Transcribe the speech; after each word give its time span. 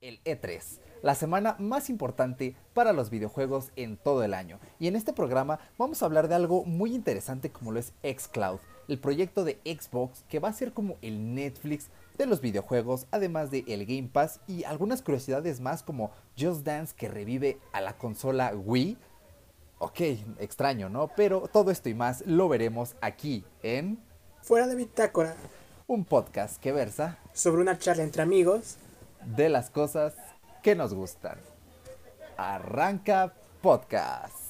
el 0.00 0.22
E3, 0.24 0.78
la 1.02 1.14
semana 1.14 1.56
más 1.58 1.90
importante 1.90 2.56
para 2.72 2.92
los 2.92 3.10
videojuegos 3.10 3.70
en 3.76 3.96
todo 3.98 4.24
el 4.24 4.32
año. 4.32 4.58
Y 4.78 4.86
en 4.86 4.96
este 4.96 5.12
programa 5.12 5.60
vamos 5.76 6.02
a 6.02 6.06
hablar 6.06 6.28
de 6.28 6.34
algo 6.34 6.64
muy 6.64 6.94
interesante 6.94 7.50
como 7.50 7.72
lo 7.72 7.80
es 7.80 7.92
xCloud, 8.02 8.60
el 8.88 8.98
proyecto 8.98 9.44
de 9.44 9.58
Xbox 9.64 10.24
que 10.28 10.38
va 10.38 10.48
a 10.48 10.54
ser 10.54 10.72
como 10.72 10.96
el 11.02 11.34
Netflix 11.34 11.88
de 12.16 12.26
los 12.26 12.40
videojuegos, 12.40 13.06
además 13.10 13.50
de 13.50 13.64
el 13.66 13.84
Game 13.84 14.08
Pass 14.10 14.40
y 14.46 14.64
algunas 14.64 15.02
curiosidades 15.02 15.60
más 15.60 15.82
como 15.82 16.12
Just 16.38 16.64
Dance 16.64 16.94
que 16.96 17.08
revive 17.08 17.58
a 17.72 17.80
la 17.80 17.96
consola 17.98 18.54
Wii. 18.54 18.96
Ok, 19.78 20.00
extraño, 20.38 20.88
¿no? 20.88 21.08
Pero 21.14 21.42
todo 21.42 21.70
esto 21.70 21.88
y 21.88 21.94
más 21.94 22.22
lo 22.26 22.48
veremos 22.48 22.96
aquí 23.00 23.44
en 23.62 23.98
Fuera 24.42 24.66
de 24.66 24.74
Bitácora, 24.74 25.36
un 25.86 26.06
podcast 26.06 26.58
que 26.58 26.72
versa 26.72 27.18
sobre 27.34 27.60
una 27.60 27.78
charla 27.78 28.02
entre 28.02 28.22
amigos 28.22 28.78
de 29.24 29.48
las 29.48 29.70
cosas 29.70 30.14
que 30.62 30.74
nos 30.74 30.94
gustan. 30.94 31.38
Arranca 32.36 33.32
podcast. 33.60 34.49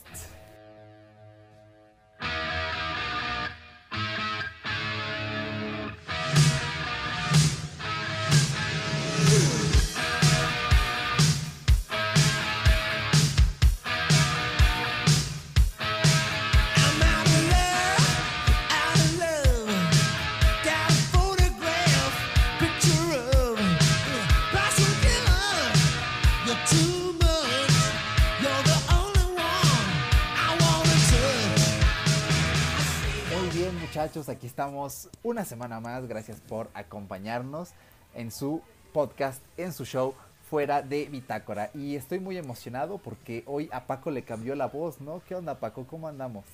Aquí 34.31 34.47
estamos 34.47 35.09
una 35.23 35.45
semana 35.45 35.81
más. 35.81 36.06
Gracias 36.06 36.41
por 36.41 36.69
acompañarnos 36.75 37.70
en 38.14 38.31
su 38.31 38.61
podcast, 38.92 39.41
en 39.56 39.73
su 39.73 39.84
show 39.84 40.14
fuera 40.48 40.83
de 40.83 41.06
Bitácora. 41.06 41.70
Y 41.75 41.97
estoy 41.97 42.19
muy 42.20 42.36
emocionado 42.36 42.98
porque 42.98 43.42
hoy 43.47 43.69
a 43.73 43.86
Paco 43.86 44.11
le 44.11 44.23
cambió 44.23 44.55
la 44.55 44.67
voz, 44.67 45.01
¿no? 45.01 45.23
¿Qué 45.28 45.34
onda 45.34 45.61
Paco? 45.61 45.86
¿Cómo 45.89 46.08
andamos? 46.08 46.45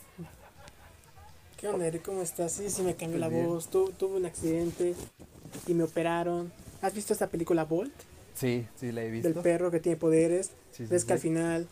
¿Qué 1.57 1.69
onda, 1.69 1.87
Eric? 1.87 2.03
¿Cómo 2.05 2.21
estás? 2.23 2.53
Sí, 2.53 2.69
sí, 2.69 2.83
me 2.83 2.95
cambió 2.95 3.19
la 3.19 3.29
bien. 3.29 3.47
voz. 3.47 3.69
Tu- 3.71 3.91
tuve 3.93 4.17
un 4.19 4.27
accidente 4.27 4.95
y 5.67 5.75
me 5.75 5.85
operaron. 5.85 6.53
¿Has 6.83 6.93
visto 6.95 7.13
esta 7.15 7.29
película 7.29 7.65
Bolt? 7.65 7.95
Sí, 8.35 8.67
sí, 8.79 8.93
la 8.93 9.03
he 9.03 9.11
visto. 9.11 9.29
Del 9.33 9.43
perro 9.43 9.71
que 9.71 9.81
tiene 9.81 9.97
poderes. 9.97 10.49
Sí, 10.73 10.85
sí, 10.85 10.87
Ves 10.87 11.03
sí. 11.03 11.07
que 11.09 11.13
al 11.15 11.19
final, 11.19 11.67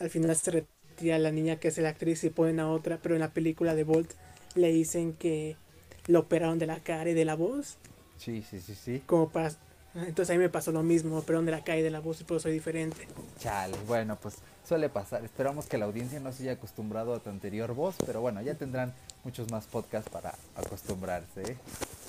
al 0.00 0.10
final 0.10 0.34
se 0.34 0.50
retira 0.50 1.18
la 1.20 1.30
niña 1.30 1.56
que 1.60 1.68
es 1.68 1.78
la 1.78 1.90
actriz 1.90 2.24
y 2.24 2.30
ponen 2.30 2.58
a 2.58 2.68
otra, 2.68 2.98
pero 3.00 3.14
en 3.14 3.20
la 3.20 3.30
película 3.30 3.76
de 3.76 3.84
Bolt 3.84 4.10
le 4.54 4.72
dicen 4.72 5.14
que 5.14 5.56
lo 6.06 6.20
operaron 6.20 6.58
de 6.58 6.66
la 6.66 6.80
cara 6.80 7.10
y 7.10 7.14
de 7.14 7.24
la 7.24 7.34
voz. 7.34 7.78
Sí, 8.18 8.44
sí, 8.48 8.60
sí, 8.60 8.74
sí. 8.74 9.02
Como 9.06 9.28
para... 9.28 9.52
Entonces 9.94 10.30
a 10.30 10.32
mí 10.32 10.38
me 10.38 10.48
pasó 10.48 10.72
lo 10.72 10.82
mismo, 10.82 11.18
operaron 11.18 11.44
de 11.44 11.52
la 11.52 11.62
cara 11.62 11.78
y 11.78 11.82
de 11.82 11.90
la 11.90 12.00
voz 12.00 12.20
y 12.20 12.24
por 12.24 12.38
eso 12.38 12.44
soy 12.44 12.52
diferente. 12.52 13.06
Chale, 13.38 13.76
bueno, 13.86 14.16
pues 14.16 14.36
suele 14.66 14.88
pasar. 14.88 15.22
Esperamos 15.22 15.66
que 15.66 15.76
la 15.76 15.84
audiencia 15.84 16.18
no 16.18 16.32
se 16.32 16.44
haya 16.44 16.52
acostumbrado 16.52 17.14
a 17.14 17.18
tu 17.18 17.28
anterior 17.28 17.74
voz, 17.74 17.96
pero 18.06 18.22
bueno, 18.22 18.40
ya 18.40 18.54
tendrán 18.54 18.94
muchos 19.22 19.50
más 19.50 19.66
podcasts 19.66 20.10
para 20.10 20.34
acostumbrarse. 20.56 21.42
¿eh? 21.42 21.56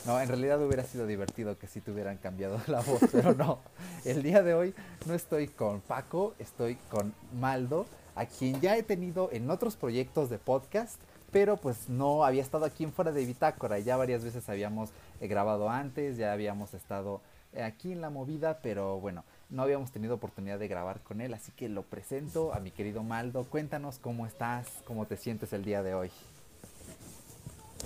No, 0.06 0.20
en 0.20 0.28
realidad 0.28 0.62
hubiera 0.64 0.84
sido 0.84 1.08
divertido 1.08 1.58
que 1.58 1.68
si 1.68 1.82
te 1.82 1.92
hubieran 1.92 2.18
cambiado 2.18 2.62
la 2.68 2.82
voz, 2.82 3.02
pero 3.12 3.34
no. 3.34 3.60
El 4.06 4.24
día 4.24 4.44
de 4.44 4.54
hoy 4.54 4.74
no 5.06 5.14
estoy 5.14 5.48
con 5.48 5.82
Paco, 5.82 6.36
estoy 6.40 6.76
con 6.90 7.14
Maldo, 7.40 7.86
a 8.16 8.26
quien 8.26 8.62
ya 8.62 8.78
he 8.78 8.84
tenido 8.84 9.30
en 9.32 9.50
otros 9.50 9.76
proyectos 9.76 10.30
de 10.30 10.38
podcast, 10.38 11.00
pero 11.34 11.58
pues 11.58 11.90
no 11.90 12.24
había 12.24 12.44
estado 12.44 12.64
aquí 12.64 12.84
en 12.84 12.94
fuera 12.94 13.12
de 13.12 13.26
Bitácora. 13.26 13.80
Ya 13.80 13.98
varias 13.98 14.24
veces 14.24 14.48
habíamos 14.48 14.92
eh, 15.20 15.28
grabado 15.28 15.68
antes, 15.68 16.16
ya 16.16 16.32
habíamos 16.32 16.76
estado 16.76 17.22
eh, 17.54 17.64
aquí 17.64 17.92
en 17.92 18.02
la 18.02 18.12
movida, 18.12 18.60
pero 18.62 19.00
bueno, 19.00 19.26
no 19.50 19.64
habíamos 19.64 19.92
tenido 19.92 20.16
oportunidad 20.16 20.60
de 20.60 20.68
grabar 20.68 21.02
con 21.02 21.22
él, 21.22 21.34
así 21.34 21.52
que 21.52 21.68
lo 21.70 21.82
presento 21.82 22.54
a 22.54 22.60
mi 22.60 22.70
querido 22.70 23.02
Maldo. 23.02 23.46
Cuéntanos 23.46 23.98
cómo 23.98 24.28
estás, 24.28 24.68
cómo 24.86 25.08
te 25.08 25.18
sientes 25.18 25.52
el 25.54 25.66
día 25.66 25.82
de 25.82 25.96
hoy. 25.96 26.12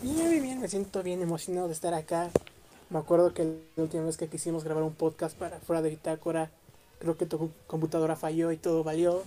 Bien, 0.02 0.30
bien, 0.30 0.44
bien, 0.44 0.62
me 0.62 0.68
siento 0.68 1.02
bien 1.02 1.22
emocionado 1.22 1.68
de 1.68 1.74
estar 1.74 1.94
acá. 1.94 2.30
Me 2.90 3.00
acuerdo 3.00 3.34
que 3.34 3.46
la 3.76 3.84
última 3.84 4.04
vez 4.04 4.18
que 4.18 4.28
quisimos 4.28 4.66
grabar 4.66 4.84
un 4.84 4.94
podcast 4.94 5.38
para 5.38 5.60
fuera 5.60 5.82
de 5.82 5.90
bitácora, 5.90 6.52
creo 7.00 7.18
que 7.18 7.26
tu 7.26 7.52
computadora 7.66 8.18
falló 8.18 8.52
y 8.52 8.58
todo 8.58 8.84
valió. 8.84 9.24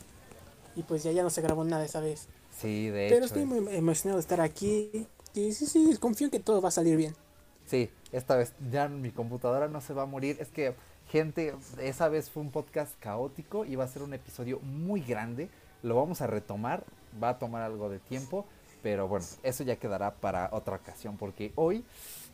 Y 0.76 0.82
pues 0.82 1.02
ya, 1.02 1.10
ya 1.10 1.22
no 1.22 1.30
se 1.30 1.40
grabó 1.40 1.64
nada 1.64 1.84
esa 1.84 2.00
vez. 2.00 2.28
Sí, 2.60 2.90
de 2.90 3.08
Pero 3.08 3.24
hecho. 3.24 3.26
estoy 3.26 3.44
muy 3.44 3.74
emocionado 3.74 4.18
de 4.18 4.22
estar 4.22 4.40
aquí. 4.40 5.06
Y 5.34 5.52
sí, 5.52 5.66
sí, 5.66 5.96
confío 5.98 6.26
en 6.26 6.30
que 6.30 6.40
todo 6.40 6.60
va 6.60 6.68
a 6.68 6.72
salir 6.72 6.96
bien. 6.96 7.14
Sí, 7.66 7.88
esta 8.12 8.36
vez 8.36 8.52
ya 8.70 8.88
mi 8.88 9.10
computadora 9.10 9.68
no 9.68 9.80
se 9.80 9.94
va 9.94 10.02
a 10.02 10.06
morir. 10.06 10.36
Es 10.40 10.48
que, 10.48 10.74
gente, 11.08 11.54
esa 11.80 12.08
vez 12.08 12.28
fue 12.28 12.42
un 12.42 12.50
podcast 12.50 12.98
caótico 12.98 13.64
y 13.64 13.76
va 13.76 13.84
a 13.84 13.88
ser 13.88 14.02
un 14.02 14.12
episodio 14.12 14.58
muy 14.60 15.00
grande. 15.00 15.48
Lo 15.82 15.96
vamos 15.96 16.20
a 16.20 16.26
retomar, 16.26 16.84
va 17.22 17.30
a 17.30 17.38
tomar 17.38 17.62
algo 17.62 17.88
de 17.88 17.98
tiempo, 18.00 18.44
pero 18.82 19.08
bueno, 19.08 19.24
eso 19.42 19.62
ya 19.64 19.76
quedará 19.76 20.14
para 20.16 20.50
otra 20.52 20.76
ocasión 20.76 21.16
porque 21.16 21.52
hoy 21.54 21.84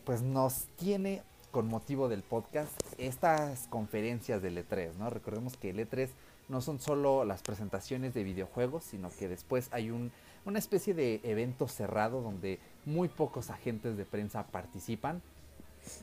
pues 0.03 0.21
nos 0.21 0.65
tiene 0.77 1.21
con 1.51 1.67
motivo 1.67 2.09
del 2.09 2.23
podcast 2.23 2.71
estas 2.97 3.67
conferencias 3.67 4.41
del 4.41 4.57
E3, 4.57 4.95
¿no? 4.95 5.09
Recordemos 5.09 5.55
que 5.55 5.69
el 5.69 5.79
E3 5.79 6.09
no 6.49 6.61
son 6.61 6.79
solo 6.79 7.25
las 7.25 7.41
presentaciones 7.41 8.13
de 8.13 8.23
videojuegos, 8.23 8.83
sino 8.83 9.09
que 9.09 9.27
después 9.27 9.67
hay 9.71 9.91
un, 9.91 10.11
una 10.45 10.59
especie 10.59 10.93
de 10.93 11.19
evento 11.23 11.67
cerrado 11.67 12.21
donde 12.21 12.59
muy 12.85 13.07
pocos 13.09 13.49
agentes 13.49 13.97
de 13.97 14.05
prensa 14.05 14.43
participan 14.47 15.21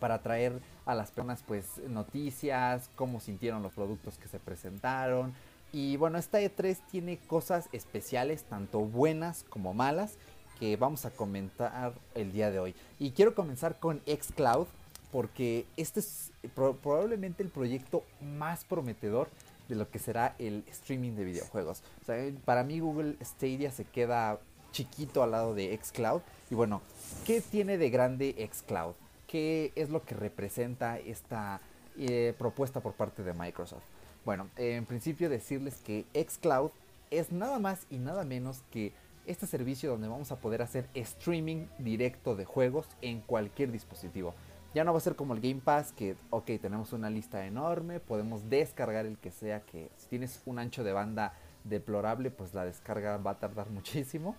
para 0.01 0.23
traer 0.23 0.61
a 0.87 0.95
las 0.95 1.11
personas 1.11 1.43
pues 1.47 1.79
noticias, 1.89 2.91
cómo 2.97 3.21
sintieron 3.21 3.63
los 3.63 3.73
productos 3.73 4.17
que 4.19 4.29
se 4.29 4.39
presentaron. 4.39 5.35
Y 5.73 5.97
bueno, 5.97 6.19
esta 6.19 6.41
E3 6.41 6.79
tiene 6.91 7.19
cosas 7.19 7.69
especiales, 7.73 8.45
tanto 8.45 8.81
buenas 8.81 9.45
como 9.49 9.75
malas, 9.75 10.15
que 10.61 10.77
vamos 10.77 11.05
a 11.05 11.11
comentar 11.11 11.95
el 12.15 12.33
día 12.33 12.51
de 12.51 12.61
hoy. 12.61 12.75
Y 13.01 13.11
quiero 13.11 13.35
comenzar 13.35 13.79
con 13.81 14.01
xCloud, 14.07 14.69
porque 15.11 15.67
este 15.77 16.01
es 16.01 16.31
pro- 16.55 16.77
probablemente 16.77 17.43
el 17.43 17.49
proyecto 17.49 18.05
más 18.21 18.65
prometedor 18.65 19.29
de 19.69 19.75
lo 19.75 19.91
que 19.91 19.99
será 19.99 20.35
el 20.39 20.65
streaming 20.69 21.13
de 21.13 21.25
videojuegos. 21.25 21.83
O 22.03 22.05
sea, 22.05 22.17
para 22.45 22.65
mí 22.65 22.81
Google 22.81 23.17
Stadia 23.23 23.71
se 23.71 23.85
queda 23.85 24.41
chiquito 24.73 25.23
al 25.23 25.31
lado 25.31 25.55
de 25.55 25.79
xCloud. 25.83 26.21
Y 26.51 26.55
bueno, 26.55 26.83
¿qué 27.25 27.41
tiene 27.41 27.79
de 27.79 27.91
grande 27.91 28.49
xCloud? 28.53 28.95
¿Qué 29.27 29.73
es 29.77 29.91
lo 29.91 30.03
que 30.05 30.15
representa 30.15 30.99
esta 30.99 31.61
eh, 31.97 32.35
propuesta 32.39 32.81
por 32.81 32.95
parte 32.95 33.23
de 33.23 33.33
Microsoft? 33.33 33.85
Bueno, 34.25 34.49
en 34.57 34.85
principio 34.87 35.29
decirles 35.29 35.77
que 35.85 36.05
xCloud 36.15 36.71
es 37.11 37.31
nada 37.31 37.59
más 37.59 37.87
y 37.91 37.99
nada 37.99 38.25
menos 38.25 38.63
que 38.71 38.93
este 39.27 39.47
servicio 39.47 39.91
donde 39.91 40.09
vamos 40.09 40.33
a 40.33 40.37
poder 40.37 40.63
hacer 40.63 40.89
streaming 40.95 41.67
directo 41.79 42.35
de 42.37 42.45
juegos 42.45 42.87
en 43.01 43.21
cualquier 43.21 43.73
dispositivo. 43.73 44.35
Ya 44.75 44.83
no 44.83 44.93
va 44.93 44.99
a 44.99 45.01
ser 45.01 45.15
como 45.15 45.35
el 45.35 45.41
Game 45.41 45.61
Pass 45.65 45.93
que, 45.93 46.17
ok, 46.31 46.47
tenemos 46.61 46.93
una 46.93 47.09
lista 47.09 47.47
enorme, 47.47 48.01
podemos 48.01 48.51
descargar 48.51 49.07
el 49.07 49.19
que 49.19 49.31
sea, 49.31 49.61
que 49.61 49.89
si 49.97 50.09
tienes 50.09 50.43
un 50.47 50.59
ancho 50.59 50.83
de 50.83 50.93
banda 50.93 51.33
deplorable, 51.63 52.33
pues 52.33 52.55
la 52.55 52.65
descarga 52.65 53.17
va 53.19 53.33
a 53.33 53.39
tardar 53.39 53.71
muchísimo. 53.71 54.35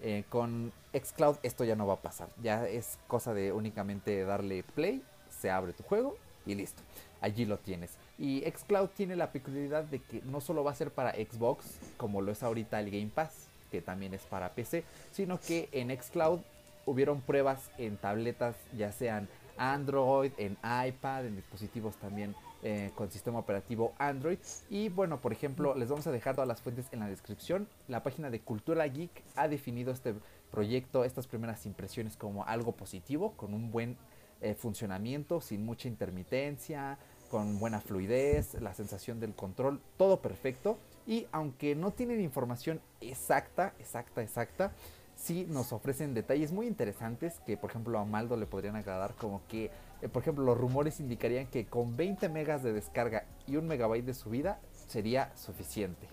Eh, 0.00 0.24
con 0.28 0.72
xCloud 0.92 1.38
esto 1.42 1.64
ya 1.64 1.74
no 1.74 1.84
va 1.86 1.94
a 1.94 2.02
pasar, 2.02 2.28
ya 2.40 2.68
es 2.68 3.00
cosa 3.08 3.34
de 3.34 3.50
únicamente 3.50 4.22
darle 4.22 4.62
play, 4.62 5.02
se 5.28 5.50
abre 5.50 5.72
tu 5.72 5.82
juego 5.82 6.16
y 6.46 6.54
listo, 6.54 6.82
allí 7.20 7.46
lo 7.46 7.58
tienes. 7.58 7.96
Y 8.16 8.42
xCloud 8.42 8.90
tiene 8.90 9.16
la 9.16 9.32
peculiaridad 9.32 9.82
de 9.84 10.00
que 10.00 10.22
no 10.22 10.40
solo 10.40 10.62
va 10.62 10.70
a 10.70 10.76
ser 10.76 10.92
para 10.92 11.14
Xbox, 11.14 11.80
como 11.96 12.20
lo 12.20 12.30
es 12.30 12.44
ahorita 12.44 12.78
el 12.78 12.92
Game 12.92 13.10
Pass, 13.12 13.48
que 13.72 13.82
también 13.82 14.14
es 14.14 14.22
para 14.22 14.54
PC, 14.54 14.84
sino 15.10 15.40
que 15.40 15.68
en 15.72 15.90
xCloud 15.90 16.40
hubieron 16.86 17.20
pruebas 17.20 17.70
en 17.76 17.96
tabletas, 17.96 18.54
ya 18.76 18.92
sean 18.92 19.28
Android, 19.58 20.32
en 20.36 20.56
iPad, 20.62 21.26
en 21.26 21.36
dispositivos 21.36 21.96
también 21.96 22.34
eh, 22.62 22.90
con 22.94 23.10
sistema 23.10 23.38
operativo 23.38 23.94
Android. 23.98 24.38
Y 24.68 24.88
bueno, 24.88 25.20
por 25.20 25.32
ejemplo, 25.32 25.74
les 25.74 25.88
vamos 25.88 26.06
a 26.06 26.10
dejar 26.10 26.34
todas 26.34 26.48
las 26.48 26.60
fuentes 26.60 26.86
en 26.92 27.00
la 27.00 27.08
descripción. 27.08 27.68
La 27.86 28.02
página 28.02 28.30
de 28.30 28.40
Cultura 28.40 28.86
Geek 28.86 29.22
ha 29.36 29.46
definido 29.46 29.92
este 29.92 30.14
proyecto, 30.50 31.04
estas 31.04 31.26
primeras 31.26 31.66
impresiones 31.66 32.16
como 32.16 32.44
algo 32.44 32.72
positivo, 32.72 33.32
con 33.36 33.54
un 33.54 33.70
buen 33.70 33.96
eh, 34.40 34.54
funcionamiento, 34.54 35.40
sin 35.40 35.64
mucha 35.64 35.88
intermitencia, 35.88 36.98
con 37.30 37.58
buena 37.58 37.80
fluidez, 37.80 38.54
la 38.60 38.74
sensación 38.74 39.20
del 39.20 39.34
control, 39.34 39.80
todo 39.96 40.20
perfecto. 40.20 40.78
Y 41.06 41.26
aunque 41.32 41.74
no 41.74 41.92
tienen 41.92 42.20
información 42.20 42.80
exacta, 43.00 43.74
exacta, 43.78 44.22
exacta, 44.22 44.72
sí 45.18 45.46
nos 45.48 45.72
ofrecen 45.72 46.14
detalles 46.14 46.52
muy 46.52 46.66
interesantes 46.66 47.40
que, 47.44 47.56
por 47.56 47.70
ejemplo, 47.70 47.98
a 47.98 48.04
Maldo 48.04 48.36
le 48.36 48.46
podrían 48.46 48.76
agradar, 48.76 49.14
como 49.14 49.42
que, 49.48 49.70
eh, 50.00 50.08
por 50.08 50.22
ejemplo, 50.22 50.44
los 50.44 50.56
rumores 50.56 51.00
indicarían 51.00 51.48
que 51.48 51.66
con 51.66 51.96
20 51.96 52.28
megas 52.28 52.62
de 52.62 52.72
descarga 52.72 53.24
y 53.46 53.56
un 53.56 53.66
megabyte 53.66 54.06
de 54.06 54.14
subida 54.14 54.60
sería 54.86 55.32
suficiente. 55.36 56.06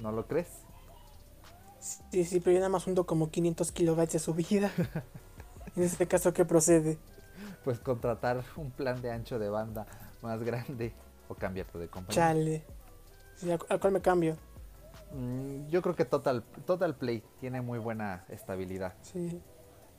¿No 0.00 0.12
lo 0.12 0.26
crees? 0.26 0.48
Sí, 1.80 2.24
sí, 2.24 2.40
pero 2.40 2.52
yo 2.52 2.58
nada 2.58 2.68
más 2.68 2.84
junto 2.84 3.06
como 3.06 3.30
500 3.30 3.72
kilobytes 3.72 4.12
de 4.12 4.18
subida. 4.18 4.70
en 5.76 5.82
este 5.82 6.06
caso, 6.06 6.32
¿qué 6.32 6.44
procede? 6.44 6.98
Pues 7.64 7.78
contratar 7.78 8.44
un 8.56 8.70
plan 8.70 9.00
de 9.00 9.10
ancho 9.10 9.38
de 9.38 9.48
banda 9.48 9.86
más 10.22 10.42
grande 10.42 10.92
o 11.28 11.34
cambiarte 11.34 11.78
de 11.78 11.88
compañía. 11.88 12.22
Chale. 12.22 12.62
Sí, 13.36 13.50
¿a, 13.50 13.54
a 13.54 13.78
cuál 13.78 13.92
me 13.92 14.00
cambio? 14.00 14.36
Mm, 15.14 15.68
yo 15.68 15.80
creo 15.82 15.94
que 15.94 16.04
Total, 16.04 16.42
Total 16.66 16.96
Play 16.96 17.22
tiene 17.40 17.60
muy 17.60 17.78
buena 17.78 18.24
estabilidad. 18.28 18.94
Sí. 19.02 19.40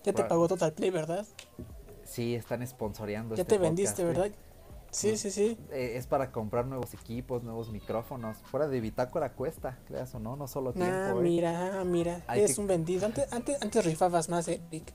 Ya 0.03 0.13
te 0.13 0.23
pagó 0.23 0.47
Total 0.47 0.73
Play, 0.73 0.91
¿verdad? 0.91 1.25
Sí, 2.03 2.35
están 2.35 2.65
sponsoreando. 2.67 3.35
Ya 3.35 3.41
este 3.43 3.55
te 3.55 3.61
vendiste, 3.61 4.03
podcast, 4.03 4.17
¿eh? 4.17 4.21
¿verdad? 4.21 4.37
Sí, 4.91 5.17
sí, 5.17 5.31
sí. 5.31 5.57
Eh, 5.71 5.93
es 5.97 6.07
para 6.07 6.31
comprar 6.31 6.65
nuevos 6.67 6.93
equipos, 6.93 7.43
nuevos 7.43 7.69
micrófonos. 7.69 8.37
Fuera 8.43 8.67
de 8.67 8.79
bitácora 8.79 9.33
cuesta, 9.33 9.79
creas 9.87 10.13
o 10.15 10.19
no, 10.19 10.35
no 10.37 10.47
solo 10.47 10.71
tiempo. 10.71 10.93
Ah, 10.95 11.09
¿eh? 11.11 11.21
mira, 11.21 11.81
ah, 11.81 11.83
mira. 11.83 12.21
Hay 12.27 12.45
que- 12.45 12.61
un 12.61 12.67
vendido. 12.67 13.05
Antes, 13.05 13.31
antes, 13.33 13.61
antes 13.61 13.83
rifabas 13.85 14.29
más, 14.29 14.47
Eric. 14.47 14.93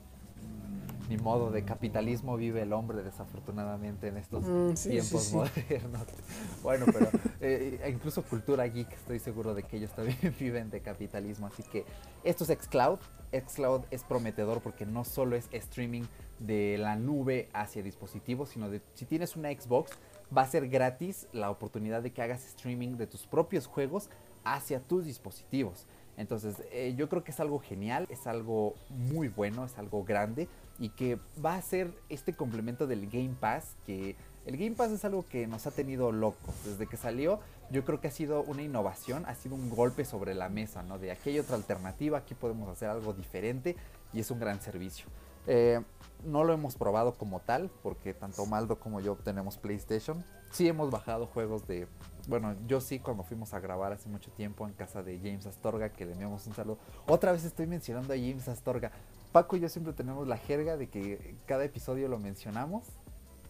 Ni 1.11 1.17
modo, 1.17 1.51
de 1.51 1.65
capitalismo 1.65 2.37
vive 2.37 2.61
el 2.61 2.71
hombre, 2.71 3.03
desafortunadamente, 3.03 4.07
en 4.07 4.15
estos 4.15 4.45
Mm, 4.45 4.75
sí, 4.77 4.91
tiempos 4.91 5.23
sí, 5.23 5.29
sí. 5.31 5.35
modernos. 5.35 6.07
Bueno, 6.63 6.85
pero 6.85 7.09
eh, 7.41 7.85
incluso 7.91 8.23
cultura 8.23 8.65
geek, 8.65 8.89
estoy 8.93 9.19
seguro 9.19 9.53
de 9.53 9.63
que 9.63 9.75
ellos 9.75 9.91
también 9.91 10.17
viven 10.39 10.69
de 10.69 10.79
capitalismo. 10.79 11.47
Así 11.47 11.63
que 11.63 11.83
esto 12.23 12.45
es 12.45 12.57
Xcloud. 12.57 12.99
Xcloud 13.33 13.81
es 13.91 14.05
prometedor 14.05 14.61
porque 14.61 14.85
no 14.85 15.03
solo 15.03 15.35
es 15.35 15.49
streaming 15.51 16.03
de 16.39 16.77
la 16.77 16.95
nube 16.95 17.49
hacia 17.51 17.83
dispositivos, 17.83 18.47
sino 18.47 18.69
de 18.69 18.81
si 18.93 19.03
tienes 19.03 19.35
una 19.35 19.49
Xbox, 19.51 19.91
va 20.35 20.43
a 20.43 20.47
ser 20.47 20.69
gratis 20.69 21.27
la 21.33 21.49
oportunidad 21.51 22.01
de 22.01 22.13
que 22.13 22.21
hagas 22.21 22.45
streaming 22.45 22.95
de 22.95 23.07
tus 23.07 23.27
propios 23.27 23.67
juegos 23.67 24.09
hacia 24.45 24.79
tus 24.79 25.03
dispositivos. 25.03 25.85
Entonces, 26.17 26.55
eh, 26.71 26.93
yo 26.97 27.09
creo 27.09 27.23
que 27.23 27.31
es 27.31 27.39
algo 27.39 27.59
genial, 27.59 28.07
es 28.09 28.27
algo 28.27 28.75
muy 28.89 29.27
bueno, 29.27 29.65
es 29.65 29.77
algo 29.77 30.03
grande 30.03 30.47
y 30.79 30.89
que 30.89 31.17
va 31.43 31.55
a 31.55 31.61
ser 31.61 31.93
este 32.09 32.33
complemento 32.33 32.87
del 32.87 33.09
Game 33.09 33.35
Pass, 33.39 33.75
que 33.85 34.15
el 34.45 34.57
Game 34.57 34.75
Pass 34.75 34.91
es 34.91 35.05
algo 35.05 35.25
que 35.27 35.47
nos 35.47 35.67
ha 35.67 35.71
tenido 35.71 36.11
locos. 36.11 36.55
Desde 36.65 36.87
que 36.87 36.97
salió, 36.97 37.39
yo 37.69 37.85
creo 37.85 38.01
que 38.01 38.07
ha 38.07 38.11
sido 38.11 38.41
una 38.43 38.63
innovación, 38.63 39.25
ha 39.27 39.35
sido 39.35 39.55
un 39.55 39.69
golpe 39.69 40.05
sobre 40.05 40.33
la 40.33 40.49
mesa, 40.49 40.83
¿no? 40.83 40.97
De 40.97 41.11
aquí 41.11 41.29
hay 41.29 41.39
otra 41.39 41.55
alternativa, 41.55 42.17
aquí 42.17 42.33
podemos 42.33 42.67
hacer 42.69 42.89
algo 42.89 43.13
diferente 43.13 43.75
y 44.13 44.19
es 44.19 44.31
un 44.31 44.39
gran 44.39 44.61
servicio. 44.61 45.05
Eh, 45.47 45.81
no 46.23 46.43
lo 46.43 46.53
hemos 46.53 46.75
probado 46.75 47.15
como 47.15 47.39
tal, 47.39 47.69
porque 47.81 48.13
tanto 48.13 48.45
Maldo 48.45 48.79
como 48.79 48.99
yo 48.99 49.15
tenemos 49.15 49.57
PlayStation. 49.57 50.23
Sí 50.51 50.67
hemos 50.67 50.91
bajado 50.91 51.27
juegos 51.27 51.67
de... 51.67 51.87
Bueno, 52.27 52.55
yo 52.67 52.81
sí 52.81 52.99
cuando 52.99 53.23
fuimos 53.23 53.53
a 53.53 53.59
grabar 53.59 53.93
hace 53.93 54.09
mucho 54.09 54.31
tiempo 54.31 54.67
en 54.67 54.73
casa 54.73 55.01
de 55.01 55.17
James 55.17 55.45
Astorga, 55.45 55.89
que 55.89 56.05
le 56.05 56.11
enviamos 56.11 56.45
un 56.45 56.53
saludo. 56.53 56.77
Otra 57.07 57.31
vez 57.31 57.43
estoy 57.43 57.67
mencionando 57.67 58.13
a 58.13 58.17
James 58.17 58.47
Astorga. 58.47 58.91
Paco 59.31 59.55
y 59.55 59.61
yo 59.61 59.69
siempre 59.69 59.93
tenemos 59.93 60.27
la 60.27 60.37
jerga 60.37 60.77
de 60.77 60.89
que 60.89 61.35
cada 61.45 61.63
episodio 61.63 62.07
lo 62.09 62.19
mencionamos. 62.19 62.83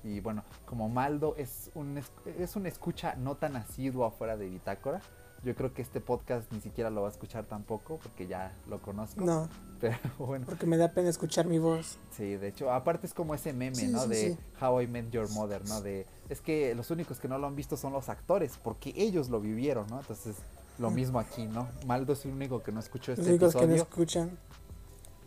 Y 0.03 0.19
bueno, 0.19 0.43
como 0.65 0.89
Maldo 0.89 1.35
es 1.37 1.71
un, 1.75 1.97
es, 2.37 2.55
un 2.55 2.65
escucha 2.65 3.15
no 3.15 3.35
tan 3.35 3.55
asiduo 3.55 4.05
afuera 4.05 4.37
de 4.37 4.49
Bitácora, 4.49 5.01
yo 5.43 5.55
creo 5.55 5.73
que 5.73 5.81
este 5.81 5.99
podcast 6.01 6.51
ni 6.51 6.61
siquiera 6.61 6.89
lo 6.89 7.01
va 7.01 7.07
a 7.07 7.11
escuchar 7.11 7.45
tampoco, 7.45 7.97
porque 8.03 8.27
ya 8.27 8.51
lo 8.69 8.79
conozco. 8.79 9.21
No, 9.25 9.47
Pero 9.81 9.97
bueno, 10.19 10.45
porque 10.45 10.67
me 10.67 10.77
da 10.77 10.89
pena 10.91 11.09
escuchar 11.09 11.47
mi 11.47 11.57
voz. 11.57 11.97
Sí, 12.11 12.35
de 12.37 12.49
hecho, 12.49 12.71
aparte 12.71 13.07
es 13.07 13.13
como 13.15 13.33
ese 13.33 13.51
meme, 13.51 13.75
Sí, 13.75 13.87
¿no? 13.87 14.03
sí, 14.03 14.09
de 14.09 14.15
sí. 14.33 14.37
How 14.63 14.81
I 14.81 14.87
Met 14.87 15.09
Your 15.09 15.27
Mother, 15.31 15.67
¿no? 15.67 15.81
De, 15.81 16.05
es 16.29 16.39
que 16.41 16.75
los 16.75 16.91
únicos 16.91 17.19
que 17.19 17.27
no 17.27 17.37
lo 17.39 17.47
han 17.47 17.55
visto 17.55 17.75
son 17.77 17.91
los 17.93 18.07
actores, 18.09 18.59
porque 18.63 18.93
ellos 18.95 19.29
lo 19.29 19.39
vivieron, 19.41 19.87
¿no? 19.87 19.99
Entonces, 19.99 20.35
lo 20.77 20.91
Mm. 20.91 20.93
mismo 20.95 21.19
aquí, 21.19 21.47
¿no? 21.47 21.67
Maldo 21.87 22.13
es 22.13 22.23
el 22.25 22.31
único 22.31 22.61
que 22.61 22.71
no 22.71 22.79
escuchó 22.79 23.11
Los 23.13 23.19
este 23.19 23.31
únicos 23.31 23.55
que 23.55 23.67
no 23.67 23.73
escuchan. 23.75 24.37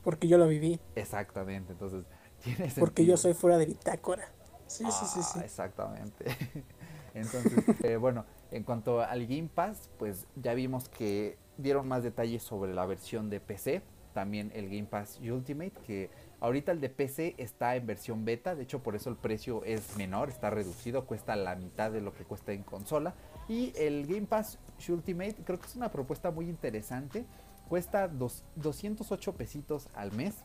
Porque 0.04 0.28
yo 0.28 0.38
lo 0.38 0.46
viví. 0.46 0.78
Exactamente, 0.94 1.72
entonces, 1.72 2.04
tiene 2.44 2.70
Porque 2.78 3.04
yo 3.04 3.16
sentido. 3.16 3.16
soy 3.16 3.34
fuera 3.34 3.58
de 3.58 3.66
bitácora. 3.66 4.28
Sí, 4.66 4.84
sí, 4.84 5.06
sí, 5.12 5.20
Ah, 5.20 5.30
sí. 5.34 5.38
Exactamente. 5.40 6.24
Entonces, 7.14 7.64
eh, 7.84 7.96
bueno, 7.96 8.24
en 8.50 8.62
cuanto 8.62 9.00
al 9.00 9.26
Game 9.26 9.48
Pass, 9.54 9.90
pues 9.98 10.26
ya 10.36 10.54
vimos 10.54 10.88
que 10.88 11.36
dieron 11.56 11.88
más 11.88 12.02
detalles 12.02 12.42
sobre 12.42 12.74
la 12.74 12.84
versión 12.86 13.30
de 13.30 13.40
PC, 13.40 13.82
también 14.12 14.52
el 14.54 14.66
Game 14.66 14.84
Pass 14.84 15.18
Ultimate, 15.20 15.72
que 15.86 16.08
ahorita 16.40 16.70
el 16.72 16.80
de 16.80 16.88
PC 16.88 17.34
está 17.38 17.74
en 17.74 17.86
versión 17.86 18.24
beta, 18.24 18.54
de 18.54 18.62
hecho 18.62 18.82
por 18.82 18.94
eso 18.94 19.10
el 19.10 19.16
precio 19.16 19.64
es 19.64 19.96
menor, 19.96 20.28
está 20.28 20.50
reducido, 20.50 21.04
cuesta 21.04 21.34
la 21.36 21.56
mitad 21.56 21.90
de 21.90 22.00
lo 22.00 22.14
que 22.14 22.24
cuesta 22.24 22.52
en 22.52 22.62
consola. 22.62 23.14
Y 23.48 23.72
el 23.76 24.06
Game 24.06 24.26
Pass 24.26 24.58
Ultimate 24.88 25.34
creo 25.44 25.58
que 25.58 25.66
es 25.66 25.74
una 25.76 25.90
propuesta 25.90 26.30
muy 26.30 26.48
interesante, 26.48 27.24
cuesta 27.68 28.06
dos- 28.08 28.44
208 28.56 29.32
pesitos 29.34 29.88
al 29.94 30.12
mes, 30.12 30.36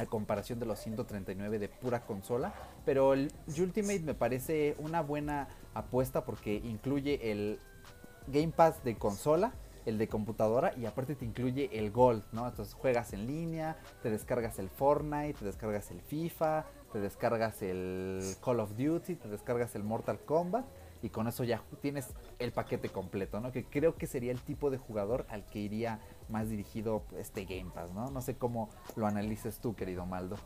a 0.00 0.06
comparación 0.06 0.60
de 0.60 0.66
los 0.66 0.78
139 0.78 1.58
de 1.58 1.68
pura 1.68 2.06
consola. 2.06 2.54
Pero 2.84 3.12
el 3.14 3.32
Ultimate 3.58 4.00
me 4.00 4.14
parece 4.14 4.76
una 4.78 5.02
buena 5.02 5.48
apuesta 5.78 6.24
porque 6.24 6.54
incluye 6.56 7.30
el 7.32 7.58
Game 8.26 8.52
Pass 8.52 8.84
de 8.84 8.96
consola, 8.96 9.52
el 9.86 9.96
de 9.98 10.08
computadora 10.08 10.72
y 10.76 10.86
aparte 10.86 11.14
te 11.14 11.24
incluye 11.24 11.70
el 11.72 11.90
Gold, 11.90 12.22
¿no? 12.32 12.46
Entonces 12.46 12.74
juegas 12.74 13.12
en 13.12 13.26
línea, 13.26 13.78
te 14.02 14.10
descargas 14.10 14.58
el 14.58 14.68
Fortnite, 14.68 15.34
te 15.34 15.44
descargas 15.44 15.90
el 15.90 16.02
FIFA, 16.02 16.66
te 16.92 17.00
descargas 17.00 17.62
el 17.62 18.22
Call 18.44 18.60
of 18.60 18.76
Duty, 18.76 19.14
te 19.14 19.28
descargas 19.28 19.74
el 19.74 19.84
Mortal 19.84 20.18
Kombat 20.20 20.66
y 21.02 21.10
con 21.10 21.28
eso 21.28 21.44
ya 21.44 21.62
tienes 21.80 22.08
el 22.38 22.52
paquete 22.52 22.88
completo, 22.88 23.40
¿no? 23.40 23.52
Que 23.52 23.64
creo 23.64 23.96
que 23.96 24.06
sería 24.06 24.32
el 24.32 24.40
tipo 24.40 24.70
de 24.70 24.78
jugador 24.78 25.26
al 25.30 25.46
que 25.46 25.60
iría 25.60 26.00
más 26.28 26.50
dirigido 26.50 27.02
este 27.16 27.44
Game 27.44 27.70
Pass, 27.72 27.92
¿no? 27.92 28.10
No 28.10 28.20
sé 28.20 28.36
cómo 28.36 28.68
lo 28.96 29.06
analices 29.06 29.58
tú, 29.58 29.74
querido 29.74 30.04
Maldo. 30.06 30.36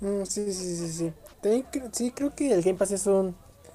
Mm, 0.00 0.24
sí, 0.24 0.52
sí, 0.52 0.76
sí, 0.76 0.88
sí. 0.92 1.12
También 1.42 1.64
sí, 1.92 2.10
creo 2.10 2.34
que 2.34 2.52
el 2.52 2.62
Game 2.62 2.78
Pass 2.78 2.90
es 2.90 3.06
un 3.06 3.34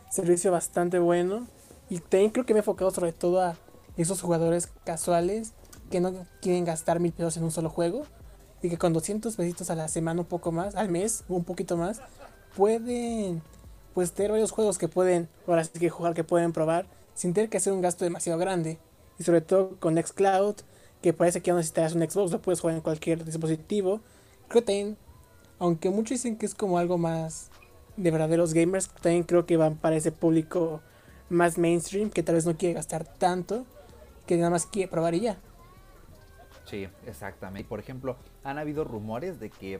servicio 0.09 0.51
bastante 0.51 1.00
bueno. 1.00 1.47
Y 1.89 2.00
también 2.00 2.31
creo 2.31 2.45
que 2.45 2.53
me 2.53 2.59
he 2.59 2.62
enfocado 2.62 2.91
sobre 2.91 3.12
todo 3.12 3.41
a 3.41 3.57
esos 3.97 4.21
jugadores 4.21 4.69
casuales 4.83 5.53
que 5.89 6.00
no 6.00 6.13
quieren 6.41 6.65
gastar 6.65 7.00
mil 7.00 7.12
pesos 7.12 7.38
en 7.38 7.44
un 7.44 7.51
solo 7.51 7.69
juego. 7.69 8.03
Y 8.62 8.69
que 8.69 8.77
con 8.77 8.94
200 8.94 9.35
pesitos 9.35 9.69
a 9.69 9.75
la 9.75 9.88
semana, 9.88 10.21
un 10.21 10.27
poco 10.27 10.51
más, 10.51 10.75
al 10.75 10.89
mes, 10.89 11.23
un 11.27 11.44
poquito 11.44 11.77
más, 11.77 12.01
pueden 12.56 13.41
pues 13.94 14.11
tener 14.11 14.31
varios 14.31 14.51
juegos 14.51 14.77
que 14.77 14.88
pueden, 14.88 15.29
ahora 15.47 15.63
sí 15.63 15.79
que 15.79 15.89
jugar, 15.89 16.13
que 16.13 16.23
pueden 16.23 16.51
probar, 16.51 16.85
sin 17.13 17.33
tener 17.33 17.49
que 17.49 17.57
hacer 17.57 17.73
un 17.73 17.81
gasto 17.81 18.04
demasiado 18.04 18.40
grande. 18.40 18.78
Y 19.18 19.23
sobre 19.23 19.42
todo 19.42 19.80
con 19.80 19.97
Xcloud, 19.97 20.56
que 21.01 21.13
parece 21.13 21.42
que 21.42 21.47
ya 21.47 21.54
no 21.54 21.57
necesitas 21.57 21.94
un 21.94 22.01
Xbox, 22.01 22.31
lo 22.31 22.42
puedes 22.42 22.59
jugar 22.59 22.75
en 22.75 22.81
cualquier 22.81 23.23
dispositivo. 23.23 24.01
Creo 24.47 24.61
que 24.61 24.66
también 24.66 24.97
aunque 25.59 25.90
muchos 25.90 26.09
dicen 26.18 26.37
que 26.37 26.45
es 26.45 26.56
como 26.56 26.78
algo 26.78 26.97
más 26.97 27.49
de 27.97 28.11
verdaderos 28.11 28.54
gamers, 28.54 28.90
también 28.90 29.23
creo 29.23 29.45
que 29.45 29.57
van 29.57 29.75
para 29.78 29.95
ese 29.95 30.11
público 30.11 30.81
más 31.30 31.57
mainstream 31.57 32.09
que 32.09 32.23
tal 32.23 32.35
vez 32.35 32.45
no 32.45 32.57
quiere 32.57 32.75
gastar 32.75 33.06
tanto, 33.06 33.66
que 34.25 34.37
nada 34.37 34.49
más 34.49 34.66
quiere 34.66 34.90
probar 34.90 35.14
y 35.16 35.21
ya. 35.21 35.37
Sí, 36.66 36.87
exactamente. 37.06 37.68
Por 37.68 37.80
ejemplo, 37.80 38.18
han 38.44 38.57
habido 38.57 38.83
rumores 38.83 39.40
de 39.40 39.49
que 39.49 39.80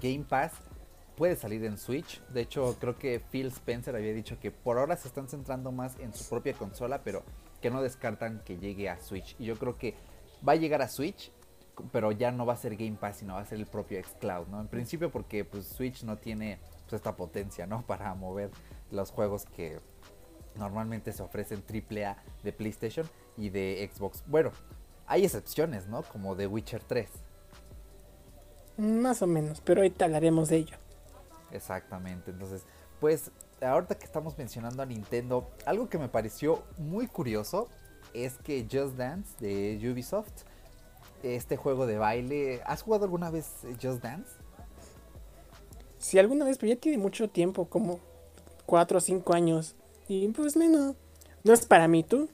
Game 0.00 0.24
Pass 0.28 0.52
puede 1.16 1.36
salir 1.36 1.64
en 1.64 1.78
Switch. 1.78 2.22
De 2.28 2.42
hecho, 2.42 2.76
creo 2.78 2.98
que 2.98 3.20
Phil 3.20 3.46
Spencer 3.48 3.94
había 3.96 4.12
dicho 4.12 4.38
que 4.38 4.50
por 4.50 4.78
ahora 4.78 4.96
se 4.96 5.08
están 5.08 5.28
centrando 5.28 5.72
más 5.72 5.98
en 5.98 6.14
su 6.14 6.28
propia 6.28 6.54
consola, 6.54 7.02
pero 7.02 7.22
que 7.60 7.70
no 7.70 7.82
descartan 7.82 8.42
que 8.44 8.58
llegue 8.58 8.88
a 8.88 9.00
Switch. 9.00 9.36
Y 9.38 9.44
yo 9.44 9.56
creo 9.56 9.76
que 9.76 9.94
va 10.46 10.52
a 10.52 10.56
llegar 10.56 10.82
a 10.82 10.88
Switch, 10.88 11.32
pero 11.92 12.12
ya 12.12 12.30
no 12.30 12.46
va 12.46 12.54
a 12.54 12.56
ser 12.56 12.76
Game 12.76 12.96
Pass, 12.98 13.18
sino 13.18 13.34
va 13.34 13.40
a 13.40 13.46
ser 13.46 13.58
el 13.58 13.66
propio 13.66 14.02
xCloud, 14.02 14.48
¿no? 14.48 14.60
En 14.60 14.68
principio 14.68 15.10
porque 15.10 15.44
pues 15.44 15.66
Switch 15.66 16.02
no 16.02 16.16
tiene 16.16 16.58
pues, 16.88 17.00
esta 17.00 17.16
potencia, 17.16 17.66
¿no? 17.66 17.82
Para 17.86 18.14
mover 18.14 18.50
los 18.90 19.10
juegos 19.10 19.44
que 19.46 19.80
normalmente 20.56 21.12
se 21.12 21.22
ofrecen 21.22 21.62
AAA 21.68 22.16
de 22.42 22.52
PlayStation 22.52 23.08
y 23.36 23.50
de 23.50 23.90
Xbox. 23.92 24.24
Bueno, 24.26 24.50
hay 25.06 25.24
excepciones, 25.24 25.86
¿no? 25.86 26.02
Como 26.02 26.34
The 26.34 26.46
Witcher 26.46 26.82
3. 26.82 27.10
Más 28.78 29.22
o 29.22 29.26
menos, 29.26 29.60
pero 29.60 29.80
ahorita 29.80 30.04
hablaremos 30.04 30.48
de 30.48 30.56
ello. 30.56 30.76
Exactamente. 31.50 32.30
Entonces, 32.30 32.64
pues 33.00 33.30
ahorita 33.60 33.96
que 33.96 34.04
estamos 34.04 34.36
mencionando 34.36 34.82
a 34.82 34.86
Nintendo, 34.86 35.50
algo 35.64 35.88
que 35.88 35.98
me 35.98 36.08
pareció 36.08 36.62
muy 36.78 37.06
curioso 37.06 37.68
es 38.12 38.38
que 38.38 38.66
Just 38.70 38.96
Dance 38.96 39.34
de 39.40 39.78
Ubisoft, 39.90 40.44
este 41.22 41.56
juego 41.56 41.86
de 41.86 41.98
baile, 41.98 42.62
¿has 42.66 42.82
jugado 42.82 43.04
alguna 43.04 43.30
vez 43.30 43.62
Just 43.80 44.02
Dance? 44.02 44.30
Si 46.06 46.20
alguna 46.20 46.44
vez, 46.44 46.56
pero 46.56 46.72
ya 46.72 46.78
tiene 46.80 46.98
mucho 46.98 47.28
tiempo, 47.28 47.64
como 47.64 47.98
4 48.66 48.98
o 48.98 49.00
5 49.00 49.34
años. 49.34 49.74
Y 50.06 50.28
pues 50.28 50.56
menos. 50.56 50.94
No 51.42 51.52
es 51.52 51.66
para 51.66 51.88
mí, 51.88 52.04
tú. 52.04 52.28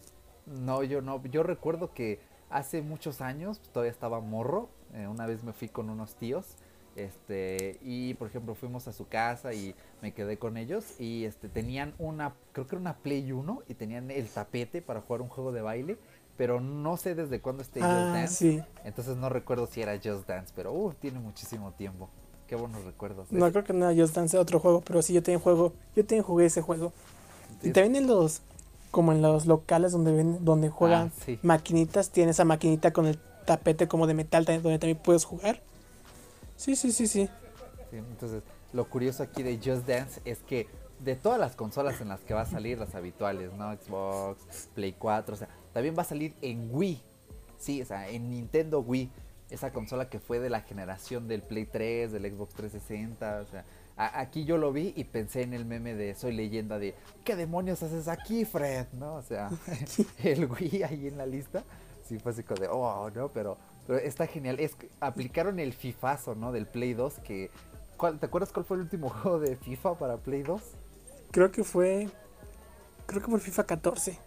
No, 0.45 0.83
yo 0.83 1.01
no. 1.01 1.25
Yo 1.25 1.43
recuerdo 1.43 1.95
que 1.95 2.21
hace 2.51 2.83
muchos 2.83 3.23
años, 3.23 3.63
todavía 3.73 3.91
estaba 3.91 4.21
morro, 4.21 4.69
eh, 4.93 5.07
una 5.07 5.25
vez 5.25 5.43
me 5.43 5.55
fui 5.55 5.71
con 5.71 5.89
unos 5.89 6.17
tíos, 6.17 6.49
este, 6.97 7.79
y 7.81 8.13
por 8.13 8.29
ejemplo 8.29 8.55
fuimos 8.55 8.89
a 8.89 8.93
su 8.93 9.09
casa 9.09 9.55
y 9.55 9.75
me 10.03 10.13
quedé 10.13 10.37
con 10.37 10.59
ellos 10.59 11.01
y 11.01 11.25
este, 11.25 11.49
tenían 11.49 11.95
una, 11.99 12.35
creo 12.53 12.67
que 12.67 12.75
era 12.75 12.81
una 12.81 12.99
Play 12.99 13.33
1 13.33 13.63
y 13.71 13.73
tenían 13.73 14.11
el 14.11 14.29
tapete 14.29 14.83
para 14.83 15.01
jugar 15.01 15.23
un 15.23 15.29
juego 15.29 15.51
de 15.51 15.63
baile, 15.63 15.97
pero 16.37 16.61
no 16.61 16.99
sé 16.99 17.15
desde 17.15 17.41
cuándo 17.41 17.63
esté 17.63 17.81
Just 17.81 17.91
Ah, 17.91 18.13
Dance, 18.13 18.35
sí. 18.35 18.63
entonces 18.85 19.17
no 19.17 19.31
recuerdo 19.31 19.67
si 19.67 19.81
era 19.81 19.95
Just 19.95 20.29
Dance, 20.29 20.53
pero 20.55 20.75
uh, 20.75 20.93
tiene 20.93 21.21
muchísimo 21.21 21.73
tiempo. 21.73 22.11
Qué 22.53 22.57
buenos 22.57 22.85
recuerdos. 22.85 23.33
No, 23.33 23.51
creo 23.51 23.65
que 23.65 23.73
no 23.73 23.89
era 23.91 23.99
Just 23.99 24.15
Dance, 24.15 24.37
otro 24.37 24.61
juego, 24.61 24.83
pero 24.83 25.01
sí, 25.01 25.15
yo 25.15 25.23
también 25.23 25.41
juego, 25.41 25.73
yo 25.97 26.03
también 26.05 26.23
jugué 26.23 26.45
ese 26.45 26.61
juego. 26.61 26.93
Y 27.63 27.71
también 27.71 27.97
en 27.97 28.07
los, 28.07 28.43
como 28.91 29.13
en 29.13 29.23
los 29.23 29.47
locales 29.47 29.93
donde 29.93 30.13
ven, 30.13 30.45
donde 30.45 30.69
juegan 30.69 31.11
Ah, 31.17 31.23
sí. 31.25 31.39
maquinitas, 31.43 32.11
tiene 32.11 32.33
esa 32.33 32.45
maquinita 32.45 32.93
con 32.93 33.07
el 33.07 33.19
tapete 33.47 33.89
como 33.89 34.07
de 34.07 34.13
metal 34.13 34.45
también- 34.45 34.63
donde 34.63 34.79
también 34.79 34.99
puedes 35.03 35.25
jugar. 35.25 35.63
Sí, 36.59 36.77
sí, 36.77 36.93
sí, 36.93 37.07
sí. 37.07 37.27
Sí, 37.91 37.97
entonces, 37.97 38.43
lo 38.75 38.85
curioso 38.85 39.23
aquí 39.23 39.43
de 39.43 39.57
Just 39.57 39.89
Dance 39.89 40.21
es 40.27 40.41
que 40.41 40.67
de 41.03 41.17
todas 41.17 41.41
las 41.41 41.57
consolas 41.57 42.03
en 42.03 42.11
las 42.11 42.21
que 42.21 42.35
va 42.35 42.43
a 42.43 42.47
salir, 42.47 42.77
las 42.77 42.95
habituales, 42.95 43.51
¿no? 43.55 43.73
Xbox, 43.75 44.69
Play 44.75 44.93
4, 44.99 45.37
o 45.37 45.39
sea, 45.39 45.49
también 45.73 45.97
va 45.97 46.03
a 46.03 46.05
salir 46.05 46.35
en 46.43 46.69
Wii. 46.71 47.01
Sí, 47.59 47.81
o 47.81 47.87
sea, 47.87 48.11
en 48.11 48.29
Nintendo 48.29 48.81
Wii. 48.81 49.09
Esa 49.53 49.73
consola 49.73 50.09
que 50.09 50.19
fue 50.19 50.41
de 50.41 50.49
la 50.51 50.63
generación 50.63 51.29
del 51.29 51.43
Play 51.43 51.67
3, 51.67 52.11
del 52.13 52.23
Xbox 52.33 52.55
360, 52.55 53.41
o 53.43 53.47
sea, 53.51 53.65
a- 53.97 54.21
aquí 54.21 54.45
yo 54.45 54.57
lo 54.57 54.73
vi 54.73 54.93
y 54.97 55.05
pensé 55.05 55.43
en 55.43 55.53
el 55.53 55.65
meme 55.67 55.95
de 55.95 56.15
Soy 56.15 56.33
leyenda 56.35 56.79
de 56.79 56.95
¿qué 57.25 57.37
demonios 57.37 57.83
haces 57.83 58.09
aquí, 58.09 58.45
Fred? 58.47 58.87
¿No? 58.95 59.15
O 59.17 59.23
sea, 59.23 59.51
el 60.25 60.47
Wii 60.51 60.83
ahí 60.85 61.07
en 61.09 61.19
la 61.19 61.27
lista. 61.27 61.63
Sí, 62.09 62.19
fue 62.19 62.33
así 62.33 62.43
como 62.43 62.61
de, 62.61 62.69
oh, 62.69 63.11
no, 63.15 63.29
pero, 63.29 63.59
pero 63.87 63.99
está 63.99 64.27
genial. 64.27 64.59
Es 64.59 64.73
aplicaron 65.01 65.61
el 65.61 65.73
FIFAzo, 65.73 66.35
¿no? 66.35 66.51
Del 66.53 66.67
Play 66.67 66.95
2, 66.95 67.21
que... 67.25 67.51
¿cuál- 67.97 68.19
¿Te 68.19 68.27
acuerdas 68.27 68.53
cuál 68.53 68.65
fue 68.65 68.77
el 68.79 68.83
último 68.85 69.09
juego 69.23 69.39
de 69.39 69.57
FIFA 69.57 69.95
para 69.99 70.17
Play 70.17 70.43
2? 70.43 70.63
Creo 71.31 71.51
que 71.53 71.63
fue, 71.63 72.09
creo 73.07 73.21
que 73.21 73.27
fue 73.27 73.37
el 73.37 73.41
FIFA 73.41 73.65
14. 73.65 74.19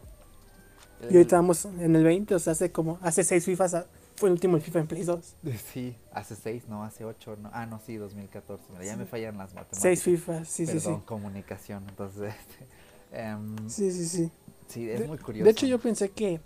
El- 1.01 1.11
Y 1.11 1.17
ahorita 1.17 1.35
vamos 1.35 1.65
en 1.65 1.95
el 1.95 2.03
20, 2.03 2.35
o 2.35 2.39
sea, 2.39 2.53
hace 2.53 2.71
como, 2.71 2.97
hace 3.01 3.23
6 3.23 3.43
FIFAs, 3.45 3.85
fue 4.15 4.29
el 4.29 4.33
último 4.33 4.55
el 4.57 4.61
FIFA 4.61 4.79
en 4.79 4.87
Play 4.87 5.03
2. 5.03 5.35
Sí, 5.73 5.95
hace 6.13 6.35
6, 6.35 6.63
no, 6.67 6.83
hace 6.83 7.05
8, 7.05 7.37
no. 7.41 7.49
Ah, 7.53 7.65
no, 7.65 7.79
sí, 7.85 7.95
2014. 7.97 8.63
Mira, 8.71 8.85
ya 8.85 8.95
me 8.97 9.05
fallan 9.05 9.37
las 9.37 9.49
matemáticas. 9.53 9.81
6 9.81 10.03
FIFAs, 10.03 10.47
sí, 10.47 10.65
sí, 10.65 10.73
Perdón, 10.73 10.99
sí. 10.99 11.05
comunicación. 11.05 11.83
Entonces, 11.89 12.33
este, 13.11 13.21
em, 13.21 13.69
Sí, 13.69 13.91
sí, 13.91 14.05
sí. 14.07 14.31
sí, 14.67 14.89
es 14.89 14.99
De- 15.01 15.07
muy 15.07 15.17
curioso. 15.17 15.45
De 15.45 15.51
hecho, 15.51 15.65
yo 15.65 15.79
pensé 15.79 16.09
que. 16.09 16.39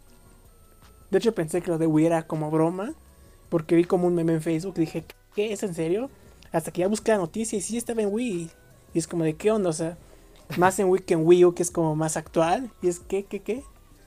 De 1.11 1.17
hecho, 1.17 1.33
pensé 1.33 1.61
que 1.61 1.71
lo 1.71 1.77
de 1.77 1.88
Wii 1.88 2.05
era 2.05 2.23
como 2.27 2.51
broma. 2.51 2.93
Porque 3.49 3.75
vi 3.75 3.83
como 3.83 4.05
un 4.05 4.13
meme 4.13 4.33
en 4.33 4.41
Facebook 4.43 4.75
y 4.77 4.81
dije, 4.81 5.05
¿qué 5.33 5.51
es 5.53 5.63
en 5.63 5.73
serio? 5.73 6.11
Hasta 6.51 6.69
que 6.71 6.81
ya 6.81 6.88
busqué 6.88 7.11
la 7.11 7.17
noticia 7.17 7.57
y 7.57 7.61
sí 7.61 7.77
estaba 7.77 8.01
en 8.03 8.13
Wii. 8.13 8.51
Y 8.93 8.99
es 8.99 9.07
como 9.07 9.23
de 9.23 9.35
qué 9.35 9.49
onda, 9.51 9.69
o 9.71 9.73
sea. 9.73 9.97
Más 10.57 10.77
en 10.79 10.88
Wii 10.88 11.01
que 11.03 11.13
en 11.15 11.25
Wii 11.25 11.45
U, 11.45 11.53
que 11.55 11.63
es 11.63 11.71
como 11.71 11.95
más 11.95 12.15
actual. 12.17 12.69
Y 12.83 12.88
es 12.89 12.99
que, 12.99 13.23
¿qué, 13.25 13.39
qué? 13.41 13.63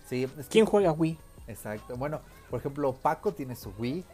Sí, 0.08 0.24
es 0.24 0.30
que- 0.32 0.42
¿Quién 0.44 0.64
juega 0.66 0.92
Wii? 0.92 1.18
Exacto. 1.48 1.96
Bueno, 1.96 2.20
por 2.52 2.60
ejemplo, 2.60 2.92
Paco 2.92 3.32
tiene 3.32 3.56
su 3.56 3.70
Wii. 3.78 4.04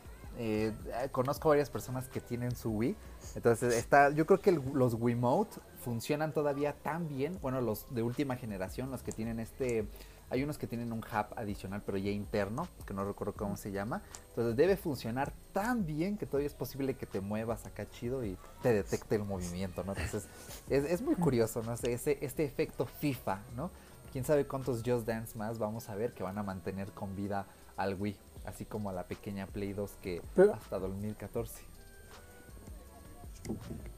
eh, 0.40 0.73
conozco 1.11 1.49
varias 1.49 1.68
personas 1.68 2.07
que 2.07 2.21
tienen 2.21 2.54
su 2.54 2.71
Wii. 2.71 2.95
Entonces, 3.35 3.75
está, 3.75 4.11
yo 4.11 4.25
creo 4.25 4.40
que 4.40 4.50
el- 4.50 4.62
los 4.73 4.95
Wiimote 4.95 5.57
funcionan 5.83 6.33
todavía 6.33 6.75
tan 6.75 7.09
bien. 7.09 7.37
Bueno, 7.42 7.61
los 7.61 7.92
de 7.92 8.04
última 8.04 8.37
generación, 8.37 8.88
los 8.92 9.02
que 9.02 9.11
tienen 9.11 9.40
este. 9.40 9.88
Hay 10.30 10.45
unos 10.45 10.57
que 10.57 10.68
tienen 10.68 10.92
un 10.92 11.00
hub 11.00 11.26
adicional, 11.35 11.83
pero 11.85 11.99
ya 11.99 12.12
interno, 12.12 12.68
que 12.87 12.95
no 12.95 13.04
recuerdo 13.04 13.33
cómo 13.35 13.57
se 13.57 13.73
llama. 13.73 14.00
Entonces, 14.28 14.54
debe 14.57 14.76
funcionar 14.76 15.33
tan 15.52 15.85
bien 15.87 16.16
que 16.16 16.26
todavía 16.26 16.47
es 16.47 16.54
posible 16.54 16.95
que 16.95 17.07
te 17.07 17.21
muevas 17.21 17.66
acá 17.66 17.90
chido 17.90 18.25
y 18.25 18.38
te 18.62 18.73
detecte 18.73 19.16
el 19.16 19.25
movimiento, 19.25 19.83
¿no? 19.83 19.92
Entonces, 19.95 20.28
es, 20.68 20.85
es 20.85 21.02
muy 21.02 21.16
curioso, 21.16 21.64
¿no? 21.64 21.73
Ese- 21.73 22.18
este 22.21 22.45
efecto 22.45 22.87
FIFA, 22.87 23.40
¿no? 23.57 23.71
quién 24.12 24.25
sabe 24.25 24.47
cuántos 24.47 24.83
Just 24.87 25.07
Dance 25.07 25.37
más 25.37 25.59
vamos 25.59 25.90
a 25.90 25.95
ver 25.95 26.14
que 26.14 26.23
van 26.23 26.38
a 26.38 26.42
mantener 26.42 26.90
con 26.92 27.14
vida 27.14 27.45
al 27.76 27.95
Wii, 27.95 28.16
así 28.45 28.64
como 28.64 28.90
a 28.90 28.92
la 28.92 29.04
pequeña 29.04 29.47
Play 29.47 29.73
2 29.73 29.90
que 30.02 30.23
Pero- 30.35 30.54
hasta 30.54 30.78
2014. 30.78 31.62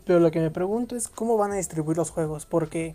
Pero 0.05 0.21
lo 0.21 0.31
que 0.31 0.41
me 0.41 0.51
pregunto 0.51 0.97
es 0.97 1.09
cómo 1.09 1.37
van 1.37 1.53
a 1.53 1.57
distribuir 1.57 1.97
los 1.97 2.11
juegos. 2.11 2.47
Porque 2.47 2.95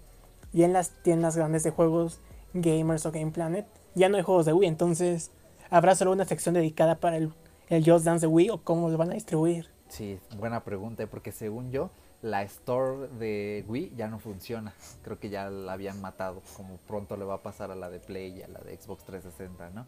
ya 0.54 0.66
en 0.66 0.74
las 0.74 0.90
tiendas 1.04 1.36
grandes 1.36 1.64
de 1.64 1.72
juegos, 1.72 2.20
Gamers 2.54 3.06
o 3.06 3.12
Game 3.12 3.32
Planet, 3.32 3.66
ya 3.96 4.10
no 4.10 4.18
hay 4.18 4.24
juegos 4.24 4.46
de 4.46 4.54
Wii. 4.54 4.68
Entonces, 4.68 5.32
¿habrá 5.70 5.96
solo 5.96 6.12
una 6.12 6.25
sección 6.25 6.56
dedicada 6.56 6.96
para 7.00 7.18
el, 7.18 7.34
el 7.70 7.90
Just 7.90 8.06
Dance 8.06 8.25
de 8.28 8.32
Wii 8.32 8.50
o 8.52 8.62
cómo 8.64 8.90
lo 8.90 8.98
van 8.98 9.12
a 9.12 9.16
distribuir? 9.16 9.70
Sí, 9.90 10.20
buena 10.38 10.64
pregunta, 10.64 11.06
porque 11.08 11.32
según 11.32 11.72
yo, 11.72 11.90
la 12.22 12.42
store 12.44 13.08
de 13.20 13.64
Wii 13.68 13.94
ya 13.96 14.08
no 14.08 14.20
funciona. 14.20 14.74
Creo 15.04 15.20
que 15.20 15.30
ya 15.30 15.50
la 15.50 15.74
habían 15.74 16.02
matado, 16.02 16.42
como 16.58 16.78
pronto 16.88 17.18
le 17.18 17.25
va 17.25 17.36
a 17.36 17.42
pasar 17.44 17.72
a 17.72 17.75
la 17.75 17.90
de 17.90 18.00
Play 18.00 18.40
y 18.40 18.42
a 18.44 18.48
la 18.48 18.60
de 18.60 18.75
Xbox 18.78 19.04
360, 19.04 19.70
¿no? 19.72 19.86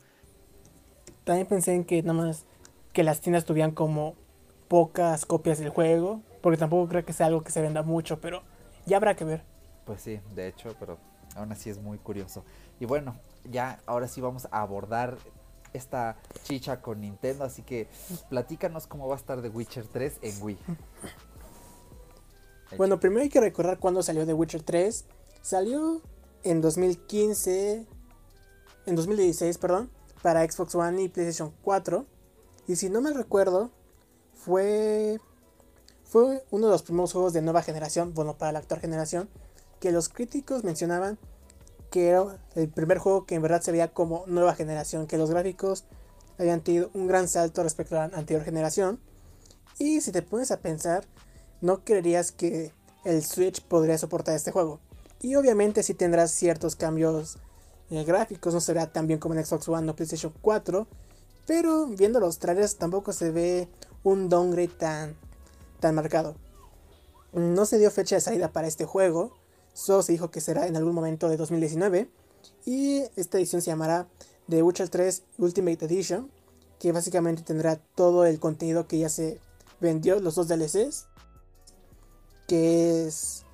También 1.27 1.45
pensé 1.45 1.73
en 1.73 1.83
que 1.83 2.01
nada 2.03 2.13
más 2.13 2.45
que 2.93 3.03
las 3.03 3.19
tiendas 3.19 3.43
tuvieran 3.43 3.71
como 3.71 4.15
pocas 4.69 5.25
copias 5.25 5.59
del 5.59 5.69
juego. 5.69 6.21
Porque 6.41 6.57
tampoco 6.57 6.87
creo 6.87 7.03
que 7.03 7.11
sea 7.11 7.25
algo 7.25 7.43
que 7.43 7.51
se 7.51 7.61
venda 7.61 7.83
mucho, 7.83 8.21
pero 8.21 8.43
ya 8.85 8.95
habrá 8.95 9.13
que 9.17 9.25
ver. 9.25 9.43
Pues 9.85 10.01
sí, 10.01 10.21
de 10.33 10.47
hecho, 10.47 10.73
pero 10.79 10.97
aún 11.35 11.51
así 11.51 11.69
es 11.69 11.79
muy 11.79 11.97
curioso. 11.97 12.45
Y 12.79 12.85
bueno, 12.85 13.17
ya 13.43 13.81
ahora 13.85 14.07
sí 14.07 14.21
vamos 14.21 14.47
a 14.51 14.61
abordar 14.61 15.17
esta 15.73 16.15
chicha 16.43 16.81
con 16.81 17.01
Nintendo, 17.01 17.43
así 17.43 17.61
que 17.61 17.89
platícanos 18.29 18.87
cómo 18.87 19.05
va 19.09 19.15
a 19.15 19.17
estar 19.17 19.41
The 19.41 19.49
Witcher 19.49 19.85
3 19.85 20.19
en 20.21 20.41
Wii. 20.41 20.57
Bueno, 22.75 22.99
primero 22.99 23.21
hay 23.21 23.29
que 23.29 23.39
recordar 23.39 23.79
cuándo 23.79 24.03
salió 24.03 24.25
The 24.25 24.33
Witcher 24.33 24.61
3. 24.61 25.05
Salió 25.41 26.01
en 26.43 26.59
2015, 26.59 27.85
en 28.85 28.95
2016, 28.95 29.57
perdón, 29.57 29.89
para 30.21 30.49
Xbox 30.49 30.75
One 30.75 31.03
y 31.03 31.09
PlayStation 31.09 31.53
4. 31.61 32.05
Y 32.67 32.75
si 32.75 32.89
no 32.89 33.01
me 33.01 33.13
recuerdo, 33.13 33.71
fue, 34.33 35.19
fue 36.03 36.43
uno 36.51 36.67
de 36.67 36.71
los 36.71 36.83
primeros 36.83 37.13
juegos 37.13 37.33
de 37.33 37.41
nueva 37.41 37.61
generación, 37.61 38.13
bueno, 38.13 38.37
para 38.37 38.51
la 38.51 38.59
actual 38.59 38.79
generación, 38.79 39.29
que 39.79 39.91
los 39.91 40.09
críticos 40.09 40.63
mencionaban 40.63 41.17
que 41.89 42.09
era 42.09 42.37
el 42.55 42.69
primer 42.69 42.97
juego 42.97 43.25
que 43.25 43.35
en 43.35 43.41
verdad 43.41 43.61
se 43.61 43.71
veía 43.71 43.93
como 43.93 44.23
nueva 44.27 44.55
generación, 44.55 45.07
que 45.07 45.17
los 45.17 45.29
gráficos 45.31 45.85
habían 46.37 46.61
tenido 46.61 46.89
un 46.93 47.07
gran 47.07 47.27
salto 47.27 47.63
respecto 47.63 47.95
a 47.95 48.07
la 48.07 48.17
anterior 48.17 48.43
generación. 48.43 48.99
Y 49.79 50.01
si 50.01 50.11
te 50.11 50.21
pones 50.21 50.51
a 50.51 50.59
pensar, 50.59 51.05
no 51.61 51.83
creerías 51.83 52.31
que 52.31 52.73
el 53.05 53.23
Switch 53.23 53.61
podría 53.61 53.97
soportar 53.97 54.35
este 54.35 54.51
juego. 54.51 54.79
Y 55.21 55.35
obviamente 55.35 55.81
sí 55.83 55.93
tendrás 55.93 56.31
ciertos 56.31 56.75
cambios 56.75 57.37
eh, 57.89 58.03
gráficos, 58.03 58.53
no 58.53 58.59
será 58.59 58.91
tan 58.91 59.07
bien 59.07 59.19
como 59.19 59.35
en 59.35 59.45
Xbox 59.45 59.67
One 59.69 59.89
o 59.89 59.95
PlayStation 59.95 60.33
4, 60.41 60.87
pero 61.45 61.87
viendo 61.87 62.19
los 62.19 62.39
trailers 62.39 62.75
tampoco 62.75 63.13
se 63.13 63.31
ve 63.31 63.69
un 64.03 64.29
downgrade 64.29 64.67
tan, 64.67 65.15
tan 65.79 65.95
marcado. 65.95 66.35
No 67.33 67.65
se 67.65 67.77
dio 67.77 67.91
fecha 67.91 68.15
de 68.15 68.21
salida 68.21 68.51
para 68.51 68.67
este 68.67 68.85
juego, 68.85 69.31
solo 69.73 70.01
se 70.01 70.11
dijo 70.11 70.31
que 70.31 70.41
será 70.41 70.67
en 70.67 70.75
algún 70.75 70.93
momento 70.93 71.29
de 71.29 71.37
2019, 71.37 72.09
y 72.65 73.03
esta 73.15 73.37
edición 73.37 73.61
se 73.61 73.71
llamará 73.71 74.07
The 74.49 74.63
Witcher 74.63 74.89
3 74.89 75.23
Ultimate 75.37 75.85
Edition, 75.85 76.31
que 76.79 76.91
básicamente 76.91 77.41
tendrá 77.41 77.77
todo 77.95 78.25
el 78.25 78.39
contenido 78.39 78.87
que 78.87 78.99
ya 78.99 79.09
se 79.09 79.39
vendió, 79.79 80.19
los 80.19 80.35
dos 80.35 80.47
DLCs, 80.47 81.07
que 82.47 83.07
es, 83.07 83.45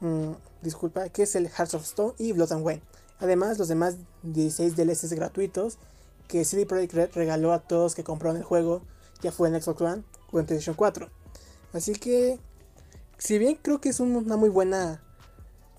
mm, 0.00 0.32
disculpa, 0.62 1.08
que 1.08 1.22
es 1.22 1.34
el 1.34 1.48
Hearts 1.48 1.74
of 1.74 1.84
Stone 1.84 2.14
y 2.18 2.32
Blood 2.32 2.52
and 2.52 2.66
Wine. 2.66 2.82
Además, 3.20 3.58
los 3.58 3.68
demás 3.68 3.96
16 4.22 4.76
DLCs 4.76 5.12
gratuitos 5.12 5.78
que 6.28 6.44
CD 6.44 6.64
Projekt 6.66 7.14
regaló 7.14 7.52
a 7.52 7.58
todos 7.60 7.94
que 7.94 8.04
compraron 8.04 8.36
el 8.36 8.44
juego, 8.44 8.82
ya 9.20 9.32
fue 9.32 9.48
en 9.48 9.60
Xbox 9.60 9.80
One 9.80 10.02
o 10.32 10.38
en 10.40 10.46
PlayStation 10.46 10.74
4. 10.76 11.08
Así 11.72 11.92
que, 11.92 12.38
si 13.18 13.38
bien 13.38 13.58
creo 13.60 13.80
que 13.80 13.88
es 13.90 14.00
un- 14.00 14.14
una 14.16 14.36
muy 14.36 14.48
buena, 14.48 15.02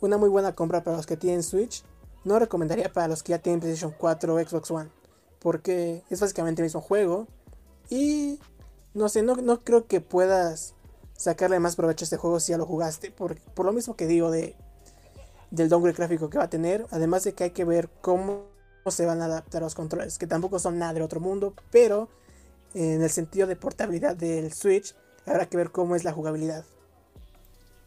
una 0.01 0.17
muy 0.17 0.29
buena 0.29 0.53
compra 0.53 0.83
para 0.83 0.98
los 0.98 1.05
que 1.05 1.17
tienen 1.17 1.41
Switch, 1.43 1.83
no 2.24 2.38
recomendaría 2.38 2.91
para 2.91 3.07
los 3.07 3.24
que 3.24 3.31
ya 3.31 3.39
tienen 3.39 3.60
PlayStation 3.62 3.93
4 3.98 4.36
o 4.36 4.39
Xbox 4.39 4.69
One, 4.71 4.89
porque 5.39 6.03
es 6.10 6.19
básicamente 6.19 6.62
el 6.62 6.65
mismo 6.65 6.81
juego 6.81 7.27
y 7.89 8.39
no 8.93 9.10
sé, 9.10 9.24
no, 9.24 9.36
no 9.38 9.62
creo 9.62 9.88
que 9.88 10.01
puedas 10.01 10.75
sacarle 11.17 11.60
más 11.60 11.75
provecho 11.75 12.03
a 12.03 12.05
este 12.07 12.17
juego 12.17 12.39
si 12.39 12.51
ya 12.51 12.57
lo 12.57 12.65
jugaste, 12.65 13.10
por, 13.12 13.39
por 13.39 13.65
lo 13.65 13.71
mismo 13.74 13.95
que 13.95 14.05
digo 14.07 14.29
de 14.31 14.55
del 15.51 15.70
downgrade 15.70 15.98
gráfico 15.98 16.29
que 16.29 16.38
va 16.38 16.46
a 16.46 16.50
tener, 16.50 16.88
además 16.91 17.24
de 17.24 17.34
que 17.34 17.46
hay 17.46 17.51
que 17.51 17.65
ver 17.65 17.89
cómo 18.01 18.46
se 18.88 19.05
van 19.05 19.22
a 19.22 19.25
adaptar 19.25 19.62
los 19.62 19.75
controles, 19.75 20.17
que 20.17 20.27
tampoco 20.27 20.58
son 20.58 20.79
nada 20.79 20.93
del 20.93 21.03
otro 21.03 21.20
mundo, 21.20 21.53
pero 21.70 22.10
en 22.74 23.01
el 23.01 23.10
sentido 23.10 23.48
de 23.48 23.55
portabilidad 23.55 24.15
del 24.15 24.51
Switch, 24.53 24.96
habrá 25.25 25.46
que 25.46 25.58
ver 25.58 25.72
cómo 25.72 25.96
es 25.96 26.03
la 26.03 26.13
jugabilidad. 26.13 26.65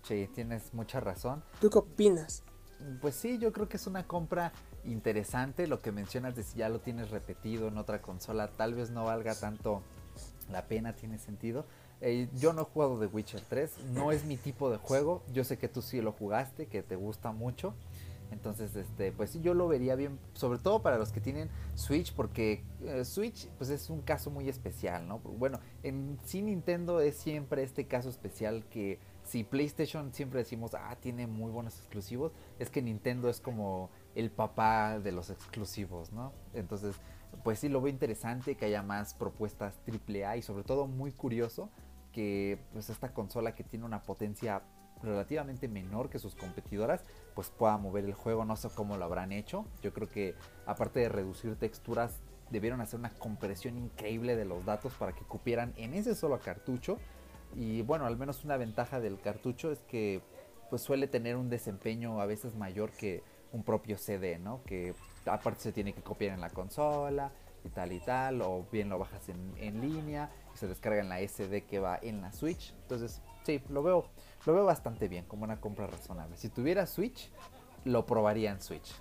Sí, 0.07 0.29
tienes 0.35 0.75
mucha 0.75 1.01
razón. 1.01 1.43
¿Tú 1.61 1.71
qué 1.71 1.79
opinas? 1.79 2.43
pues 3.01 3.15
sí, 3.15 3.39
yo 3.39 3.51
creo 3.51 3.67
que 3.67 3.79
es 3.79 3.87
una 3.87 4.07
compra 4.07 4.53
interesante. 4.85 5.67
Lo 5.67 5.81
que 5.81 5.91
mencionas 5.91 6.37
de 6.37 6.43
si 6.43 6.59
ya 6.59 6.69
lo 6.69 6.81
tienes 6.81 7.11
repetido 7.11 7.69
en 7.69 7.79
otra 7.79 8.03
consola, 8.03 8.49
tal 8.49 8.75
vez 8.75 8.91
no 8.91 9.05
valga 9.05 9.35
tanto 9.35 9.83
la 10.51 10.67
pena, 10.67 10.95
tiene 10.95 11.19
sentido. 11.19 11.65
Yo 12.35 12.53
no 12.53 12.63
he 12.63 12.65
jugado 12.65 12.99
The 12.99 13.07
Witcher 13.07 13.41
3, 13.41 13.79
no 13.93 14.13
es 14.13 14.25
mi 14.25 14.37
tipo 14.37 14.71
de 14.71 14.77
juego. 14.77 15.23
Yo 15.33 15.45
sé 15.45 15.59
que 15.59 15.69
tú 15.69 15.81
sí 15.81 16.01
lo 16.01 16.13
jugaste, 16.13 16.67
que 16.67 16.83
te 16.83 16.97
gusta 16.97 17.33
mucho. 17.33 17.75
Entonces, 18.31 18.75
este, 18.75 19.13
pues 19.13 19.41
yo 19.43 19.55
lo 19.55 19.69
vería 19.69 19.95
bien, 19.95 20.19
sobre 20.35 20.59
todo 20.59 20.83
para 20.83 20.99
los 20.99 21.13
que 21.13 21.21
tienen 21.21 21.49
Switch, 21.77 22.13
porque 22.13 22.65
eh, 22.83 23.05
Switch, 23.05 23.49
pues 23.59 23.71
es 23.71 23.91
un 23.91 24.03
caso 24.03 24.31
muy 24.31 24.49
especial, 24.49 25.07
¿no? 25.07 25.21
Bueno, 25.21 25.61
en 25.83 26.19
Nintendo 26.33 27.01
es 27.01 27.17
siempre 27.17 27.63
este 27.63 27.87
caso 27.87 28.09
especial 28.09 28.65
que 28.71 28.99
si 29.25 29.45
PlayStation 29.45 30.13
siempre 30.13 30.41
decimos, 30.41 30.75
ah, 30.75 30.97
tiene 31.01 31.27
muy 31.27 31.51
buenos 31.51 31.79
exclusivos, 31.79 32.33
es 32.59 32.71
que 32.71 32.83
Nintendo 32.83 33.29
es 33.29 33.41
como 33.41 33.89
el 34.15 34.31
papá 34.31 34.99
de 34.99 35.13
los 35.13 35.31
exclusivos, 35.31 36.13
¿no? 36.13 36.33
Entonces, 36.55 36.97
pues 37.43 37.59
sí 37.59 37.69
lo 37.69 37.81
veo 37.81 37.91
interesante 37.91 38.57
que 38.57 38.67
haya 38.67 38.83
más 38.83 39.15
propuestas 39.15 39.81
AAA 39.87 40.39
y 40.39 40.43
sobre 40.43 40.65
todo 40.65 40.87
muy 40.87 41.13
curioso 41.13 41.71
que 42.13 42.59
pues 42.73 42.91
esta 42.91 43.13
consola 43.13 43.55
que 43.55 43.65
tiene 43.65 43.85
una 43.85 44.03
potencia 44.03 44.63
relativamente 45.03 45.69
menor 45.69 46.09
que 46.09 46.19
sus 46.19 46.35
competidoras, 46.35 47.05
pues 47.35 47.51
pueda 47.51 47.77
mover 47.77 48.05
el 48.05 48.15
juego. 48.15 48.45
No 48.45 48.57
sé 48.57 48.69
cómo 48.75 48.97
lo 48.97 49.05
habrán 49.05 49.33
hecho. 49.33 49.67
Yo 49.83 49.93
creo 49.93 50.09
que 50.09 50.35
aparte 50.67 51.01
de 51.01 51.09
reducir 51.09 51.57
texturas, 51.57 52.21
debieron 52.51 52.81
hacer 52.81 52.99
una 53.01 53.11
compresión 53.11 53.77
increíble 53.77 54.37
de 54.37 54.45
los 54.45 54.65
datos 54.65 54.93
para 54.95 55.13
que 55.13 55.25
cupieran 55.25 55.73
en 55.77 55.95
ese 55.95 56.15
solo 56.15 56.39
cartucho. 56.39 56.99
Y 57.55 57.83
bueno, 57.83 58.07
al 58.07 58.17
menos 58.17 58.45
una 58.45 58.57
ventaja 58.57 59.01
del 59.01 59.21
cartucho 59.21 59.73
es 59.73 59.81
que 59.81 60.21
pues 60.71 60.83
suele 60.83 61.07
tener 61.07 61.37
un 61.37 61.51
desempeño 61.51 62.21
a 62.21 62.27
veces 62.27 62.55
mayor 62.55 62.91
que 62.91 63.23
un 63.53 63.63
propio 63.63 63.99
CD, 63.99 64.39
¿no? 64.39 64.63
Que 64.65 64.95
aparte 65.27 65.61
se 65.61 65.73
tiene 65.73 65.93
que 65.93 66.03
copiar 66.03 66.35
en 66.35 66.41
la 66.41 66.51
consola 66.51 67.31
y 67.65 67.69
tal 67.71 67.93
y 67.93 68.01
tal, 68.01 68.43
o 68.43 68.67
bien 68.71 68.89
lo 68.89 68.99
bajas 68.99 69.29
en, 69.29 69.55
en 69.57 69.81
línea 69.81 70.31
y 70.55 70.59
se 70.59 70.69
descarga 70.69 71.01
en 71.01 71.09
la 71.09 71.21
SD 71.21 71.65
que 71.65 71.79
va 71.79 71.99
en 72.03 72.21
la 72.21 72.33
Switch. 72.33 72.75
Entonces, 72.83 73.23
sí, 73.45 73.63
lo 73.69 73.83
veo, 73.83 74.07
lo 74.47 74.55
veo 74.55 74.65
bastante 74.65 75.09
bien, 75.09 75.25
como 75.25 75.45
una 75.45 75.61
compra 75.61 75.87
razonable. 75.87 76.37
Si 76.37 76.49
tuviera 76.49 76.87
Switch, 76.87 77.31
lo 77.85 78.07
probaría 78.07 78.51
en 78.51 78.61
Switch. 78.61 78.95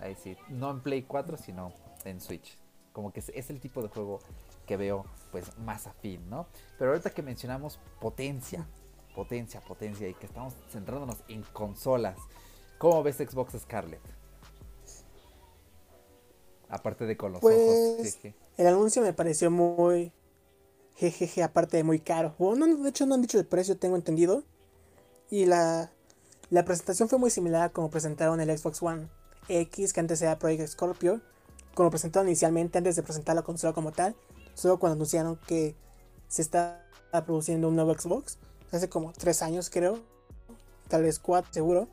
Ahí 0.00 0.14
sí, 0.14 0.36
no 0.48 0.70
en 0.70 0.80
Play 0.80 1.02
4, 1.02 1.36
sino 1.36 1.72
en 2.04 2.20
Switch. 2.20 2.58
Como 2.92 3.12
que 3.12 3.20
es, 3.20 3.50
el 3.50 3.60
tipo 3.60 3.82
de 3.82 3.88
juego 3.88 4.20
que 4.66 4.76
veo 4.76 5.04
pues 5.30 5.56
más 5.58 5.86
afín, 5.86 6.28
¿no? 6.30 6.46
Pero 6.78 6.90
ahorita 6.90 7.10
que 7.10 7.22
mencionamos 7.22 7.78
potencia, 8.00 8.66
potencia, 9.14 9.60
potencia 9.60 10.08
y 10.08 10.14
que 10.14 10.26
estamos 10.26 10.54
centrándonos 10.70 11.22
en 11.28 11.42
consolas, 11.52 12.18
¿cómo 12.78 13.02
ves 13.02 13.16
Xbox 13.16 13.58
Scarlet? 13.60 14.00
Aparte 16.68 17.06
de 17.06 17.16
con 17.16 17.32
los 17.32 17.42
ojos. 17.42 17.54
Pues 17.98 18.14
jeje. 18.16 18.34
el 18.56 18.66
anuncio 18.66 19.02
me 19.02 19.12
pareció 19.12 19.50
muy 19.50 20.12
jejeje, 20.96 21.42
aparte 21.42 21.76
de 21.76 21.84
muy 21.84 22.00
caro. 22.00 22.34
Bueno, 22.38 22.66
no, 22.66 22.82
de 22.82 22.88
hecho 22.88 23.06
no 23.06 23.14
han 23.14 23.22
dicho 23.22 23.38
el 23.38 23.46
precio, 23.46 23.76
tengo 23.76 23.96
entendido. 23.96 24.42
Y 25.30 25.46
la, 25.46 25.90
la 26.50 26.64
presentación 26.64 27.08
fue 27.08 27.18
muy 27.18 27.30
similar 27.30 27.62
a 27.62 27.68
como 27.70 27.90
presentaron 27.90 28.40
el 28.40 28.56
Xbox 28.56 28.82
One 28.82 29.08
X, 29.48 29.92
que 29.92 30.00
antes 30.00 30.22
era 30.22 30.38
Project 30.38 30.68
Scorpio. 30.68 31.20
Como 31.74 31.90
presentaron 31.90 32.28
inicialmente 32.28 32.78
antes 32.78 32.96
de 32.96 33.02
presentar 33.02 33.36
la 33.36 33.42
consola 33.42 33.72
como 33.72 33.92
tal. 33.92 34.16
Solo 34.54 34.78
cuando 34.78 34.94
anunciaron 34.94 35.38
que 35.46 35.76
se 36.28 36.42
está 36.42 36.86
produciendo 37.26 37.68
un 37.68 37.76
nuevo 37.76 37.94
Xbox. 37.94 38.38
Hace 38.72 38.88
como 38.88 39.12
tres 39.12 39.42
años 39.42 39.70
creo. 39.70 40.00
Tal 40.88 41.02
vez 41.02 41.18
cuatro 41.18 41.52
seguro. 41.52 41.88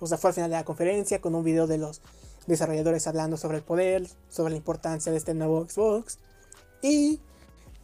O 0.00 0.06
sea, 0.06 0.18
fue 0.18 0.30
al 0.30 0.34
final 0.34 0.50
de 0.50 0.56
la 0.56 0.64
conferencia 0.64 1.20
con 1.20 1.34
un 1.34 1.44
video 1.44 1.66
de 1.66 1.78
los 1.78 2.02
desarrolladores 2.48 3.06
hablando 3.06 3.36
sobre 3.36 3.58
el 3.58 3.62
poder, 3.62 4.08
sobre 4.28 4.50
la 4.50 4.56
importancia 4.56 5.12
de 5.12 5.18
este 5.18 5.34
nuevo 5.34 5.68
Xbox. 5.68 6.18
Y 6.82 7.20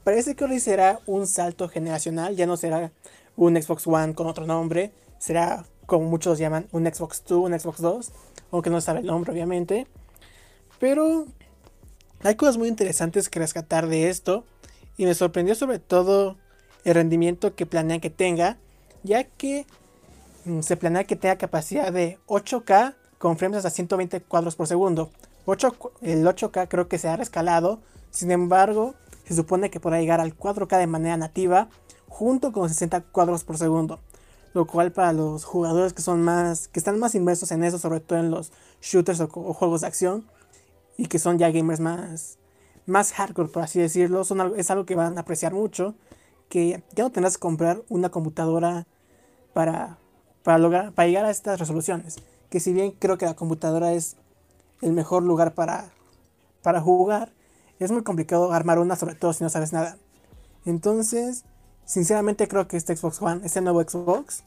parece 0.02 0.35
que 0.35 0.44
hoy 0.44 0.59
será 0.59 1.00
un 1.06 1.26
salto 1.26 1.68
generacional, 1.68 2.35
ya 2.35 2.47
no 2.47 2.56
será 2.56 2.90
un 3.37 3.61
Xbox 3.61 3.87
One 3.87 4.14
con 4.14 4.26
otro 4.26 4.47
nombre, 4.47 4.92
será 5.18 5.64
como 5.87 6.09
muchos 6.09 6.38
llaman 6.38 6.66
un 6.73 6.87
Xbox 6.87 7.23
2, 7.26 7.44
un 7.44 7.61
Xbox 7.61 7.80
2, 7.80 8.12
aunque 8.50 8.71
no 8.71 8.80
sabe 8.80 9.00
el 9.00 9.06
nombre 9.06 9.33
obviamente. 9.33 9.87
Pero 10.80 11.26
hay 12.23 12.35
cosas 12.35 12.56
muy 12.56 12.68
interesantes 12.68 13.28
que 13.28 13.38
rescatar 13.38 13.86
de 13.86 14.08
esto 14.08 14.45
y 14.97 15.04
me 15.04 15.15
sorprendió 15.15 15.54
sobre 15.54 15.78
todo 15.78 16.38
el 16.84 16.95
rendimiento 16.95 17.54
que 17.54 17.67
planean 17.67 18.00
que 18.00 18.10
tenga, 18.10 18.56
ya 19.02 19.25
que 19.25 19.67
mm, 20.47 20.60
se 20.60 20.76
planea 20.76 21.04
que 21.04 21.17
tenga 21.17 21.36
capacidad 21.36 21.93
de 21.93 22.19
8K 22.26 22.95
con 23.18 23.36
frames 23.36 23.58
hasta 23.58 23.70
120 23.70 24.20
cuadros 24.22 24.56
por 24.56 24.66
segundo. 24.66 25.10
8, 25.46 25.76
el 26.02 26.24
8K 26.24 26.68
creo 26.68 26.88
que 26.88 26.98
se 26.98 27.08
ha 27.08 27.16
rescalado, 27.16 27.80
sin 28.10 28.30
embargo, 28.30 28.94
se 29.26 29.34
supone 29.34 29.70
que 29.70 29.80
podrá 29.80 30.00
llegar 30.00 30.20
al 30.20 30.36
4K 30.36 30.78
de 30.78 30.86
manera 30.86 31.16
nativa 31.16 31.68
junto 32.08 32.52
con 32.52 32.68
60 32.68 33.00
cuadros 33.00 33.44
por 33.44 33.58
segundo. 33.58 33.98
Lo 34.52 34.66
cual 34.66 34.92
para 34.92 35.12
los 35.12 35.44
jugadores 35.44 35.92
que 35.92 36.02
son 36.02 36.22
más 36.22 36.68
que 36.68 36.78
están 36.78 36.98
más 37.00 37.16
inmersos 37.16 37.50
en 37.50 37.64
eso, 37.64 37.78
sobre 37.78 37.98
todo 38.00 38.20
en 38.20 38.30
los 38.30 38.52
shooters 38.80 39.20
o, 39.20 39.26
juegos 39.28 39.80
de 39.80 39.88
acción 39.88 40.24
y 40.96 41.06
que 41.06 41.18
son 41.18 41.38
ya 41.38 41.50
gamers 41.50 41.80
más 41.80 42.38
más 42.86 43.12
hardcore 43.12 43.48
por 43.48 43.62
así 43.62 43.80
decirlo, 43.80 44.22
es 44.56 44.70
algo 44.70 44.84
que 44.84 44.94
van 44.94 45.16
a 45.18 45.22
apreciar 45.22 45.54
mucho, 45.54 45.94
que 46.48 46.82
ya 46.94 47.02
no 47.02 47.10
tendrás 47.10 47.36
que 47.36 47.40
comprar 47.40 47.82
una 47.88 48.10
computadora 48.10 48.86
para 49.54 49.98
para 50.44 50.58
lograr 50.58 50.92
para 50.92 51.08
llegar 51.08 51.24
a 51.24 51.30
estas 51.30 51.58
resoluciones, 51.58 52.18
que 52.54 52.60
si 52.60 52.73
bien 52.73 52.93
creo 52.93 53.19
que 53.19 53.26
la 53.26 53.34
computadora 53.34 53.95
es 53.95 54.14
el 54.80 54.93
mejor 54.93 55.25
lugar 55.25 55.54
para 55.54 55.90
para 56.62 56.80
jugar, 56.80 57.32
es 57.80 57.90
muy 57.90 58.04
complicado 58.04 58.52
armar 58.52 58.78
una, 58.78 58.95
sobre 58.95 59.17
todo 59.17 59.32
si 59.32 59.43
no 59.43 59.50
sabes 59.50 59.73
nada. 59.73 59.97
Entonces, 60.64 61.45
sinceramente 61.84 62.47
creo 62.47 62.69
que 62.69 62.76
este 62.76 62.95
Xbox 62.95 63.21
One, 63.21 63.45
este 63.45 63.60
nuevo 63.60 63.82
Xbox, 63.82 64.45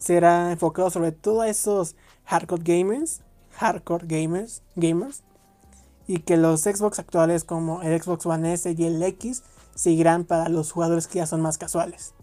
será 0.00 0.50
enfocado 0.50 0.90
sobre 0.90 1.12
todo 1.12 1.42
a 1.42 1.48
esos 1.48 1.94
hardcore 2.24 2.64
gamers, 2.64 3.20
hardcore 3.52 4.04
gamers, 4.08 4.60
gamers, 4.74 5.22
y 6.08 6.22
que 6.22 6.36
los 6.36 6.62
Xbox 6.62 6.98
actuales 6.98 7.44
como 7.44 7.82
el 7.82 8.02
Xbox 8.02 8.26
One 8.26 8.52
S 8.52 8.74
y 8.76 8.84
el 8.84 9.00
X 9.00 9.44
seguirán 9.76 10.24
para 10.24 10.48
los 10.48 10.72
jugadores 10.72 11.06
que 11.06 11.20
ya 11.20 11.26
son 11.28 11.40
más 11.40 11.56
casuales. 11.56 12.14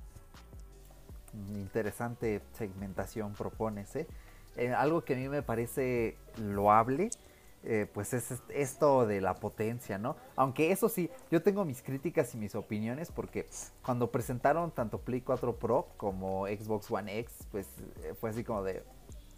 Interesante 1.54 2.41
segmentación 2.58 3.32
propones, 3.32 3.96
¿eh? 3.96 4.08
Algo 4.78 5.04
que 5.04 5.14
a 5.14 5.18
mí 5.18 5.30
me 5.30 5.42
parece 5.42 6.18
loable, 6.38 7.10
eh, 7.64 7.88
pues 7.94 8.14
es 8.14 8.32
est- 8.32 8.50
esto 8.50 9.06
de 9.06 9.22
la 9.22 9.36
potencia, 9.36 9.98
¿no? 9.98 10.16
Aunque 10.36 10.72
eso 10.72 10.90
sí, 10.90 11.10
yo 11.30 11.42
tengo 11.44 11.64
mis 11.66 11.82
críticas 11.82 12.34
y 12.34 12.38
mis 12.38 12.56
opiniones 12.56 13.12
porque 13.12 13.48
cuando 13.86 14.12
presentaron 14.12 14.72
tanto 14.72 15.00
Play 15.00 15.22
4 15.22 15.56
Pro 15.58 15.88
como 15.98 16.48
Xbox 16.48 16.90
One 16.92 17.20
X, 17.20 17.48
pues 17.52 17.68
eh, 18.04 18.14
fue 18.20 18.32
así 18.32 18.44
como 18.44 18.64
de, 18.64 18.84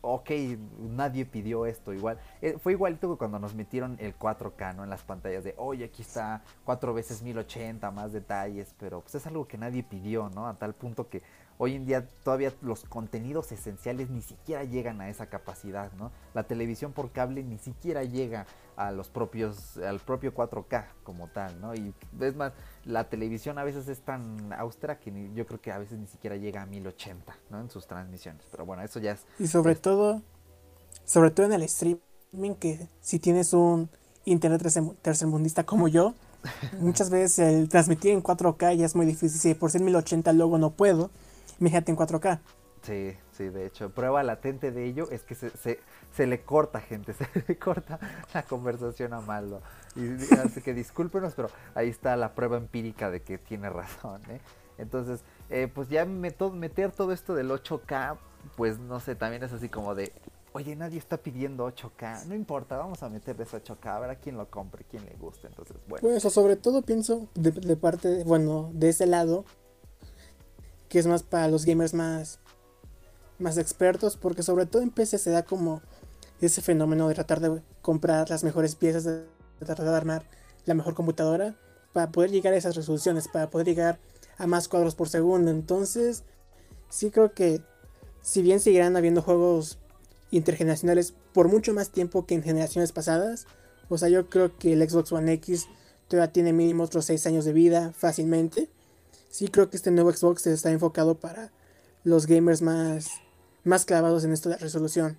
ok, 0.02 0.32
nadie 0.80 1.26
pidió 1.26 1.66
esto 1.66 1.94
igual. 1.94 2.20
Eh, 2.42 2.58
fue 2.62 2.74
igualito 2.74 3.10
que 3.12 3.18
cuando 3.18 3.40
nos 3.40 3.54
metieron 3.56 3.98
el 4.00 4.14
4K, 4.18 4.74
¿no? 4.74 4.84
En 4.84 4.90
las 4.90 5.04
pantallas 5.04 5.44
de, 5.44 5.54
oye, 5.58 5.86
aquí 5.86 6.02
está 6.02 6.44
cuatro 6.66 6.94
veces 6.94 7.22
1080, 7.22 7.92
más 7.92 8.12
detalles, 8.14 8.74
pero 8.80 9.02
pues 9.02 9.16
es 9.16 9.28
algo 9.28 9.48
que 9.48 9.58
nadie 9.58 9.84
pidió, 9.84 10.30
¿no? 10.30 10.48
A 10.48 10.56
tal 10.56 10.74
punto 10.74 11.10
que 11.10 11.22
hoy 11.58 11.76
en 11.76 11.86
día 11.86 12.08
todavía 12.24 12.54
los 12.62 12.84
contenidos 12.86 13.52
esenciales 13.52 14.10
ni 14.10 14.22
siquiera 14.22 14.64
llegan 14.64 15.00
a 15.02 15.10
esa 15.10 15.28
capacidad, 15.28 15.92
¿no? 15.94 16.12
La 16.34 16.44
televisión 16.44 16.92
por 16.94 17.12
cable 17.12 17.44
ni 17.44 17.58
siquiera 17.58 18.04
llega 18.04 18.46
a 18.76 18.92
los 18.92 19.10
propios, 19.10 19.78
al 19.78 20.00
propio 20.00 20.34
4K 20.34 20.86
como 21.04 21.28
tal, 21.28 21.62
¿no? 21.62 21.76
Y 21.76 21.94
es 22.20 22.36
más, 22.36 22.54
la 22.86 23.04
televisión 23.10 23.60
a 23.60 23.64
veces 23.64 23.88
es 23.88 24.00
tan 24.00 24.52
austera 24.54 25.00
que 25.00 25.12
ni- 25.12 25.34
yo 25.36 25.46
creo 25.46 25.62
que 25.62 25.72
a 25.72 25.78
veces 25.78 26.00
ni 26.00 26.08
siquiera 26.08 26.36
llega 26.38 26.64
a 26.64 26.66
1080, 26.66 27.36
¿no? 27.52 27.60
En 27.62 27.70
sus 27.70 27.86
transmisiones. 27.86 28.42
Pero 28.52 28.66
bueno, 28.66 28.82
eso 28.84 29.00
ya 29.00 29.12
es 29.12 29.26
Y 29.40 29.48
sobre 29.48 29.76
todo, 29.76 30.22
sobre 31.06 31.30
todo 31.32 31.46
en 31.46 31.54
el 31.54 31.64
streaming, 31.64 32.56
que 32.60 32.88
si 33.02 33.20
tienes 33.20 33.54
un 33.54 33.90
internet 34.26 34.62
tercer- 34.64 34.96
tercermundista 35.04 35.64
como 35.66 35.88
yo, 35.88 36.16
muchas 36.80 37.10
veces 37.12 37.40
el 37.40 37.70
transmitir 37.70 38.12
en 38.12 38.24
4K 38.24 38.74
ya 38.76 38.86
es 38.86 38.96
muy 38.96 39.06
difícil. 39.06 39.40
Si 39.40 39.54
por 39.54 39.70
ser 39.72 39.82
1080 39.82 40.34
luego 40.34 40.58
no 40.58 40.72
puedo, 40.72 41.12
imagínate 41.64 41.92
en 41.92 41.98
4K. 41.98 42.40
Sí, 42.82 43.16
sí, 43.32 43.48
de 43.48 43.66
hecho, 43.66 43.90
prueba 43.92 44.24
latente 44.24 44.72
de 44.74 44.84
ello 44.86 45.08
es 45.10 45.24
que 45.24 45.36
se, 45.36 45.50
se, 45.52 45.80
se 46.14 46.28
le 46.28 46.42
corta, 46.42 46.82
gente, 46.82 47.14
se 47.14 47.26
le 47.48 47.58
corta 47.58 47.98
la 48.34 48.44
conversación 48.44 49.14
a 49.14 49.22
Maldo. 49.22 49.62
Y, 49.96 50.12
así 50.36 50.62
que 50.62 50.74
discúlpenos, 50.74 51.34
pero 51.34 51.50
ahí 51.76 51.88
está 51.88 52.18
la 52.18 52.36
prueba 52.36 52.58
empírica 52.58 53.10
de 53.10 53.22
que 53.22 53.38
tiene 53.38 53.70
razón, 53.70 54.22
¿eh? 54.30 54.42
Entonces, 54.78 55.22
eh, 55.50 55.70
pues 55.74 55.88
ya 55.88 56.04
meto- 56.06 56.52
meter 56.52 56.92
todo 56.92 57.14
esto 57.14 57.36
del 57.36 57.52
8K, 57.52 58.18
pues 58.58 58.80
no 58.80 59.00
sé, 59.00 59.16
también 59.16 59.44
es 59.44 59.54
así 59.54 59.70
como 59.70 59.96
de, 59.96 60.12
oye, 60.52 60.76
nadie 60.76 60.98
está 60.98 61.16
pidiendo 61.18 61.66
8K, 61.66 62.26
no 62.26 62.36
importa, 62.36 62.76
vamos 62.76 63.02
a 63.04 63.08
meterle 63.10 63.44
ese 63.44 63.64
8K, 63.64 63.86
a 63.96 64.00
ver 64.00 64.10
a 64.10 64.16
quién 64.16 64.36
lo 64.36 64.50
compre, 64.50 64.84
quién 64.90 65.06
le 65.06 65.14
guste. 65.14 65.48
Entonces, 65.48 65.78
bueno, 65.88 66.02
Pues, 66.02 66.26
o 66.26 66.30
sobre 66.30 66.58
todo 66.58 66.82
pienso 66.82 67.30
de, 67.36 67.52
de 67.52 67.78
parte, 67.78 68.10
de- 68.10 68.24
bueno, 68.26 68.72
de 68.74 68.90
ese 68.90 69.06
lado, 69.06 69.46
que 70.94 71.00
es 71.00 71.08
más 71.08 71.24
para 71.24 71.48
los 71.48 71.66
gamers 71.66 71.96
más, 71.96 72.38
más 73.40 73.58
expertos, 73.58 74.16
porque 74.16 74.44
sobre 74.44 74.68
todo 74.68 74.84
en 74.84 74.92
PC 74.92 75.18
se 75.18 75.32
da 75.32 75.42
como 75.42 75.82
ese 76.40 76.62
fenómeno 76.62 77.08
de 77.08 77.16
tratar 77.16 77.40
de 77.40 77.64
comprar 77.82 78.30
las 78.30 78.44
mejores 78.44 78.76
piezas, 78.76 79.04
de 79.04 79.24
tratar 79.58 79.88
de 79.88 79.96
armar 79.96 80.30
la 80.66 80.76
mejor 80.76 80.94
computadora 80.94 81.56
para 81.94 82.12
poder 82.12 82.30
llegar 82.30 82.54
a 82.54 82.58
esas 82.58 82.76
resoluciones, 82.76 83.28
para 83.28 83.50
poder 83.50 83.66
llegar 83.66 84.00
a 84.38 84.46
más 84.46 84.68
cuadros 84.68 84.94
por 84.94 85.10
segundo. 85.10 85.50
Entonces, 85.50 86.22
sí 86.90 87.10
creo 87.10 87.34
que 87.34 87.64
si 88.22 88.44
bien 88.44 88.60
seguirán 88.60 88.96
habiendo 88.96 89.24
juegos 89.24 89.80
intergeneracionales 90.30 91.16
por 91.34 91.48
mucho 91.48 91.74
más 91.74 91.90
tiempo 91.90 92.28
que 92.28 92.36
en 92.36 92.44
generaciones 92.44 92.92
pasadas, 92.92 93.48
o 93.90 93.98
sea, 93.98 94.10
yo 94.10 94.30
creo 94.30 94.60
que 94.60 94.74
el 94.74 94.88
Xbox 94.88 95.12
One 95.12 95.34
X 95.34 95.66
todavía 96.08 96.32
tiene 96.32 96.54
mínimo 96.54 96.84
otros 96.84 97.06
6 97.06 97.26
años 97.26 97.46
de 97.46 97.54
vida 97.54 97.94
fácilmente. 97.98 98.70
Sí 99.34 99.48
creo 99.48 99.68
que 99.68 99.78
este 99.78 99.90
nuevo 99.90 100.14
Xbox 100.14 100.46
está 100.46 100.70
enfocado 100.70 101.16
para 101.20 101.52
los 102.04 102.28
gamers 102.28 102.62
más, 102.62 103.08
más 103.64 103.84
clavados 103.84 104.24
en 104.24 104.32
esto 104.32 104.50
de 104.50 104.58
resolución. 104.58 105.18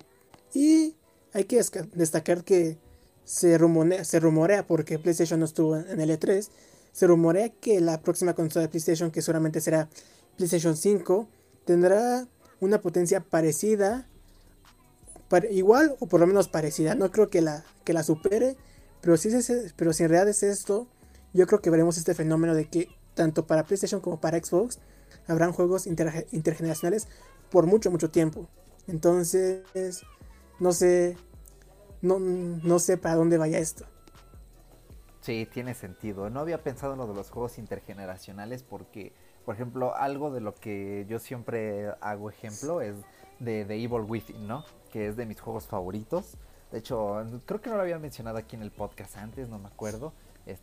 Y 0.53 0.95
hay 1.33 1.43
que 1.43 1.61
destacar 1.93 2.45
que 2.45 2.77
se 3.25 3.57
rumorea, 3.57 4.05
se 4.05 4.21
rumorea, 4.21 4.65
porque 4.65 4.99
PlayStation 4.99 5.41
no 5.41 5.45
estuvo 5.45 5.75
en 5.75 5.99
el 5.99 6.09
E3, 6.09 6.47
se 6.93 7.07
rumorea 7.07 7.49
que 7.49 7.81
la 7.81 7.99
próxima 7.99 8.35
consola 8.35 8.61
de 8.63 8.69
PlayStation, 8.69 9.11
que 9.11 9.21
seguramente 9.21 9.59
será 9.59 9.89
PlayStation 10.37 10.77
5, 10.77 11.27
tendrá 11.65 12.25
una 12.61 12.79
potencia 12.79 13.19
parecida, 13.19 14.07
pare- 15.27 15.51
igual 15.51 15.97
o 15.99 16.07
por 16.07 16.21
lo 16.21 16.27
menos 16.27 16.47
parecida. 16.47 16.95
No 16.95 17.11
creo 17.11 17.29
que 17.29 17.41
la, 17.41 17.65
que 17.83 17.91
la 17.91 18.01
supere, 18.03 18.55
pero 19.01 19.17
si, 19.17 19.27
pero 19.75 19.91
si 19.91 20.03
en 20.03 20.09
realidad 20.09 20.29
es 20.29 20.41
esto, 20.41 20.87
yo 21.33 21.47
creo 21.47 21.59
que 21.61 21.69
veremos 21.69 21.97
este 21.97 22.13
fenómeno 22.13 22.55
de 22.55 22.69
que 22.69 22.87
tanto 23.15 23.47
para 23.47 23.63
PlayStation 23.63 24.01
como 24.01 24.21
para 24.21 24.37
Xbox 24.37 24.79
habrán 25.27 25.51
juegos 25.53 25.87
interge- 25.87 26.27
intergeneracionales 26.31 27.07
por 27.49 27.65
mucho, 27.65 27.89
mucho 27.89 28.11
tiempo. 28.11 28.47
Entonces, 28.87 29.63
no 30.59 30.71
sé, 30.71 31.17
no, 32.01 32.19
no 32.19 32.77
sé 32.79 32.97
para 32.97 33.15
dónde 33.15 33.37
vaya 33.37 33.57
esto. 33.57 33.85
Sí, 35.21 35.47
tiene 35.51 35.73
sentido. 35.73 36.29
No 36.29 36.41
había 36.41 36.61
pensado 36.61 36.93
en 36.93 36.99
lo 36.99 37.07
de 37.07 37.15
los 37.15 37.31
juegos 37.31 37.57
intergeneracionales 37.57 38.61
porque, 38.61 39.13
por 39.43 39.55
ejemplo, 39.55 39.95
algo 39.95 40.29
de 40.31 40.41
lo 40.41 40.53
que 40.53 41.07
yo 41.09 41.17
siempre 41.17 41.89
hago 42.01 42.29
ejemplo 42.29 42.81
es 42.81 42.95
de, 43.39 43.65
de 43.65 43.75
Evil 43.75 44.01
Within, 44.07 44.47
¿no? 44.47 44.63
Que 44.91 45.07
es 45.07 45.15
de 45.15 45.25
mis 45.25 45.41
juegos 45.41 45.65
favoritos. 45.65 46.37
De 46.71 46.77
hecho, 46.77 47.23
creo 47.45 47.59
que 47.59 47.69
no 47.71 47.75
lo 47.77 47.81
había 47.81 47.97
mencionado 47.97 48.37
aquí 48.37 48.55
en 48.55 48.61
el 48.61 48.71
podcast 48.71 49.17
antes, 49.17 49.49
no 49.49 49.57
me 49.57 49.67
acuerdo. 49.67 50.13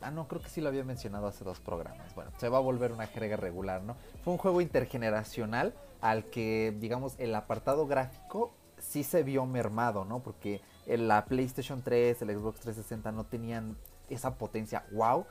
Ah, 0.00 0.10
no, 0.10 0.28
creo 0.28 0.40
que 0.40 0.48
sí 0.48 0.60
lo 0.60 0.68
había 0.68 0.84
mencionado 0.84 1.26
hace 1.26 1.44
dos 1.44 1.60
programas. 1.60 2.14
Bueno, 2.14 2.30
se 2.38 2.48
va 2.48 2.58
a 2.58 2.60
volver 2.60 2.92
una 2.92 3.06
jerga 3.06 3.36
regular, 3.36 3.82
¿no? 3.82 3.96
Fue 4.22 4.32
un 4.32 4.38
juego 4.38 4.60
intergeneracional 4.60 5.74
al 6.00 6.24
que, 6.24 6.76
digamos, 6.78 7.14
el 7.18 7.34
apartado 7.34 7.86
gráfico 7.86 8.52
sí 8.78 9.04
se 9.04 9.22
vio 9.22 9.46
mermado, 9.46 10.04
¿no? 10.04 10.20
Porque 10.20 10.60
la 10.86 11.24
PlayStation 11.24 11.82
3, 11.82 12.22
el 12.22 12.38
Xbox 12.38 12.60
360 12.60 13.12
no 13.12 13.24
tenían 13.24 13.76
esa 14.08 14.36
potencia 14.36 14.84
wow 14.92 15.26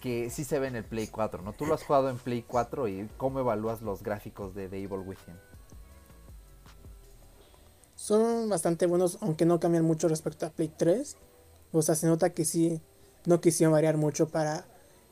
que 0.00 0.30
sí 0.30 0.44
se 0.44 0.58
ve 0.58 0.68
en 0.68 0.76
el 0.76 0.84
Play 0.84 1.06
4, 1.06 1.42
¿no? 1.42 1.52
Tú 1.52 1.66
lo 1.66 1.74
has 1.74 1.82
jugado 1.82 2.10
en 2.10 2.18
Play 2.18 2.42
4 2.42 2.88
y 2.88 3.08
¿cómo 3.16 3.40
evalúas 3.40 3.82
los 3.82 4.02
gráficos 4.02 4.54
de 4.54 4.68
The 4.68 4.82
Evil 4.82 5.00
Within? 5.00 5.36
Son 7.94 8.48
bastante 8.48 8.86
buenos, 8.86 9.18
aunque 9.20 9.46
no 9.46 9.58
cambian 9.58 9.84
mucho 9.84 10.08
respecto 10.08 10.46
a 10.46 10.50
Play 10.50 10.68
3. 10.68 11.16
O 11.72 11.82
sea, 11.82 11.94
se 11.94 12.06
nota 12.06 12.30
que 12.30 12.44
sí, 12.44 12.80
no 13.26 13.40
quisieron 13.40 13.72
variar 13.72 13.96
mucho 13.96 14.28
para 14.28 14.66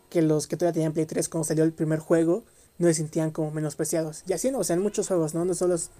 que 0.09 0.22
los 0.22 0.46
que 0.46 0.57
todavía 0.57 0.74
tenían 0.74 0.92
Play 0.92 1.07
3 1.07 1.29
cuando 1.29 1.44
salió 1.44 1.64
el 1.64 1.72
primer 1.72 1.98
juego 1.98 2.44
no 2.79 2.88
se 2.88 2.94
sentían 2.94 3.31
como 3.31 3.50
menospreciados. 3.50 4.24
Y 4.27 4.33
así, 4.33 4.50
no, 4.50 4.59
o 4.59 4.64
sea, 4.64 4.74
en 4.74 4.83
muchos 4.83 5.09
juegos, 5.09 5.35
¿no? 5.35 5.44
No 5.44 5.55
solo 5.55 5.74
es 5.74 5.90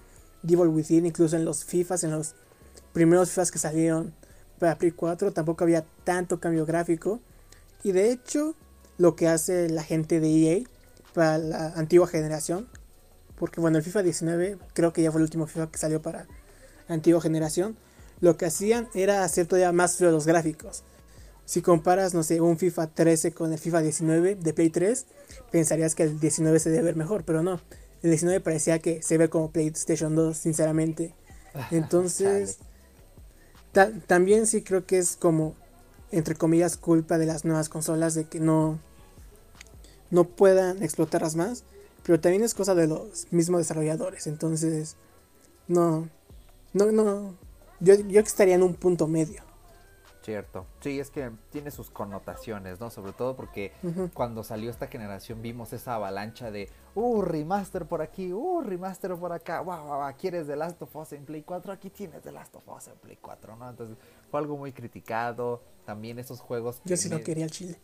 Devil 0.43 0.67
Within, 0.67 1.05
incluso 1.05 1.35
en 1.35 1.45
los 1.45 1.63
FIFAs, 1.65 2.03
en 2.03 2.11
los 2.11 2.35
primeros 2.93 3.29
FIFAs 3.29 3.51
que 3.51 3.59
salieron 3.59 4.13
para 4.59 4.77
Play 4.77 4.91
4, 4.91 5.31
tampoco 5.31 5.63
había 5.63 5.85
tanto 6.03 6.39
cambio 6.39 6.65
gráfico. 6.65 7.19
Y 7.83 7.91
de 7.91 8.11
hecho, 8.11 8.55
lo 8.97 9.15
que 9.15 9.27
hace 9.27 9.69
la 9.69 9.83
gente 9.83 10.19
de 10.19 10.29
EA 10.29 10.63
para 11.13 11.37
la 11.37 11.67
antigua 11.75 12.07
generación, 12.07 12.67
porque 13.37 13.61
bueno, 13.61 13.77
el 13.77 13.83
FIFA 13.83 14.03
19 14.03 14.57
creo 14.73 14.93
que 14.93 15.01
ya 15.01 15.11
fue 15.11 15.19
el 15.19 15.23
último 15.23 15.47
FIFA 15.47 15.71
que 15.71 15.77
salió 15.77 16.01
para 16.01 16.27
antigua 16.87 17.21
generación, 17.21 17.77
lo 18.21 18.37
que 18.37 18.45
hacían 18.45 18.87
era 18.93 19.23
hacer 19.23 19.45
todavía 19.45 19.71
más 19.71 19.97
feos 19.97 20.13
los 20.13 20.25
gráficos. 20.25 20.83
Si 21.45 21.61
comparas, 21.61 22.13
no 22.13 22.23
sé, 22.23 22.41
un 22.41 22.57
FIFA 22.57 22.87
13 22.87 23.31
con 23.33 23.53
el 23.53 23.59
FIFA 23.59 23.81
19 23.81 24.35
de 24.35 24.53
Play 24.53 24.69
3, 24.69 25.05
pensarías 25.51 25.93
que 25.93 26.03
el 26.03 26.19
19 26.19 26.59
se 26.59 26.69
debe 26.71 26.83
ver 26.83 26.95
mejor, 26.95 27.23
pero 27.23 27.43
no. 27.43 27.61
El 28.01 28.09
19 28.11 28.39
parecía 28.41 28.79
que 28.79 29.01
se 29.01 29.17
ve 29.17 29.29
como 29.29 29.51
PlayStation 29.51 30.15
2, 30.15 30.35
sinceramente. 30.37 31.13
Entonces, 31.71 32.57
ta- 33.71 33.91
también 34.07 34.47
sí 34.47 34.61
creo 34.63 34.85
que 34.85 34.97
es 34.97 35.15
como, 35.17 35.55
entre 36.11 36.35
comillas, 36.35 36.77
culpa 36.77 37.17
de 37.17 37.27
las 37.27 37.45
nuevas 37.45 37.69
consolas 37.69 38.15
de 38.15 38.25
que 38.25 38.39
no, 38.39 38.79
no 40.09 40.23
puedan 40.25 40.81
explotarlas 40.83 41.35
más, 41.35 41.63
pero 42.03 42.19
también 42.19 42.43
es 42.43 42.53
cosa 42.53 42.73
de 42.75 42.87
los 42.87 43.27
mismos 43.31 43.59
desarrolladores. 43.59 44.27
Entonces, 44.27 44.95
no, 45.67 46.09
no, 46.73 46.91
no. 46.91 47.35
Yo, 47.79 47.95
yo 47.95 48.19
estaría 48.21 48.55
en 48.55 48.63
un 48.63 48.73
punto 48.73 49.07
medio. 49.07 49.44
Cierto. 50.25 50.65
Sí, 50.79 50.99
es 50.99 51.11
que 51.11 51.29
tiene 51.51 51.69
sus 51.69 51.91
connotaciones, 51.91 52.79
¿no? 52.79 52.89
Sobre 52.89 53.13
todo 53.13 53.35
porque 53.35 53.71
cuando 54.15 54.43
salió 54.43 54.71
esta 54.71 54.87
generación 54.87 55.43
vimos 55.43 55.71
esa 55.71 55.93
avalancha 55.93 56.49
de, 56.49 56.67
uh, 56.95 57.21
remaster 57.21 57.85
por 57.85 58.01
aquí, 58.01 58.33
uh, 58.33 58.61
remaster 58.61 59.15
por 59.15 59.31
acá, 59.31 59.61
wow, 59.61 59.83
wow, 59.83 59.97
wow, 59.99 60.13
¿quieres 60.17 60.47
The 60.47 60.55
Last 60.55 60.81
of 60.81 60.95
Us 60.95 61.13
en 61.13 61.25
Play 61.25 61.43
4? 61.43 61.71
Aquí 61.71 61.91
tienes 61.91 62.23
The 62.23 62.31
Last 62.31 62.55
of 62.55 62.67
Us 62.67 62.87
en 62.87 62.95
Play 62.95 63.19
4, 63.21 63.55
¿no? 63.55 63.69
Entonces 63.69 63.97
fue 64.31 64.39
algo 64.39 64.57
muy 64.57 64.71
criticado. 64.73 65.61
También 65.85 66.17
esos 66.17 66.39
juegos... 66.39 66.81
Yo 66.85 66.97
sí 66.97 67.07
me- 67.07 67.17
no 67.19 67.23
quería 67.23 67.45
el 67.45 67.51
chile. 67.51 67.79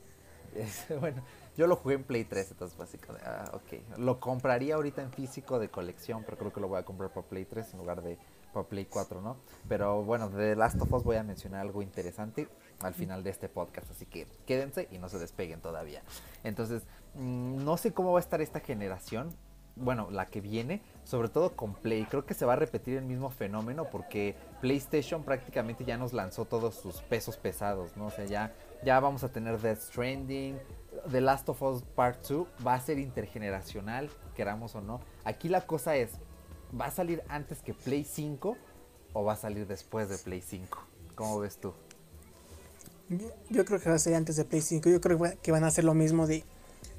Bueno, 0.99 1.21
yo 1.55 1.67
lo 1.67 1.75
jugué 1.75 1.95
en 1.95 2.03
Play 2.03 2.25
3, 2.25 2.51
entonces 2.51 2.75
fue 2.75 2.85
así 2.85 2.97
como 2.97 3.17
ah, 3.23 3.51
ok. 3.53 3.97
Lo 3.99 4.19
compraría 4.19 4.75
ahorita 4.75 5.01
en 5.01 5.11
físico 5.11 5.59
de 5.59 5.69
colección, 5.69 6.23
pero 6.25 6.37
creo 6.37 6.51
que 6.51 6.59
lo 6.59 6.67
voy 6.67 6.79
a 6.79 6.83
comprar 6.83 7.11
para 7.13 7.25
Play 7.27 7.45
3 7.45 7.73
en 7.73 7.79
lugar 7.79 8.01
de 8.01 8.17
para 8.51 8.67
Play 8.67 8.85
4, 8.85 9.21
¿no? 9.21 9.37
Pero 9.67 10.03
bueno, 10.03 10.29
de 10.29 10.55
Last 10.55 10.79
of 10.81 10.91
Us 10.91 11.03
voy 11.03 11.17
a 11.17 11.23
mencionar 11.23 11.61
algo 11.61 11.81
interesante 11.81 12.47
al 12.81 12.93
final 12.93 13.23
de 13.23 13.29
este 13.29 13.49
podcast, 13.49 13.89
así 13.91 14.05
que 14.05 14.27
quédense 14.45 14.87
y 14.91 14.97
no 14.97 15.09
se 15.09 15.19
despeguen 15.19 15.61
todavía. 15.61 16.01
Entonces, 16.43 16.83
mm, 17.15 17.63
no 17.63 17.77
sé 17.77 17.93
cómo 17.93 18.11
va 18.11 18.19
a 18.19 18.21
estar 18.21 18.41
esta 18.41 18.59
generación, 18.59 19.29
bueno, 19.75 20.09
la 20.11 20.25
que 20.25 20.41
viene, 20.41 20.81
sobre 21.03 21.29
todo 21.29 21.55
con 21.55 21.73
Play. 21.73 22.05
Creo 22.05 22.25
que 22.25 22.33
se 22.33 22.45
va 22.45 22.53
a 22.53 22.57
repetir 22.57 22.97
el 22.97 23.05
mismo 23.05 23.29
fenómeno 23.29 23.85
porque 23.89 24.35
PlayStation 24.59 25.23
prácticamente 25.23 25.85
ya 25.85 25.97
nos 25.97 26.13
lanzó 26.13 26.45
todos 26.45 26.75
sus 26.75 27.01
pesos 27.01 27.37
pesados, 27.37 27.95
¿no? 27.95 28.07
O 28.07 28.11
sea, 28.11 28.25
ya, 28.25 28.53
ya 28.83 28.99
vamos 28.99 29.23
a 29.23 29.29
tener 29.29 29.59
Death 29.59 29.79
Stranding, 29.79 30.57
The 31.09 31.21
Last 31.21 31.47
of 31.49 31.61
Us 31.61 31.83
Part 31.83 32.27
2 32.27 32.47
va 32.65 32.75
a 32.75 32.81
ser 32.81 32.99
intergeneracional, 32.99 34.09
queramos 34.35 34.75
o 34.75 34.81
no. 34.81 34.99
Aquí 35.23 35.49
la 35.49 35.61
cosa 35.61 35.95
es, 35.95 36.11
¿va 36.79 36.85
a 36.85 36.91
salir 36.91 37.23
antes 37.29 37.59
que 37.61 37.73
Play 37.73 38.03
5 38.03 38.57
o 39.13 39.23
va 39.23 39.33
a 39.33 39.37
salir 39.37 39.67
después 39.67 40.09
de 40.09 40.17
Play 40.17 40.41
5? 40.41 40.77
¿Cómo 41.15 41.39
ves 41.39 41.57
tú? 41.57 41.73
Yo, 43.49 43.65
creo 43.65 43.79
que 43.79 43.89
va 43.89 43.95
a 43.95 43.99
ser 43.99 44.15
antes 44.15 44.37
de 44.37 44.45
Play 44.45 44.61
5. 44.61 44.89
Yo 44.89 45.01
creo 45.01 45.17
que 45.17 45.23
va- 45.23 45.35
que 45.35 45.51
van 45.51 45.63
a 45.63 45.67
hacer 45.67 45.83
lo 45.83 45.93
mismo 45.93 46.27
de 46.27 46.43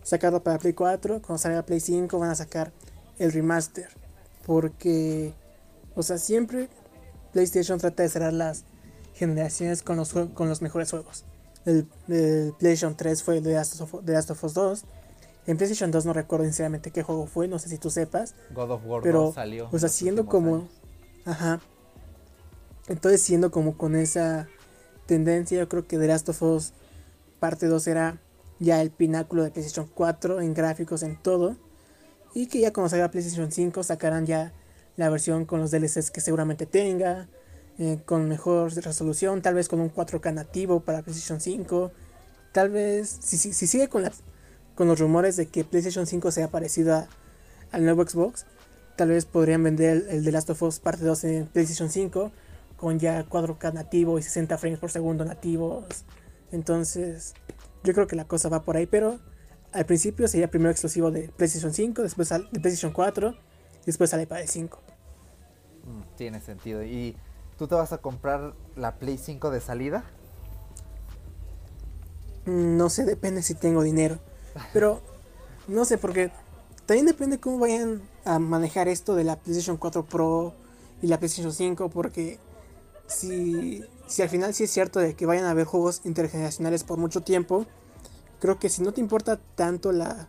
sacarlo 0.02 0.42
para 0.42 0.58
Play 0.58 0.74
4. 0.74 1.22
Cuando 1.22 1.38
salga 1.38 1.62
Play 1.62 1.80
5 1.80 2.18
van 2.18 2.30
a 2.30 2.34
sacar 2.34 2.72
el 3.18 3.32
remaster. 3.32 3.88
Porque, 4.46 5.32
o 5.94 6.02
sea, 6.02 6.18
siempre 6.18 6.68
PlayStation 7.32 7.78
trata 7.78 8.02
de 8.02 8.08
cerrar 8.10 8.32
las 8.34 8.64
generaciones 9.14 9.82
con 9.82 9.96
los, 9.96 10.12
con 10.34 10.48
los 10.48 10.60
mejores 10.60 10.90
juegos. 10.90 11.24
El, 11.64 11.86
PlayStation 12.58 12.96
3 12.96 13.22
fue 13.22 13.40
The 13.40 13.52
Last, 13.54 13.80
of, 13.80 14.04
The 14.04 14.12
Last 14.12 14.30
of 14.30 14.44
Us 14.44 14.54
2. 14.54 14.84
En 15.46 15.56
PlayStation 15.56 15.90
2 15.90 16.06
no 16.06 16.12
recuerdo 16.12 16.44
sinceramente 16.44 16.90
qué 16.90 17.02
juego 17.02 17.26
fue, 17.26 17.48
no 17.48 17.58
sé 17.58 17.68
si 17.68 17.78
tú 17.78 17.90
sepas. 17.90 18.34
God 18.54 18.70
of 18.70 18.82
War 18.86 19.02
Pero, 19.02 19.22
2 19.24 19.34
salió. 19.34 19.68
o 19.70 19.78
sea, 19.78 19.88
siendo 19.88 20.26
como... 20.26 20.56
años. 20.56 20.70
Ajá. 21.24 21.60
Entonces, 22.88 23.22
siendo 23.22 23.50
como 23.50 23.76
con 23.76 23.96
esa 23.96 24.48
tendencia, 25.06 25.58
yo 25.58 25.68
creo 25.68 25.86
que 25.86 25.98
The 25.98 26.06
Last 26.06 26.28
of 26.28 26.42
Us 26.42 26.72
parte 27.38 27.66
2 27.66 27.86
era 27.88 28.20
ya 28.60 28.80
el 28.80 28.90
pináculo 28.90 29.42
de 29.42 29.50
PlayStation 29.50 29.90
4 29.92 30.40
en 30.40 30.54
gráficos, 30.54 31.02
en 31.02 31.20
todo. 31.20 31.56
Y 32.34 32.46
que 32.46 32.60
ya 32.60 32.72
cuando 32.72 32.88
salga 32.88 33.10
PlayStation 33.10 33.50
5 33.50 33.82
sacarán 33.82 34.26
ya 34.26 34.52
la 34.96 35.10
versión 35.10 35.44
con 35.44 35.60
los 35.60 35.70
DLCs 35.70 36.10
que 36.10 36.20
seguramente 36.20 36.66
tenga, 36.66 37.28
eh, 37.78 37.98
con 38.04 38.28
mejor 38.28 38.72
resolución, 38.74 39.42
tal 39.42 39.54
vez 39.54 39.68
con 39.68 39.80
un 39.80 39.92
4K 39.92 40.32
nativo 40.32 40.80
para 40.80 41.02
PlayStation 41.02 41.40
5. 41.40 41.90
Tal 42.52 42.70
vez, 42.70 43.18
si, 43.20 43.38
si, 43.38 43.52
si 43.52 43.66
sigue 43.66 43.88
con, 43.88 44.02
las, 44.02 44.22
con 44.74 44.88
los 44.88 44.98
rumores 45.00 45.36
de 45.36 45.46
que 45.46 45.64
PlayStation 45.64 46.06
5 46.06 46.30
sea 46.30 46.48
parecido 46.48 46.94
a- 46.96 47.06
al 47.70 47.84
nuevo 47.84 48.06
Xbox, 48.06 48.46
tal 48.96 49.08
vez 49.10 49.24
podrían 49.26 49.62
vender 49.62 49.96
el, 49.96 50.08
el 50.08 50.24
The 50.24 50.32
Last 50.32 50.50
of 50.50 50.62
Us 50.62 50.78
parte 50.80 51.04
2 51.04 51.24
en 51.24 51.46
PlayStation 51.46 51.90
5 51.90 52.32
con 52.76 52.98
ya 52.98 53.24
4K 53.28 53.72
nativo 53.72 54.18
y 54.18 54.22
60 54.22 54.58
frames 54.58 54.78
por 54.78 54.90
segundo 54.90 55.24
nativos. 55.24 55.84
Entonces, 56.50 57.34
yo 57.84 57.94
creo 57.94 58.06
que 58.06 58.16
la 58.16 58.26
cosa 58.26 58.48
va 58.48 58.62
por 58.62 58.76
ahí, 58.76 58.86
pero 58.86 59.20
al 59.72 59.86
principio 59.86 60.28
sería 60.28 60.50
primero 60.50 60.70
exclusivo 60.70 61.10
de 61.10 61.28
PlayStation 61.36 61.72
5, 61.72 62.02
después 62.02 62.28
de 62.28 62.60
PlayStation 62.60 62.92
4, 62.92 63.34
y 63.82 63.86
después 63.86 64.10
sale 64.10 64.26
para 64.26 64.42
el 64.42 64.48
5. 64.48 64.78
Mm, 65.84 66.16
tiene 66.16 66.40
sentido. 66.40 66.82
¿Y 66.82 67.12
tú 67.12 67.18
¿Tú 67.62 67.68
te 67.68 67.74
vas 67.76 67.92
a 67.92 67.98
comprar 67.98 68.54
la 68.74 68.96
Play 68.98 69.18
5 69.18 69.50
de 69.50 69.60
salida? 69.60 70.02
No 72.44 72.90
sé, 72.90 73.04
depende 73.04 73.42
si 73.42 73.54
tengo 73.54 73.82
dinero. 73.82 74.18
Pero 74.72 75.00
no 75.68 75.84
sé, 75.84 75.98
porque 75.98 76.30
también 76.86 77.06
depende 77.06 77.38
cómo 77.38 77.58
vayan 77.58 78.02
a 78.24 78.38
manejar 78.38 78.88
esto 78.88 79.14
de 79.14 79.24
la 79.24 79.36
PlayStation 79.36 79.76
4 79.76 80.04
Pro 80.04 80.54
y 81.00 81.06
la 81.06 81.18
PlayStation 81.18 81.52
5, 81.52 81.88
porque 81.90 82.38
si, 83.06 83.84
si 84.06 84.22
al 84.22 84.28
final 84.28 84.54
sí 84.54 84.64
es 84.64 84.70
cierto 84.70 85.00
de 85.00 85.14
que 85.14 85.26
vayan 85.26 85.44
a 85.44 85.50
haber 85.50 85.64
juegos 85.64 86.02
intergeneracionales 86.04 86.84
por 86.84 86.98
mucho 86.98 87.22
tiempo, 87.22 87.66
creo 88.40 88.58
que 88.58 88.68
si 88.68 88.82
no 88.82 88.92
te 88.92 89.00
importa 89.00 89.38
tanto 89.54 89.92
la, 89.92 90.28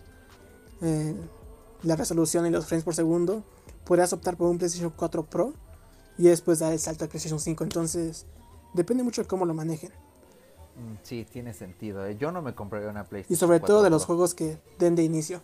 eh, 0.82 1.16
la 1.84 1.96
resolución 1.96 2.46
y 2.46 2.50
los 2.50 2.66
frames 2.66 2.84
por 2.84 2.96
segundo, 2.96 3.44
podrás 3.86 4.14
optar 4.14 4.38
por 4.38 4.50
un 4.50 4.58
PlayStation 4.58 4.94
4 4.96 5.26
Pro 5.26 5.54
y 6.18 6.24
después 6.24 6.60
dar 6.60 6.74
el 6.74 6.80
salto 6.80 7.04
al 7.04 7.10
PlayStation 7.10 7.40
5. 7.40 7.64
Entonces, 7.64 8.26
depende 8.74 9.04
mucho 9.04 9.22
de 9.22 9.28
cómo 9.28 9.46
lo 9.46 9.54
manejen. 9.54 9.92
Mm, 10.76 10.96
Sí, 11.04 11.26
tiene 11.32 11.54
sentido. 11.54 12.06
¿eh? 12.06 12.16
Yo 12.18 12.32
no 12.32 12.42
me 12.42 12.54
compraría 12.54 12.90
una 12.90 13.04
PlayStation 13.04 13.36
Y 13.36 13.40
sobre 13.40 13.60
4 13.60 13.76
todo 13.76 13.84
de 13.84 13.90
los 13.90 14.06
juegos 14.06 14.34
que 14.34 14.58
den 14.80 14.96
de 14.96 15.04
inicio. 15.04 15.42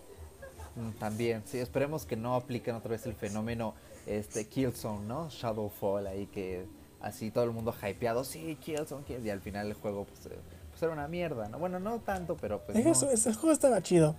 Mm, 0.76 0.92
También, 1.00 1.44
sí, 1.46 1.60
esperemos 1.60 2.06
que 2.06 2.16
no 2.16 2.36
apliquen 2.36 2.76
otra 2.76 2.92
vez 2.92 3.06
el 3.06 3.14
fenómeno 3.14 3.74
este 4.06 4.48
Killzone, 4.48 5.06
¿no? 5.06 5.30
Shadowfall 5.30 6.08
ahí 6.08 6.26
que 6.28 6.66
así 7.02 7.32
todo 7.32 7.44
el 7.44 7.52
mundo 7.52 7.74
hypeado, 7.74 8.24
sí, 8.24 8.58
Killzone, 8.60 9.04
Kill-", 9.06 9.26
y 9.26 9.30
al 9.30 9.42
final 9.42 9.68
el 9.68 9.74
juego 9.74 10.06
pues, 10.06 10.26
eh, 10.26 10.40
pues 10.70 10.82
era 10.82 10.92
una 10.92 11.08
mierda, 11.08 11.48
¿no? 11.50 11.60
Bueno, 11.60 11.80
no 11.80 12.00
tanto, 12.00 12.36
pero 12.38 12.62
pues 12.66 12.84
no. 12.84 12.92
Eso, 12.92 13.10
ese 13.10 13.34
juego 13.34 13.52
estaba 13.52 13.82
chido. 13.82 14.16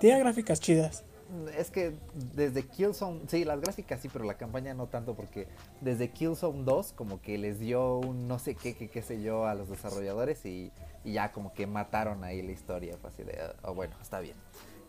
Tenía 0.00 0.18
gráficas 0.18 0.60
chidas. 0.60 1.04
Es 1.56 1.70
que 1.70 1.94
desde 2.34 2.62
Killzone, 2.62 3.22
sí, 3.28 3.44
las 3.44 3.60
gráficas 3.60 4.00
sí, 4.00 4.08
pero 4.12 4.24
la 4.24 4.34
campaña 4.34 4.74
no 4.74 4.86
tanto 4.86 5.14
porque 5.14 5.48
desde 5.80 6.10
Killzone 6.10 6.64
2 6.64 6.92
como 6.92 7.20
que 7.20 7.38
les 7.38 7.58
dio 7.58 7.98
un 7.98 8.28
no 8.28 8.38
sé 8.38 8.54
qué, 8.54 8.74
qué, 8.74 8.88
qué 8.88 9.02
sé 9.02 9.22
yo 9.22 9.46
a 9.46 9.54
los 9.54 9.68
desarrolladores 9.68 10.44
y, 10.46 10.70
y 11.04 11.12
ya 11.12 11.32
como 11.32 11.52
que 11.52 11.66
mataron 11.66 12.24
ahí 12.24 12.42
la 12.42 12.52
historia, 12.52 12.96
fue 13.00 13.10
así 13.10 13.22
de, 13.22 13.38
oh, 13.62 13.74
bueno, 13.74 13.96
está 14.00 14.20
bien. 14.20 14.36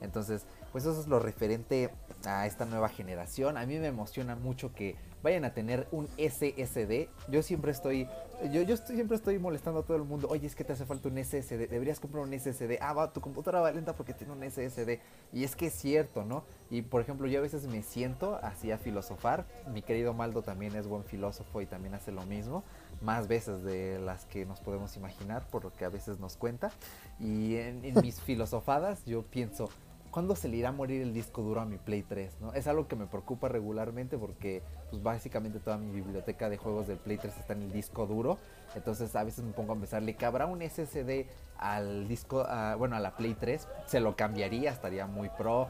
Entonces, 0.02 0.46
pues 0.72 0.86
eso 0.86 1.00
es 1.00 1.08
lo 1.08 1.20
referente 1.20 1.90
a 2.26 2.46
esta 2.46 2.66
nueva 2.66 2.90
generación. 2.90 3.58
A 3.58 3.66
mí 3.66 3.78
me 3.80 3.88
emociona 3.88 4.36
mucho 4.36 4.74
que 4.74 4.96
vayan 5.24 5.46
a 5.46 5.54
tener 5.54 5.88
un 5.92 6.08
SSD. 6.18 7.08
Yo 7.30 7.42
siempre 7.42 7.72
estoy, 7.72 8.08
yo, 8.52 8.62
yo 8.62 8.78
siempre 8.78 9.16
estoy 9.16 9.40
molestando 9.40 9.80
a 9.80 9.84
todo 9.84 9.98
el 9.98 10.04
mundo. 10.04 10.28
Oye, 10.30 10.48
es 10.48 10.56
que 10.56 10.64
te 10.64 10.74
hace 10.74 10.86
falta 10.86 11.10
un 11.10 11.24
SSD. 11.24 11.70
Deberías 11.70 12.00
comprar 12.00 12.24
un 12.24 12.38
SSD. 12.38 12.78
Ah, 12.82 12.94
va, 12.94 13.12
tu 13.12 13.22
computadora 13.22 13.62
va 13.62 13.72
lenta 13.72 13.94
porque 13.94 14.14
tiene 14.14 14.34
un 14.34 14.44
SSD. 14.44 15.00
Y 15.34 15.44
es 15.44 15.56
que 15.56 15.68
es 15.68 15.74
cierto, 15.74 16.24
¿no? 16.24 16.44
Y 16.70 16.82
por 16.82 17.02
ejemplo, 17.02 17.28
yo 17.28 17.40
a 17.40 17.42
veces 17.42 17.68
me 17.68 17.82
siento 17.82 18.40
así 18.42 18.72
a 18.72 18.78
filosofar. 18.78 19.46
Mi 19.74 19.82
querido 19.82 20.14
Maldo 20.14 20.42
también 20.42 20.76
es 20.76 20.88
buen 20.88 21.04
filósofo 21.04 21.62
y 21.62 21.66
también 21.66 21.96
hace 21.96 22.12
lo 22.12 22.26
mismo. 22.26 22.64
Más 23.02 23.28
veces 23.28 23.64
de 23.64 24.00
las 24.00 24.26
que 24.26 24.46
nos 24.46 24.60
podemos 24.60 24.96
imaginar, 24.98 25.48
por 25.50 25.64
lo 25.64 25.74
que 25.74 25.86
a 25.86 25.90
veces 25.90 26.20
nos 26.20 26.38
cuenta. 26.38 26.72
Y 27.20 27.56
en 27.56 27.82
mis 28.02 28.22
filosofadas 28.22 29.06
yo 29.06 29.24
pienso, 29.24 29.70
¿cuándo 30.16 30.34
se 30.38 30.48
le 30.48 30.56
irá 30.56 30.70
a 30.70 30.72
morir 30.72 31.02
el 31.02 31.14
disco 31.14 31.42
duro 31.42 31.60
a 31.60 31.66
mi 31.66 31.76
Play 31.76 32.02
3? 32.02 32.38
¿no? 32.40 32.54
Es 32.54 32.68
algo 32.68 32.88
que 32.88 32.96
me 32.96 33.06
preocupa 33.06 33.50
regularmente 33.50 34.18
porque 34.18 34.64
pues 34.90 35.04
básicamente 35.04 35.60
toda 35.60 35.78
mi 35.78 35.92
biblioteca 35.92 36.50
de 36.50 36.56
juegos 36.56 36.88
del 36.88 37.00
Play 37.00 37.18
3 37.18 37.38
está 37.38 37.52
en 37.52 37.64
el 37.64 37.74
disco 37.74 38.08
duro. 38.08 38.38
Entonces 38.76 39.14
a 39.18 39.26
veces 39.26 39.44
me 39.44 39.52
pongo 39.52 39.74
a 39.74 39.76
pensar, 39.76 40.02
¿le 40.02 40.16
cabrá 40.16 40.46
un 40.46 40.62
SSD 40.62 41.26
al 41.58 42.08
disco, 42.08 42.48
bueno, 42.78 42.96
a 42.96 43.02
la 43.02 43.18
Play 43.18 43.34
3? 43.34 43.68
Se 43.88 44.00
lo 44.00 44.16
cambiaría, 44.16 44.72
estaría 44.72 45.06
muy 45.06 45.28
pro. 45.28 45.68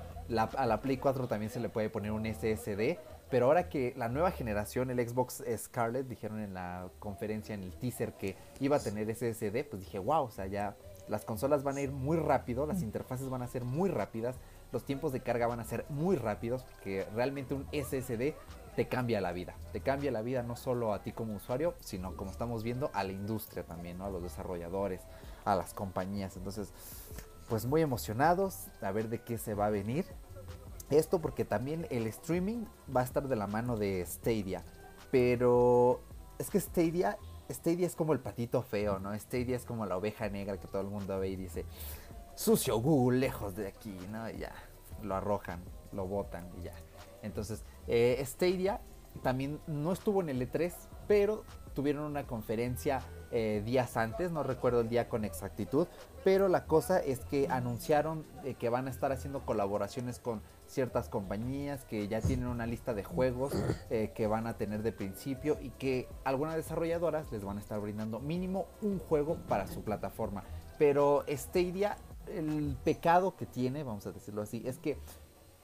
A 0.56 0.66
la 0.68 0.80
Play 0.80 0.98
4 0.98 1.28
también 1.28 1.50
se 1.50 1.60
le 1.60 1.70
puede 1.70 1.90
poner 1.90 2.12
un 2.12 2.32
SSD. 2.32 3.00
Pero 3.32 3.48
ahora 3.48 3.68
que 3.68 3.96
la 3.98 4.10
nueva 4.10 4.30
generación, 4.30 4.92
el 4.92 5.10
Xbox 5.10 5.44
Scarlet, 5.58 6.08
dijeron 6.08 6.40
en 6.40 6.54
la 6.54 6.90
conferencia, 7.00 7.56
en 7.56 7.64
el 7.64 7.74
teaser 7.74 8.14
que 8.14 8.36
iba 8.60 8.76
a 8.76 8.80
tener 8.80 9.12
SSD, 9.12 9.68
pues 9.68 9.82
dije, 9.82 9.98
wow, 9.98 10.26
o 10.26 10.30
sea, 10.30 10.46
ya 10.46 10.76
las 11.08 11.26
consolas 11.26 11.64
van 11.64 11.78
a 11.78 11.82
ir 11.82 11.92
muy 11.92 12.18
rápido, 12.18 12.66
las 12.66 12.82
interfaces 12.82 13.30
van 13.30 13.42
a 13.42 13.48
ser 13.48 13.64
muy 13.64 13.90
rápidas, 13.90 14.36
los 14.72 14.84
tiempos 14.84 15.12
de 15.12 15.22
carga 15.22 15.48
van 15.48 15.60
a 15.60 15.64
ser 15.64 15.86
muy 15.90 16.16
rápidos, 16.16 16.64
porque 16.64 17.06
realmente 17.16 17.54
un 17.54 17.66
SSD 17.72 18.34
te 18.76 18.88
cambia 18.88 19.22
la 19.22 19.32
vida. 19.32 19.56
Te 19.72 19.82
cambia 19.82 20.12
la 20.12 20.22
vida 20.22 20.44
no 20.44 20.56
solo 20.56 20.94
a 20.94 21.02
ti 21.02 21.12
como 21.12 21.36
usuario, 21.36 21.76
sino 21.80 22.16
como 22.16 22.32
estamos 22.32 22.64
viendo 22.64 22.92
a 22.94 23.04
la 23.04 23.12
industria 23.12 23.64
también, 23.64 23.98
¿no? 23.98 24.06
A 24.06 24.10
los 24.10 24.22
desarrolladores, 24.22 25.02
a 25.46 25.56
las 25.56 25.74
compañías. 25.74 26.36
Entonces, 26.36 26.74
pues 27.48 27.66
muy 27.66 27.82
emocionados 27.82 28.68
a 28.82 28.92
ver 28.92 29.10
de 29.10 29.22
qué 29.22 29.38
se 29.38 29.54
va 29.54 29.68
a 29.68 29.70
venir. 29.70 30.06
Esto 30.90 31.20
porque 31.20 31.46
también 31.46 31.88
el 31.90 32.06
streaming 32.08 32.66
va 32.96 33.02
a 33.02 33.04
estar 33.06 33.28
de 33.28 33.36
la 33.36 33.48
mano 33.48 33.78
de 33.78 34.06
Stadia. 34.06 34.64
Pero 35.10 36.02
es 36.38 36.50
que 36.50 36.60
Stadia, 36.60 37.18
Stadia 37.50 37.86
es 37.86 37.96
como 37.96 38.14
el 38.14 38.20
patito 38.20 38.62
feo, 38.62 39.00
¿no? 39.00 39.18
Stadia 39.18 39.56
es 39.56 39.66
como 39.66 39.86
la 39.86 39.98
oveja 39.98 40.30
negra 40.30 40.58
que 40.58 40.68
todo 40.68 40.82
el 40.82 40.88
mundo 40.88 41.20
ve 41.20 41.30
y 41.30 41.36
dice, 41.36 41.66
sucio 42.36 42.78
Google, 42.80 43.20
lejos 43.20 43.56
de 43.56 43.68
aquí, 43.68 43.96
¿no? 44.12 44.30
Y 44.30 44.38
ya, 44.40 44.54
lo 45.02 45.16
arrojan, 45.16 45.60
lo 45.92 46.08
botan 46.08 46.50
y 46.60 46.64
ya. 46.64 46.74
Entonces, 47.22 47.64
eh, 47.88 48.22
Stadia 48.26 48.82
también 49.22 49.60
no 49.68 49.92
estuvo 49.92 50.22
en 50.22 50.30
el 50.30 50.42
E3, 50.42 50.74
pero 51.08 51.44
tuvieron 51.74 52.04
una 52.06 52.26
conferencia 52.26 53.02
eh, 53.32 53.62
días 53.66 53.98
antes, 53.98 54.32
no 54.32 54.44
recuerdo 54.44 54.82
el 54.82 54.90
día 54.90 55.10
con 55.10 55.26
exactitud, 55.26 55.88
pero 56.24 56.48
la 56.48 56.66
cosa 56.66 57.00
es 57.00 57.20
que 57.20 57.48
anunciaron 57.50 58.26
eh, 58.44 58.56
que 58.56 58.70
van 58.70 58.88
a 58.88 58.90
estar 58.90 59.12
haciendo 59.12 59.46
colaboraciones 59.46 60.20
con 60.20 60.42
ciertas 60.68 61.10
compañías 61.10 61.86
que 61.86 62.08
ya 62.08 62.22
tienen 62.22 62.48
una 62.48 62.66
lista 62.66 62.94
de 62.94 63.04
juegos 63.04 63.54
eh, 63.90 64.12
que 64.16 64.28
van 64.28 64.48
a 64.48 64.58
tener 64.58 64.84
de 64.84 64.92
principio 64.92 65.58
y 65.62 65.70
que 65.70 66.08
algunas 66.24 66.56
desarrolladoras 66.56 67.32
les 67.32 67.44
van 67.44 67.58
a 67.58 67.62
estar 67.62 67.80
brindando 67.80 68.20
mínimo 68.20 68.66
un 68.82 69.00
juego 69.00 69.38
para 69.48 69.68
su 69.68 69.84
plataforma. 69.84 70.44
Pero 70.78 71.24
Stadia, 71.30 71.98
el 72.28 72.78
pecado 72.84 73.36
que 73.36 73.46
tiene, 73.46 73.84
vamos 73.84 74.06
a 74.08 74.12
decirlo 74.12 74.42
así, 74.42 74.64
es 74.66 74.78
que 74.78 74.98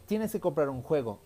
tienes 0.06 0.32
que 0.32 0.40
comprar 0.40 0.70
un 0.70 0.82
juego 0.82 1.20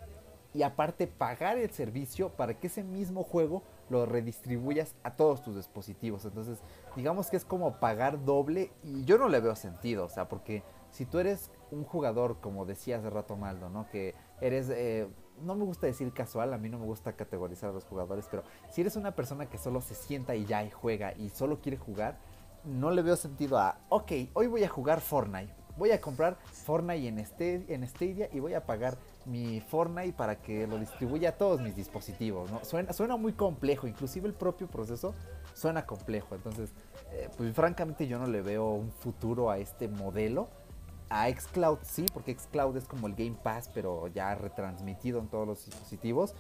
y 0.53 0.63
aparte 0.63 1.05
pagar 1.05 1.57
el 1.57 1.69
servicio 1.71 2.29
para 2.29 2.57
que 2.57 2.67
ese 2.67 2.81
mismo 2.81 3.23
juego 3.23 3.63
lo 3.89 4.05
redistribuyas 4.05 4.95
a 5.03 5.11
todos 5.11 5.43
tus 5.43 5.55
dispositivos. 5.55 6.23
Entonces, 6.23 6.59
digamos 6.95 7.29
que 7.29 7.35
es 7.35 7.43
como 7.43 7.79
pagar 7.79 8.23
doble 8.23 8.71
y 8.83 9.03
yo 9.03 9.17
no 9.17 9.27
le 9.27 9.41
veo 9.41 9.55
sentido, 9.55 10.05
o 10.05 10.09
sea, 10.09 10.29
porque 10.29 10.63
si 10.91 11.05
tú 11.05 11.19
eres 11.19 11.51
un 11.71 11.83
jugador, 11.83 12.39
como 12.41 12.65
decía 12.65 12.97
hace 12.97 13.09
rato 13.09 13.35
Maldo, 13.35 13.69
¿no? 13.69 13.89
Que 13.89 14.15
eres, 14.41 14.69
eh, 14.69 15.07
no 15.41 15.55
me 15.55 15.65
gusta 15.65 15.87
decir 15.87 16.11
casual, 16.13 16.53
a 16.53 16.57
mí 16.57 16.69
no 16.69 16.79
me 16.79 16.85
gusta 16.85 17.13
categorizar 17.13 17.69
a 17.69 17.73
los 17.73 17.85
jugadores, 17.85 18.27
pero 18.29 18.43
si 18.69 18.81
eres 18.81 18.95
una 18.95 19.15
persona 19.15 19.47
que 19.47 19.57
solo 19.57 19.81
se 19.81 19.95
sienta 19.95 20.35
y 20.35 20.45
ya 20.45 20.63
y 20.63 20.69
juega 20.69 21.13
y 21.13 21.29
solo 21.29 21.61
quiere 21.61 21.77
jugar, 21.77 22.17
no 22.63 22.91
le 22.91 23.01
veo 23.01 23.15
sentido 23.15 23.57
a, 23.57 23.77
ok, 23.89 24.11
hoy 24.33 24.47
voy 24.47 24.63
a 24.63 24.69
jugar 24.69 25.01
Fortnite. 25.01 25.53
Voy 25.77 25.91
a 25.91 25.99
comprar 25.99 26.37
Fortnite 26.45 27.07
en, 27.07 27.19
este, 27.19 27.65
en 27.67 27.85
Stadia 27.85 28.29
y 28.31 28.39
voy 28.39 28.53
a 28.53 28.65
pagar 28.65 28.97
mi 29.25 29.59
Fortnite 29.59 30.13
para 30.13 30.41
que 30.41 30.65
lo 30.67 30.77
distribuya 30.77 31.29
a 31.29 31.31
todos 31.33 31.59
mis 31.59 31.75
dispositivos. 31.75 32.49
¿no? 32.49 32.63
Suena, 32.63 32.93
suena 32.93 33.17
muy 33.17 33.33
complejo, 33.33 33.85
inclusive 33.85 34.27
el 34.27 34.33
propio 34.33 34.67
proceso 34.67 35.13
suena 35.53 35.85
complejo. 35.85 36.33
Entonces, 36.33 36.71
eh, 37.11 37.29
pues 37.35 37.53
francamente 37.53 38.07
yo 38.07 38.19
no 38.19 38.27
le 38.27 38.41
veo 38.41 38.69
un 38.69 38.91
futuro 38.91 39.49
a 39.49 39.57
este 39.57 39.89
modelo. 39.89 40.47
A 41.09 41.29
Xcloud 41.29 41.79
sí, 41.83 42.05
porque 42.13 42.35
Xcloud 42.37 42.77
es 42.77 42.87
como 42.87 43.07
el 43.07 43.15
Game 43.15 43.37
Pass, 43.41 43.69
pero 43.73 44.07
ya 44.07 44.35
retransmitido 44.35 45.19
en 45.19 45.27
todos 45.27 45.47
los 45.47 45.65
dispositivos. 45.65 46.35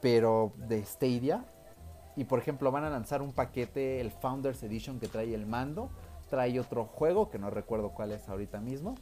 Pero 0.00 0.52
de 0.56 0.84
Stadia, 0.84 1.44
y 2.16 2.24
por 2.24 2.38
ejemplo, 2.38 2.70
van 2.70 2.84
a 2.84 2.90
lanzar 2.90 3.22
un 3.22 3.32
paquete, 3.32 4.00
el 4.00 4.10
Founders 4.10 4.62
Edition, 4.62 4.98
que 4.98 5.08
trae 5.08 5.34
el 5.34 5.46
mando. 5.46 5.90
Trae 6.28 6.58
otro 6.60 6.84
juego, 6.84 7.30
que 7.30 7.38
no 7.38 7.50
recuerdo 7.50 7.90
cuál 7.90 8.12
es 8.12 8.28
ahorita 8.28 8.60
mismo. 8.60 8.94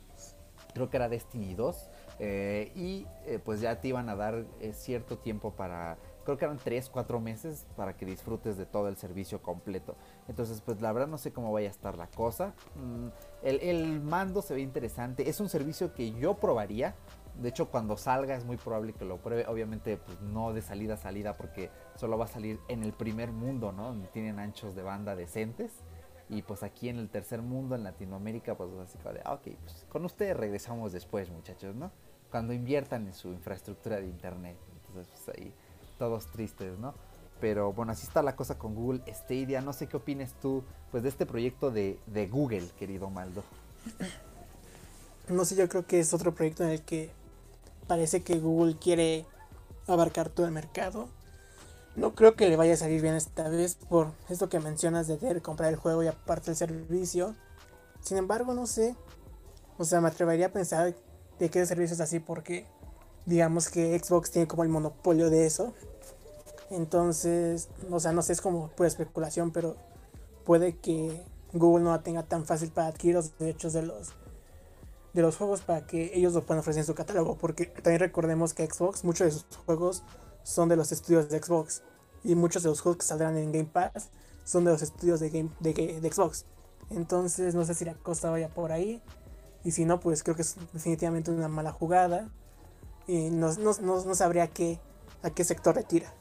Creo 0.72 0.88
que 0.88 0.96
era 0.96 1.08
Destiny 1.08 1.54
2. 1.54 1.90
eh, 2.20 2.72
y 2.74 3.06
eh, 3.26 3.38
pues 3.44 3.60
ya 3.60 3.80
te 3.80 3.88
iban 3.88 4.08
a 4.08 4.16
dar 4.16 4.44
eh, 4.60 4.72
cierto 4.72 5.18
tiempo 5.18 5.52
para... 5.52 5.98
Creo 6.28 6.36
que 6.36 6.44
eran 6.44 6.58
3, 6.58 6.90
4 6.90 7.20
meses 7.20 7.66
para 7.74 7.96
que 7.96 8.04
disfrutes 8.04 8.58
de 8.58 8.66
todo 8.66 8.88
el 8.88 8.98
servicio 8.98 9.40
completo. 9.40 9.96
Entonces, 10.28 10.60
pues 10.60 10.78
la 10.82 10.92
verdad 10.92 11.08
no 11.08 11.16
sé 11.16 11.32
cómo 11.32 11.50
vaya 11.54 11.68
a 11.68 11.70
estar 11.70 11.96
la 11.96 12.06
cosa. 12.06 12.52
Mm, 12.74 13.06
el, 13.44 13.60
el 13.62 14.02
mando 14.02 14.42
se 14.42 14.52
ve 14.52 14.60
interesante. 14.60 15.30
Es 15.30 15.40
un 15.40 15.48
servicio 15.48 15.94
que 15.94 16.10
yo 16.10 16.34
probaría. 16.34 16.94
De 17.40 17.48
hecho, 17.48 17.70
cuando 17.70 17.96
salga 17.96 18.34
es 18.34 18.44
muy 18.44 18.58
probable 18.58 18.92
que 18.92 19.06
lo 19.06 19.16
pruebe. 19.16 19.46
Obviamente, 19.46 19.96
pues 19.96 20.20
no 20.20 20.52
de 20.52 20.60
salida 20.60 20.92
a 20.92 20.96
salida, 20.98 21.32
porque 21.32 21.70
solo 21.94 22.18
va 22.18 22.26
a 22.26 22.28
salir 22.28 22.60
en 22.68 22.82
el 22.82 22.92
primer 22.92 23.32
mundo, 23.32 23.72
¿no? 23.72 23.84
Donde 23.84 24.08
tienen 24.08 24.38
anchos 24.38 24.74
de 24.74 24.82
banda 24.82 25.16
decentes. 25.16 25.72
Y 26.28 26.42
pues 26.42 26.62
aquí 26.62 26.90
en 26.90 26.98
el 26.98 27.08
tercer 27.08 27.40
mundo, 27.40 27.74
en 27.74 27.84
Latinoamérica, 27.84 28.54
pues 28.54 28.70
así 28.74 28.98
como 28.98 29.14
de, 29.14 29.20
ok, 29.20 29.56
pues 29.62 29.86
con 29.88 30.04
ustedes 30.04 30.36
regresamos 30.36 30.92
después, 30.92 31.30
muchachos, 31.30 31.74
¿no? 31.74 31.90
Cuando 32.30 32.52
inviertan 32.52 33.06
en 33.06 33.14
su 33.14 33.28
infraestructura 33.28 33.96
de 33.96 34.08
internet. 34.08 34.58
Entonces, 34.76 35.10
pues 35.10 35.38
ahí, 35.38 35.54
todos 35.98 36.26
tristes, 36.26 36.78
¿no? 36.78 36.94
Pero 37.40 37.72
bueno, 37.72 37.92
así 37.92 38.06
está 38.06 38.22
la 38.22 38.34
cosa 38.34 38.58
con 38.58 38.74
Google 38.74 39.02
Stadia. 39.12 39.60
No 39.60 39.72
sé 39.72 39.86
qué 39.86 39.96
opines 39.96 40.32
tú, 40.40 40.64
pues, 40.90 41.02
de 41.02 41.08
este 41.08 41.26
proyecto 41.26 41.70
de, 41.70 41.98
de 42.06 42.26
Google, 42.26 42.68
querido 42.78 43.10
Maldo. 43.10 43.44
No 45.28 45.44
sé, 45.44 45.56
yo 45.56 45.68
creo 45.68 45.86
que 45.86 46.00
es 46.00 46.14
otro 46.14 46.34
proyecto 46.34 46.64
en 46.64 46.70
el 46.70 46.82
que 46.82 47.10
parece 47.86 48.22
que 48.22 48.38
Google 48.38 48.76
quiere 48.78 49.26
abarcar 49.86 50.30
todo 50.30 50.46
el 50.46 50.52
mercado. 50.52 51.08
No 51.96 52.14
creo 52.14 52.34
que 52.34 52.48
le 52.48 52.56
vaya 52.56 52.74
a 52.74 52.76
salir 52.76 53.02
bien 53.02 53.14
esta 53.14 53.48
vez 53.48 53.74
por 53.74 54.12
esto 54.28 54.48
que 54.48 54.60
mencionas 54.60 55.06
de 55.06 55.16
tener 55.16 55.42
comprar 55.42 55.70
el 55.70 55.76
juego 55.76 56.02
y 56.02 56.06
aparte 56.06 56.52
el 56.52 56.56
servicio. 56.56 57.34
Sin 58.00 58.16
embargo, 58.16 58.54
no 58.54 58.66
sé. 58.66 58.94
O 59.78 59.84
sea, 59.84 60.00
me 60.00 60.08
atrevería 60.08 60.46
a 60.46 60.52
pensar 60.52 60.94
de 61.38 61.50
qué 61.50 61.66
servicio 61.66 61.94
es 61.94 62.00
así 62.00 62.20
porque 62.20 62.66
digamos 63.28 63.68
que 63.68 63.98
Xbox 63.98 64.30
tiene 64.30 64.48
como 64.48 64.62
el 64.62 64.70
monopolio 64.70 65.28
de 65.28 65.46
eso. 65.46 65.74
Entonces, 66.70 67.68
o 67.90 68.00
sea, 68.00 68.12
no 68.12 68.22
sé, 68.22 68.32
es 68.32 68.40
como 68.40 68.68
pura 68.68 68.88
especulación, 68.88 69.50
pero 69.50 69.76
puede 70.44 70.78
que 70.78 71.22
Google 71.52 71.84
no 71.84 71.90
la 71.90 72.02
tenga 72.02 72.22
tan 72.22 72.46
fácil 72.46 72.70
para 72.70 72.88
adquirir 72.88 73.16
los 73.16 73.36
derechos 73.38 73.72
de 73.74 73.82
los 73.82 74.14
de 75.14 75.22
los 75.22 75.36
juegos 75.36 75.62
para 75.62 75.86
que 75.86 76.12
ellos 76.14 76.34
lo 76.34 76.42
puedan 76.44 76.60
ofrecer 76.60 76.80
en 76.80 76.86
su 76.86 76.94
catálogo, 76.94 77.36
porque 77.36 77.66
también 77.66 78.00
recordemos 78.00 78.54
que 78.54 78.66
Xbox, 78.66 79.04
muchos 79.04 79.26
de 79.26 79.30
sus 79.32 79.44
juegos 79.64 80.04
son 80.42 80.68
de 80.68 80.76
los 80.76 80.92
estudios 80.92 81.28
de 81.28 81.42
Xbox 81.42 81.82
y 82.22 82.34
muchos 82.34 82.62
de 82.62 82.68
los 82.68 82.80
juegos 82.80 82.98
que 82.98 83.06
saldrán 83.06 83.36
en 83.36 83.50
Game 83.50 83.70
Pass 83.72 84.10
son 84.44 84.64
de 84.64 84.70
los 84.70 84.82
estudios 84.82 85.18
de, 85.20 85.30
Game, 85.30 85.50
de, 85.60 85.72
de 86.00 86.12
Xbox. 86.12 86.44
Entonces, 86.90 87.54
no 87.54 87.64
sé 87.64 87.74
si 87.74 87.84
la 87.84 87.94
cosa 87.94 88.30
vaya 88.30 88.48
por 88.48 88.72
ahí. 88.72 89.02
Y 89.64 89.72
si 89.72 89.84
no, 89.84 90.00
pues 90.00 90.22
creo 90.22 90.36
que 90.36 90.42
es 90.42 90.56
definitivamente 90.72 91.30
una 91.30 91.48
mala 91.48 91.72
jugada. 91.72 92.30
Y 93.08 93.30
no, 93.30 93.52
no, 93.54 93.72
no, 93.80 94.14
sabría 94.14 94.46
qué, 94.48 94.78
a 95.22 95.30
qué 95.30 95.42
sector 95.42 95.74
retira. 95.74 96.12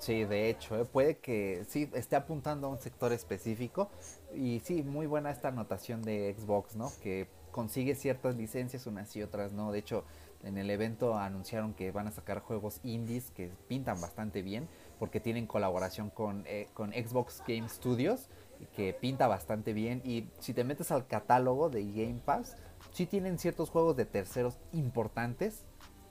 Sí, 0.00 0.24
de 0.24 0.50
hecho, 0.50 0.78
¿eh? 0.78 0.84
puede 0.84 1.18
que 1.18 1.64
sí 1.68 1.88
esté 1.94 2.16
apuntando 2.16 2.66
a 2.66 2.70
un 2.70 2.78
sector 2.78 3.12
específico. 3.12 3.88
Y 4.34 4.60
sí, 4.60 4.82
muy 4.82 5.06
buena 5.06 5.30
esta 5.30 5.48
anotación 5.48 6.02
de 6.02 6.34
Xbox, 6.36 6.74
¿no? 6.74 6.90
Que 7.00 7.28
consigue 7.52 7.94
ciertas 7.94 8.34
licencias, 8.34 8.86
unas 8.88 9.14
y 9.14 9.22
otras 9.22 9.52
no. 9.52 9.70
De 9.70 9.78
hecho, 9.78 10.04
en 10.42 10.58
el 10.58 10.68
evento 10.68 11.16
anunciaron 11.16 11.74
que 11.74 11.90
van 11.90 12.08
a 12.08 12.10
sacar 12.10 12.40
juegos 12.40 12.80
indies 12.82 13.30
que 13.30 13.50
pintan 13.68 14.00
bastante 14.00 14.42
bien 14.42 14.68
porque 14.98 15.20
tienen 15.20 15.46
colaboración 15.46 16.10
con, 16.10 16.44
eh, 16.46 16.68
con 16.74 16.92
Xbox 16.92 17.42
Game 17.46 17.68
Studios 17.68 18.28
que 18.76 18.92
pinta 18.92 19.26
bastante 19.26 19.72
bien 19.72 20.00
y 20.04 20.28
si 20.38 20.54
te 20.54 20.64
metes 20.64 20.90
al 20.90 21.06
catálogo 21.06 21.70
de 21.70 21.84
Game 21.84 22.20
Pass 22.24 22.56
sí 22.92 23.06
tienen 23.06 23.38
ciertos 23.38 23.70
juegos 23.70 23.96
de 23.96 24.04
terceros 24.04 24.58
importantes 24.72 25.64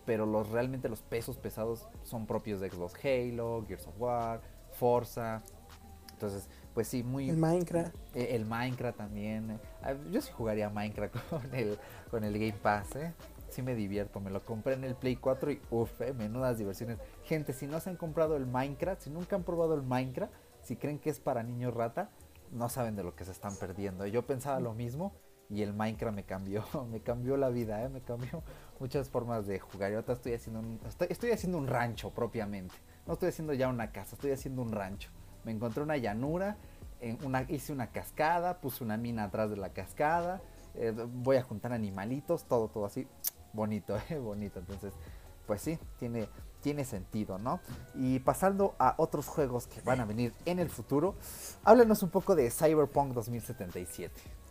pero 0.05 0.25
los 0.25 0.49
realmente 0.49 0.89
los 0.89 1.01
pesos 1.01 1.37
pesados 1.37 1.87
son 2.03 2.25
propios 2.25 2.59
de 2.59 2.69
Xbox 2.69 2.93
Halo, 3.03 3.65
Gears 3.67 3.87
of 3.87 3.99
War, 3.99 4.41
Forza 4.71 5.41
entonces 6.23 6.47
pues 6.73 6.87
sí 6.87 7.03
muy 7.03 7.29
El 7.29 7.37
Minecraft. 7.37 7.93
eh, 8.15 8.29
el 8.31 8.45
Minecraft 8.45 8.97
también. 8.97 9.59
Yo 10.09 10.21
sí 10.21 10.31
jugaría 10.31 10.69
Minecraft 10.69 11.15
con 11.29 11.53
el, 11.53 11.77
con 12.09 12.23
el 12.23 12.33
Game 12.33 12.53
Pass, 12.53 12.95
¿eh? 12.95 13.13
Sí 13.49 13.61
me 13.61 13.75
divierto. 13.75 14.19
Me 14.19 14.31
lo 14.31 14.43
compré 14.43 14.73
en 14.73 14.83
el 14.83 14.95
Play 14.95 15.15
4 15.17 15.51
y 15.51 15.61
uff, 15.69 16.01
eh, 16.01 16.13
menudas 16.13 16.57
diversiones. 16.57 16.97
Gente, 17.25 17.53
si 17.53 17.67
no 17.67 17.79
se 17.79 17.89
han 17.91 17.97
comprado 17.97 18.37
el 18.37 18.47
Minecraft, 18.47 19.01
si 19.01 19.09
nunca 19.09 19.35
han 19.35 19.43
probado 19.43 19.75
el 19.75 19.83
Minecraft, 19.83 20.33
si 20.63 20.75
creen 20.75 20.97
que 20.97 21.09
es 21.09 21.19
para 21.19 21.43
niños 21.43 21.73
rata, 21.73 22.09
no 22.51 22.69
saben 22.69 22.95
de 22.95 23.03
lo 23.03 23.15
que 23.15 23.25
se 23.25 23.31
están 23.31 23.55
perdiendo. 23.57 24.07
Yo 24.07 24.25
pensaba 24.25 24.59
lo 24.59 24.73
mismo 24.73 25.13
y 25.53 25.61
el 25.61 25.73
Minecraft 25.73 26.15
me 26.15 26.23
cambió, 26.23 26.65
me 26.91 26.99
cambió 26.99 27.37
la 27.37 27.49
vida, 27.49 27.83
¿eh? 27.83 27.89
Me 27.89 28.01
cambió 28.01 28.41
muchas 28.79 29.09
formas 29.09 29.45
de 29.45 29.59
jugar. 29.59 29.91
Y 29.91 29.95
ahorita 29.95 30.13
estoy 30.13 30.33
haciendo 30.33 30.59
un, 30.59 30.79
estoy, 31.09 31.31
haciendo 31.31 31.57
un 31.57 31.67
rancho 31.67 32.09
propiamente. 32.09 32.73
No 33.05 33.13
estoy 33.13 33.29
haciendo 33.29 33.53
ya 33.53 33.67
una 33.69 33.91
casa, 33.91 34.15
estoy 34.15 34.31
haciendo 34.31 34.61
un 34.61 34.71
rancho. 34.71 35.09
Me 35.43 35.51
encontré 35.51 35.83
una 35.83 35.97
llanura, 35.97 36.57
una, 37.23 37.43
hice 37.43 37.71
una 37.71 37.87
cascada, 37.87 38.59
puse 38.61 38.83
una 38.83 38.97
mina 38.97 39.25
atrás 39.25 39.49
de 39.49 39.57
la 39.57 39.69
cascada, 39.73 40.41
eh, 40.73 40.93
voy 41.13 41.35
a 41.35 41.43
juntar 41.43 41.73
animalitos, 41.73 42.45
todo, 42.45 42.69
todo 42.69 42.85
así, 42.85 43.07
bonito, 43.53 43.95
eh, 44.09 44.17
bonito. 44.19 44.59
Entonces, 44.59 44.93
pues 45.45 45.61
sí, 45.61 45.77
tiene, 45.99 46.27
tiene 46.61 46.83
sentido, 46.83 47.37
¿no? 47.37 47.59
Y 47.93 48.19
pasando 48.19 48.73
a 48.79 48.95
otros 48.97 49.27
juegos 49.27 49.67
que 49.67 49.81
van 49.81 49.99
a 49.99 50.05
venir 50.05 50.33
en 50.45 50.57
el 50.57 50.69
futuro, 50.69 51.15
háblenos 51.63 52.01
un 52.01 52.09
poco 52.09 52.35
de 52.35 52.49
Cyberpunk 52.49 53.13
2077. 53.13 54.42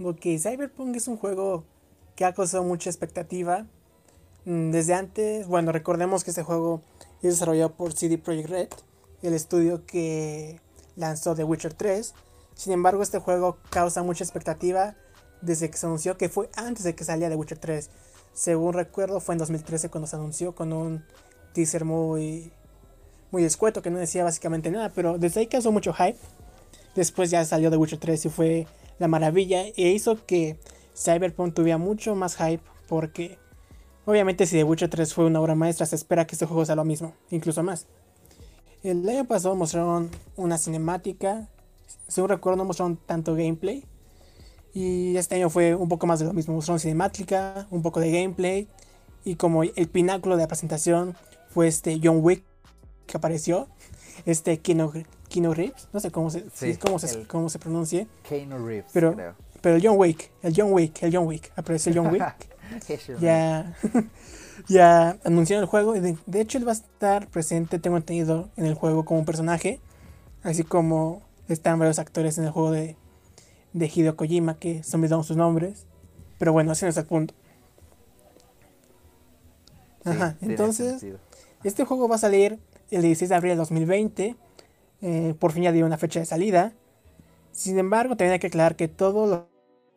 Ok, 0.00 0.20
Cyberpunk 0.38 0.94
es 0.94 1.08
un 1.08 1.16
juego 1.16 1.64
que 2.14 2.24
ha 2.24 2.32
causado 2.32 2.62
mucha 2.62 2.88
expectativa. 2.88 3.66
Mm, 4.44 4.70
Desde 4.70 4.94
antes, 4.94 5.48
bueno, 5.48 5.72
recordemos 5.72 6.22
que 6.22 6.30
este 6.30 6.44
juego 6.44 6.82
es 7.20 7.32
desarrollado 7.32 7.72
por 7.74 7.92
CD 7.92 8.16
Projekt 8.16 8.48
Red, 8.48 8.68
el 9.22 9.34
estudio 9.34 9.84
que 9.86 10.60
lanzó 10.94 11.34
The 11.34 11.42
Witcher 11.42 11.74
3. 11.74 12.14
Sin 12.54 12.72
embargo, 12.72 13.02
este 13.02 13.18
juego 13.18 13.58
causa 13.70 14.04
mucha 14.04 14.22
expectativa 14.22 14.94
desde 15.42 15.68
que 15.68 15.76
se 15.76 15.86
anunció 15.86 16.16
que 16.16 16.28
fue 16.28 16.48
antes 16.54 16.84
de 16.84 16.94
que 16.94 17.02
saliera 17.02 17.30
The 17.30 17.36
Witcher 17.36 17.58
3. 17.58 17.90
Según 18.32 18.74
recuerdo, 18.74 19.18
fue 19.18 19.34
en 19.34 19.40
2013 19.40 19.88
cuando 19.88 20.06
se 20.06 20.14
anunció 20.14 20.54
con 20.54 20.72
un 20.72 21.04
teaser 21.54 21.84
muy, 21.84 22.52
muy 23.32 23.42
escueto 23.42 23.82
que 23.82 23.90
no 23.90 23.98
decía 23.98 24.22
básicamente 24.22 24.70
nada, 24.70 24.92
pero 24.94 25.18
desde 25.18 25.40
ahí 25.40 25.48
causó 25.48 25.72
mucho 25.72 25.92
hype. 25.92 26.18
Después 26.94 27.30
ya 27.30 27.44
salió 27.44 27.68
The 27.68 27.76
Witcher 27.76 27.98
3 27.98 28.26
y 28.26 28.28
fue 28.28 28.66
la 28.98 29.08
maravilla 29.08 29.62
e 29.62 29.90
hizo 29.92 30.24
que 30.26 30.58
Cyberpunk 30.94 31.54
tuviera 31.54 31.78
mucho 31.78 32.14
más 32.14 32.36
hype 32.36 32.62
porque 32.88 33.38
obviamente 34.04 34.46
si 34.46 34.56
The 34.56 34.64
Witcher 34.64 34.88
3 34.88 35.14
fue 35.14 35.26
una 35.26 35.40
obra 35.40 35.54
maestra 35.54 35.86
se 35.86 35.96
espera 35.96 36.26
que 36.26 36.34
este 36.34 36.46
juego 36.46 36.64
sea 36.64 36.74
lo 36.74 36.84
mismo, 36.84 37.14
incluso 37.30 37.62
más. 37.62 37.86
El 38.82 39.08
año 39.08 39.24
pasado 39.26 39.54
mostraron 39.54 40.10
una 40.36 40.58
cinemática, 40.58 41.48
según 42.06 42.30
recuerdo 42.30 42.56
no 42.58 42.64
mostraron 42.64 42.96
tanto 42.96 43.34
gameplay 43.34 43.84
y 44.74 45.16
este 45.16 45.36
año 45.36 45.50
fue 45.50 45.74
un 45.74 45.88
poco 45.88 46.06
más 46.06 46.20
de 46.20 46.26
lo 46.26 46.32
mismo, 46.32 46.54
mostraron 46.54 46.80
cinemática, 46.80 47.66
un 47.70 47.82
poco 47.82 48.00
de 48.00 48.10
gameplay 48.10 48.68
y 49.24 49.34
como 49.34 49.62
el 49.62 49.88
pináculo 49.88 50.36
de 50.36 50.42
la 50.42 50.48
presentación 50.48 51.16
fue 51.48 51.68
este 51.68 52.00
John 52.02 52.20
Wick 52.22 52.44
que 53.06 53.16
apareció, 53.16 53.68
este 54.26 54.58
Keanu, 54.58 54.92
Keanu 55.28 55.54
Reeves, 55.54 55.88
no 55.92 56.00
sé 56.00 56.10
cómo 56.10 56.30
se, 56.30 56.44
Sí, 56.52 56.76
cómo 56.76 56.98
se, 56.98 57.26
cómo 57.26 57.48
se 57.48 57.58
pronuncie. 57.58 58.06
Keanu 58.28 58.64
Reeves, 58.64 58.90
Pero- 58.92 59.14
creo. 59.14 59.34
Pero 59.60 59.74
el 59.76 59.82
John 59.84 59.96
Wick, 59.98 60.30
el 60.42 60.54
John 60.56 60.72
Wick, 60.72 61.02
el 61.02 61.14
John 61.14 61.26
Wick, 61.26 61.50
apareció 61.56 61.90
el 61.90 61.98
John 61.98 62.12
Wick. 62.12 62.22
ya, 63.20 63.74
ya 64.68 65.18
anunciaron 65.24 65.64
el 65.64 65.68
juego. 65.68 65.96
y 65.96 66.00
De, 66.00 66.16
de 66.26 66.40
hecho, 66.40 66.58
él 66.58 66.66
va 66.66 66.70
a 66.72 66.74
estar 66.74 67.26
presente, 67.28 67.80
tengo 67.80 67.96
entendido, 67.96 68.50
en 68.56 68.66
el 68.66 68.74
juego 68.74 69.04
como 69.04 69.18
un 69.20 69.26
personaje. 69.26 69.80
Así 70.44 70.62
como 70.62 71.22
están 71.48 71.78
varios 71.80 71.98
actores 71.98 72.38
en 72.38 72.44
el 72.44 72.50
juego 72.52 72.70
de, 72.70 72.96
de 73.72 73.90
Hideo 73.92 74.14
Kojima 74.16 74.54
que 74.58 74.84
se 74.84 74.96
olvidaron 74.96 75.24
sus 75.24 75.36
nombres. 75.36 75.86
Pero 76.38 76.52
bueno, 76.52 76.70
ese 76.72 76.86
no 76.86 76.90
es 76.90 76.96
el 76.96 77.06
punto. 77.06 77.34
Ajá, 80.04 80.36
entonces, 80.40 81.04
este 81.64 81.84
juego 81.84 82.08
va 82.08 82.14
a 82.14 82.18
salir 82.18 82.60
el 82.90 83.02
16 83.02 83.28
de 83.28 83.34
abril 83.34 83.50
de 83.52 83.56
2020. 83.56 84.36
Eh, 85.02 85.34
por 85.38 85.52
fin 85.52 85.64
ya 85.64 85.72
dio 85.72 85.86
una 85.86 85.98
fecha 85.98 86.20
de 86.20 86.26
salida. 86.26 86.72
Sin 87.52 87.78
embargo, 87.78 88.16
también 88.16 88.34
hay 88.34 88.38
que 88.40 88.48
aclarar 88.48 88.76
que 88.76 88.88
todo 88.88 89.26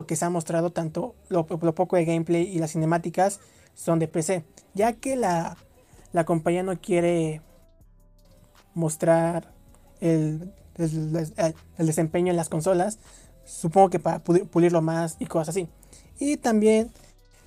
lo 0.00 0.06
que 0.06 0.16
se 0.16 0.24
ha 0.24 0.30
mostrado, 0.30 0.70
tanto 0.72 1.14
lo, 1.28 1.46
poco 1.46 1.96
de 1.96 2.04
gameplay 2.04 2.44
y 2.44 2.58
las 2.58 2.72
cinemáticas, 2.72 3.40
son 3.74 3.98
de 3.98 4.08
PC. 4.08 4.44
Ya 4.74 4.94
que 4.94 5.16
la, 5.16 5.56
la 6.12 6.24
compañía 6.24 6.62
no 6.62 6.80
quiere 6.80 7.42
mostrar 8.74 9.52
el, 10.00 10.52
el- 10.76 11.54
desempeño 11.86 12.30
en 12.30 12.36
las 12.36 12.48
consolas. 12.48 12.98
Supongo 13.44 13.90
que 13.90 13.98
para 13.98 14.22
puli- 14.22 14.44
pulirlo 14.46 14.82
más 14.82 15.16
y 15.18 15.26
cosas 15.26 15.50
así. 15.50 15.68
Y 16.18 16.36
también 16.36 16.90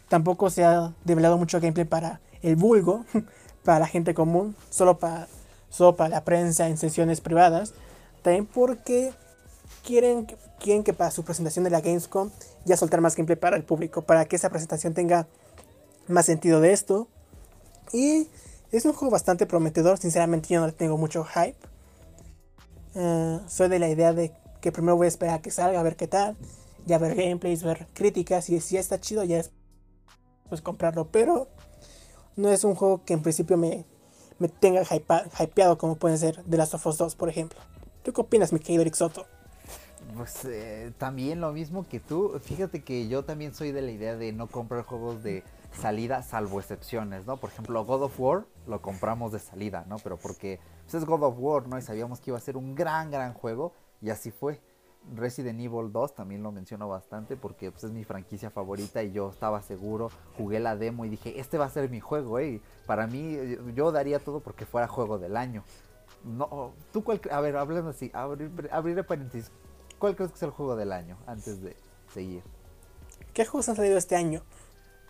tampoco 0.10 0.50
se 0.50 0.64
ha 0.66 0.94
develado 1.06 1.38
mucho 1.38 1.60
gameplay 1.60 1.86
para 1.88 2.22
el 2.42 2.56
vulgo, 2.56 3.06
para 3.64 3.80
la 3.80 3.88
gente 3.88 4.14
común, 4.14 4.56
solo 4.70 5.00
para, 5.00 5.28
solo 5.76 5.96
para 5.96 6.10
la 6.10 6.24
prensa 6.24 6.68
en 6.70 6.78
sesiones 6.78 7.22
privadas. 7.22 7.74
También 8.22 8.46
porque 8.46 9.14
quieren, 9.84 10.26
quieren 10.60 10.84
que 10.84 10.94
para 10.94 11.12
su 11.12 11.24
presentación 11.24 11.66
de 11.66 11.70
la 11.70 11.82
Gamescom 11.82 12.30
ya 12.64 12.78
soltar 12.78 13.02
más 13.02 13.16
gameplay 13.16 13.38
para 13.38 13.58
el 13.58 13.64
público, 13.64 14.02
para 14.02 14.26
que 14.26 14.38
esa 14.38 14.50
presentación 14.50 14.94
tenga 14.94 15.28
más 16.08 16.26
sentido 16.26 16.62
de 16.62 16.72
esto. 16.72 17.08
Y 17.92 18.28
es 18.72 18.86
un 18.86 18.94
juego 18.94 19.12
bastante 19.12 19.46
prometedor, 19.46 19.98
sinceramente 19.98 20.48
yo 20.50 20.62
no 20.62 20.68
le 20.68 20.74
tengo 20.74 20.98
mucho 20.98 21.26
hype. 21.26 21.58
Eh, 22.96 23.40
soy 23.48 23.68
de 23.68 23.80
la 23.80 23.90
idea 23.90 24.14
de 24.14 24.32
que 24.62 24.72
primero 24.72 24.96
voy 24.96 25.06
a 25.06 25.10
esperar 25.10 25.36
a 25.36 25.42
que 25.42 25.52
salga, 25.52 25.80
a 25.80 25.84
ver 25.84 25.98
qué 25.98 26.08
tal, 26.08 26.38
ya 26.86 26.98
ver 26.98 27.16
gameplays, 27.16 27.64
ver 27.64 27.88
críticas, 27.94 28.50
y 28.50 28.60
si 28.62 28.76
ya 28.76 28.80
está 28.80 29.00
chido 29.00 29.24
ya 29.24 29.40
es 29.40 29.52
pues 30.48 30.62
comprarlo, 30.62 31.10
pero 31.12 31.48
no 32.36 32.50
es 32.50 32.64
un 32.64 32.76
juego 32.76 33.04
que 33.04 33.14
en 33.14 33.22
principio 33.22 33.58
me, 33.58 33.86
me 34.40 34.48
tenga 34.48 34.84
hypeado 34.84 35.78
como 35.78 35.96
pueden 35.96 36.18
ser 36.18 36.44
The 36.44 36.58
Last 36.58 36.74
of 36.74 36.86
Us 36.86 36.98
2, 36.98 37.16
por 37.16 37.30
ejemplo. 37.30 37.60
¿Tú 38.04 38.14
qué 38.14 38.22
opinas, 38.22 38.54
mi 38.54 38.60
querido 38.60 38.82
Eric 38.82 38.96
Soto? 38.96 39.26
Pues 40.16 40.46
eh, 40.46 40.94
también 40.98 41.42
lo 41.42 41.52
mismo 41.52 41.88
que 41.88 42.00
tú. 42.00 42.40
Fíjate 42.44 42.84
que 42.84 43.08
yo 43.08 43.26
también 43.26 43.54
soy 43.54 43.72
de 43.72 43.82
la 43.82 43.92
idea 43.92 44.16
de 44.16 44.32
no 44.32 44.48
comprar 44.48 44.84
juegos 44.84 45.24
de 45.24 45.44
salida 45.80 46.24
salvo 46.24 46.60
excepciones, 46.60 47.26
¿no? 47.26 47.38
Por 47.38 47.50
ejemplo, 47.50 47.84
God 47.84 48.04
of 48.04 48.20
War 48.20 48.46
lo 48.68 48.82
compramos 48.82 49.32
de 49.32 49.40
salida, 49.40 49.86
¿no? 49.88 49.98
Pero 49.98 50.18
porque 50.18 50.60
pues, 50.84 50.96
es 50.96 51.06
God 51.06 51.24
of 51.24 51.36
War, 51.38 51.68
¿no? 51.68 51.78
Y 51.78 51.82
sabíamos 51.82 52.20
que 52.20 52.32
iba 52.32 52.38
a 52.38 52.42
ser 52.42 52.58
un 52.58 52.76
gran, 52.76 53.12
gran 53.12 53.34
juego 53.34 53.74
y 54.02 54.10
así 54.10 54.32
fue. 54.32 54.62
Resident 55.14 55.60
Evil 55.60 55.92
2 55.92 56.16
también 56.16 56.42
lo 56.42 56.52
menciono 56.52 56.88
bastante 56.88 57.36
porque 57.36 57.72
pues, 57.72 57.84
es 57.84 57.92
mi 57.92 58.04
franquicia 58.04 58.50
favorita 58.50 59.04
y 59.04 59.12
yo 59.12 59.30
estaba 59.30 59.62
seguro, 59.62 60.10
jugué 60.38 60.60
la 60.60 60.76
demo 60.76 61.06
y 61.06 61.10
dije, 61.10 61.40
este 61.40 61.58
va 61.58 61.66
a 61.66 61.70
ser 61.70 61.90
mi 61.90 62.00
juego, 62.00 62.40
eh. 62.40 62.62
Para 62.86 63.08
mí, 63.08 63.38
yo 63.76 63.92
daría 63.92 64.20
todo 64.20 64.40
porque 64.40 64.66
fuera 64.66 64.88
juego 64.88 65.20
del 65.20 65.38
año. 65.38 65.64
No, 66.24 66.72
tú 66.92 67.04
cuál, 67.04 67.22
a 67.32 67.40
ver, 67.40 67.56
hablando 67.56 67.92
así, 67.92 68.10
abrir, 68.14 68.52
abriré 68.72 69.04
paréntesis. 69.04 69.52
¿Cuál 70.00 70.16
crees 70.16 70.32
que 70.32 70.38
es 70.38 70.44
el 70.44 70.50
juego 70.50 70.76
del 70.76 70.92
año 70.92 71.18
antes 71.28 71.62
de 71.62 71.76
seguir? 72.14 72.44
¿Qué 73.34 73.46
juegos 73.46 73.70
han 73.70 73.76
salido 73.76 73.98
este 73.98 74.16
año? 74.16 74.42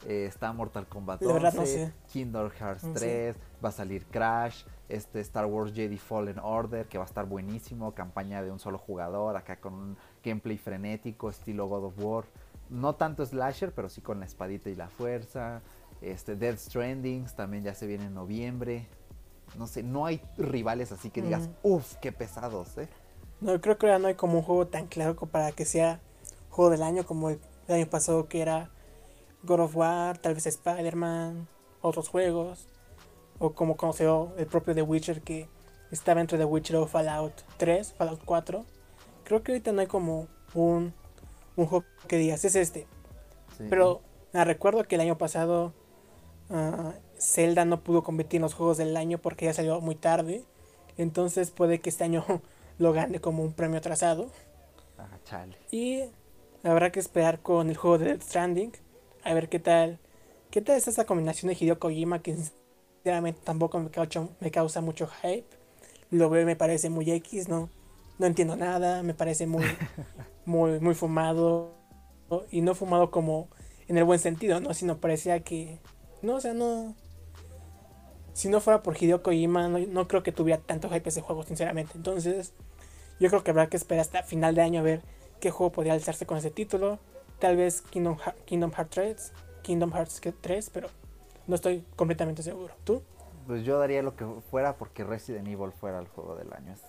Eh, 0.05 0.25
está 0.25 0.51
Mortal 0.51 0.87
Kombat 0.87 1.21
La 1.21 1.33
verdad 1.33 1.53
no 1.53 1.61
11, 1.61 1.73
sé. 1.73 1.93
Kingdom 2.11 2.49
Hearts 2.51 2.83
No 2.83 2.93
sé. 2.93 3.33
3, 3.33 3.35
va 3.63 3.69
a 3.69 3.71
salir 3.71 4.05
Crash, 4.07 4.63
este 4.89 5.19
Star 5.21 5.45
Wars 5.45 5.73
Jedi 5.73 5.97
Fallen 5.97 6.39
Order, 6.39 6.87
que 6.87 6.97
va 6.97 7.03
a 7.03 7.07
estar 7.07 7.25
buenísimo, 7.25 7.93
campaña 7.93 8.43
de 8.43 8.51
un 8.51 8.59
solo 8.59 8.77
jugador, 8.77 9.35
acá 9.35 9.59
con 9.59 9.73
un 9.73 9.97
gameplay 10.23 10.57
frenético, 10.57 11.29
estilo 11.29 11.67
God 11.67 11.85
of 11.85 11.93
War. 11.97 12.25
No 12.69 12.95
tanto 12.95 13.25
slasher, 13.25 13.71
pero 13.73 13.89
sí 13.89 14.01
con 14.01 14.19
la 14.19 14.25
espadita 14.25 14.69
y 14.69 14.75
la 14.75 14.89
fuerza. 14.89 15.61
Este 16.01 16.35
Death 16.35 16.57
Stranding 16.57 17.25
también 17.35 17.63
ya 17.63 17.73
se 17.73 17.87
viene 17.87 18.05
en 18.05 18.13
noviembre. 18.13 18.87
No 19.57 19.67
sé, 19.67 19.83
no 19.83 20.05
hay 20.05 20.21
rivales 20.37 20.91
así 20.91 21.09
que 21.09 21.21
digas, 21.21 21.49
Ujú. 21.63 21.75
uff, 21.75 21.95
qué 21.95 22.11
pesados, 22.11 22.77
¿eh? 22.77 22.89
No, 23.41 23.59
creo 23.61 23.77
que 23.77 23.85
ahora 23.85 23.99
no 23.99 24.07
hay 24.07 24.15
como 24.15 24.39
un 24.39 24.43
juego 24.43 24.67
tan 24.67 24.87
claro 24.87 25.15
para 25.15 25.51
que 25.51 25.65
sea 25.65 25.99
juego 26.49 26.71
del 26.71 26.83
año 26.83 27.05
como 27.05 27.29
el 27.29 27.39
año 27.67 27.85
pasado 27.87 28.27
que 28.27 28.41
era 28.41 28.69
God 29.43 29.59
of 29.59 29.75
War, 29.75 30.17
tal 30.17 30.33
vez 30.33 30.45
Spider-Man, 30.47 31.47
otros 31.81 32.07
juegos, 32.09 32.67
o 33.39 33.53
como 33.53 33.77
conoció 33.77 34.33
el 34.37 34.45
propio 34.45 34.73
The 34.73 34.81
Witcher 34.81 35.21
que 35.21 35.47
estaba 35.91 36.21
entre 36.21 36.37
The 36.37 36.45
Witcher 36.45 36.77
o 36.77 36.87
Fallout 36.87 37.33
3, 37.57 37.93
Fallout 37.93 38.21
4. 38.25 38.65
Creo 39.23 39.43
que 39.43 39.51
ahorita 39.53 39.71
no 39.71 39.81
hay 39.81 39.87
como 39.87 40.27
un, 40.53 40.93
un 41.55 41.65
juego 41.65 41.85
que 42.07 42.17
digas, 42.17 42.45
es 42.45 42.55
este. 42.55 42.87
Sí. 43.57 43.65
Pero 43.69 44.01
ah, 44.33 44.43
recuerdo 44.43 44.83
que 44.83 44.95
el 44.95 45.01
año 45.01 45.17
pasado 45.17 45.73
ah, 46.49 46.93
Zelda 47.19 47.65
no 47.65 47.81
pudo 47.81 48.03
competir 48.03 48.37
en 48.37 48.43
los 48.43 48.53
juegos 48.53 48.77
del 48.77 48.95
año 48.97 49.17
porque 49.17 49.45
ya 49.45 49.53
salió 49.53 49.81
muy 49.81 49.95
tarde. 49.95 50.43
Entonces 50.97 51.51
puede 51.51 51.79
que 51.79 51.89
este 51.89 52.03
año 52.03 52.25
lo 52.77 52.93
gane 52.93 53.19
como 53.19 53.43
un 53.43 53.53
premio 53.53 53.79
atrasado. 53.79 54.29
Ah, 54.97 55.17
chale. 55.23 55.57
Y 55.71 56.03
habrá 56.63 56.91
que 56.91 56.99
esperar 56.99 57.41
con 57.41 57.69
el 57.69 57.77
juego 57.77 57.97
de 57.97 58.05
Death 58.05 58.23
Stranding. 58.23 58.71
A 59.23 59.33
ver 59.33 59.49
qué 59.49 59.59
tal. 59.59 59.99
¿Qué 60.51 60.61
tal 60.61 60.77
es 60.77 60.87
esa 60.87 61.05
combinación 61.05 61.49
de 61.49 61.57
Hideo 61.59 61.79
Kojima 61.79 62.21
que 62.21 62.37
sinceramente 63.05 63.39
tampoco 63.43 63.77
me 63.79 63.91
causa, 63.91 64.27
me 64.39 64.49
causa 64.49 64.81
mucho 64.81 65.07
hype? 65.21 65.45
Lo 66.09 66.31
veo 66.31 66.43
me 66.43 66.55
parece 66.55 66.89
muy 66.89 67.11
X, 67.11 67.47
no, 67.47 67.69
no 68.17 68.25
entiendo 68.25 68.55
nada, 68.55 69.03
me 69.03 69.13
parece 69.13 69.45
muy, 69.45 69.63
muy, 70.45 70.79
muy 70.79 70.95
fumado. 70.95 71.75
Y 72.49 72.61
no 72.61 72.73
fumado 72.73 73.11
como 73.11 73.47
en 73.87 73.99
el 73.99 74.05
buen 74.05 74.17
sentido, 74.17 74.59
¿no? 74.59 74.73
Sino 74.73 74.97
parecía 74.97 75.41
que. 75.41 75.77
No, 76.23 76.37
o 76.37 76.41
sea, 76.41 76.55
no. 76.55 76.95
Si 78.33 78.49
no 78.49 78.59
fuera 78.59 78.81
por 78.81 78.99
Hideo 78.99 79.21
Kojima, 79.21 79.67
no, 79.67 79.77
no 79.77 80.07
creo 80.07 80.23
que 80.23 80.31
tuviera 80.31 80.59
tanto 80.59 80.89
hype 80.89 81.07
ese 81.07 81.21
juego, 81.21 81.43
sinceramente. 81.43 81.91
Entonces, 81.95 82.53
yo 83.19 83.29
creo 83.29 83.43
que 83.43 83.51
habrá 83.51 83.67
que 83.69 83.77
esperar 83.77 84.01
hasta 84.01 84.23
final 84.23 84.55
de 84.55 84.63
año 84.63 84.79
a 84.79 84.83
ver 84.83 85.03
qué 85.39 85.51
juego 85.51 85.71
podría 85.71 85.93
alzarse 85.93 86.25
con 86.25 86.39
ese 86.39 86.49
título. 86.49 86.97
Tal 87.37 87.55
vez 87.55 87.83
Kingdom, 87.83 88.17
Heart- 88.17 88.45
Kingdom 88.45 88.71
Hearts 88.71 88.89
3, 88.89 89.33
Kingdom 89.61 89.91
Hearts 89.93 90.19
3, 90.41 90.71
pero 90.71 90.89
no 91.47 91.55
estoy 91.55 91.85
completamente 91.95 92.43
seguro. 92.43 92.73
¿Tú? 92.83 93.01
Pues 93.47 93.63
yo 93.63 93.77
daría 93.77 94.01
lo 94.01 94.15
que 94.15 94.25
fuera 94.49 94.75
porque 94.77 95.03
Resident 95.03 95.47
Evil 95.47 95.71
fuera 95.71 95.99
el 95.99 96.07
juego 96.07 96.35
del 96.35 96.51
año. 96.53 96.73
Es, 96.73 96.81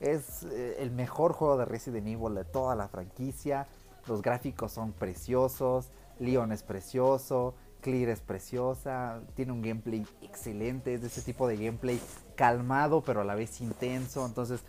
es, 0.00 0.42
eh, 0.44 0.76
el 0.78 0.90
mejor 0.90 1.32
juego 1.32 1.56
de 1.56 1.64
Resident 1.64 2.06
Evil 2.06 2.34
de 2.34 2.44
toda 2.44 2.76
la 2.76 2.88
franquicia. 2.88 3.66
Los 4.06 4.22
gráficos 4.22 4.72
son 4.72 4.92
preciosos. 4.92 5.90
Leon 6.20 6.52
es 6.52 6.62
precioso. 6.62 7.54
Clear 7.80 8.10
es 8.10 8.20
preciosa. 8.20 9.20
Tiene 9.34 9.52
un 9.52 9.62
gameplay 9.62 10.06
excelente. 10.22 10.94
Es 10.94 11.00
de 11.00 11.08
ese 11.08 11.22
tipo 11.22 11.48
de 11.48 11.56
gameplay 11.56 12.00
calmado 12.36 13.02
pero 13.02 13.22
a 13.22 13.24
la 13.24 13.34
vez 13.34 13.60
intenso. 13.60 14.24
Entonces, 14.24 14.62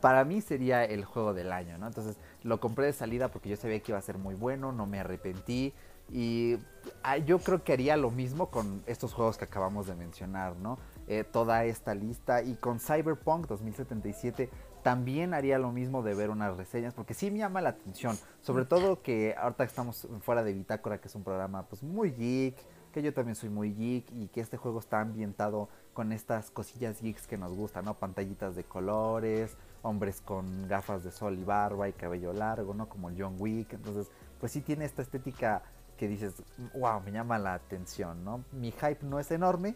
para 0.00 0.24
mí 0.24 0.40
sería 0.40 0.84
el 0.84 1.04
juego 1.04 1.34
del 1.34 1.50
año, 1.50 1.78
¿no? 1.78 1.86
Entonces, 1.86 2.16
lo 2.42 2.60
compré 2.60 2.86
de 2.86 2.92
salida 2.92 3.28
porque 3.28 3.48
yo 3.48 3.56
sabía 3.56 3.80
que 3.80 3.92
iba 3.92 3.98
a 3.98 4.02
ser 4.02 4.18
muy 4.18 4.34
bueno. 4.34 4.70
No 4.70 4.86
me 4.86 5.00
arrepentí. 5.00 5.74
Y 6.10 6.58
ah, 7.02 7.18
yo 7.18 7.38
creo 7.38 7.64
que 7.64 7.72
haría 7.72 7.96
lo 7.96 8.10
mismo 8.10 8.50
con 8.50 8.82
estos 8.86 9.14
juegos 9.14 9.38
que 9.38 9.44
acabamos 9.44 9.86
de 9.86 9.94
mencionar, 9.94 10.56
¿no? 10.56 10.78
Eh, 11.06 11.24
toda 11.24 11.64
esta 11.64 11.94
lista. 11.94 12.42
Y 12.42 12.54
con 12.54 12.78
Cyberpunk 12.78 13.46
2077 13.46 14.50
también 14.82 15.32
haría 15.32 15.58
lo 15.58 15.72
mismo 15.72 16.02
de 16.02 16.14
ver 16.14 16.30
unas 16.30 16.56
reseñas, 16.56 16.92
porque 16.92 17.14
sí 17.14 17.30
me 17.30 17.38
llama 17.38 17.62
la 17.62 17.70
atención. 17.70 18.18
Sobre 18.42 18.66
todo 18.66 19.00
que 19.02 19.34
ahorita 19.38 19.64
estamos 19.64 20.06
fuera 20.20 20.44
de 20.44 20.52
Bitácora, 20.52 21.00
que 21.00 21.08
es 21.08 21.14
un 21.14 21.24
programa 21.24 21.62
pues 21.64 21.82
muy 21.82 22.12
geek, 22.12 22.56
que 22.92 23.02
yo 23.02 23.14
también 23.14 23.34
soy 23.34 23.48
muy 23.48 23.72
geek, 23.72 24.12
y 24.12 24.28
que 24.28 24.40
este 24.40 24.58
juego 24.58 24.78
está 24.78 25.00
ambientado 25.00 25.70
con 25.94 26.12
estas 26.12 26.50
cosillas 26.50 27.00
geeks 27.00 27.26
que 27.26 27.38
nos 27.38 27.54
gustan, 27.54 27.86
¿no? 27.86 27.94
Pantallitas 27.94 28.56
de 28.56 28.64
colores, 28.64 29.56
hombres 29.80 30.20
con 30.20 30.68
gafas 30.68 31.02
de 31.02 31.10
sol 31.10 31.38
y 31.38 31.44
barba 31.44 31.88
y 31.88 31.92
cabello 31.92 32.34
largo, 32.34 32.74
¿no? 32.74 32.88
Como 32.88 33.08
el 33.08 33.16
John 33.18 33.36
Wick. 33.38 33.72
Entonces, 33.72 34.10
pues 34.38 34.52
sí 34.52 34.60
tiene 34.60 34.84
esta 34.84 35.00
estética 35.00 35.62
que 35.96 36.08
dices, 36.08 36.34
wow, 36.74 37.00
me 37.00 37.12
llama 37.12 37.38
la 37.38 37.54
atención, 37.54 38.24
¿no? 38.24 38.44
Mi 38.52 38.70
hype 38.72 38.98
no 39.02 39.18
es 39.20 39.30
enorme, 39.30 39.74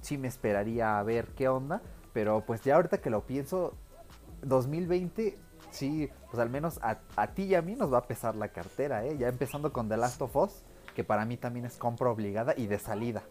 sí 0.00 0.18
me 0.18 0.28
esperaría 0.28 0.98
a 0.98 1.02
ver 1.02 1.28
qué 1.36 1.48
onda, 1.48 1.80
pero 2.12 2.44
pues 2.46 2.62
ya 2.62 2.76
ahorita 2.76 2.98
que 2.98 3.10
lo 3.10 3.26
pienso, 3.26 3.74
2020, 4.42 5.38
sí, 5.70 6.08
pues 6.30 6.40
al 6.40 6.50
menos 6.50 6.78
a, 6.82 6.98
a 7.16 7.28
ti 7.28 7.44
y 7.44 7.54
a 7.54 7.62
mí 7.62 7.74
nos 7.74 7.92
va 7.92 7.98
a 7.98 8.06
pesar 8.06 8.34
la 8.36 8.48
cartera, 8.48 9.04
¿eh? 9.04 9.16
Ya 9.18 9.28
empezando 9.28 9.72
con 9.72 9.88
The 9.88 9.96
Last 9.96 10.20
of 10.22 10.34
Us, 10.36 10.62
que 10.94 11.04
para 11.04 11.24
mí 11.24 11.36
también 11.36 11.66
es 11.66 11.76
compra 11.76 12.10
obligada 12.10 12.54
y 12.56 12.66
de 12.66 12.78
salida, 12.78 13.22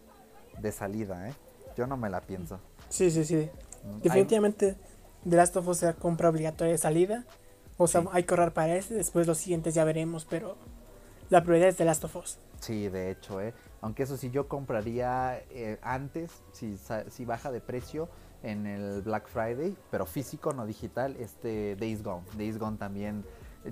de 0.59 0.71
salida, 0.71 1.29
¿eh? 1.29 1.33
Yo 1.75 1.87
no 1.87 1.97
me 1.97 2.09
la 2.09 2.21
pienso. 2.21 2.59
Sí, 2.89 3.11
sí, 3.11 3.23
sí. 3.25 3.49
Mm, 3.83 4.01
Definitivamente, 4.01 4.75
The 5.27 5.35
Last 5.35 5.55
of 5.57 5.67
Us 5.67 5.77
será 5.79 5.93
compra 5.93 6.29
obligatoria 6.29 6.71
de 6.73 6.77
salida. 6.77 7.25
O 7.77 7.87
sea, 7.87 8.01
Sí. 8.01 8.07
hay 8.11 8.23
que 8.23 8.33
ahorrar 8.33 8.53
para 8.53 8.75
ese, 8.75 8.93
después 8.95 9.25
los 9.27 9.37
siguientes 9.37 9.73
ya 9.73 9.83
veremos, 9.85 10.25
pero 10.25 10.57
la 11.29 11.43
prioridad 11.43 11.69
es 11.69 11.77
The 11.77 11.85
Last 11.85 12.03
of 12.03 12.15
Us. 12.15 12.39
Sí, 12.59 12.89
de 12.89 13.11
hecho, 13.11 13.39
¿eh? 13.41 13.53
Aunque 13.81 14.03
eso 14.03 14.17
sí, 14.17 14.29
yo 14.29 14.47
compraría 14.47 15.41
eh, 15.49 15.79
antes, 15.81 16.43
si, 16.51 16.77
si 17.09 17.25
baja 17.25 17.51
de 17.51 17.61
precio, 17.61 18.09
en 18.43 18.65
el 18.65 19.01
Black 19.01 19.27
Friday, 19.27 19.75
pero 19.91 20.05
físico, 20.05 20.53
no 20.53 20.65
digital, 20.65 21.15
este 21.17 21.75
Days 21.75 22.03
Gone. 22.03 22.23
Days 22.37 22.57
Gone 22.57 22.77
también. 22.77 23.25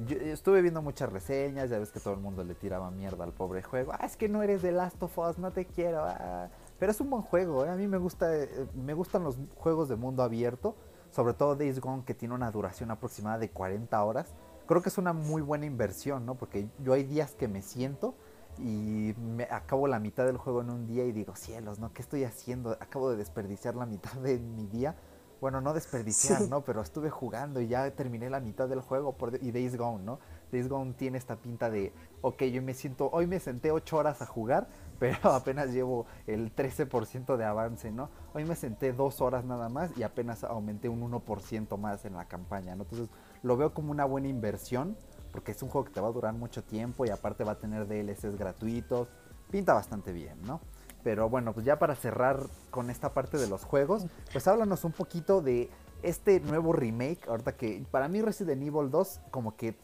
Yo 0.06 0.18
estuve 0.18 0.62
viendo 0.62 0.82
muchas 0.82 1.12
reseñas, 1.12 1.70
ya 1.70 1.80
ves 1.80 1.92
que 1.92 2.00
todo 2.00 2.14
el 2.14 2.20
mundo 2.20 2.44
le 2.44 2.56
tiraba 2.56 2.92
mierda 2.92 3.24
al 3.24 3.32
pobre 3.32 3.64
juego. 3.64 3.94
Ah, 3.94 4.06
es 4.06 4.18
que 4.18 4.28
no 4.28 4.44
eres 4.44 4.62
de 4.62 4.74
Last 4.74 5.02
of 5.02 5.18
Us, 5.18 5.38
no 5.38 5.52
te 5.52 5.66
quiero. 5.66 6.04
ah". 6.04 6.50
Pero 6.78 6.92
es 6.92 7.00
un 7.00 7.10
buen 7.10 7.24
juego, 7.24 7.66
¿eh? 7.66 7.70
A 7.70 7.76
mí 7.76 7.88
me, 7.88 7.98
gusta, 7.98 8.36
eh, 8.36 8.68
me 8.76 8.94
gustan 8.94 9.24
los 9.24 9.38
juegos 9.56 9.88
de 9.88 9.96
mundo 9.96 10.24
abierto, 10.24 10.76
sobre 11.12 11.34
todo 11.34 11.56
Days 11.56 11.80
Gone, 11.80 12.04
que 12.06 12.14
tiene 12.14 12.36
una 12.36 12.52
duración 12.52 12.92
aproximada 12.92 13.38
de 13.40 13.50
40 13.50 14.04
horas. 14.04 14.34
Creo 14.68 14.82
que 14.82 14.90
es 14.90 14.98
una 14.98 15.14
muy 15.14 15.42
buena 15.42 15.66
inversión, 15.66 16.26
¿no? 16.26 16.36
Porque 16.36 16.68
yo 16.84 16.94
hay 16.94 17.04
días 17.04 17.32
que 17.34 17.48
me 17.48 17.62
siento 17.62 18.16
y 18.60 19.14
me 19.18 19.44
acabo 19.46 19.88
la 19.88 20.00
mitad 20.00 20.26
del 20.26 20.38
juego 20.38 20.62
en 20.62 20.70
un 20.70 20.88
día 20.88 21.06
y 21.06 21.12
digo, 21.12 21.36
cielos, 21.36 21.80
¿no? 21.80 21.94
¿Qué 21.94 22.02
estoy 22.02 22.24
haciendo? 22.24 22.72
Acabo 22.80 23.10
de 23.10 23.18
desperdiciar 23.18 23.76
la 23.76 23.86
mitad 23.86 24.14
de 24.14 24.40
mi 24.40 24.66
día. 24.68 24.96
Bueno, 25.40 25.62
no 25.62 25.74
desperdiciar, 25.74 26.42
Sí. 26.42 26.48
¿no? 26.50 26.62
Pero 26.62 26.82
estuve 26.82 27.12
jugando 27.12 27.62
y 27.62 27.68
ya 27.68 27.90
terminé 27.92 28.28
la 28.30 28.40
mitad 28.40 28.68
del 28.68 28.82
juego 28.82 29.14
por 29.14 29.36
y 29.42 29.52
Days 29.52 29.78
Gone, 29.78 30.04
¿no? 30.04 30.20
Days 30.52 30.68
Gone 30.68 30.94
tiene 30.94 31.20
esta 31.20 31.36
pinta 31.36 31.70
de, 31.70 31.94
ok, 32.22 32.44
yo 32.46 32.62
me 32.64 32.74
siento, 32.74 33.10
hoy 33.12 33.28
me 33.28 33.40
senté 33.40 33.72
8 33.72 33.98
horas 33.98 34.22
a 34.24 34.26
jugar, 34.26 34.68
pero 35.00 35.32
apenas 35.32 35.70
llevo 35.70 36.08
el 36.26 36.56
13% 36.56 37.38
de 37.38 37.46
avance, 37.46 37.92
¿no? 37.92 38.10
Hoy 38.34 38.46
me 38.46 38.56
senté 38.56 38.94
2 38.94 39.22
horas 39.22 39.46
nada 39.46 39.70
más 39.70 39.96
y 39.96 40.02
apenas 40.02 40.44
aumenté 40.44 40.90
un 40.90 41.02
1% 41.04 41.78
más 41.78 42.04
en 42.06 42.14
la 42.16 42.26
campaña, 42.26 42.76
¿no? 42.76 42.84
Entonces 42.84 43.10
lo 43.44 43.58
veo 43.58 43.74
como 43.74 43.92
una 43.92 44.06
buena 44.06 44.28
inversión 44.28 44.96
porque 45.32 45.52
es 45.52 45.62
un 45.62 45.70
juego 45.70 45.86
que 45.86 45.94
te 45.94 46.02
va 46.02 46.08
a 46.08 46.12
durar 46.12 46.34
mucho 46.34 46.64
tiempo 46.64 47.06
y 47.06 47.10
aparte 47.10 47.44
va 47.44 47.52
a 47.54 47.60
tener 47.60 47.88
DLCs 47.88 48.38
gratuitos. 48.38 49.08
Pinta 49.52 49.74
bastante 49.74 50.12
bien, 50.12 50.42
¿no? 50.42 50.62
Pero 51.04 51.30
bueno, 51.30 51.54
pues 51.54 51.66
ya 51.66 51.78
para 51.80 51.96
cerrar 51.96 52.40
con 52.72 52.90
esta 52.90 53.14
parte 53.14 53.38
de 53.38 53.48
los 53.48 53.64
juegos, 53.64 54.08
pues 54.32 54.48
háblanos 54.48 54.84
un 54.84 54.94
poquito 54.94 55.42
de 55.42 55.70
este 56.02 56.40
nuevo 56.40 56.74
remake. 56.74 57.28
Ahorita 57.28 57.56
que 57.56 57.86
para 57.92 58.08
mí 58.08 58.22
Resident 58.22 58.64
Evil 58.64 58.90
2 58.90 59.22
como 59.32 59.56
que 59.56 59.76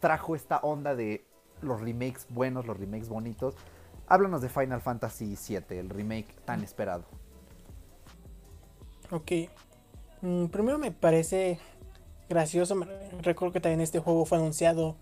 trajo 0.00 0.36
esta 0.36 0.58
onda 0.58 0.94
de 0.94 1.24
los 1.62 1.80
remakes 1.80 2.26
buenos, 2.28 2.66
los 2.66 2.78
remakes 2.78 3.08
bonitos. 3.08 3.54
Háblanos 4.06 4.42
de 4.42 4.48
Final 4.48 4.80
Fantasy 4.80 5.34
VII, 5.48 5.78
el 5.78 5.88
remake 5.88 6.34
tan 6.44 6.62
esperado. 6.62 7.04
Ok. 9.10 9.32
Mm, 10.20 10.46
primero 10.48 10.78
me 10.78 10.92
parece 10.92 11.58
gracioso. 12.30 12.74
Recuerdo 13.20 13.52
que 13.52 13.60
también 13.60 13.82
este 13.82 13.98
juego 13.98 14.24
fue 14.24 14.38
anunciado, 14.38 14.96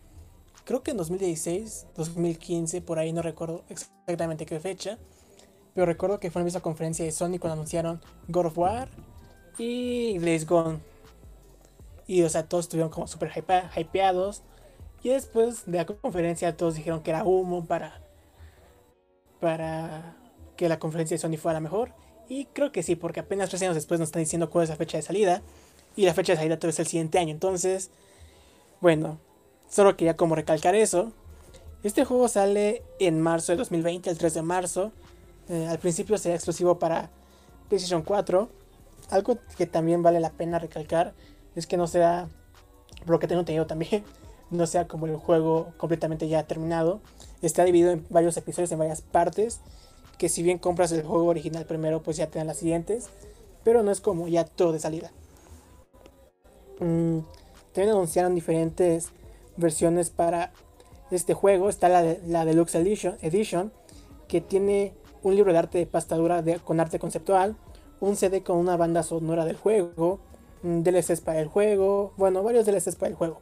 creo 0.64 0.82
que 0.82 0.90
en 0.90 0.96
2016, 0.96 1.86
2015, 1.94 2.80
por 2.80 2.98
ahí 2.98 3.12
no 3.12 3.22
recuerdo 3.22 3.62
exactamente 3.68 4.46
qué 4.46 4.58
fecha. 4.58 4.98
Pero 5.74 5.86
recuerdo 5.86 6.18
que 6.18 6.32
fue 6.32 6.42
en 6.42 6.48
esa 6.48 6.60
conferencia 6.60 7.04
de 7.04 7.12
Sony 7.12 7.38
cuando 7.38 7.52
anunciaron 7.52 8.00
God 8.26 8.46
of 8.46 8.58
War 8.58 8.88
y 9.58 10.18
Days 10.18 10.44
Gone. 10.46 10.80
Y 12.08 12.22
o 12.22 12.28
sea, 12.28 12.48
todos 12.48 12.64
estuvieron 12.64 12.90
como 12.90 13.06
súper 13.06 13.30
hypeados. 13.76 14.42
Y 15.02 15.10
después 15.10 15.66
de 15.66 15.78
la 15.78 15.86
conferencia 15.86 16.56
todos 16.56 16.74
dijeron 16.74 17.02
que 17.02 17.10
era 17.10 17.22
humo 17.22 17.64
para, 17.64 18.00
para 19.38 20.16
que 20.56 20.68
la 20.68 20.80
conferencia 20.80 21.14
de 21.14 21.20
Sony 21.20 21.36
fuera 21.40 21.60
mejor. 21.60 21.92
Y 22.28 22.46
creo 22.46 22.72
que 22.72 22.82
sí, 22.82 22.96
porque 22.96 23.20
apenas 23.20 23.48
tres 23.50 23.62
años 23.62 23.74
después 23.74 24.00
nos 24.00 24.08
están 24.08 24.22
diciendo 24.22 24.50
cuál 24.50 24.64
es 24.64 24.70
la 24.70 24.76
fecha 24.76 24.96
de 24.96 25.02
salida. 25.02 25.42
Y 25.98 26.04
la 26.04 26.14
fecha 26.14 26.32
de 26.32 26.36
salida 26.36 26.56
es 26.62 26.78
el 26.78 26.86
siguiente 26.86 27.18
año. 27.18 27.32
Entonces, 27.32 27.90
bueno, 28.80 29.18
solo 29.68 29.96
quería 29.96 30.16
como 30.16 30.36
recalcar 30.36 30.76
eso. 30.76 31.10
Este 31.82 32.04
juego 32.04 32.28
sale 32.28 32.84
en 33.00 33.20
marzo 33.20 33.50
de 33.50 33.58
2020, 33.58 34.08
el 34.08 34.16
3 34.16 34.34
de 34.34 34.42
marzo. 34.42 34.92
Eh, 35.48 35.66
al 35.66 35.80
principio 35.80 36.16
será 36.16 36.36
exclusivo 36.36 36.78
para 36.78 37.10
PlayStation 37.68 38.02
4. 38.02 38.48
Algo 39.10 39.38
que 39.56 39.66
también 39.66 40.04
vale 40.04 40.20
la 40.20 40.30
pena 40.30 40.60
recalcar 40.60 41.14
es 41.56 41.66
que 41.66 41.76
no 41.76 41.88
sea, 41.88 42.28
por 43.00 43.10
lo 43.10 43.18
que 43.18 43.26
tengo 43.26 43.40
entendido 43.40 43.66
también, 43.66 44.04
no 44.52 44.68
sea 44.68 44.86
como 44.86 45.06
el 45.06 45.16
juego 45.16 45.72
completamente 45.78 46.28
ya 46.28 46.44
terminado. 46.44 47.00
Está 47.42 47.64
dividido 47.64 47.90
en 47.90 48.06
varios 48.08 48.36
episodios, 48.36 48.70
en 48.70 48.78
varias 48.78 49.02
partes. 49.02 49.62
Que 50.16 50.28
si 50.28 50.44
bien 50.44 50.58
compras 50.58 50.92
el 50.92 51.02
juego 51.02 51.24
original 51.24 51.66
primero, 51.66 52.04
pues 52.04 52.18
ya 52.18 52.28
te 52.28 52.38
dan 52.38 52.46
las 52.46 52.58
siguientes. 52.58 53.08
Pero 53.64 53.82
no 53.82 53.90
es 53.90 54.00
como 54.00 54.28
ya 54.28 54.44
todo 54.44 54.70
de 54.70 54.78
salida. 54.78 55.10
Mm, 56.80 57.20
también 57.72 57.94
anunciaron 57.94 58.34
diferentes 58.34 59.10
versiones 59.56 60.10
para 60.10 60.52
este 61.10 61.34
juego. 61.34 61.68
Está 61.68 61.88
la, 61.88 62.16
la 62.26 62.44
Deluxe 62.44 62.76
Edition, 62.76 63.72
que 64.26 64.40
tiene 64.40 64.94
un 65.22 65.34
libro 65.34 65.52
de 65.52 65.58
arte 65.58 65.78
de 65.78 65.86
pastadura 65.86 66.42
con 66.64 66.80
arte 66.80 66.98
conceptual, 66.98 67.56
un 68.00 68.16
CD 68.16 68.42
con 68.42 68.56
una 68.56 68.76
banda 68.76 69.02
sonora 69.02 69.44
del 69.44 69.56
juego, 69.56 70.20
DLCs 70.62 71.20
para 71.20 71.40
el 71.40 71.48
juego, 71.48 72.12
bueno, 72.16 72.42
varios 72.42 72.66
DLCs 72.66 72.96
para 72.96 73.10
el 73.10 73.14
juego. 73.14 73.40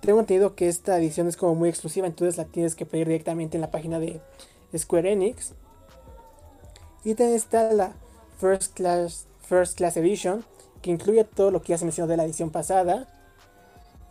Tengo 0.00 0.20
entendido 0.20 0.54
que 0.56 0.68
esta 0.68 0.98
edición 0.98 1.28
es 1.28 1.36
como 1.36 1.54
muy 1.54 1.68
exclusiva, 1.68 2.06
entonces 2.06 2.36
la 2.36 2.44
tienes 2.44 2.74
que 2.74 2.86
pedir 2.86 3.06
directamente 3.06 3.56
en 3.56 3.60
la 3.60 3.70
página 3.70 4.00
de 4.00 4.20
Square 4.76 5.12
Enix. 5.12 5.52
Y 7.04 7.14
también 7.14 7.36
está 7.36 7.72
la 7.72 7.92
First 8.38 8.74
Class, 8.74 9.26
First 9.42 9.76
Class 9.76 9.96
Edition, 9.96 10.44
que 10.82 10.90
incluye 10.90 11.24
todo 11.24 11.50
lo 11.50 11.62
que 11.62 11.68
ya 11.68 11.78
se 11.78 11.84
mencionó 11.84 12.08
de 12.08 12.16
la 12.16 12.24
edición 12.24 12.50
pasada. 12.50 13.08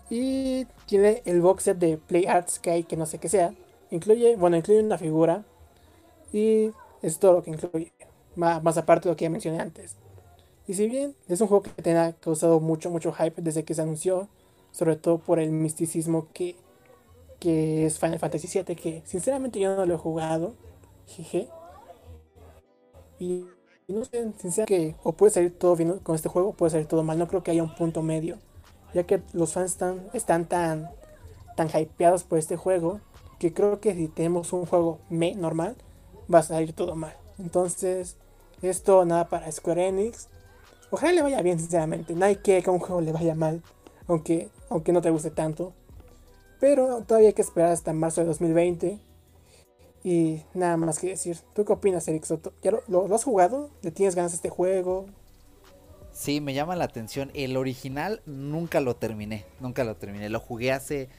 Y 0.09 0.65
tiene 0.87 1.21
el 1.25 1.41
box 1.41 1.63
set 1.63 1.77
de 1.77 1.97
Play 1.97 2.25
Arts 2.25 2.55
Sky, 2.55 2.83
que 2.83 2.97
no 2.97 3.05
sé 3.05 3.19
qué 3.19 3.29
sea. 3.29 3.53
Incluye, 3.91 4.35
bueno, 4.35 4.57
incluye 4.57 4.81
una 4.81 4.97
figura. 4.97 5.43
Y 6.33 6.71
es 7.01 7.19
todo 7.19 7.33
lo 7.33 7.43
que 7.43 7.51
incluye. 7.51 7.93
Más, 8.35 8.63
más 8.63 8.77
aparte 8.77 9.09
de 9.09 9.13
lo 9.13 9.17
que 9.17 9.25
ya 9.25 9.29
mencioné 9.29 9.59
antes. 9.59 9.97
Y 10.67 10.73
si 10.73 10.87
bien 10.87 11.15
es 11.27 11.41
un 11.41 11.47
juego 11.47 11.63
que 11.63 11.81
te 11.81 11.97
ha 11.97 12.13
causado 12.13 12.59
mucho, 12.59 12.89
mucho 12.89 13.11
hype 13.11 13.41
desde 13.41 13.63
que 13.63 13.73
se 13.73 13.81
anunció, 13.81 14.29
sobre 14.71 14.95
todo 14.95 15.17
por 15.17 15.39
el 15.39 15.51
misticismo 15.51 16.27
que, 16.33 16.55
que 17.39 17.85
es 17.85 17.99
Final 17.99 18.19
Fantasy 18.19 18.47
VII, 18.47 18.75
que 18.75 19.01
sinceramente 19.05 19.59
yo 19.59 19.75
no 19.75 19.85
lo 19.85 19.95
he 19.95 19.97
jugado, 19.97 20.53
jeje. 21.07 21.49
Y, 23.19 23.45
y 23.87 23.93
no 23.93 24.05
sé, 24.05 24.31
sinceramente, 24.39 24.65
que 24.65 24.95
o 25.03 25.13
puede 25.13 25.31
salir 25.31 25.57
todo 25.57 25.75
bien 25.75 25.99
con 25.99 26.15
este 26.15 26.29
juego, 26.29 26.53
puede 26.53 26.71
salir 26.71 26.87
todo 26.87 27.03
mal, 27.03 27.17
no 27.17 27.27
creo 27.27 27.43
que 27.43 27.51
haya 27.51 27.63
un 27.63 27.75
punto 27.75 28.01
medio, 28.01 28.37
ya 28.93 29.03
que 29.03 29.21
los 29.33 29.53
fans 29.53 29.71
están, 29.71 30.01
están 30.13 30.45
tan, 30.45 30.89
tan 31.55 31.69
hypeados 31.69 32.23
por 32.23 32.39
este 32.39 32.55
juego, 32.57 32.99
que 33.39 33.53
creo 33.53 33.79
que 33.79 33.95
si 33.95 34.07
tenemos 34.07 34.53
un 34.53 34.65
juego 34.65 34.99
me 35.09 35.33
normal, 35.35 35.75
va 36.31 36.39
a 36.39 36.43
salir 36.43 36.73
todo 36.73 36.95
mal. 36.95 37.15
Entonces, 37.39 38.17
esto 38.61 39.03
nada 39.05 39.27
para 39.27 39.51
Square 39.51 39.87
Enix. 39.87 40.27
Ojalá 40.91 41.13
le 41.13 41.21
vaya 41.23 41.41
bien, 41.41 41.59
sinceramente. 41.59 42.15
Hay 42.21 42.35
que 42.37 42.61
que 42.61 42.69
a 42.69 42.73
un 42.73 42.79
juego 42.79 43.01
le 43.01 43.11
vaya 43.11 43.33
mal. 43.33 43.63
Aunque, 44.07 44.49
aunque 44.69 44.93
no 44.93 45.01
te 45.01 45.09
guste 45.09 45.31
tanto. 45.31 45.73
Pero 46.59 47.01
todavía 47.01 47.29
hay 47.29 47.33
que 47.33 47.41
esperar 47.41 47.71
hasta 47.71 47.93
marzo 47.93 48.21
de 48.21 48.27
2020. 48.27 48.99
Y 50.03 50.43
nada 50.53 50.77
más 50.77 50.99
que 50.99 51.09
decir. 51.09 51.37
¿Tú 51.53 51.65
qué 51.65 51.73
opinas, 51.73 52.07
Eric 52.07 52.25
Soto? 52.25 52.53
¿Ya 52.63 52.71
lo, 52.87 53.13
has 53.13 53.23
jugado? 53.23 53.69
¿Le 53.81 53.91
tienes 53.91 54.15
ganas 54.15 54.31
a 54.33 54.35
este 54.35 54.49
juego? 54.49 55.05
Sí, 56.11 56.41
me 56.41 56.53
llama 56.53 56.75
la 56.75 56.85
atención. 56.85 57.31
El 57.33 57.55
original 57.55 58.21
nunca 58.25 58.81
lo 58.81 58.95
terminé. 58.95 59.45
Nunca 59.59 59.83
lo 59.83 59.95
terminé. 59.95 60.29
Lo 60.29 60.39
jugué 60.39 60.71
hace 60.71 61.09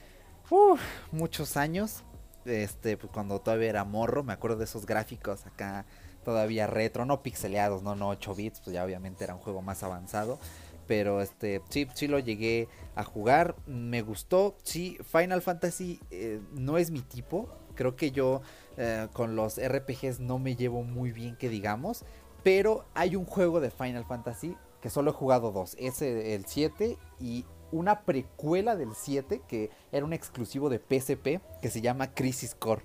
muchos 1.12 1.56
años. 1.56 2.02
Este, 2.44 2.96
pues 2.96 3.12
cuando 3.12 3.40
todavía 3.40 3.68
era 3.68 3.84
morro. 3.84 4.24
Me 4.24 4.32
acuerdo 4.32 4.56
de 4.56 4.64
esos 4.64 4.84
gráficos 4.84 5.46
acá 5.46 5.86
todavía 6.24 6.66
retro. 6.66 7.06
No 7.06 7.22
pixeleados, 7.22 7.82
no, 7.82 7.94
no 7.94 8.08
8 8.08 8.34
bits. 8.34 8.60
Pues 8.60 8.74
ya 8.74 8.84
obviamente 8.84 9.22
era 9.22 9.34
un 9.34 9.40
juego 9.40 9.62
más 9.62 9.84
avanzado. 9.84 10.40
Pero 10.88 11.20
este, 11.20 11.62
sí, 11.68 11.86
sí 11.94 12.08
lo 12.08 12.18
llegué 12.18 12.68
a 12.96 13.04
jugar. 13.04 13.54
Me 13.66 14.02
gustó. 14.02 14.56
Sí, 14.64 14.98
Final 15.04 15.40
Fantasy 15.40 16.00
eh, 16.10 16.40
no 16.52 16.78
es 16.78 16.90
mi 16.90 17.00
tipo. 17.00 17.48
Creo 17.82 17.96
que 17.96 18.12
yo 18.12 18.42
eh, 18.76 19.08
con 19.12 19.34
los 19.34 19.60
RPGs 19.60 20.20
no 20.20 20.38
me 20.38 20.54
llevo 20.54 20.84
muy 20.84 21.10
bien, 21.10 21.34
que 21.36 21.48
digamos. 21.48 22.04
Pero 22.44 22.84
hay 22.94 23.16
un 23.16 23.24
juego 23.24 23.58
de 23.58 23.72
Final 23.72 24.04
Fantasy 24.04 24.56
que 24.80 24.88
solo 24.88 25.10
he 25.10 25.14
jugado 25.14 25.50
dos. 25.50 25.74
Es 25.80 26.00
el, 26.00 26.18
el 26.18 26.46
7 26.46 26.96
y 27.18 27.44
una 27.72 28.02
precuela 28.02 28.76
del 28.76 28.94
7 28.94 29.42
que 29.48 29.70
era 29.90 30.06
un 30.06 30.12
exclusivo 30.12 30.70
de 30.70 30.78
PSP 30.78 31.40
que 31.60 31.70
se 31.70 31.80
llama 31.80 32.14
Crisis 32.14 32.54
Core. 32.54 32.84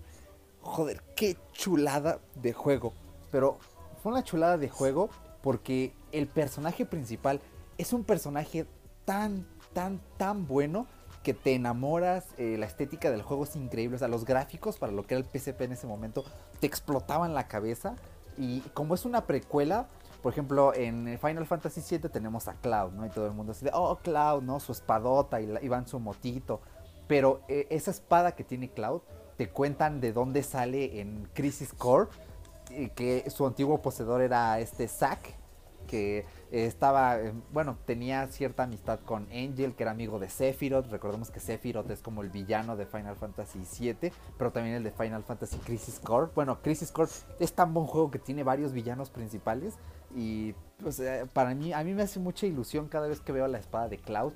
Joder, 0.61 1.03
qué 1.15 1.37
chulada 1.51 2.19
de 2.33 2.53
juego. 2.53 2.93
Pero 3.29 3.59
fue 4.01 4.13
una 4.13 4.23
chulada 4.23 4.57
de 4.57 4.69
juego 4.69 5.11
porque 5.43 5.93
el 6.11 6.25
personaje 6.25 6.87
principal 6.87 7.39
es 7.77 7.93
un 7.93 8.03
personaje 8.03 8.65
tan, 9.05 9.45
tan, 9.73 10.01
tan 10.17 10.47
bueno 10.47 10.87
que 11.28 11.34
te 11.34 11.55
enamoras. 11.55 12.23
eh, 12.38 12.55
la 12.57 12.65
estética 12.65 13.11
del 13.11 13.21
juego 13.21 13.43
es 13.43 13.57
increíble. 13.57 13.97
O 13.97 13.99
sea, 13.99 14.07
los 14.07 14.23
gráficos 14.23 14.78
para 14.78 14.93
lo 14.93 15.05
que 15.05 15.15
era 15.15 15.19
el 15.25 15.25
PSP 15.30 15.59
en 15.65 15.73
ese 15.73 15.86
momento 15.86 16.23
te 16.61 16.67
explotaban 16.67 17.34
la 17.34 17.49
cabeza. 17.49 17.97
Y 18.38 18.61
como 18.73 18.95
es 18.95 19.03
una 19.03 19.25
precuela, 19.25 19.88
por 20.23 20.32
ejemplo, 20.32 20.73
en 20.73 21.19
Final 21.19 21.45
Fantasy 21.45 21.82
VII 21.97 22.07
tenemos 22.09 22.47
a 22.47 22.53
Cloud, 22.53 22.93
¿no? 22.93 23.05
Y 23.05 23.09
todo 23.09 23.25
el 23.28 23.34
mundo 23.34 23.51
así 23.51 23.65
de, 23.65 23.71
oh, 23.73 23.97
Cloud, 23.97 24.41
¿no? 24.43 24.61
Su 24.61 24.71
espadota 24.71 25.41
y, 25.41 25.47
la- 25.47 25.61
y 25.61 25.67
va 25.67 25.80
en 25.80 25.88
su 25.89 25.99
motito. 25.99 26.61
Pero 27.09 27.41
eh, 27.49 27.67
esa 27.69 27.91
espada 27.91 28.32
que 28.32 28.45
tiene 28.45 28.69
Cloud, 28.69 29.01
te 29.36 29.49
cuentan 29.49 29.99
de 29.99 30.13
dónde 30.13 30.43
sale 30.43 31.01
en 31.01 31.28
Crisis 31.34 31.73
Core, 31.73 32.09
y 32.69 32.88
que 32.89 33.30
su 33.30 33.45
antiguo 33.45 33.82
poseedor 33.82 34.21
era 34.21 34.59
este 34.61 34.88
Zack, 34.88 35.36
que 35.88 36.19
eh, 36.19 36.25
estaba, 36.51 37.19
eh, 37.19 37.33
bueno, 37.51 37.77
tenía 37.85 38.27
cierta 38.27 38.63
amistad 38.63 38.99
con 38.99 39.23
Angel, 39.31 39.73
que 39.75 39.83
era 39.83 39.91
amigo 39.91 40.19
de 40.19 40.29
Sephiroth. 40.29 40.91
Recordemos 40.91 41.31
que 41.31 41.39
Sephiroth 41.39 41.89
es 41.89 42.01
como 42.01 42.21
el 42.21 42.29
villano 42.29 42.75
de 42.75 42.85
Final 42.85 43.15
Fantasy 43.15 43.59
VII, 43.79 44.11
pero 44.38 44.51
también 44.51 44.75
el 44.75 44.83
de 44.83 44.91
Final 44.91 45.23
Fantasy 45.23 45.57
Crisis 45.57 45.99
Core. 45.99 46.29
Bueno, 46.35 46.61
Crisis 46.61 46.91
Core 46.91 47.09
es 47.39 47.53
tan 47.53 47.73
buen 47.73 47.88
juego 47.88 48.11
que 48.11 48.19
tiene 48.19 48.43
varios 48.43 48.73
villanos 48.73 49.09
principales 49.09 49.75
y 50.15 50.53
pues 50.81 50.99
eh, 50.99 51.25
para 51.33 51.53
mí, 51.55 51.73
a 51.73 51.83
mí 51.83 51.93
me 51.93 52.03
hace 52.03 52.19
mucha 52.19 52.45
ilusión 52.45 52.88
cada 52.88 53.07
vez 53.07 53.19
que 53.19 53.31
veo 53.31 53.47
la 53.47 53.57
espada 53.57 53.89
de 53.89 53.97
Cloud, 53.97 54.33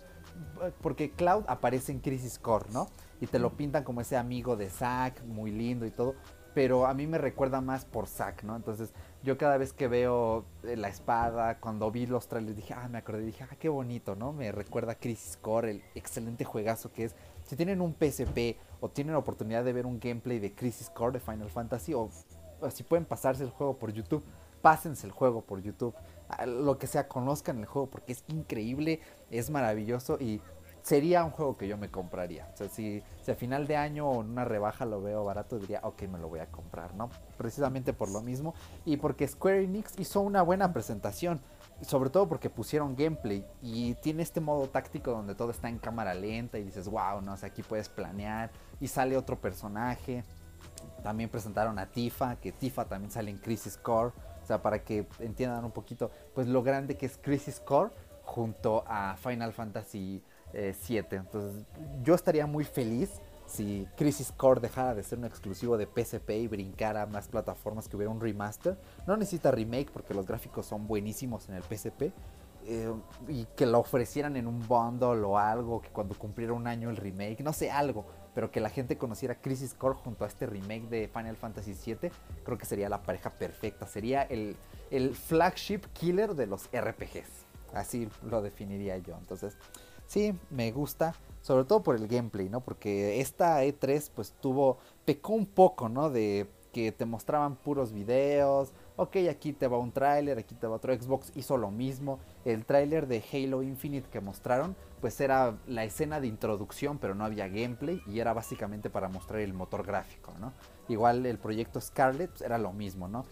porque 0.82 1.12
Cloud 1.12 1.44
aparece 1.48 1.92
en 1.92 2.00
Crisis 2.00 2.40
Core, 2.40 2.66
¿no? 2.72 2.88
Y 3.20 3.28
te 3.28 3.40
lo 3.40 3.52
pintan 3.52 3.84
como 3.84 4.02
ese 4.02 4.18
amigo 4.18 4.56
de 4.56 4.70
Zack, 4.70 5.24
muy 5.26 5.52
lindo 5.52 5.86
y 5.86 5.92
todo. 5.92 6.16
Pero 6.54 6.86
a 6.86 6.94
mí 6.94 7.08
me 7.08 7.18
recuerda 7.18 7.62
más 7.62 7.86
por 7.86 8.08
Zack, 8.08 8.44
¿no? 8.44 8.56
Entonces, 8.56 8.92
yo 9.24 9.38
cada 9.38 9.58
vez 9.58 9.74
que 9.74 9.88
veo 9.88 10.46
eh, 10.64 10.76
la 10.76 10.88
espada, 10.88 11.60
cuando 11.60 11.92
vi 11.92 12.08
los 12.08 12.28
trailers, 12.28 12.56
dije, 12.56 12.74
ah, 12.74 12.88
me 12.90 12.98
acordé, 12.98 13.22
dije, 13.22 13.44
ah, 13.44 13.56
qué 13.60 13.70
bonito, 13.70 14.16
¿no? 14.16 14.34
Me 14.34 14.52
recuerda 14.52 14.94
a 14.94 14.96
Crisis 14.96 15.38
Core, 15.38 15.72
el 15.72 15.84
excelente 15.96 16.44
juegazo 16.44 16.92
que 16.92 17.06
es. 17.06 17.16
Si 17.46 17.56
tienen 17.56 17.82
un 17.82 17.94
PSP 17.94 18.58
o 18.80 18.90
tienen 18.90 19.16
oportunidad 19.16 19.64
de 19.64 19.74
ver 19.74 19.86
un 19.86 20.00
gameplay 20.00 20.40
de 20.40 20.54
Crisis 20.54 20.90
Core 20.90 21.14
de 21.14 21.20
Final 21.20 21.50
Fantasy, 21.50 21.94
o, 21.94 22.10
o 22.62 22.72
si 22.72 22.84
pueden 22.84 23.06
pasarse 23.06 23.44
el 23.44 23.50
juego 23.52 23.78
por 23.78 23.92
YouTube, 23.92 24.24
pásense 24.62 25.06
el 25.06 25.12
juego 25.14 25.42
por 25.42 25.62
YouTube. 25.62 25.94
Ah, 26.30 26.46
Lo 26.46 26.78
que 26.78 26.88
sea, 26.88 27.08
conozcan 27.08 27.60
el 27.60 27.66
juego 27.66 27.90
porque 27.90 28.14
es 28.14 28.24
increíble, 28.28 29.02
es 29.30 29.50
maravilloso 29.50 30.18
y 30.20 30.42
sería 30.84 31.24
un 31.24 31.32
juego 31.32 31.58
que 31.58 31.68
yo 31.68 31.78
me 31.78 31.90
compraría. 31.90 32.50
O 32.54 32.58
sea, 32.58 32.70
si, 32.70 33.04
si 33.22 33.32
a 33.32 33.36
final 33.36 33.68
de 33.68 33.76
año 33.76 34.10
o 34.10 34.22
en 34.22 34.30
una 34.30 34.46
rebaja 34.46 34.86
lo 34.86 35.02
veo 35.02 35.24
barato, 35.24 35.60
diría, 35.60 35.80
ok, 35.84 36.04
me 36.04 36.20
lo 36.20 36.30
voy 36.30 36.40
a 36.40 36.48
comprar, 36.48 36.96
¿no? 36.96 37.10
Precisamente 37.38 37.94
por 37.94 38.10
lo 38.10 38.22
mismo 38.22 38.54
y 38.86 38.98
porque 38.98 39.28
Square 39.28 39.64
Enix 39.64 39.98
hizo 40.00 40.22
una 40.22 40.42
buena 40.42 40.74
presentación. 40.74 41.42
Sobre 41.82 42.12
todo 42.12 42.30
porque 42.30 42.52
pusieron 42.52 42.96
gameplay 42.96 43.44
y 43.64 43.96
tiene 43.96 44.22
este 44.22 44.40
modo 44.40 44.70
táctico 44.70 45.10
donde 45.10 45.34
todo 45.34 45.50
está 45.50 45.68
en 45.68 45.80
cámara 45.80 46.14
lenta 46.14 46.60
y 46.60 46.64
dices, 46.64 46.88
wow, 46.88 47.22
no, 47.24 47.34
o 47.34 47.38
sea, 47.38 47.50
aquí 47.50 47.64
puedes 47.64 47.90
planear 47.90 48.52
y 48.80 48.88
sale 48.88 49.18
otro 49.18 49.36
personaje. 49.42 50.24
También 51.02 51.32
presentaron 51.32 51.80
a 51.80 51.88
Tifa, 51.88 52.36
que 52.36 52.52
Tifa 52.52 52.86
también 52.86 53.10
sale 53.10 53.32
en 53.32 53.40
Crisis 53.40 53.78
Core. 53.78 54.14
O 54.44 54.46
sea, 54.46 54.62
para 54.62 54.84
que 54.84 55.08
entiendan 55.20 55.66
un 55.66 55.72
poquito, 55.72 56.12
pues 56.36 56.48
lo 56.48 56.62
grande 56.62 56.98
que 56.98 57.08
es 57.08 57.18
Crisis 57.18 57.60
Core 57.60 57.92
junto 58.24 58.84
a 58.88 59.16
Final 59.18 59.52
Fantasy 59.52 60.24
eh, 60.54 60.76
7. 60.80 61.16
Entonces, 61.16 61.64
yo 62.04 62.14
estaría 62.16 62.46
muy 62.46 62.64
feliz 62.64 63.10
si 63.46 63.88
Crisis 63.98 64.32
Core 64.32 64.62
dejara 64.62 64.96
de 64.96 65.04
ser 65.04 65.20
un 65.20 65.26
exclusivo 65.26 65.78
de 65.78 65.86
PSP 65.86 66.30
y 66.32 66.48
brincara 66.48 67.02
a 67.02 67.06
más 67.06 67.28
plataformas 67.28 67.88
que 67.90 67.98
hubiera 67.98 68.12
un 68.12 68.22
remaster. 68.22 68.78
No 69.06 69.18
necesita 69.18 69.52
remake 69.52 69.92
porque 69.92 70.14
los 70.14 70.26
gráficos 70.26 70.66
son 70.66 70.88
buenísimos 70.88 71.50
en 71.50 71.56
el 71.56 71.64
PSP. 71.64 72.14
eh, 72.66 72.94
y 73.28 73.46
que 73.56 73.66
lo 73.66 73.80
ofrecieran 73.80 74.36
en 74.38 74.48
un 74.48 74.66
bundle 74.68 75.24
o 75.26 75.38
algo, 75.38 75.82
que 75.82 75.90
cuando 75.90 76.16
cumpliera 76.16 76.54
un 76.54 76.68
año 76.68 76.90
el 76.90 76.98
remake, 76.98 77.42
no 77.42 77.54
sé, 77.54 77.72
algo, 77.72 78.06
pero 78.36 78.52
que 78.52 78.60
la 78.60 78.70
gente 78.70 78.98
conociera 78.98 79.36
Crisis 79.36 79.74
Core 79.74 79.98
junto 80.04 80.26
a 80.26 80.28
este 80.28 80.46
remake 80.46 80.88
de 80.88 81.08
Final 81.08 81.36
Fantasy 81.36 81.74
VII, 81.74 82.12
creo 82.44 82.58
que 82.58 82.66
sería 82.66 82.90
la 82.90 83.02
pareja 83.02 83.30
perfecta, 83.32 83.88
sería 83.88 84.24
el, 84.24 84.56
el 84.92 85.16
flagship 85.16 85.82
killer 85.94 86.36
de 86.36 86.48
los 86.48 86.70
RPGs, 86.72 87.46
así 87.74 88.08
lo 88.30 88.42
definiría 88.42 88.98
yo, 89.00 89.18
entonces 89.18 89.58
sí, 90.12 90.34
me 90.50 90.74
gusta, 90.74 91.16
sobre 91.42 91.64
todo 91.64 91.84
por 91.84 91.96
el 91.96 92.06
gameplay, 92.06 92.50
¿no? 92.50 92.60
Porque 92.60 93.22
esta 93.22 93.64
E3 93.64 94.12
pues 94.14 94.34
tuvo, 94.42 94.78
pecó 95.06 95.34
un 95.34 95.46
poco, 95.46 95.88
¿no? 95.88 96.10
De 96.10 96.48
que 96.74 96.92
te 96.92 97.06
mostraban 97.06 97.56
puros 97.56 97.94
videos, 97.94 98.74
ok, 98.98 99.16
aquí 99.30 99.54
te 99.54 99.68
va 99.68 99.78
un 99.78 99.92
tráiler, 99.92 100.38
aquí 100.38 100.54
te 100.54 100.68
va 100.68 100.76
otro 100.76 100.94
Xbox, 100.94 101.32
hizo 101.36 101.56
lo 101.56 101.72
mismo. 101.72 102.20
El 102.46 102.66
tráiler 102.66 103.08
de 103.08 103.24
Halo 103.32 103.62
Infinite 103.64 104.10
que 104.10 104.22
mostraron, 104.22 104.76
pues 105.02 105.20
era 105.20 105.58
la 105.68 105.84
escena 105.84 106.20
de 106.20 106.28
introducción, 106.28 107.00
pero 107.00 107.16
no 107.16 107.26
había 107.26 107.48
gameplay 107.48 108.02
y 108.06 108.20
era 108.20 108.34
básicamente 108.34 108.90
para 108.90 109.10
mostrar 109.10 109.42
el 109.42 109.54
motor 109.54 109.86
gráfico, 109.86 110.34
¿no? 110.40 110.54
Igual 110.88 111.26
el 111.26 111.38
proyecto 111.38 111.80
Scarlet 111.80 112.30
pues, 112.30 112.42
era 112.42 112.58
lo 112.58 112.74
mismo, 112.74 113.08
¿no? 113.08 113.26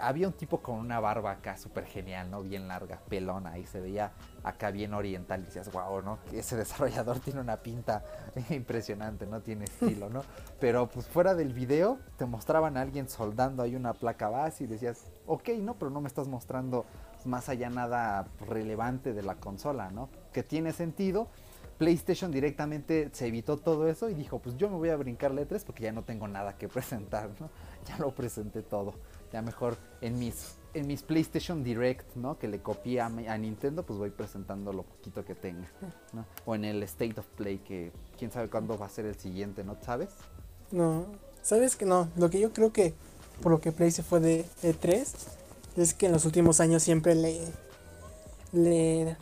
Había 0.00 0.28
un 0.28 0.34
tipo 0.34 0.60
con 0.60 0.76
una 0.76 1.00
barba 1.00 1.32
acá 1.32 1.56
súper 1.56 1.86
genial, 1.86 2.30
¿no? 2.30 2.42
Bien 2.42 2.68
larga, 2.68 3.00
pelona, 3.08 3.58
y 3.58 3.66
se 3.66 3.80
veía 3.80 4.12
acá 4.44 4.70
bien 4.70 4.94
oriental. 4.94 5.40
Y 5.40 5.44
decías, 5.46 5.72
wow, 5.72 6.02
¿no? 6.02 6.18
Ese 6.32 6.56
desarrollador 6.58 7.18
tiene 7.20 7.40
una 7.40 7.56
pinta 7.56 8.04
impresionante, 8.50 9.26
¿no? 9.26 9.40
Tiene 9.40 9.64
estilo, 9.64 10.10
¿no? 10.10 10.22
Pero 10.60 10.88
pues 10.88 11.06
fuera 11.06 11.34
del 11.34 11.52
video 11.52 11.98
te 12.16 12.26
mostraban 12.26 12.76
a 12.76 12.82
alguien 12.82 13.08
soldando 13.08 13.62
ahí 13.62 13.74
una 13.74 13.94
placa 13.94 14.28
base 14.28 14.64
y 14.64 14.66
decías, 14.66 15.06
ok, 15.26 15.48
¿no? 15.60 15.74
Pero 15.74 15.90
no 15.90 16.00
me 16.00 16.08
estás 16.08 16.28
mostrando 16.28 16.84
más 17.26 17.48
allá 17.48 17.70
nada 17.70 18.26
relevante 18.48 19.12
de 19.12 19.22
la 19.22 19.36
consola, 19.36 19.90
¿no? 19.90 20.08
Que 20.32 20.42
tiene 20.42 20.72
sentido. 20.72 21.28
PlayStation 21.78 22.30
directamente 22.30 23.08
se 23.12 23.26
evitó 23.26 23.56
todo 23.56 23.88
eso 23.88 24.10
y 24.10 24.14
dijo, 24.14 24.38
pues 24.38 24.56
yo 24.58 24.68
me 24.68 24.76
voy 24.76 24.90
a 24.90 24.96
brincar 24.96 25.30
letras 25.30 25.64
porque 25.64 25.84
ya 25.84 25.92
no 25.92 26.02
tengo 26.02 26.28
nada 26.28 26.58
que 26.58 26.68
presentar, 26.68 27.30
¿no? 27.40 27.48
Ya 27.88 27.96
lo 27.98 28.14
presenté 28.14 28.62
todo. 28.62 28.94
Ya 29.32 29.40
mejor 29.40 29.76
en 30.00 30.18
mis, 30.18 30.56
en 30.74 30.86
mis 30.86 31.02
PlayStation 31.02 31.64
Direct, 31.64 32.16
¿no? 32.16 32.38
Que 32.38 32.48
le 32.48 32.60
copié 32.60 33.00
a, 33.00 33.06
a 33.06 33.38
Nintendo, 33.38 33.84
pues 33.84 33.98
voy 33.98 34.10
presentando 34.10 34.72
lo 34.72 34.82
poquito 34.82 35.24
que 35.24 35.34
tenga, 35.34 35.68
¿no? 36.12 36.26
O 36.44 36.54
en 36.54 36.64
el 36.64 36.82
State 36.82 37.18
of 37.18 37.26
Play, 37.36 37.58
que 37.58 37.92
quién 38.18 38.30
sabe 38.30 38.50
cuándo 38.50 38.76
va 38.76 38.86
a 38.86 38.90
ser 38.90 39.06
el 39.06 39.14
siguiente, 39.14 39.64
¿no? 39.64 39.76
¿Sabes? 39.80 40.10
No, 40.70 41.06
¿sabes 41.42 41.76
que 41.76 41.86
no? 41.86 42.08
Lo 42.16 42.28
que 42.28 42.40
yo 42.40 42.52
creo 42.52 42.72
que 42.72 42.92
por 43.42 43.52
lo 43.52 43.60
que 43.60 43.72
Play 43.72 43.90
se 43.90 44.02
fue 44.02 44.20
de 44.20 44.44
E3 44.62 45.39
es 45.76 45.94
que 45.94 46.06
en 46.06 46.12
los 46.12 46.24
últimos 46.24 46.60
años 46.60 46.82
siempre 46.82 47.14
le 47.14 47.40
le, 48.52 49.16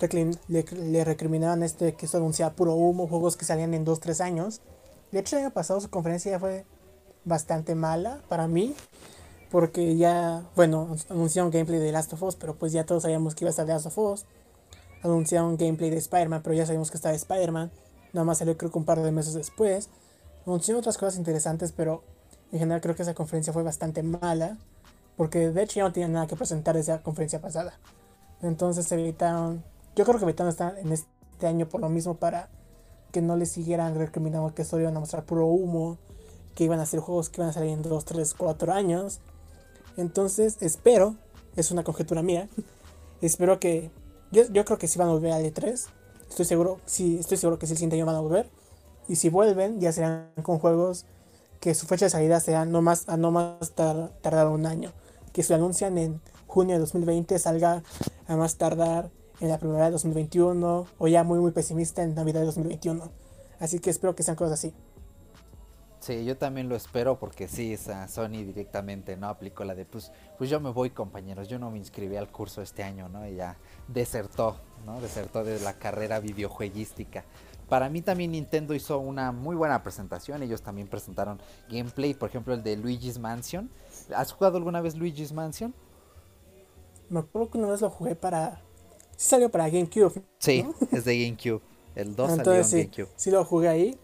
le, 0.49 1.05
recriminaban 1.05 1.62
este 1.62 1.94
que 1.94 2.07
eso 2.07 2.16
anunciaba 2.16 2.55
puro 2.55 2.74
humo, 2.74 3.07
juegos 3.07 3.36
que 3.36 3.44
salían 3.44 3.74
en 3.74 3.84
2-3 3.84 4.20
años. 4.20 4.61
De 5.12 5.20
hecho, 5.20 5.36
el 5.36 5.44
año 5.44 5.53
pasado 5.53 5.80
su 5.80 5.90
conferencia 5.90 6.32
ya 6.32 6.38
fue 6.38 6.64
bastante 7.24 7.74
mala 7.74 8.20
para 8.28 8.49
mí. 8.49 8.74
Porque 9.51 9.96
ya, 9.96 10.42
bueno, 10.57 10.94
anunciaron 11.09 11.51
gameplay 11.51 11.80
de 11.80 11.90
Last 11.90 12.12
of 12.12 12.22
Us, 12.22 12.36
pero 12.36 12.55
pues 12.57 12.72
ya 12.72 12.84
todos 12.84 13.05
sabíamos 13.05 13.34
que 13.34 13.44
iba 13.44 13.49
a 13.49 13.51
estar 13.51 13.64
de 13.64 13.72
Last 13.72 13.86
of 13.86 13.99
Us. 13.99 14.26
Anunciaron 15.03 15.57
gameplay 15.57 15.88
de 15.88 15.96
Spider-Man, 15.96 16.42
pero 16.42 16.55
ya 16.55 16.66
sabíamos 16.66 16.90
que 16.90 16.99
estaba 16.99 17.14
Spider-Man. 17.14 17.70
Nada 18.12 18.24
más 18.24 18.38
salió 18.38 18.59
creo 18.59 18.70
que 18.70 18.78
un 18.78 18.84
par 18.84 19.01
de 19.01 19.11
meses 19.11 19.32
después. 19.32 19.88
Anunciaron 20.46 20.80
otras 20.80 20.99
cosas 20.99 21.16
interesantes, 21.16 21.72
pero 21.72 22.03
en 22.53 22.59
general 22.59 22.82
creo 22.82 22.94
que 22.94 23.03
esa 23.03 23.14
conferencia 23.14 23.53
fue 23.55 23.62
bastante 23.62 24.03
mala. 24.03 24.59
Porque 25.19 25.51
de 25.51 25.62
hecho 25.62 25.77
ya 25.81 25.83
no 25.85 25.93
tenían 25.93 26.12
nada 26.12 26.27
que 26.27 26.37
presentar 26.37 26.75
de 26.75 26.81
esa 26.81 27.03
conferencia 27.03 27.43
pasada. 27.43 27.79
Entonces 28.41 28.87
se 28.87 28.95
evitaron. 28.95 29.62
Yo 29.95 30.07
creo 30.07 30.16
que 30.19 30.25
evitaron 30.25 30.49
estar 30.49 30.79
en 30.79 30.93
este 30.93 31.47
año 31.47 31.69
por 31.69 31.83
lo 31.83 31.91
mismo 31.91 32.14
para 32.14 32.49
que 33.12 33.21
no 33.21 33.37
les 33.37 33.51
siguieran 33.51 33.97
recriminando 33.97 34.55
que 34.55 34.64
solo 34.64 34.83
iban 34.83 34.97
a 34.97 35.01
mostrar 35.01 35.25
puro 35.25 35.45
humo. 35.47 35.99
Que 36.55 36.64
iban 36.64 36.81
a 36.81 36.85
hacer 36.85 37.01
juegos 37.01 37.29
que 37.29 37.41
iban 37.43 37.51
a 37.51 37.53
salir 37.53 37.71
en 37.73 37.83
2, 37.83 38.05
3, 38.07 38.33
4 38.33 38.73
años. 38.73 39.21
Entonces 39.99 40.57
espero, 40.61 41.16
es 41.57 41.71
una 41.71 41.85
conjetura 41.85 42.23
mía. 42.23 42.49
espero 43.21 43.61
que. 43.61 43.91
Yo, 44.31 44.45
yo 44.53 44.64
creo 44.64 44.79
que 44.79 44.89
sí 44.89 44.99
van 44.99 45.09
a 45.09 45.12
volver 45.12 45.33
al 45.33 45.45
E3. 45.45 45.87
Estoy 46.31 46.45
seguro, 46.45 46.81
sí, 46.87 47.19
estoy 47.19 47.39
seguro 47.39 47.59
que 47.59 47.66
sí 47.66 47.73
el 47.73 47.79
siguiente 47.79 47.97
año 47.97 48.07
van 48.07 48.16
a 48.16 48.21
volver. 48.21 48.49
Y 49.09 49.16
si 49.16 49.31
vuelven, 49.31 49.81
ya 49.81 49.91
serán 49.93 50.31
con 50.43 50.59
juegos 50.59 51.07
que 51.61 51.75
su 51.75 51.87
fecha 51.87 52.05
de 52.07 52.11
salida 52.11 52.39
sea 52.39 52.64
no 52.66 52.83
más, 52.83 53.09
a 53.09 53.16
no 53.16 53.31
más 53.33 53.73
tar- 53.75 54.12
tardar 54.21 54.47
un 54.49 54.66
año. 54.66 54.93
Que 55.39 55.45
se 55.45 55.55
anuncian 55.55 55.99
en 55.99 56.20
junio 56.49 56.74
de 56.74 56.80
2020 56.80 57.39
salga 57.39 57.84
a 58.26 58.34
más 58.34 58.57
tardar 58.57 59.09
en 59.39 59.51
la 59.51 59.59
primavera 59.59 59.84
de 59.84 59.93
2021 59.93 60.86
o 60.99 61.07
ya 61.07 61.22
muy 61.22 61.39
muy 61.39 61.53
pesimista 61.53 62.03
en 62.03 62.16
Navidad 62.16 62.41
de 62.41 62.47
2021. 62.47 63.09
Así 63.61 63.78
que 63.78 63.89
espero 63.89 64.16
que 64.16 64.24
sean 64.24 64.36
cosas 64.36 64.55
así. 64.55 64.74
Sí, 66.01 66.24
yo 66.24 66.36
también 66.36 66.68
lo 66.68 66.74
espero 66.74 67.20
porque 67.20 67.47
sí, 67.47 67.72
esa 67.72 68.09
Sony 68.09 68.43
directamente 68.45 69.16
no 69.16 69.28
aplicó 69.28 69.62
la 69.62 69.76
de 69.76 69.84
pues, 69.84 70.11
pues 70.39 70.51
yo 70.51 70.59
me 70.59 70.70
voy 70.70 70.91
compañeros, 70.91 71.47
yo 71.47 71.61
no 71.61 71.70
me 71.70 71.78
inscribí 71.78 72.16
al 72.16 72.32
curso 72.32 72.61
este 72.61 72.82
año, 72.82 73.09
¿no? 73.09 73.24
Y 73.24 73.36
ya 73.36 73.59
desertó, 73.86 74.57
¿no? 74.84 75.01
Desertó 75.01 75.45
de 75.45 75.61
la 75.61 75.74
carrera 75.74 76.18
videojueguística. 76.18 77.24
Para 77.68 77.89
mí 77.91 78.03
también 78.03 78.32
Nintendo 78.32 78.74
hizo 78.74 78.99
una 78.99 79.30
muy 79.30 79.55
buena 79.55 79.84
presentación, 79.84 80.43
ellos 80.43 80.62
también 80.62 80.89
presentaron 80.89 81.39
gameplay, 81.68 82.14
por 82.14 82.28
ejemplo 82.28 82.55
el 82.55 82.64
de 82.64 82.76
Luigi's 82.76 83.20
Mansion. 83.20 83.70
¿Has 84.15 84.33
jugado 84.33 84.57
alguna 84.57 84.81
vez 84.81 84.97
Luigi's 84.97 85.33
Mansion? 85.33 85.75
Me 87.09 87.21
acuerdo 87.21 87.51
que 87.51 87.59
una 87.59 87.69
vez 87.69 87.81
lo 87.81 87.91
jugué 87.91 88.15
para... 88.15 88.61
Sí 89.17 89.31
salió 89.31 89.51
para 89.51 89.69
GameCube. 89.69 90.23
Sí, 90.39 90.67
es 90.93 91.05
de 91.05 91.25
GameCube. 91.25 91.61
El 91.95 92.15
2 92.15 92.17
salió 92.17 92.35
en 92.35 92.41
Entonces 92.41 92.67
sí, 92.67 92.77
GameCube. 92.85 93.09
sí 93.17 93.31
lo 93.31 93.45
jugué 93.45 93.69
ahí. 93.69 93.99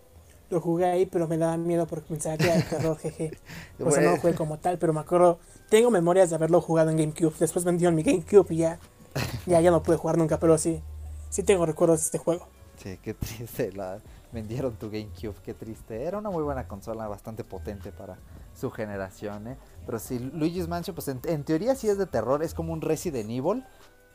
Lo 0.50 0.60
jugué 0.60 0.86
ahí, 0.86 1.06
pero 1.06 1.26
me 1.26 1.38
daba 1.38 1.56
miedo 1.56 1.86
porque 1.86 2.08
pensaba 2.08 2.36
que 2.36 2.44
era 2.44 2.56
de 2.56 2.62
terror, 2.62 2.98
jeje. 2.98 3.38
O 3.80 3.90
sea, 3.90 4.02
no 4.02 4.10
lo 4.12 4.16
jugué 4.18 4.34
como 4.34 4.58
tal, 4.58 4.78
pero 4.78 4.92
me 4.92 5.00
acuerdo... 5.00 5.38
Tengo 5.70 5.90
memorias 5.90 6.30
de 6.30 6.36
haberlo 6.36 6.60
jugado 6.60 6.90
en 6.90 6.96
GameCube. 6.96 7.34
Después 7.38 7.64
vendieron 7.64 7.94
mi 7.94 8.02
GameCube 8.02 8.46
y 8.50 8.58
ya... 8.58 8.78
Ya, 9.46 9.60
ya 9.60 9.70
no 9.70 9.82
pude 9.82 9.96
jugar 9.96 10.18
nunca, 10.18 10.38
pero 10.38 10.58
sí. 10.58 10.82
Sí 11.30 11.42
tengo 11.42 11.66
recuerdos 11.66 12.00
de 12.00 12.04
este 12.04 12.18
juego. 12.18 12.46
Sí, 12.82 12.98
qué 13.02 13.14
triste. 13.14 13.72
La 13.72 14.00
vendieron 14.32 14.74
tu 14.74 14.90
GameCube, 14.90 15.34
qué 15.44 15.54
triste. 15.54 16.02
Era 16.02 16.18
una 16.18 16.30
muy 16.30 16.42
buena 16.42 16.66
consola, 16.66 17.06
bastante 17.06 17.44
potente 17.44 17.92
para 17.92 18.18
su 18.54 18.70
generación, 18.70 19.48
¿eh? 19.48 19.56
Pero 19.86 19.98
sí, 19.98 20.18
Luigi's 20.18 20.68
Mansion, 20.68 20.94
pues 20.94 21.08
en, 21.08 21.44
teoría 21.44 21.74
sí 21.74 21.88
es 21.88 21.98
de 21.98 22.06
terror, 22.06 22.42
es 22.42 22.54
como 22.54 22.72
un 22.72 22.80
Resident 22.80 23.30
Evil, 23.30 23.64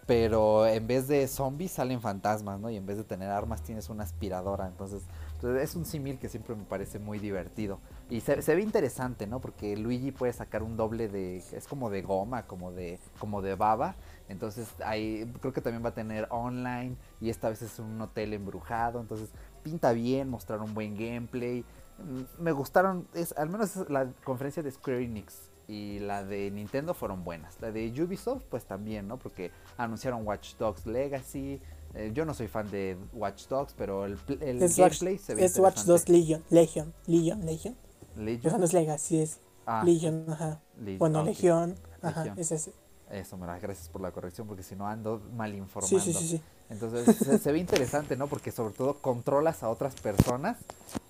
pero 0.08 0.66
en 0.66 0.88
vez 0.88 1.08
de 1.08 1.28
zombies 1.28 1.74
salen 1.74 2.02
fantasmas, 2.02 2.60
¿no? 2.60 2.72
Y 2.72 2.78
en 2.78 2.88
vez 2.88 2.98
de 2.98 3.04
tener 3.04 3.30
armas 3.30 3.62
tienes 3.62 3.90
una 3.90 4.04
aspiradora, 4.04 4.66
entonces 4.66 5.04
pues, 5.40 5.62
es 5.62 5.76
un 5.76 5.86
símil 5.86 6.18
que 6.18 6.30
siempre 6.30 6.56
me 6.56 6.64
parece 6.64 6.98
muy 6.98 7.20
divertido. 7.20 7.80
Y 8.10 8.22
se, 8.22 8.42
se 8.42 8.56
ve 8.56 8.64
interesante, 8.64 9.28
¿no? 9.28 9.40
Porque 9.40 9.78
Luigi 9.78 10.12
puede 10.12 10.34
sacar 10.34 10.64
un 10.64 10.78
doble 10.78 11.10
de, 11.10 11.38
es 11.38 11.68
como 11.68 11.92
de 11.92 12.02
goma, 12.02 12.48
como 12.48 12.72
de, 12.72 13.00
como 13.20 13.44
de 13.44 13.54
baba. 13.54 13.96
Entonces 14.30 14.68
ahí 14.84 15.32
creo 15.42 15.54
que 15.54 15.62
también 15.62 15.86
va 15.86 15.90
a 15.90 15.94
tener 15.94 16.28
online 16.32 16.96
y 17.22 17.30
esta 17.30 17.50
vez 17.50 17.62
es 17.62 17.78
un 17.78 18.02
hotel 18.02 18.34
embrujado, 18.34 19.00
entonces 19.00 19.30
pinta 19.62 19.92
bien, 19.92 20.28
mostrar 20.28 20.60
un 20.62 20.74
buen 20.74 20.96
gameplay. 20.98 21.64
Mm, 22.00 22.42
Me 22.44 22.52
gustaron, 22.52 23.08
es, 23.14 23.38
al 23.38 23.50
menos 23.50 23.76
la 23.90 24.08
conferencia 24.24 24.64
de 24.64 24.72
Square 24.72 25.04
Enix 25.04 25.49
y 25.70 26.00
la 26.00 26.24
de 26.24 26.50
Nintendo 26.50 26.96
fueron 26.96 27.24
buenas. 27.24 27.62
La 27.62 27.72
de 27.72 27.88
Ubisoft 28.04 28.44
pues 28.50 28.66
también, 28.66 29.08
¿no? 29.08 29.18
Porque 29.20 29.52
anunciaron 29.78 30.26
Watch 30.26 30.56
Dogs 30.56 30.88
Legacy. 30.88 31.62
Eh, 31.94 32.12
yo 32.14 32.26
no 32.26 32.34
soy 32.34 32.48
fan 32.48 32.70
de 32.72 32.98
Watch 33.14 33.48
Dogs, 33.48 33.76
pero 33.78 34.06
el, 34.06 34.18
el 34.42 34.62
Es 34.64 34.80
Watch, 34.80 34.98
se 35.20 35.36
ve 35.36 35.46
es 35.46 35.58
Watch 35.60 35.84
2 35.84 36.02
interesante. 36.02 36.12
Legion. 36.12 36.44
Legion. 36.50 36.94
Legion. 37.06 37.46
Legion. 37.46 37.76
Legion. 38.18 38.58
No 38.60 38.66
es 38.66 38.74
Legacy, 38.74 39.20
es 39.22 39.40
Ah, 39.68 39.84
Legion, 39.86 40.26
ajá. 40.28 40.60
Legion, 40.80 40.98
Bueno, 40.98 41.20
ok. 41.22 41.26
Legión, 41.28 41.76
ajá, 42.02 42.22
Legion. 42.24 42.40
es 42.40 42.52
ese. 42.52 42.74
Eso, 43.12 43.38
mira, 43.38 43.60
gracias 43.60 43.90
por 43.90 44.02
la 44.02 44.12
corrección, 44.12 44.48
porque 44.48 44.64
si 44.64 44.76
no 44.76 44.88
ando 44.88 45.22
mal 45.36 45.54
informando. 45.54 46.00
Sí, 46.00 46.14
sí, 46.14 46.14
sí, 46.18 46.28
sí. 46.38 46.42
Entonces 46.70 47.12
se, 47.24 47.38
se 47.40 47.52
ve 47.52 47.60
interesante, 47.60 48.16
¿no? 48.16 48.28
Porque 48.28 48.52
sobre 48.52 48.74
todo 48.74 49.00
controlas 49.02 49.64
a 49.64 49.70
otras 49.70 49.96
personas 49.96 50.58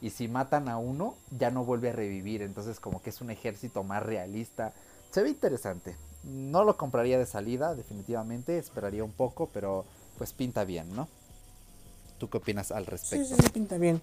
y 0.01 0.11
si 0.11 0.27
matan 0.27 0.69
a 0.69 0.77
uno 0.77 1.15
ya 1.37 1.51
no 1.51 1.65
vuelve 1.65 1.89
a 1.89 1.93
revivir. 1.93 2.41
Entonces 2.41 2.79
como 2.79 3.01
que 3.01 3.09
es 3.09 3.21
un 3.21 3.29
ejército 3.31 3.83
más 3.83 4.03
realista. 4.03 4.73
Se 5.11 5.21
ve 5.21 5.29
interesante. 5.29 5.97
No 6.23 6.63
lo 6.63 6.77
compraría 6.77 7.17
de 7.19 7.25
salida, 7.25 7.75
definitivamente. 7.75 8.57
Esperaría 8.57 9.03
un 9.03 9.13
poco, 9.13 9.49
pero 9.53 9.85
pues 10.17 10.33
pinta 10.33 10.63
bien, 10.65 10.95
¿no? 10.95 11.09
¿Tú 12.19 12.29
qué 12.29 12.37
opinas 12.37 12.71
al 12.71 12.85
Sí, 13.01 13.25
respecto? 13.25 13.25
sí, 13.25 13.35
sí, 13.39 13.49
pinta 13.49 13.77
bien. 13.77 14.01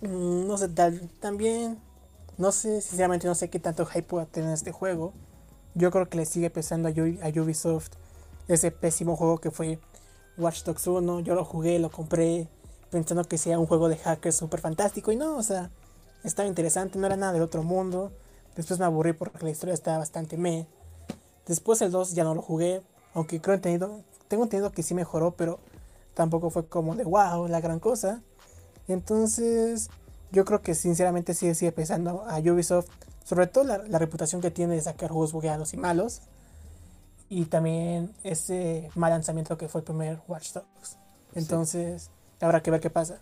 Mm, 0.00 0.46
no 0.46 0.58
sé, 0.58 0.68
tal, 0.68 1.10
también, 1.20 1.78
no 2.36 2.52
sé, 2.52 2.80
sinceramente 2.82 3.26
no 3.26 3.34
sé 3.34 3.50
qué 3.50 3.60
tanto 3.60 3.86
hype 3.86 4.02
pueda 4.04 4.26
tener 4.26 4.52
este 4.52 4.72
juego. 4.72 5.14
Yo 5.74 5.90
creo 5.90 6.08
que 6.08 6.18
le 6.18 6.26
sigue 6.26 6.50
pesando 6.50 6.88
a 6.88 6.92
Ubisoft 6.92 7.90
ese 8.48 8.70
pésimo 8.72 9.16
juego 9.16 9.38
que 9.40 9.50
fue 9.50 9.80
Watch 10.38 10.64
Dogs 10.64 10.86
1. 10.86 11.20
Yo 11.20 11.34
lo 11.34 11.44
jugué, 11.44 11.78
lo 11.78 11.90
compré, 11.90 12.48
pensando 12.90 13.24
que 13.24 13.38
sea 13.38 13.58
un 13.58 13.66
juego 13.66 13.88
de 13.88 13.96
hackers 13.96 14.36
súper 14.36 14.60
fantástico. 14.60 15.12
Y 15.12 15.16
no, 15.16 15.36
o 15.36 15.42
sea, 15.42 15.70
estaba 16.24 16.48
interesante, 16.48 16.98
no 16.98 17.06
era 17.06 17.16
nada 17.16 17.32
del 17.32 17.42
otro 17.42 17.62
mundo. 17.62 18.12
Después 18.56 18.78
me 18.80 18.86
aburrí 18.86 19.12
porque 19.12 19.44
la 19.44 19.50
historia 19.50 19.74
estaba 19.74 19.98
bastante 19.98 20.36
meh. 20.36 20.66
Después 21.46 21.80
el 21.82 21.90
2 21.90 22.14
ya 22.14 22.24
no 22.24 22.34
lo 22.34 22.42
jugué, 22.42 22.82
aunque 23.14 23.40
creo, 23.40 23.54
entendido, 23.54 24.02
tengo 24.28 24.44
entendido 24.44 24.72
que 24.72 24.82
sí 24.82 24.94
mejoró, 24.94 25.32
pero 25.36 25.60
tampoco 26.14 26.50
fue 26.50 26.66
como 26.66 26.96
de 26.96 27.04
wow, 27.04 27.46
la 27.48 27.60
gran 27.60 27.78
cosa. 27.78 28.22
Entonces, 28.88 29.90
yo 30.32 30.44
creo 30.44 30.62
que 30.62 30.74
sinceramente 30.74 31.34
sigue, 31.34 31.54
sigue 31.54 31.72
pesando 31.72 32.24
a 32.26 32.38
Ubisoft, 32.38 32.88
sobre 33.24 33.46
todo 33.46 33.64
la, 33.64 33.78
la 33.78 33.98
reputación 33.98 34.40
que 34.40 34.50
tiene 34.50 34.74
de 34.74 34.82
sacar 34.82 35.10
juegos 35.10 35.32
bugueados 35.32 35.72
y 35.74 35.76
malos. 35.76 36.22
Y 37.28 37.46
también 37.46 38.14
ese 38.22 38.90
mal 38.94 39.10
lanzamiento 39.10 39.58
que 39.58 39.68
fue 39.68 39.80
el 39.80 39.84
primer 39.84 40.20
Watch 40.28 40.52
Dogs. 40.52 40.98
Entonces, 41.34 42.10
habrá 42.40 42.62
que 42.62 42.70
ver 42.70 42.80
qué 42.80 42.90
pasa. 42.90 43.20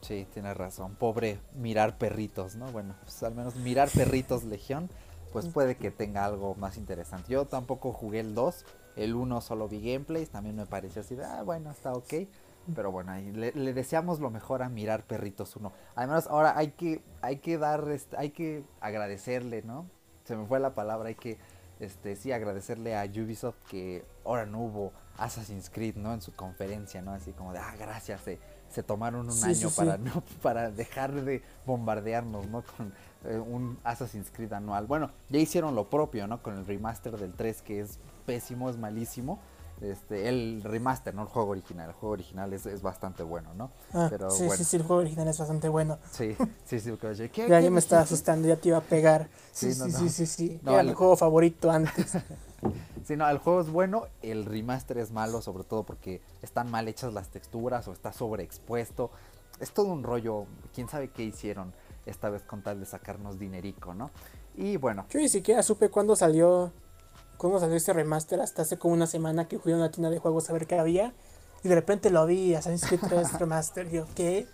Sí, 0.00 0.26
tienes 0.32 0.56
razón. 0.56 0.96
Pobre 0.96 1.38
mirar 1.54 1.96
perritos, 1.96 2.56
¿no? 2.56 2.70
Bueno, 2.72 2.94
pues 3.02 3.22
al 3.22 3.34
menos 3.34 3.54
mirar 3.56 3.88
perritos 3.88 4.42
Legión, 4.42 4.90
pues 5.32 5.46
puede 5.46 5.76
que 5.76 5.90
tenga 5.90 6.24
algo 6.24 6.54
más 6.56 6.76
interesante. 6.76 7.32
Yo 7.32 7.46
tampoco 7.46 7.92
jugué 7.92 8.20
el 8.20 8.34
2, 8.34 8.64
el 8.96 9.14
1 9.14 9.40
solo 9.40 9.68
vi 9.68 9.80
gameplays, 9.80 10.30
también 10.30 10.56
me 10.56 10.66
pareció 10.66 11.02
así 11.02 11.14
de, 11.14 11.24
ah, 11.24 11.42
bueno, 11.42 11.70
está 11.70 11.92
ok. 11.92 12.14
Pero 12.74 12.92
bueno, 12.92 13.12
ahí 13.12 13.32
le, 13.32 13.52
le 13.52 13.72
deseamos 13.72 14.20
lo 14.20 14.30
mejor 14.30 14.62
a 14.62 14.68
mirar 14.68 15.04
perritos 15.04 15.56
1. 15.56 15.72
Además, 15.94 16.26
ahora 16.28 16.56
hay 16.56 16.72
que, 16.72 17.02
hay 17.20 17.38
que 17.38 17.58
dar, 17.58 17.88
este, 17.88 18.16
hay 18.16 18.30
que 18.30 18.64
agradecerle, 18.80 19.62
¿no? 19.62 19.86
Se 20.24 20.36
me 20.36 20.46
fue 20.46 20.60
la 20.60 20.74
palabra, 20.74 21.08
hay 21.08 21.16
que, 21.16 21.38
este, 21.82 22.16
sí, 22.16 22.32
agradecerle 22.32 22.96
a 22.96 23.04
Ubisoft 23.04 23.56
que 23.68 24.04
ahora 24.24 24.46
no 24.46 24.60
hubo 24.60 24.92
Assassin's 25.18 25.68
Creed, 25.70 25.96
¿no? 25.96 26.14
En 26.14 26.20
su 26.22 26.34
conferencia, 26.34 27.02
¿no? 27.02 27.12
Así 27.12 27.32
como 27.32 27.52
de, 27.52 27.58
ah, 27.58 27.74
gracias, 27.78 28.20
se, 28.22 28.38
se 28.70 28.82
tomaron 28.82 29.26
un 29.26 29.32
Sí, 29.32 29.44
año 29.44 29.54
sí, 29.54 29.68
sí. 29.68 29.76
para 29.76 29.98
no 29.98 30.22
para 30.42 30.70
dejar 30.70 31.12
de 31.12 31.42
bombardearnos, 31.66 32.46
¿no? 32.46 32.62
Con 32.62 32.92
eh, 33.24 33.36
un 33.38 33.78
Assassin's 33.84 34.30
Creed 34.30 34.52
anual. 34.52 34.86
Bueno, 34.86 35.10
ya 35.28 35.38
hicieron 35.40 35.74
lo 35.74 35.90
propio, 35.90 36.26
¿no? 36.26 36.42
Con 36.42 36.56
el 36.56 36.66
remaster 36.66 37.16
del 37.18 37.34
3 37.34 37.62
que 37.62 37.80
es 37.80 37.98
pésimo, 38.26 38.70
es 38.70 38.78
malísimo. 38.78 39.40
Este, 39.82 40.28
el 40.28 40.62
remaster, 40.62 41.12
no 41.14 41.22
el 41.22 41.28
juego 41.28 41.50
original. 41.50 41.88
El 41.88 41.94
juego 41.96 42.12
original 42.12 42.52
es, 42.52 42.66
es 42.66 42.82
bastante 42.82 43.22
bueno, 43.24 43.52
¿no? 43.54 43.70
Ah, 43.92 44.06
Pero 44.10 44.30
sí, 44.30 44.44
bueno. 44.44 44.56
sí, 44.56 44.64
sí, 44.64 44.76
el 44.76 44.82
juego 44.84 45.00
original 45.02 45.26
es 45.28 45.38
bastante 45.38 45.68
bueno. 45.68 45.98
Sí, 46.12 46.36
sí, 46.64 46.78
sí. 46.78 46.90
porque 46.92 47.28
¿qué- 47.30 47.48
Ya, 47.48 47.58
qué 47.58 47.64
ya 47.64 47.70
me 47.70 47.80
estaba 47.80 48.02
asustando, 48.02 48.46
ya 48.46 48.56
te 48.56 48.68
iba 48.68 48.78
a 48.78 48.82
pegar. 48.82 49.28
Sí, 49.52 49.72
Sí, 49.72 49.78
no, 49.80 49.86
sí, 49.86 49.92
no. 49.92 49.98
sí, 49.98 50.08
sí, 50.08 50.26
sí. 50.26 50.60
No, 50.62 50.72
Era 50.72 50.80
el- 50.82 50.86
mi 50.88 50.94
juego 50.94 51.16
favorito 51.16 51.70
antes. 51.70 52.12
Sí, 53.04 53.16
no, 53.16 53.28
el 53.28 53.38
juego 53.38 53.60
es 53.62 53.68
bueno, 53.68 54.06
el 54.22 54.44
remaster 54.44 54.96
es 54.98 55.10
malo, 55.10 55.42
sobre 55.42 55.64
todo 55.64 55.82
porque 55.82 56.22
están 56.40 56.70
mal 56.70 56.86
hechas 56.86 57.12
las 57.12 57.26
texturas 57.30 57.88
o 57.88 57.92
está 57.92 58.12
sobreexpuesto. 58.12 59.10
Es 59.58 59.72
todo 59.72 59.88
un 59.88 60.04
rollo, 60.04 60.46
quién 60.72 60.88
sabe 60.88 61.08
qué 61.10 61.24
hicieron 61.24 61.72
esta 62.06 62.30
vez 62.30 62.42
con 62.42 62.62
tal 62.62 62.78
de 62.78 62.86
sacarnos 62.86 63.40
dinerico, 63.40 63.92
¿no? 63.94 64.10
Y 64.56 64.76
bueno, 64.76 65.04
Yo 65.10 65.18
ni 65.18 65.28
siquiera 65.28 65.64
supe 65.64 65.88
cuándo 65.88 66.14
salió, 66.14 66.70
cuándo 67.42 67.58
salió 67.58 67.76
este 67.76 67.92
remaster, 67.92 68.40
hasta 68.40 68.62
hace 68.62 68.78
como 68.78 68.94
una 68.94 69.08
semana 69.08 69.48
que 69.48 69.58
fui 69.58 69.72
a 69.72 69.76
una 69.76 69.90
tienda 69.90 70.10
de 70.10 70.20
juegos 70.20 70.48
a 70.48 70.52
ver 70.52 70.68
qué 70.68 70.78
había. 70.78 71.12
Y 71.64 71.68
de 71.68 71.74
repente 71.74 72.08
lo 72.10 72.24
vi, 72.24 72.54
Assassin's 72.54 72.86
Creed 72.86 73.00
3 73.00 73.32
Remaster. 73.40 73.88
Y 73.88 73.96
yo, 73.96 74.06
¿qué? 74.14 74.46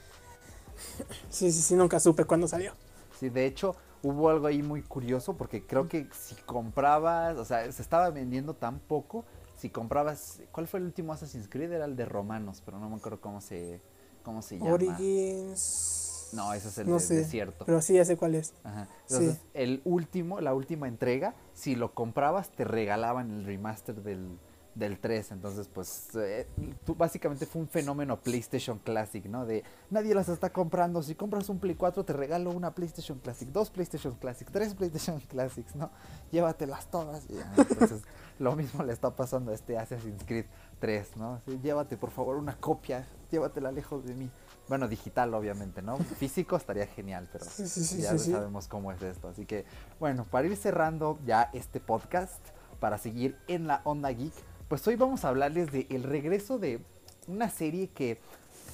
Sí, 1.28 1.52
sí, 1.52 1.60
sí, 1.60 1.74
nunca 1.74 2.00
supe 2.00 2.24
cuándo 2.24 2.48
salió. 2.48 2.72
Sí, 3.20 3.28
de 3.28 3.44
hecho, 3.44 3.76
hubo 4.02 4.30
algo 4.30 4.46
ahí 4.46 4.62
muy 4.62 4.80
curioso 4.80 5.36
porque 5.36 5.66
creo 5.66 5.86
que 5.86 6.08
si 6.18 6.34
comprabas, 6.46 7.36
o 7.36 7.44
sea, 7.44 7.70
se 7.70 7.82
estaba 7.82 8.08
vendiendo 8.08 8.54
tan 8.54 8.78
poco, 8.78 9.26
si 9.58 9.68
comprabas, 9.68 10.40
¿cuál 10.50 10.66
fue 10.66 10.80
el 10.80 10.86
último 10.86 11.12
Assassin's 11.12 11.46
Creed? 11.46 11.70
Era 11.72 11.84
el 11.84 11.94
de 11.94 12.06
Romanos, 12.06 12.62
pero 12.64 12.78
no 12.78 12.88
me 12.88 12.96
acuerdo 12.96 13.20
cómo 13.20 13.42
se, 13.42 13.82
cómo 14.22 14.40
se 14.40 14.56
llama. 14.56 14.72
Origins. 14.72 16.07
No, 16.32 16.52
ese 16.52 16.68
es 16.68 16.78
el 16.78 16.88
no 16.88 16.94
de- 16.94 17.00
sé, 17.00 17.14
desierto. 17.16 17.64
Pero 17.64 17.80
sí, 17.80 17.94
ya 17.94 18.04
sé 18.04 18.16
cuál 18.16 18.34
es. 18.34 18.54
Ajá. 18.64 18.86
Sí. 19.06 19.14
Entonces, 19.14 19.40
el 19.54 19.80
último, 19.84 20.40
la 20.40 20.54
última 20.54 20.88
entrega, 20.88 21.34
si 21.54 21.74
lo 21.76 21.94
comprabas, 21.94 22.50
te 22.50 22.64
regalaban 22.64 23.30
el 23.30 23.44
remaster 23.44 24.02
del, 24.02 24.38
del 24.74 24.98
3. 25.00 25.32
Entonces, 25.32 25.68
pues, 25.72 26.10
eh, 26.16 26.46
tú- 26.84 26.94
básicamente 26.94 27.46
fue 27.46 27.62
un 27.62 27.68
fenómeno 27.68 28.20
PlayStation 28.20 28.78
Classic, 28.78 29.24
¿no? 29.26 29.44
De 29.46 29.64
nadie 29.90 30.14
las 30.14 30.28
está 30.28 30.50
comprando. 30.50 31.02
Si 31.02 31.14
compras 31.14 31.48
un 31.48 31.58
Play 31.58 31.74
4, 31.74 32.04
te 32.04 32.12
regalo 32.12 32.50
una 32.50 32.74
PlayStation 32.74 33.18
Classic, 33.18 33.48
dos 33.48 33.70
PlayStation 33.70 34.14
Classic, 34.14 34.48
tres 34.50 34.74
PlayStation 34.74 35.20
Classics, 35.28 35.74
¿no? 35.74 35.90
Llévatelas 36.30 36.90
todas. 36.90 37.24
Y 37.28 37.34
ya, 37.34 37.52
entonces, 37.56 38.02
lo 38.38 38.54
mismo 38.54 38.84
le 38.84 38.92
está 38.92 39.10
pasando 39.16 39.50
a 39.50 39.54
este 39.54 39.76
Assassin's 39.78 40.22
Creed 40.24 40.44
3, 40.78 41.16
¿no? 41.16 41.34
Así, 41.34 41.58
llévate, 41.60 41.96
por 41.96 42.10
favor, 42.10 42.36
una 42.36 42.56
copia. 42.56 43.06
Llévatela 43.32 43.72
lejos 43.72 44.04
de 44.06 44.14
mí. 44.14 44.30
Bueno, 44.68 44.86
digital, 44.88 45.32
obviamente, 45.34 45.80
¿no? 45.82 45.96
Físico 45.96 46.56
estaría 46.56 46.86
genial, 46.86 47.28
pero 47.32 47.44
Sí, 47.46 47.66
sí, 47.66 47.84
sí, 47.84 48.02
ya 48.02 48.16
sabemos 48.18 48.68
cómo 48.68 48.92
es 48.92 49.00
esto. 49.02 49.28
Así 49.28 49.46
que, 49.46 49.64
bueno, 49.98 50.24
para 50.24 50.46
ir 50.46 50.56
cerrando 50.56 51.18
ya 51.24 51.50
este 51.54 51.80
podcast, 51.80 52.40
para 52.80 52.98
seguir 52.98 53.36
en 53.48 53.66
la 53.66 53.80
onda 53.84 54.10
geek, 54.10 54.34
pues 54.68 54.86
hoy 54.86 54.96
vamos 54.96 55.24
a 55.24 55.28
hablarles 55.28 55.72
de 55.72 55.86
el 55.90 56.02
regreso 56.02 56.58
de 56.58 56.80
una 57.26 57.48
serie 57.48 57.88
que 57.88 58.20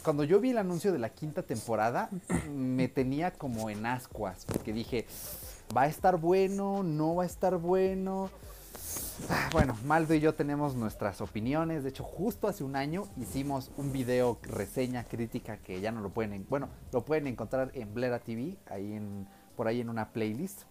cuando 0.02 0.24
yo 0.24 0.40
vi 0.40 0.50
el 0.50 0.58
anuncio 0.58 0.92
de 0.92 0.98
la 0.98 1.08
quinta 1.08 1.42
temporada 1.42 2.10
me 2.54 2.88
tenía 2.88 3.32
como 3.32 3.70
en 3.70 3.86
ascuas, 3.86 4.44
porque 4.44 4.72
dije, 4.72 5.06
va 5.76 5.82
a 5.82 5.86
estar 5.86 6.18
bueno, 6.18 6.82
no 6.82 7.16
va 7.16 7.22
a 7.22 7.26
estar 7.26 7.56
bueno. 7.56 8.30
Ah, 9.30 9.48
Bueno, 9.52 9.76
Maldo 9.84 10.14
y 10.14 10.20
yo 10.20 10.34
tenemos 10.34 10.74
nuestras 10.74 11.20
opiniones. 11.20 11.82
De 11.84 11.90
hecho, 11.90 12.02
justo 12.04 12.48
hace 12.48 12.64
un 12.64 12.76
año 12.76 13.04
hicimos 13.16 13.70
un 13.76 13.92
video 13.92 14.38
reseña 14.42 15.04
crítica 15.04 15.58
que 15.58 15.80
ya 15.80 15.92
no 15.92 16.00
lo 16.00 16.10
pueden, 16.10 16.32
en- 16.32 16.46
bueno, 16.48 16.68
lo 16.92 17.04
pueden 17.04 17.26
encontrar 17.26 17.70
en 17.74 17.94
Blera 17.94 18.18
TV, 18.18 18.56
ahí 18.66 18.92
en, 18.94 19.26
por 19.56 19.68
ahí 19.68 19.80
en 19.80 19.88
una 19.88 20.12
playlist, 20.12 20.62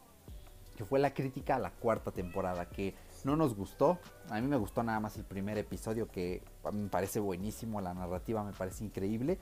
que 0.76 0.86
fue 0.86 1.00
la 1.00 1.14
crítica 1.14 1.56
a 1.56 1.60
la 1.60 1.72
cuarta 1.72 2.12
temporada, 2.12 2.68
que 2.68 2.94
no 3.24 3.36
nos 3.38 3.56
gustó. 3.56 4.00
A 4.30 4.42
mí 4.42 4.48
me 4.48 4.58
gustó 4.58 4.84
nada 4.84 5.00
más 5.00 5.16
el 5.18 5.24
primer 5.24 5.58
episodio, 5.58 6.08
que 6.10 6.44
me 6.72 6.90
parece 6.90 7.20
buenísimo, 7.20 7.80
la 7.80 7.94
narrativa 7.94 8.44
me 8.44 8.52
parece 8.54 8.84
increíble. 8.84 9.40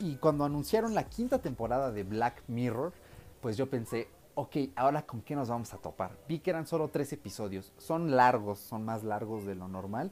Y 0.00 0.16
cuando 0.16 0.44
anunciaron 0.44 0.94
la 0.94 1.04
quinta 1.04 1.38
temporada 1.38 1.92
de 1.92 2.02
Black 2.02 2.42
Mirror, 2.48 2.92
pues 3.40 3.56
yo 3.56 3.70
pensé, 3.70 4.08
ok, 4.34 4.56
ahora 4.76 5.06
con 5.06 5.22
qué 5.22 5.34
nos 5.34 5.48
vamos 5.48 5.72
a 5.74 5.78
topar. 5.78 6.16
Vi 6.28 6.40
que 6.40 6.50
eran 6.50 6.66
solo 6.66 6.88
tres 6.88 7.12
episodios, 7.12 7.72
son 7.78 8.16
largos, 8.16 8.58
son 8.58 8.84
más 8.84 9.04
largos 9.04 9.44
de 9.44 9.54
lo 9.54 9.68
normal. 9.68 10.10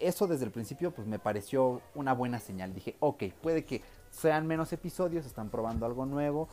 Eso 0.00 0.26
desde 0.26 0.44
el 0.44 0.50
principio 0.50 0.90
pues 0.90 1.06
me 1.06 1.18
pareció 1.18 1.80
una 1.94 2.12
buena 2.12 2.40
señal. 2.40 2.74
Dije, 2.74 2.96
ok, 3.00 3.24
puede 3.40 3.64
que 3.64 3.82
sean 4.10 4.46
menos 4.46 4.72
episodios, 4.72 5.26
están 5.26 5.50
probando 5.50 5.86
algo 5.86 6.06
nuevo. 6.06 6.48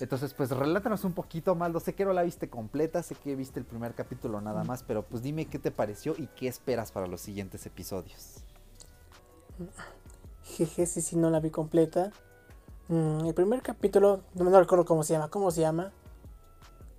Entonces, 0.00 0.32
pues 0.32 0.50
relátanos 0.50 1.04
un 1.04 1.12
poquito, 1.12 1.54
Maldo. 1.54 1.78
Sé 1.80 1.94
que 1.94 2.04
no 2.04 2.12
la 2.12 2.22
viste 2.22 2.48
completa, 2.48 3.02
sé 3.02 3.14
que 3.14 3.36
viste 3.36 3.60
el 3.60 3.66
primer 3.66 3.94
capítulo 3.94 4.40
nada 4.40 4.64
más, 4.64 4.82
pero 4.82 5.02
pues 5.02 5.22
dime 5.22 5.46
qué 5.46 5.58
te 5.58 5.70
pareció 5.70 6.14
y 6.16 6.28
qué 6.28 6.48
esperas 6.48 6.92
para 6.92 7.06
los 7.06 7.20
siguientes 7.20 7.66
episodios. 7.66 8.42
Jeje, 10.44 10.86
sí, 10.86 11.02
sí, 11.02 11.16
no 11.16 11.28
la 11.28 11.40
vi 11.40 11.50
completa. 11.50 12.10
Mm, 12.88 13.26
el 13.26 13.34
primer 13.34 13.62
capítulo, 13.62 14.22
no 14.34 14.44
me 14.44 14.58
recuerdo 14.58 14.86
cómo 14.86 15.02
se 15.02 15.12
llama. 15.12 15.28
¿Cómo 15.28 15.50
se 15.50 15.60
llama? 15.60 15.92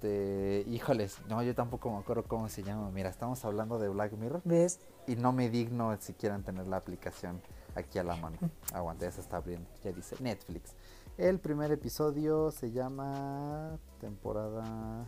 Este, 0.03 0.65
híjoles, 0.69 1.17
no, 1.29 1.41
yo 1.43 1.55
tampoco 1.55 1.89
me 1.89 1.99
acuerdo 1.99 2.23
cómo 2.27 2.49
se 2.49 2.61
llama. 2.61 2.91
Mira, 2.91 3.09
estamos 3.09 3.45
hablando 3.45 3.79
de 3.79 3.87
Black 3.87 4.11
Mirror 4.11 4.41
¿Ves? 4.43 4.79
y 5.07 5.15
no 5.15 5.31
me 5.31 5.49
digno 5.49 5.95
siquiera 6.01 6.35
en 6.35 6.43
tener 6.43 6.67
la 6.67 6.75
aplicación 6.75 7.41
aquí 7.73 7.99
a 7.99 8.03
la 8.03 8.17
mano. 8.17 8.37
Aguanta, 8.73 9.05
ya 9.05 9.13
se 9.13 9.21
está 9.21 9.37
abriendo. 9.37 9.69
Ya 9.81 9.93
dice 9.93 10.17
Netflix. 10.19 10.73
El 11.17 11.39
primer 11.39 11.71
episodio 11.71 12.51
se 12.51 12.71
llama 12.71 13.79
temporada 14.01 15.05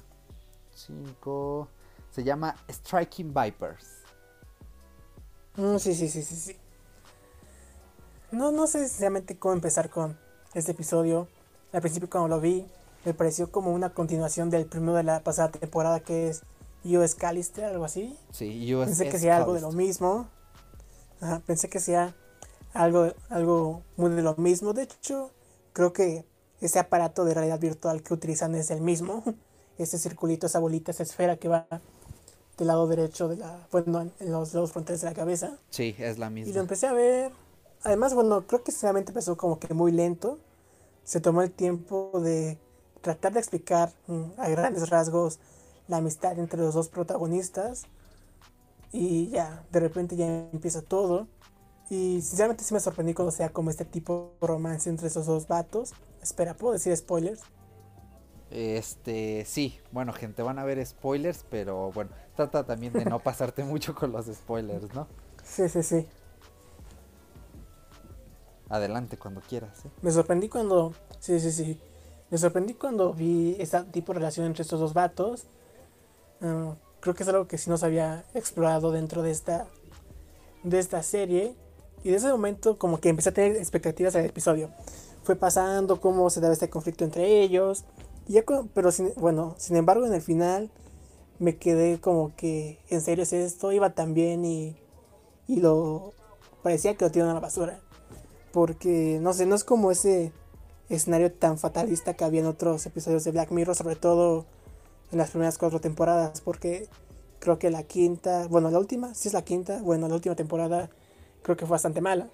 5. 0.73 1.67
Se 2.11 2.23
llama 2.23 2.55
Striking 2.69 3.33
Vipers. 3.33 4.03
Mm, 5.57 5.75
sí, 5.75 5.93
sí, 5.93 6.07
sí, 6.07 6.21
sí, 6.21 6.35
sí. 6.35 6.57
No, 8.31 8.53
no 8.53 8.65
sé 8.65 8.87
sinceramente 8.87 9.37
cómo 9.37 9.55
empezar 9.55 9.89
con 9.89 10.17
este 10.53 10.71
episodio. 10.71 11.27
Al 11.73 11.81
principio 11.81 12.09
cuando 12.09 12.29
lo 12.29 12.39
vi, 12.39 12.65
me 13.05 13.13
pareció 13.13 13.51
como 13.51 13.71
una 13.71 13.93
continuación 13.93 14.49
del 14.49 14.65
primero 14.65 14.95
de 14.95 15.03
la 15.03 15.23
pasada 15.23 15.51
temporada 15.51 15.99
que 15.99 16.29
es 16.29 16.43
US 16.83 17.15
Callister, 17.15 17.65
algo 17.65 17.85
así. 17.85 18.17
Sí, 18.31 18.73
US 18.73 18.85
Pensé 18.87 19.09
que 19.09 19.19
sea 19.19 19.37
algo 19.37 19.53
de 19.53 19.61
lo 19.61 19.71
mismo. 19.71 20.27
Ajá, 21.21 21.41
pensé 21.45 21.69
que 21.69 21.79
sea 21.79 22.15
algo, 22.73 23.13
algo 23.29 23.83
muy 23.95 24.09
de 24.11 24.21
lo 24.21 24.35
mismo. 24.35 24.73
De 24.73 24.83
hecho, 24.83 25.31
creo 25.73 25.93
que 25.93 26.25
ese 26.61 26.79
aparato 26.79 27.25
de 27.25 27.33
realidad 27.33 27.59
virtual 27.59 28.01
que 28.03 28.13
utilizan 28.13 28.55
es 28.55 28.71
el 28.71 28.81
mismo. 28.81 29.23
Ese 29.77 29.99
circulito, 29.99 30.45
esa 30.47 30.59
bolita, 30.59 30.91
esa 30.91 31.03
esfera 31.03 31.35
que 31.35 31.49
va 31.49 31.67
del 32.57 32.67
lado 32.67 32.87
derecho 32.87 33.27
de 33.27 33.35
la, 33.35 33.67
bueno, 33.73 34.09
en 34.21 34.31
los 34.31 34.53
lados 34.53 34.71
frontales 34.71 35.01
de 35.01 35.07
la 35.09 35.13
cabeza. 35.13 35.57
Sí, 35.69 35.93
es 35.99 36.17
la 36.17 36.27
Y 36.27 36.29
lo 36.29 36.31
misma. 36.31 36.61
empecé 36.61 36.87
a 36.87 36.93
ver. 36.93 37.33
Además, 37.83 38.13
bueno, 38.13 38.47
creo 38.47 38.63
que 38.63 38.71
sinceramente 38.71 39.11
empezó 39.11 39.35
como 39.35 39.59
que 39.59 39.73
muy 39.73 39.91
lento. 39.91 40.39
Se 41.03 41.19
tomó 41.19 41.41
el 41.41 41.51
tiempo 41.51 42.09
de 42.23 42.57
tratar 43.05 43.33
de 43.33 43.39
explicar 43.39 43.93
mm, 44.07 44.31
a 44.39 44.49
grandes 44.49 44.89
rasgos 44.89 45.37
la 45.87 45.97
amistad 45.97 46.39
entre 46.39 46.59
los 46.59 46.73
dos 46.73 46.89
protagonistas. 46.89 47.83
Y 48.91 49.29
ya, 49.29 49.63
de 49.71 49.79
repente 49.79 50.15
ya 50.15 50.25
empieza 50.51 50.81
todo. 50.81 51.27
Y 51.91 52.19
sinceramente 52.23 52.63
sí 52.63 52.73
me 52.73 52.79
sorprendí 52.79 53.13
cuando 53.13 53.31
sea 53.31 53.49
como 53.49 53.69
este 53.69 53.85
tipo 53.85 54.33
de 54.41 54.47
romance 54.47 54.89
entre 54.89 55.07
esos 55.07 55.27
dos 55.27 55.47
vatos. 55.47 55.93
Espera, 56.19 56.55
¿puedo 56.55 56.73
decir 56.73 56.97
spoilers? 56.97 57.41
Este, 58.49 59.45
sí, 59.45 59.79
bueno, 59.91 60.11
gente, 60.11 60.41
van 60.41 60.57
a 60.57 60.63
ver 60.63 60.83
spoilers, 60.83 61.45
pero 61.51 61.91
bueno, 61.91 62.09
trata 62.35 62.63
también 62.63 62.93
de 62.93 63.05
no 63.05 63.19
pasarte 63.23 63.63
mucho 63.63 63.93
con 63.93 64.11
los 64.11 64.25
spoilers, 64.25 64.95
¿no? 64.95 65.07
Sí, 65.43 65.69
sí, 65.69 65.83
sí. 65.83 66.07
Adelante 68.67 69.17
cuando 69.17 69.41
quieras. 69.41 69.85
¿eh? 69.85 69.89
Me 70.01 70.09
sorprendí 70.09 70.49
cuando. 70.49 70.95
Sí, 71.19 71.39
sí, 71.39 71.51
sí. 71.51 71.79
Me 72.31 72.37
sorprendí 72.37 72.73
cuando 72.73 73.13
vi 73.13 73.55
ese 73.59 73.81
tipo 73.85 74.13
de 74.13 74.19
relación 74.19 74.45
entre 74.47 74.63
estos 74.63 74.79
dos 74.79 74.93
vatos. 74.93 75.43
Ah, 76.41 76.75
creo 76.99 77.13
que 77.15 77.23
es 77.23 77.29
algo 77.29 77.47
que 77.47 77.57
sí 77.57 77.69
nos 77.69 77.83
había 77.83 78.25
explorado 78.33 78.91
dentro 78.91 79.21
de 79.21 79.31
esta. 79.31 79.67
de 80.63 80.79
esta 80.79 81.03
serie. 81.03 81.55
Y 82.03 82.09
de 82.11 82.17
ese 82.17 82.29
momento, 82.29 82.77
como 82.77 82.99
que 82.99 83.09
empecé 83.09 83.29
a 83.29 83.33
tener 83.33 83.55
expectativas 83.57 84.15
al 84.15 84.25
episodio. 84.25 84.69
Fue 85.23 85.35
pasando 85.35 85.99
cómo 86.01 86.29
se 86.29 86.39
daba 86.41 86.53
este 86.53 86.69
conflicto 86.69 87.03
entre 87.03 87.41
ellos. 87.41 87.83
Y 88.27 88.33
ya 88.33 88.43
pero 88.73 88.91
sin- 88.91 89.13
bueno, 89.17 89.55
sin 89.57 89.75
embargo, 89.75 90.05
en 90.05 90.13
el 90.13 90.21
final 90.21 90.69
me 91.39 91.57
quedé 91.57 91.99
como 91.99 92.35
que, 92.35 92.79
¿en 92.89 93.01
serio 93.01 93.23
es 93.23 93.33
esto? 93.33 93.71
Iba 93.71 93.91
tan 93.91 94.13
bien 94.13 94.45
y, 94.45 94.75
y 95.47 95.57
lo 95.61 96.13
parecía 96.63 96.95
que 96.95 97.05
lo 97.05 97.11
tiraron 97.11 97.31
a 97.31 97.35
la 97.35 97.39
basura. 97.41 97.79
Porque, 98.51 99.19
no 99.21 99.33
sé, 99.33 99.45
no 99.45 99.55
es 99.55 99.63
como 99.63 99.91
ese 99.91 100.31
escenario 100.89 101.31
tan 101.31 101.57
fatalista 101.57 102.13
que 102.13 102.23
había 102.23 102.41
en 102.41 102.47
otros 102.47 102.85
episodios 102.85 103.23
de 103.23 103.31
Black 103.31 103.51
Mirror, 103.51 103.75
sobre 103.75 103.95
todo 103.95 104.45
en 105.11 105.17
las 105.17 105.31
primeras 105.31 105.57
cuatro 105.57 105.79
temporadas, 105.81 106.41
porque 106.41 106.87
creo 107.39 107.59
que 107.59 107.69
la 107.69 107.83
quinta, 107.83 108.47
bueno, 108.47 108.69
la 108.69 108.79
última, 108.79 109.13
sí 109.13 109.27
es 109.27 109.33
la 109.33 109.43
quinta, 109.43 109.81
bueno, 109.81 110.07
la 110.07 110.15
última 110.15 110.35
temporada 110.35 110.89
creo 111.41 111.57
que 111.57 111.65
fue 111.65 111.75
bastante 111.75 112.01
mala. 112.01 112.27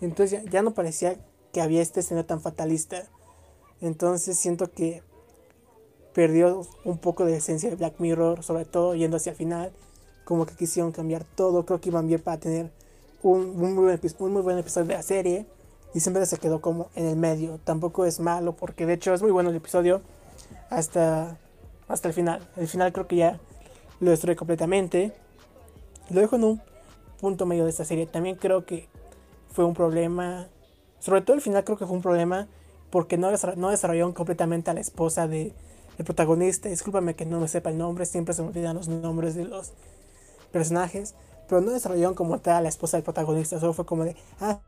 Entonces 0.00 0.42
ya, 0.42 0.50
ya 0.50 0.62
no 0.62 0.74
parecía 0.74 1.16
que 1.52 1.60
había 1.60 1.82
este 1.82 2.00
escenario 2.00 2.26
tan 2.26 2.40
fatalista. 2.40 3.04
Entonces 3.80 4.38
siento 4.38 4.70
que 4.70 5.02
perdió 6.12 6.66
un 6.84 6.98
poco 6.98 7.24
de 7.24 7.36
esencia 7.36 7.70
de 7.70 7.76
Black 7.76 7.94
Mirror, 7.98 8.42
sobre 8.42 8.64
todo 8.64 8.94
yendo 8.94 9.16
hacia 9.16 9.30
el 9.30 9.36
final. 9.36 9.72
Como 10.24 10.46
que 10.46 10.54
quisieron 10.54 10.92
cambiar 10.92 11.24
todo. 11.24 11.64
Creo 11.64 11.80
que 11.80 11.88
iban 11.88 12.06
bien 12.06 12.20
para 12.20 12.38
tener 12.38 12.70
un, 13.22 13.40
un 13.40 13.74
muy, 13.74 13.84
buen, 13.84 14.00
un 14.18 14.32
muy 14.32 14.42
buen 14.42 14.58
episodio 14.58 14.88
de 14.88 14.94
la 14.94 15.02
serie. 15.02 15.46
Y 15.94 16.00
siempre 16.00 16.24
se 16.26 16.38
quedó 16.38 16.60
como 16.60 16.88
en 16.94 17.06
el 17.06 17.16
medio. 17.16 17.58
Tampoco 17.64 18.04
es 18.06 18.20
malo, 18.20 18.52
porque 18.54 18.86
de 18.86 18.94
hecho 18.94 19.12
es 19.12 19.22
muy 19.22 19.30
bueno 19.30 19.50
el 19.50 19.56
episodio 19.56 20.00
hasta, 20.70 21.36
hasta 21.88 22.08
el 22.08 22.14
final. 22.14 22.48
El 22.56 22.68
final 22.68 22.92
creo 22.92 23.06
que 23.06 23.16
ya 23.16 23.38
lo 24.00 24.10
destruye 24.10 24.36
completamente. 24.36 25.12
Lo 26.10 26.20
dejo 26.20 26.36
en 26.36 26.44
un 26.44 26.62
punto 27.20 27.46
medio 27.46 27.64
de 27.64 27.70
esta 27.70 27.84
serie. 27.84 28.06
También 28.06 28.36
creo 28.36 28.64
que 28.64 28.88
fue 29.52 29.64
un 29.64 29.74
problema. 29.74 30.48
Sobre 30.98 31.20
todo 31.20 31.36
el 31.36 31.42
final 31.42 31.64
creo 31.64 31.76
que 31.76 31.86
fue 31.86 31.96
un 31.96 32.02
problema 32.02 32.48
porque 32.90 33.16
no, 33.16 33.30
no 33.56 33.70
desarrollaron 33.70 34.12
completamente 34.12 34.70
a 34.70 34.74
la 34.74 34.80
esposa 34.80 35.28
de 35.28 35.54
el 35.98 36.04
protagonista. 36.04 36.68
Discúlpame 36.68 37.14
que 37.14 37.26
no 37.26 37.40
me 37.40 37.48
sepa 37.48 37.70
el 37.70 37.78
nombre, 37.78 38.06
siempre 38.06 38.34
se 38.34 38.42
me 38.42 38.48
olvidan 38.48 38.76
los 38.76 38.88
nombres 38.88 39.34
de 39.34 39.44
los 39.44 39.72
personajes. 40.50 41.14
Pero 41.48 41.60
no 41.60 41.70
desarrollaron 41.70 42.14
como 42.14 42.38
tal 42.40 42.56
a 42.56 42.60
la 42.62 42.68
esposa 42.68 42.96
del 42.96 43.04
protagonista. 43.04 43.60
Solo 43.60 43.72
fue 43.72 43.84
como 43.84 44.04
de, 44.04 44.16
ah, 44.40 44.60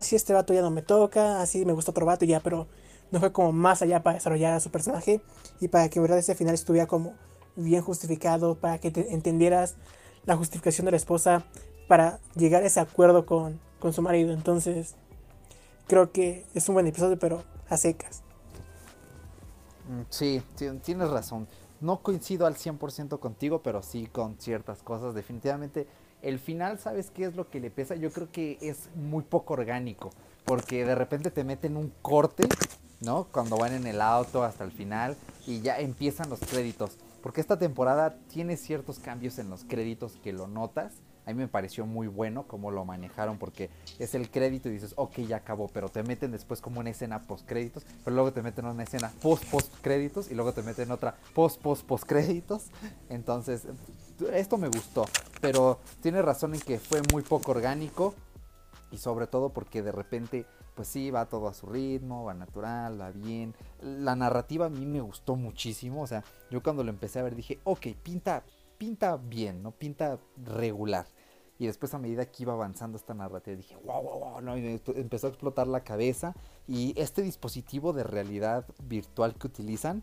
si 0.00 0.16
este 0.16 0.32
vato 0.32 0.54
ya 0.54 0.62
no 0.62 0.70
me 0.70 0.82
toca, 0.82 1.40
así 1.42 1.64
me 1.64 1.72
gusta 1.72 1.90
otro 1.92 2.06
vato 2.06 2.24
y 2.24 2.28
ya, 2.28 2.40
pero 2.40 2.66
no 3.10 3.20
fue 3.20 3.32
como 3.32 3.52
más 3.52 3.82
allá 3.82 4.02
para 4.02 4.14
desarrollar 4.16 4.54
a 4.54 4.60
su 4.60 4.70
personaje 4.70 5.20
y 5.60 5.68
para 5.68 5.88
que 5.88 5.98
en 5.98 6.04
verdad 6.04 6.18
ese 6.18 6.34
final 6.34 6.54
estuviera 6.54 6.86
como 6.86 7.14
bien 7.56 7.82
justificado, 7.82 8.56
para 8.56 8.78
que 8.78 8.90
te 8.90 9.12
entendieras 9.14 9.76
la 10.26 10.36
justificación 10.36 10.86
de 10.86 10.92
la 10.92 10.96
esposa 10.96 11.44
para 11.88 12.20
llegar 12.36 12.62
a 12.62 12.66
ese 12.66 12.80
acuerdo 12.80 13.26
con, 13.26 13.60
con 13.80 13.92
su 13.92 14.02
marido. 14.02 14.32
Entonces, 14.32 14.94
creo 15.86 16.12
que 16.12 16.46
es 16.54 16.68
un 16.68 16.74
buen 16.74 16.86
episodio, 16.86 17.18
pero 17.18 17.44
a 17.68 17.76
secas. 17.76 18.22
Mm, 19.88 20.02
Sí, 20.10 20.42
ti- 20.56 20.70
tienes 20.82 21.10
razón. 21.10 21.48
No 21.80 22.02
coincido 22.02 22.46
al 22.46 22.56
100% 22.56 23.20
contigo, 23.20 23.62
pero 23.62 23.82
sí 23.82 24.06
con 24.06 24.36
ciertas 24.38 24.82
cosas. 24.82 25.14
Definitivamente, 25.14 25.86
el 26.22 26.38
final, 26.38 26.78
¿sabes 26.78 27.10
qué 27.10 27.24
es 27.24 27.34
lo 27.34 27.48
que 27.48 27.60
le 27.60 27.70
pesa? 27.70 27.94
Yo 27.96 28.10
creo 28.10 28.30
que 28.30 28.58
es 28.60 28.88
muy 28.94 29.22
poco 29.22 29.54
orgánico, 29.54 30.10
porque 30.44 30.84
de 30.84 30.94
repente 30.94 31.30
te 31.30 31.44
meten 31.44 31.76
un 31.76 31.92
corte, 32.02 32.44
¿no? 33.00 33.24
Cuando 33.32 33.56
van 33.56 33.74
en 33.74 33.86
el 33.86 34.00
auto 34.00 34.42
hasta 34.42 34.64
el 34.64 34.72
final 34.72 35.16
y 35.46 35.60
ya 35.60 35.78
empiezan 35.78 36.28
los 36.28 36.40
créditos. 36.40 36.98
Porque 37.22 37.40
esta 37.40 37.58
temporada 37.58 38.16
tiene 38.28 38.56
ciertos 38.56 38.98
cambios 38.98 39.38
en 39.38 39.50
los 39.50 39.64
créditos 39.64 40.16
que 40.22 40.32
lo 40.32 40.46
notas. 40.46 40.94
A 41.26 41.32
mí 41.32 41.38
me 41.38 41.48
pareció 41.48 41.84
muy 41.84 42.06
bueno 42.08 42.44
cómo 42.48 42.70
lo 42.70 42.84
manejaron 42.84 43.38
porque 43.38 43.68
es 43.98 44.14
el 44.14 44.30
crédito 44.30 44.68
y 44.68 44.72
dices, 44.72 44.94
ok, 44.96 45.18
ya 45.20 45.36
acabó, 45.36 45.68
pero 45.68 45.90
te 45.90 46.02
meten 46.02 46.32
después 46.32 46.60
como 46.62 46.80
una 46.80 46.90
escena 46.90 47.20
post 47.20 47.46
créditos, 47.46 47.84
pero 48.04 48.16
luego 48.16 48.32
te 48.32 48.42
meten 48.42 48.64
una 48.64 48.82
escena 48.82 49.12
post 49.22 49.44
post 49.44 49.72
créditos 49.82 50.30
y 50.30 50.34
luego 50.34 50.54
te 50.54 50.62
meten 50.62 50.90
otra 50.90 51.16
post 51.34 51.60
post 51.60 51.84
post 51.84 52.04
créditos. 52.04 52.68
Entonces, 53.10 53.64
esto 54.28 54.58
me 54.58 54.68
gustó, 54.68 55.06
pero 55.40 55.78
tienes 56.00 56.24
razón 56.24 56.54
en 56.54 56.60
que 56.60 56.78
fue 56.78 57.00
muy 57.12 57.22
poco 57.22 57.52
orgánico 57.52 58.14
y 58.90 58.98
sobre 58.98 59.26
todo 59.26 59.50
porque 59.50 59.82
de 59.82 59.92
repente 59.92 60.46
pues 60.74 60.88
sí 60.88 61.10
va 61.10 61.26
todo 61.26 61.48
a 61.48 61.54
su 61.54 61.66
ritmo, 61.66 62.24
va 62.24 62.34
natural, 62.34 63.00
va 63.00 63.10
bien. 63.10 63.54
La 63.82 64.16
narrativa 64.16 64.66
a 64.66 64.70
mí 64.70 64.86
me 64.86 65.00
gustó 65.00 65.36
muchísimo, 65.36 66.02
o 66.02 66.06
sea, 66.06 66.24
yo 66.50 66.62
cuando 66.62 66.84
lo 66.84 66.90
empecé 66.90 67.18
a 67.18 67.22
ver 67.22 67.34
dije, 67.34 67.58
ok, 67.64 67.88
pinta 68.02 68.44
pinta 68.80 69.18
bien, 69.18 69.62
no 69.62 69.72
pinta 69.72 70.18
regular. 70.42 71.04
Y 71.58 71.66
después 71.66 71.92
a 71.92 71.98
medida 71.98 72.24
que 72.24 72.44
iba 72.44 72.54
avanzando 72.54 72.96
esta 72.96 73.12
narrativa 73.12 73.54
dije, 73.54 73.76
wow, 73.84 74.02
wow, 74.02 74.18
wow, 74.18 74.40
no, 74.40 74.56
y 74.56 74.80
empezó 74.94 75.26
a 75.26 75.30
explotar 75.30 75.66
la 75.66 75.84
cabeza 75.84 76.34
y 76.66 76.94
este 76.98 77.20
dispositivo 77.20 77.92
de 77.92 78.04
realidad 78.04 78.64
virtual 78.84 79.34
que 79.34 79.48
utilizan 79.48 80.02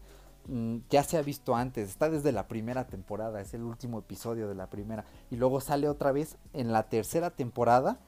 ya 0.90 1.04
se 1.04 1.18
ha 1.18 1.22
visto 1.22 1.56
antes, 1.56 1.90
está 1.90 2.10
desde 2.10 2.32
la 2.32 2.48
primera 2.48 2.88
temporada, 2.88 3.42
es 3.42 3.54
el 3.54 3.64
último 3.64 4.00
episodio 4.00 4.48
de 4.48 4.56
la 4.56 4.70
primera 4.70 5.04
y 5.30 5.36
luego 5.36 5.60
sale 5.60 5.90
otra 5.90 6.12
vez 6.12 6.38
en 6.54 6.72
la 6.72 6.84
tercera 6.84 7.32
temporada, 7.32 8.00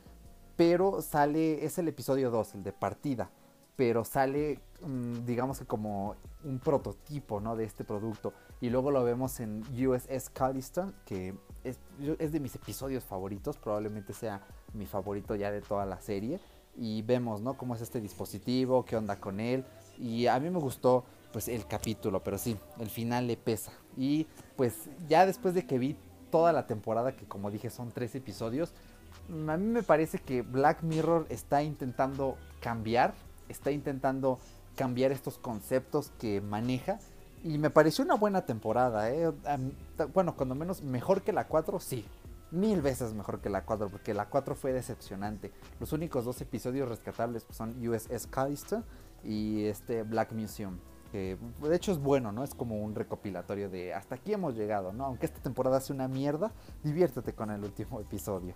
pero 0.55 1.01
sale, 1.01 1.65
es 1.65 1.77
el 1.77 1.87
episodio 1.87 2.31
2, 2.31 2.55
el 2.55 2.63
de 2.63 2.71
partida, 2.71 3.29
pero 3.75 4.03
sale, 4.05 4.59
mm, 4.81 5.25
digamos 5.25 5.59
que 5.59 5.65
como 5.65 6.15
un 6.43 6.59
prototipo, 6.59 7.39
¿no? 7.39 7.55
De 7.55 7.63
este 7.63 7.83
producto. 7.83 8.33
Y 8.61 8.69
luego 8.69 8.91
lo 8.91 9.03
vemos 9.03 9.39
en 9.39 9.63
USS 9.73 10.29
Callister, 10.31 10.93
que 11.05 11.33
es, 11.63 11.79
es 12.19 12.31
de 12.31 12.39
mis 12.41 12.55
episodios 12.55 13.05
favoritos, 13.05 13.57
probablemente 13.57 14.11
sea 14.13 14.41
mi 14.73 14.85
favorito 14.85 15.35
ya 15.35 15.51
de 15.51 15.61
toda 15.61 15.85
la 15.85 16.01
serie. 16.01 16.41
Y 16.75 17.01
vemos, 17.03 17.41
¿no? 17.41 17.55
Cómo 17.57 17.75
es 17.75 17.81
este 17.81 18.01
dispositivo, 18.01 18.83
qué 18.83 18.97
onda 18.97 19.19
con 19.19 19.39
él. 19.39 19.63
Y 19.97 20.27
a 20.27 20.39
mí 20.39 20.49
me 20.49 20.59
gustó, 20.59 21.05
pues, 21.31 21.47
el 21.47 21.65
capítulo, 21.65 22.23
pero 22.23 22.37
sí, 22.37 22.57
el 22.79 22.89
final 22.89 23.27
le 23.27 23.37
pesa. 23.37 23.71
Y 23.97 24.27
pues 24.55 24.89
ya 25.07 25.25
después 25.25 25.53
de 25.53 25.65
que 25.65 25.77
vi 25.77 25.97
toda 26.31 26.53
la 26.53 26.67
temporada, 26.67 27.15
que 27.15 27.25
como 27.25 27.51
dije 27.51 27.69
son 27.69 27.91
tres 27.91 28.15
episodios, 28.15 28.73
a 29.47 29.57
mí 29.57 29.65
me 29.65 29.83
parece 29.83 30.19
que 30.19 30.41
Black 30.41 30.83
Mirror 30.83 31.27
está 31.29 31.63
intentando 31.63 32.37
cambiar, 32.61 33.13
está 33.47 33.71
intentando 33.71 34.39
cambiar 34.75 35.11
estos 35.11 35.37
conceptos 35.37 36.11
que 36.19 36.41
maneja. 36.41 36.99
Y 37.43 37.57
me 37.57 37.69
pareció 37.69 38.03
una 38.03 38.15
buena 38.15 38.45
temporada, 38.45 39.11
¿eh? 39.11 39.31
Bueno, 40.13 40.35
cuando 40.35 40.55
menos 40.55 40.81
mejor 40.81 41.21
que 41.21 41.31
la 41.31 41.47
4, 41.47 41.79
sí. 41.79 42.05
Mil 42.51 42.81
veces 42.81 43.13
mejor 43.13 43.39
que 43.39 43.49
la 43.49 43.63
4, 43.63 43.89
porque 43.89 44.13
la 44.13 44.27
4 44.27 44.55
fue 44.55 44.73
decepcionante. 44.73 45.51
Los 45.79 45.93
únicos 45.93 46.25
dos 46.25 46.41
episodios 46.41 46.89
rescatables 46.89 47.45
son 47.51 47.75
USS 47.87 48.27
Callister 48.27 48.83
y 49.23 49.65
este 49.65 50.03
Black 50.03 50.31
Museum. 50.31 50.79
Que 51.11 51.37
de 51.61 51.75
hecho 51.75 51.91
es 51.91 51.97
bueno, 51.97 52.31
¿no? 52.31 52.43
Es 52.43 52.53
como 52.53 52.83
un 52.83 52.93
recopilatorio 52.93 53.69
de 53.69 53.93
hasta 53.93 54.15
aquí 54.15 54.33
hemos 54.33 54.55
llegado, 54.55 54.93
¿no? 54.93 55.05
Aunque 55.05 55.25
esta 55.25 55.39
temporada 55.39 55.79
sea 55.81 55.95
una 55.95 56.07
mierda, 56.07 56.51
diviértete 56.83 57.33
con 57.33 57.49
el 57.49 57.63
último 57.63 57.99
episodio. 58.01 58.53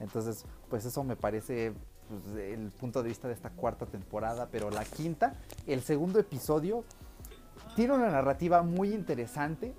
Entonces, 0.00 0.44
pues 0.68 0.84
eso 0.84 1.02
me 1.02 1.16
parece 1.16 1.72
pues, 2.08 2.36
el 2.36 2.70
punto 2.72 3.02
de 3.02 3.08
vista 3.08 3.26
de 3.28 3.34
esta 3.34 3.50
cuarta 3.50 3.86
temporada. 3.86 4.48
Pero 4.50 4.70
la 4.70 4.84
quinta, 4.84 5.34
el 5.66 5.80
segundo 5.80 6.18
episodio, 6.18 6.84
tiene 7.74 7.94
una 7.94 8.10
narrativa 8.10 8.62
muy 8.62 8.92
interesante, 8.92 9.74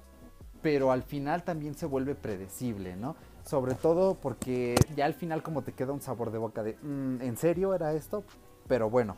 pero 0.61 0.91
al 0.91 1.03
final 1.03 1.43
también 1.43 1.76
se 1.76 1.86
vuelve 1.86 2.15
predecible, 2.15 2.95
¿no? 2.95 3.15
Sobre 3.45 3.76
todo 3.76 4.15
porque 4.15 4.73
ya 4.95 5.05
al 5.05 5.13
final 5.13 5.43
como 5.43 5.61
te 5.61 5.73
queda 5.73 5.93
un 5.93 6.01
sabor 6.01 6.32
de 6.32 6.39
boca 6.39 6.63
de, 6.63 6.76
"Mm, 6.82 7.21
¿en 7.21 7.38
serio 7.38 7.76
era 7.76 7.93
esto? 7.93 8.23
Pero 8.67 8.89
bueno, 8.89 9.15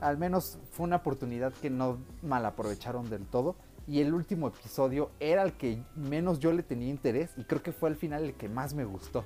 al 0.00 0.18
menos 0.18 0.58
fue 0.72 0.84
una 0.84 0.96
oportunidad 0.96 1.52
que 1.52 1.70
no 1.70 1.98
mal 2.22 2.44
aprovecharon 2.46 3.08
del 3.10 3.26
todo. 3.26 3.56
Y 3.86 4.00
el 4.00 4.14
último 4.14 4.48
episodio 4.48 5.10
era 5.18 5.42
el 5.42 5.54
que 5.54 5.82
menos 5.96 6.38
yo 6.38 6.52
le 6.52 6.62
tenía 6.62 6.88
interés 6.88 7.30
y 7.36 7.44
creo 7.44 7.62
que 7.62 7.72
fue 7.72 7.88
al 7.88 7.96
final 7.96 8.24
el 8.24 8.34
que 8.34 8.48
más 8.48 8.72
me 8.72 8.84
gustó. 8.84 9.24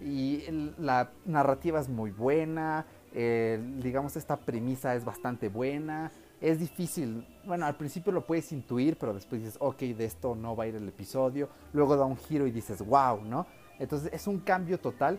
Y 0.00 0.44
la 0.78 1.10
narrativa 1.24 1.80
es 1.80 1.88
muy 1.88 2.10
buena, 2.10 2.86
digamos 3.12 4.16
esta 4.16 4.36
premisa 4.36 4.94
es 4.94 5.04
bastante 5.04 5.48
buena, 5.48 6.12
es 6.40 6.58
difícil, 6.60 7.26
bueno 7.46 7.66
al 7.66 7.76
principio 7.76 8.12
lo 8.12 8.26
puedes 8.26 8.52
intuir, 8.52 8.96
pero 8.98 9.14
después 9.14 9.42
dices, 9.42 9.56
ok, 9.60 9.80
de 9.80 10.04
esto 10.04 10.34
no 10.34 10.54
va 10.54 10.64
a 10.64 10.66
ir 10.66 10.76
el 10.76 10.88
episodio, 10.88 11.48
luego 11.72 11.96
da 11.96 12.04
un 12.04 12.16
giro 12.16 12.46
y 12.46 12.50
dices, 12.50 12.86
wow, 12.86 13.22
¿no? 13.22 13.46
Entonces 13.78 14.12
es 14.12 14.26
un 14.26 14.38
cambio 14.40 14.78
total, 14.78 15.18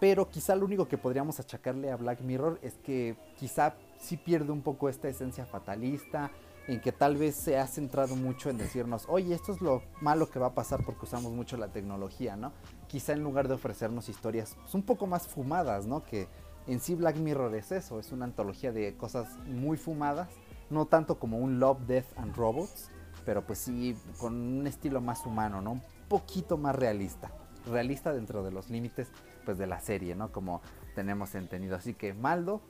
pero 0.00 0.28
quizá 0.28 0.56
lo 0.56 0.66
único 0.66 0.88
que 0.88 0.98
podríamos 0.98 1.38
achacarle 1.40 1.90
a 1.90 1.96
Black 1.96 2.20
Mirror 2.20 2.58
es 2.62 2.74
que 2.78 3.16
quizá 3.38 3.74
sí 4.04 4.16
pierde 4.16 4.52
un 4.52 4.62
poco 4.62 4.88
esta 4.88 5.08
esencia 5.08 5.46
fatalista, 5.46 6.30
en 6.66 6.80
que 6.80 6.92
tal 6.92 7.16
vez 7.16 7.34
se 7.34 7.58
ha 7.58 7.66
centrado 7.66 8.16
mucho 8.16 8.48
en 8.48 8.56
decirnos, 8.56 9.04
oye, 9.08 9.34
esto 9.34 9.52
es 9.52 9.60
lo 9.60 9.82
malo 10.00 10.30
que 10.30 10.38
va 10.38 10.48
a 10.48 10.54
pasar 10.54 10.82
porque 10.84 11.04
usamos 11.04 11.32
mucho 11.32 11.56
la 11.56 11.68
tecnología, 11.68 12.36
¿no? 12.36 12.52
Quizá 12.86 13.12
en 13.12 13.22
lugar 13.22 13.48
de 13.48 13.54
ofrecernos 13.54 14.08
historias 14.08 14.56
pues, 14.60 14.74
un 14.74 14.82
poco 14.82 15.06
más 15.06 15.26
fumadas, 15.28 15.86
¿no? 15.86 16.04
Que 16.04 16.26
En 16.66 16.80
sí 16.80 16.94
Black 16.94 17.16
Mirror 17.16 17.54
es 17.54 17.72
eso, 17.72 18.00
es 18.00 18.12
una 18.12 18.24
antología 18.24 18.72
de 18.72 18.96
cosas 18.96 19.28
muy 19.46 19.76
fumadas, 19.76 20.30
no 20.70 20.86
tanto 20.86 21.18
como 21.18 21.38
un 21.38 21.60
Love, 21.60 21.80
Death 21.86 22.06
and 22.16 22.34
Robots, 22.34 22.90
pero 23.26 23.44
pues 23.46 23.58
sí 23.58 23.94
con 24.18 24.34
un 24.34 24.66
estilo 24.66 25.02
más 25.02 25.26
humano, 25.26 25.60
¿no? 25.60 25.72
Un 25.72 25.82
poquito 26.08 26.56
más 26.56 26.74
realista. 26.74 27.30
Realista 27.66 28.14
dentro 28.14 28.42
de 28.42 28.50
los 28.50 28.70
límites 28.70 29.08
pues 29.44 29.58
de 29.58 29.66
la 29.66 29.80
serie, 29.80 30.14
¿no? 30.14 30.32
Como 30.32 30.62
tenemos 30.94 31.34
entendido. 31.34 31.76
Así 31.76 31.92
que 31.92 32.14
Maldo, 32.14 32.62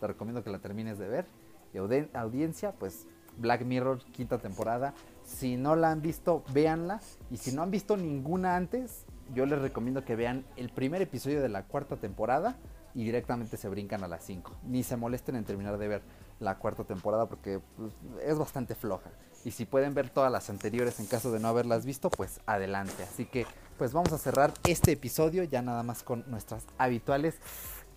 te 0.00 0.06
recomiendo 0.06 0.42
que 0.42 0.50
la 0.50 0.58
termines 0.58 0.98
de 0.98 1.08
ver. 1.08 1.26
Y 1.74 1.78
audiencia, 1.78 2.72
pues 2.72 3.06
Black 3.36 3.64
Mirror, 3.64 4.02
quinta 4.12 4.38
temporada. 4.38 4.94
Si 5.24 5.56
no 5.56 5.76
la 5.76 5.90
han 5.90 6.02
visto, 6.02 6.44
véanla. 6.52 7.00
Y 7.30 7.36
si 7.36 7.52
no 7.52 7.62
han 7.62 7.70
visto 7.70 7.96
ninguna 7.96 8.56
antes, 8.56 9.04
yo 9.34 9.46
les 9.46 9.60
recomiendo 9.60 10.04
que 10.04 10.16
vean 10.16 10.44
el 10.56 10.70
primer 10.70 11.02
episodio 11.02 11.42
de 11.42 11.48
la 11.48 11.64
cuarta 11.64 11.96
temporada 11.96 12.56
y 12.94 13.04
directamente 13.04 13.56
se 13.56 13.68
brincan 13.68 14.04
a 14.04 14.08
las 14.08 14.24
5. 14.24 14.52
Ni 14.64 14.82
se 14.82 14.96
molesten 14.96 15.36
en 15.36 15.44
terminar 15.44 15.76
de 15.76 15.88
ver 15.88 16.02
la 16.40 16.58
cuarta 16.58 16.84
temporada 16.84 17.26
porque 17.26 17.60
pues, 17.76 17.92
es 18.24 18.38
bastante 18.38 18.74
floja. 18.74 19.10
Y 19.44 19.50
si 19.50 19.64
pueden 19.64 19.94
ver 19.94 20.08
todas 20.10 20.32
las 20.32 20.48
anteriores 20.50 20.98
en 20.98 21.06
caso 21.06 21.30
de 21.30 21.38
no 21.38 21.48
haberlas 21.48 21.84
visto, 21.84 22.08
pues 22.10 22.40
adelante. 22.46 23.02
Así 23.02 23.26
que 23.26 23.46
pues 23.76 23.92
vamos 23.92 24.12
a 24.12 24.18
cerrar 24.18 24.52
este 24.66 24.92
episodio 24.92 25.44
ya 25.44 25.60
nada 25.60 25.82
más 25.82 26.02
con 26.02 26.24
nuestras 26.28 26.64
habituales 26.78 27.38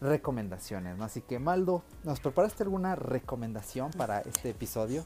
recomendaciones. 0.01 0.97
¿no? 0.97 1.03
Así 1.05 1.21
que 1.21 1.39
Maldo, 1.39 1.83
¿nos 2.03 2.19
preparaste 2.19 2.63
alguna 2.63 2.95
recomendación 2.95 3.91
para 3.91 4.21
este 4.21 4.49
episodio? 4.51 5.05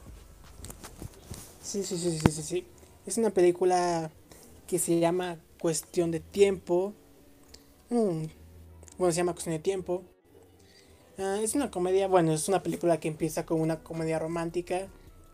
Sí, 1.62 1.82
sí, 1.84 1.96
sí, 1.98 2.18
sí, 2.18 2.30
sí, 2.30 2.42
sí. 2.42 2.66
Es 3.06 3.18
una 3.18 3.30
película 3.30 4.10
que 4.66 4.78
se 4.78 4.98
llama 5.00 5.38
Cuestión 5.60 6.10
de 6.10 6.20
Tiempo. 6.20 6.92
Mm, 7.90 8.24
Bueno, 8.98 9.12
se 9.12 9.18
llama 9.18 9.32
Cuestión 9.32 9.54
de 9.54 9.60
Tiempo. 9.60 10.02
Ah, 11.18 11.38
es 11.42 11.54
una 11.54 11.70
comedia, 11.70 12.08
bueno, 12.08 12.32
es 12.32 12.48
una 12.48 12.62
película 12.62 12.98
que 12.98 13.08
empieza 13.08 13.46
como 13.46 13.62
una 13.62 13.82
comedia 13.82 14.18
romántica, 14.18 14.88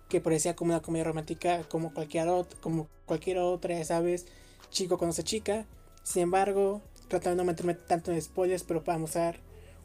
que 0.09 0.21
parecía 0.21 0.55
como 0.55 0.73
una 0.73 0.83
comedia 0.83 1.05
romántica 1.05 1.63
como 1.69 1.95
cualquier, 1.95 2.27
ot- 2.29 2.55
como 2.61 2.89
cualquier 3.07 3.39
otra, 3.39 3.83
sabes, 3.85 4.27
chico 4.71 4.99
conoce 4.99 5.25
chica. 5.25 5.67
Sin 6.03 6.23
embargo, 6.23 6.83
tratando 7.09 7.31
de 7.31 7.37
no 7.37 7.45
meterme 7.45 7.75
tanto 7.75 8.13
en 8.13 8.21
spoilers, 8.21 8.63
pero 8.65 8.85
para 8.85 8.99
mostrar 8.99 9.41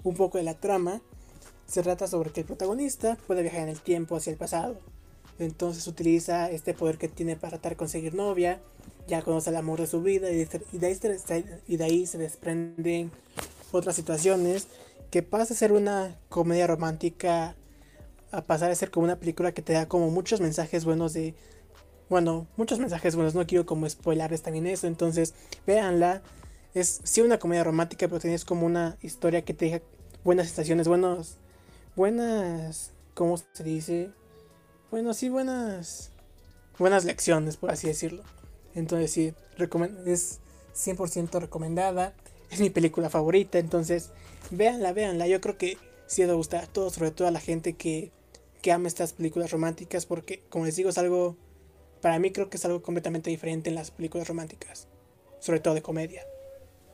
un 0.09 0.15
poco 0.15 0.37
de 0.37 0.43
la 0.43 0.53
trama, 0.53 1.01
se 1.67 1.83
trata 1.83 2.07
sobre 2.07 2.31
que 2.31 2.41
el 2.41 2.45
protagonista 2.45 3.17
puede 3.27 3.41
viajar 3.41 3.61
en 3.61 3.69
el 3.69 3.81
tiempo 3.81 4.15
hacia 4.15 4.31
el 4.31 4.37
pasado. 4.37 4.77
Entonces 5.39 5.85
utiliza 5.87 6.49
este 6.49 6.73
poder 6.73 6.97
que 6.97 7.07
tiene 7.07 7.35
para 7.35 7.51
tratar 7.51 7.73
de 7.73 7.77
conseguir 7.77 8.13
novia. 8.13 8.61
Ya 9.07 9.21
conoce 9.21 9.49
el 9.49 9.57
amor 9.57 9.81
de 9.81 9.87
su 9.87 10.01
vida 10.01 10.31
y 10.31 10.45
de, 10.45 10.61
y 11.67 11.77
de 11.77 11.83
ahí 11.83 12.05
se 12.05 12.17
desprenden 12.17 13.11
otras 13.71 13.95
situaciones. 13.95 14.67
Que 15.11 15.23
pasa 15.23 15.53
a 15.53 15.57
ser 15.57 15.71
una 15.71 16.15
comedia 16.29 16.67
romántica 16.67 17.55
a 18.31 18.41
pasar 18.41 18.71
a 18.71 18.75
ser 18.75 18.91
como 18.91 19.05
una 19.05 19.17
película 19.17 19.53
que 19.53 19.61
te 19.61 19.73
da 19.73 19.87
como 19.87 20.09
muchos 20.09 20.41
mensajes 20.41 20.85
buenos 20.85 21.13
de... 21.13 21.35
Bueno, 22.09 22.47
muchos 22.57 22.79
mensajes 22.79 23.15
buenos. 23.15 23.33
No 23.33 23.47
quiero 23.47 23.65
como 23.65 23.89
spoilarles 23.89 24.41
también 24.41 24.67
eso. 24.67 24.87
Entonces, 24.87 25.33
véanla. 25.65 26.21
Es 26.73 26.99
sí 27.03 27.21
una 27.21 27.39
comedia 27.39 27.63
romántica, 27.63 28.07
pero 28.07 28.19
tienes 28.19 28.43
como 28.45 28.65
una 28.65 28.97
historia 29.01 29.43
que 29.43 29.53
te 29.53 29.65
deja 29.65 29.81
buenas 30.25 30.47
sensaciones, 30.47 30.89
buenos... 30.89 31.37
Buenas... 31.95 32.91
¿Cómo 33.13 33.37
se 33.37 33.63
dice? 33.63 34.09
Bueno, 34.91 35.13
sí, 35.13 35.29
buenas. 35.29 36.11
Buenas 36.77 37.05
lecciones, 37.05 37.55
por 37.55 37.71
así 37.71 37.87
decirlo. 37.87 38.23
Entonces, 38.73 39.11
sí, 39.11 39.33
es 40.05 40.39
100% 40.75 41.39
recomendada. 41.39 42.13
Es 42.49 42.59
mi 42.59 42.69
película 42.69 43.09
favorita. 43.09 43.57
Entonces, 43.59 44.09
véanla, 44.51 44.91
véanla. 44.91 45.27
Yo 45.27 45.39
creo 45.39 45.57
que 45.57 45.77
sí 46.07 46.23
les 46.23 46.29
va 46.29 46.33
a 46.33 46.37
gustar 46.37 46.63
a 46.65 46.67
todos, 46.67 46.93
sobre 46.93 47.11
todo 47.11 47.29
a 47.29 47.31
la 47.31 47.39
gente 47.39 47.73
que, 47.73 48.11
que 48.61 48.73
ama 48.73 48.89
estas 48.89 49.13
películas 49.13 49.51
románticas. 49.51 50.05
Porque, 50.05 50.43
como 50.49 50.65
les 50.65 50.75
digo, 50.75 50.89
es 50.89 50.97
algo. 50.97 51.37
Para 52.01 52.19
mí, 52.19 52.31
creo 52.31 52.49
que 52.49 52.57
es 52.57 52.65
algo 52.65 52.81
completamente 52.81 53.29
diferente 53.29 53.69
en 53.69 53.75
las 53.75 53.91
películas 53.91 54.27
románticas. 54.27 54.89
Sobre 55.39 55.61
todo 55.61 55.75
de 55.75 55.81
comedia. 55.81 56.25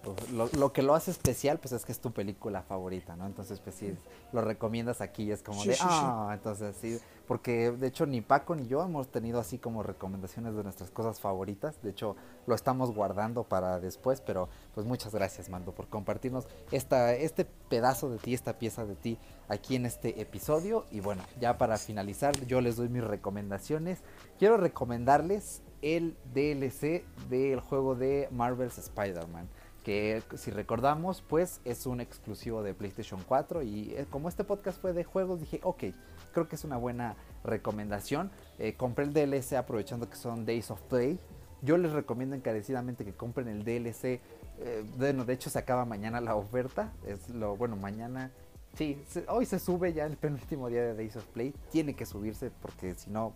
Pues, 0.04 0.32
Lo, 0.32 0.48
lo 0.58 0.74
que 0.74 0.82
lo 0.82 0.96
hace 0.96 1.12
especial, 1.12 1.60
pues 1.60 1.74
es 1.74 1.86
que 1.86 1.92
es 1.92 2.00
tu 2.00 2.12
película 2.12 2.64
favorita, 2.64 3.16
¿no? 3.16 3.28
Entonces, 3.28 3.60
pues 3.60 3.76
sí, 3.76 3.96
lo 4.34 4.42
recomiendas 4.42 5.00
aquí 5.00 5.24
y 5.24 5.32
es 5.32 5.44
como 5.44 5.62
Sí, 5.62 5.70
de, 5.70 5.76
sí, 5.76 5.82
sí. 5.82 5.88
ah, 5.90 6.32
entonces 6.34 6.76
sí, 6.82 7.00
porque 7.28 7.72
de 7.72 7.88
hecho 7.88 8.08
ni 8.08 8.22
Paco 8.22 8.56
ni 8.56 8.66
yo 8.68 8.82
hemos 8.84 9.10
tenido 9.10 9.40
así 9.40 9.60
como 9.60 9.84
recomendaciones 9.84 10.56
de 10.56 10.64
nuestras 10.64 10.90
cosas 10.90 11.20
favoritas. 11.20 11.82
De 11.84 11.92
hecho, 11.92 12.16
lo 12.48 12.56
estamos 12.56 12.96
guardando 12.96 13.44
para 13.44 13.80
después, 13.80 14.22
pero 14.22 14.50
pues 14.74 14.88
muchas 14.88 15.14
gracias, 15.14 15.50
Mando, 15.50 15.72
por 15.74 15.88
compartirnos 15.88 16.48
esta, 16.72 17.14
este 17.14 17.46
pedazo 17.46 18.10
de 18.10 18.18
ti, 18.18 18.34
esta 18.34 18.58
pieza 18.58 18.86
de 18.86 18.96
ti 18.96 19.20
aquí 19.50 19.76
en 19.76 19.86
este 19.86 20.20
episodio. 20.20 20.86
Y 20.90 21.00
bueno, 21.02 21.22
ya 21.40 21.58
para 21.60 21.78
finalizar, 21.78 22.34
yo 22.48 22.60
les 22.62 22.76
doy 22.76 22.90
mis 22.90 23.04
recomendaciones. 23.04 24.00
Quiero 24.40 24.58
recomendarles 24.58 25.62
el 25.84 26.18
DLC 26.34 27.04
del 27.30 27.60
juego 27.60 27.96
de 27.96 28.28
Marvel's 28.32 28.78
Spider-Man 28.78 29.48
que 29.84 30.22
si 30.36 30.52
recordamos 30.52 31.22
pues 31.22 31.60
es 31.66 31.86
un 31.86 32.02
exclusivo 32.02 32.64
de 32.64 32.74
PlayStation 32.74 33.20
4 33.28 33.64
y 33.64 33.94
eh, 33.96 34.06
como 34.10 34.30
este 34.30 34.44
podcast 34.44 34.80
fue 34.80 34.94
de 34.94 35.04
juegos 35.04 35.40
dije 35.40 35.60
ok 35.64 35.86
creo 36.34 36.48
que 36.48 36.56
es 36.56 36.64
una 36.64 36.78
buena 36.78 37.16
recomendación. 37.44 38.32
Eh, 38.60 38.76
compré 38.76 39.06
el 39.06 39.14
DLC 39.14 39.54
aprovechando 39.54 40.10
que 40.10 40.16
son 40.16 40.46
Days 40.46 40.72
of 40.72 40.82
Play. 40.84 41.20
Yo 41.62 41.78
les 41.78 41.92
recomiendo 41.92 42.36
encarecidamente 42.36 43.04
que 43.04 43.14
compren 43.14 43.48
el 43.48 43.64
DLC 43.64 44.22
eh, 44.60 44.86
bueno 44.98 45.26
de 45.26 45.34
hecho 45.34 45.50
se 45.50 45.60
acaba 45.60 45.86
mañana 45.86 46.22
la 46.22 46.36
oferta. 46.36 46.94
Es 47.06 47.30
lo 47.30 47.56
bueno 47.56 47.76
mañana 47.76 48.32
sí 48.76 49.04
hoy 49.28 49.46
se 49.46 49.60
sube 49.60 49.94
ya 49.94 50.06
el 50.06 50.16
penúltimo 50.18 50.70
día 50.70 50.84
de 50.84 50.96
Days 50.96 51.16
of 51.16 51.26
Play. 51.28 51.54
Tiene 51.72 51.96
que 51.96 52.06
subirse 52.06 52.52
porque 52.62 52.96
si 52.96 53.10
no 53.10 53.34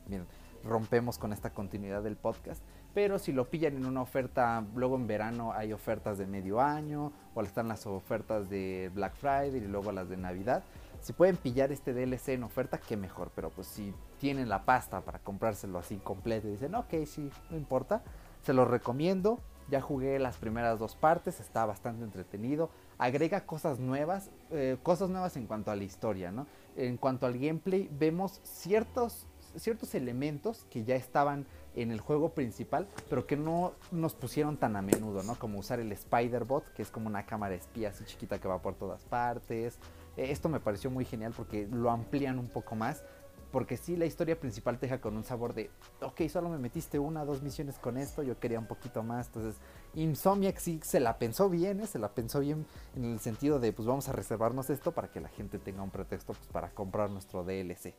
rompemos 0.63 1.17
con 1.17 1.33
esta 1.33 1.51
continuidad 1.51 2.03
del 2.03 2.15
podcast 2.15 2.61
pero 2.95 3.19
si 3.19 3.33
lo 3.33 3.49
pillan 3.49 3.75
en 3.75 3.85
una 3.85 4.01
oferta, 4.01 4.63
luego 4.73 4.95
en 4.95 5.05
verano 5.05 5.51
hay 5.51 5.73
ofertas 5.73 6.17
de 6.17 6.25
medio 6.25 6.61
año, 6.61 7.11
o 7.33 7.41
están 7.41 7.67
las 7.67 7.85
ofertas 7.85 8.49
de 8.49 8.89
Black 8.95 9.15
Friday 9.15 9.57
y 9.57 9.67
luego 9.67 9.91
las 9.91 10.07
de 10.07 10.15
Navidad. 10.15 10.63
Si 11.01 11.11
pueden 11.11 11.35
pillar 11.35 11.73
este 11.73 11.93
DLC 11.93 12.29
en 12.29 12.43
oferta, 12.43 12.77
qué 12.77 12.95
mejor, 12.95 13.31
pero 13.35 13.49
pues 13.49 13.67
si 13.67 13.93
tienen 14.17 14.47
la 14.47 14.63
pasta 14.63 15.01
para 15.01 15.19
comprárselo 15.19 15.77
así 15.77 15.97
completo 15.97 16.47
y 16.47 16.51
dicen, 16.51 16.73
ok, 16.73 16.93
sí, 17.05 17.29
no 17.49 17.57
importa, 17.57 18.01
se 18.43 18.53
los 18.53 18.65
recomiendo. 18.65 19.41
Ya 19.67 19.81
jugué 19.81 20.17
las 20.17 20.37
primeras 20.37 20.79
dos 20.79 20.95
partes, 20.95 21.41
está 21.41 21.65
bastante 21.65 22.05
entretenido. 22.05 22.69
Agrega 22.97 23.45
cosas 23.45 23.77
nuevas, 23.77 24.29
eh, 24.51 24.77
cosas 24.83 25.09
nuevas 25.09 25.35
en 25.35 25.47
cuanto 25.47 25.69
a 25.69 25.75
la 25.75 25.83
historia, 25.83 26.31
¿no? 26.31 26.47
En 26.77 26.95
cuanto 26.95 27.25
al 27.25 27.37
gameplay, 27.37 27.89
vemos 27.91 28.39
ciertos, 28.43 29.27
ciertos 29.57 29.95
elementos 29.95 30.65
que 30.69 30.85
ya 30.85 30.95
estaban 30.95 31.45
en 31.75 31.91
el 31.91 31.99
juego 31.99 32.29
principal, 32.29 32.87
pero 33.09 33.27
que 33.27 33.35
no 33.35 33.73
nos 33.91 34.15
pusieron 34.15 34.57
tan 34.57 34.75
a 34.75 34.81
menudo, 34.81 35.23
¿no? 35.23 35.35
Como 35.35 35.59
usar 35.59 35.79
el 35.79 35.91
Spider-Bot, 35.91 36.73
que 36.73 36.81
es 36.81 36.89
como 36.89 37.07
una 37.07 37.25
cámara 37.25 37.55
espía 37.55 37.89
así 37.89 38.05
chiquita 38.05 38.39
que 38.39 38.47
va 38.47 38.61
por 38.61 38.75
todas 38.75 39.03
partes. 39.03 39.77
Eh, 40.17 40.31
esto 40.31 40.49
me 40.49 40.59
pareció 40.59 40.89
muy 40.89 41.05
genial 41.05 41.33
porque 41.35 41.67
lo 41.71 41.91
amplían 41.91 42.39
un 42.39 42.47
poco 42.47 42.75
más. 42.75 43.03
Porque 43.51 43.77
sí, 43.77 43.95
la 43.95 44.05
historia 44.05 44.37
principal 44.37 44.77
te 44.77 44.85
deja 44.85 44.99
con 44.99 45.15
un 45.15 45.23
sabor 45.23 45.53
de, 45.53 45.69
ok, 46.01 46.27
solo 46.27 46.49
me 46.49 46.57
metiste 46.57 46.99
una, 46.99 47.23
dos 47.23 47.41
misiones 47.41 47.79
con 47.79 47.95
esto, 47.95 48.21
yo 48.21 48.37
quería 48.37 48.59
un 48.59 48.65
poquito 48.65 49.01
más. 49.01 49.27
Entonces, 49.27 49.55
Insomniac 49.93 50.57
sí 50.57 50.81
se 50.83 50.99
la 50.99 51.17
pensó 51.17 51.49
bien, 51.49 51.79
¿eh? 51.79 51.87
se 51.87 51.97
la 51.97 52.09
pensó 52.09 52.41
bien 52.41 52.65
en 52.97 53.05
el 53.05 53.19
sentido 53.21 53.59
de, 53.59 53.71
pues 53.71 53.87
vamos 53.87 54.09
a 54.09 54.11
reservarnos 54.11 54.69
esto 54.69 54.91
para 54.91 55.09
que 55.09 55.21
la 55.21 55.29
gente 55.29 55.57
tenga 55.57 55.83
un 55.83 55.89
pretexto 55.89 56.33
pues, 56.33 56.47
para 56.47 56.71
comprar 56.71 57.09
nuestro 57.09 57.45
DLC. 57.45 57.93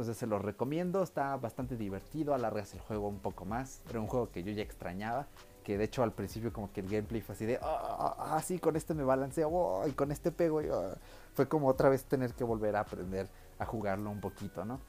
Entonces 0.00 0.16
se 0.16 0.26
los 0.26 0.40
recomiendo, 0.40 1.02
está 1.02 1.36
bastante 1.36 1.76
divertido, 1.76 2.32
alargas 2.32 2.72
el 2.72 2.80
juego 2.80 3.06
un 3.06 3.18
poco 3.18 3.44
más. 3.44 3.82
Era 3.90 4.00
un 4.00 4.06
juego 4.06 4.30
que 4.30 4.42
yo 4.42 4.50
ya 4.50 4.62
extrañaba, 4.62 5.26
que 5.62 5.76
de 5.76 5.84
hecho 5.84 6.02
al 6.02 6.12
principio 6.12 6.54
como 6.54 6.72
que 6.72 6.80
el 6.80 6.88
gameplay 6.88 7.20
fue 7.20 7.34
así 7.34 7.44
de, 7.44 7.58
ah, 7.60 8.14
ah, 8.16 8.16
ah, 8.18 8.40
sí, 8.40 8.58
con 8.58 8.76
este 8.76 8.94
me 8.94 9.02
balanceo, 9.04 9.50
oh, 9.52 9.86
y 9.86 9.90
con 9.90 10.10
este 10.10 10.32
pego, 10.32 10.62
ah". 10.72 10.96
fue 11.34 11.48
como 11.48 11.68
otra 11.68 11.90
vez 11.90 12.04
tener 12.04 12.32
que 12.32 12.44
volver 12.44 12.76
a 12.76 12.80
aprender 12.80 13.28
a 13.58 13.66
jugarlo 13.66 14.08
un 14.08 14.22
poquito, 14.22 14.64
¿no? 14.64 14.80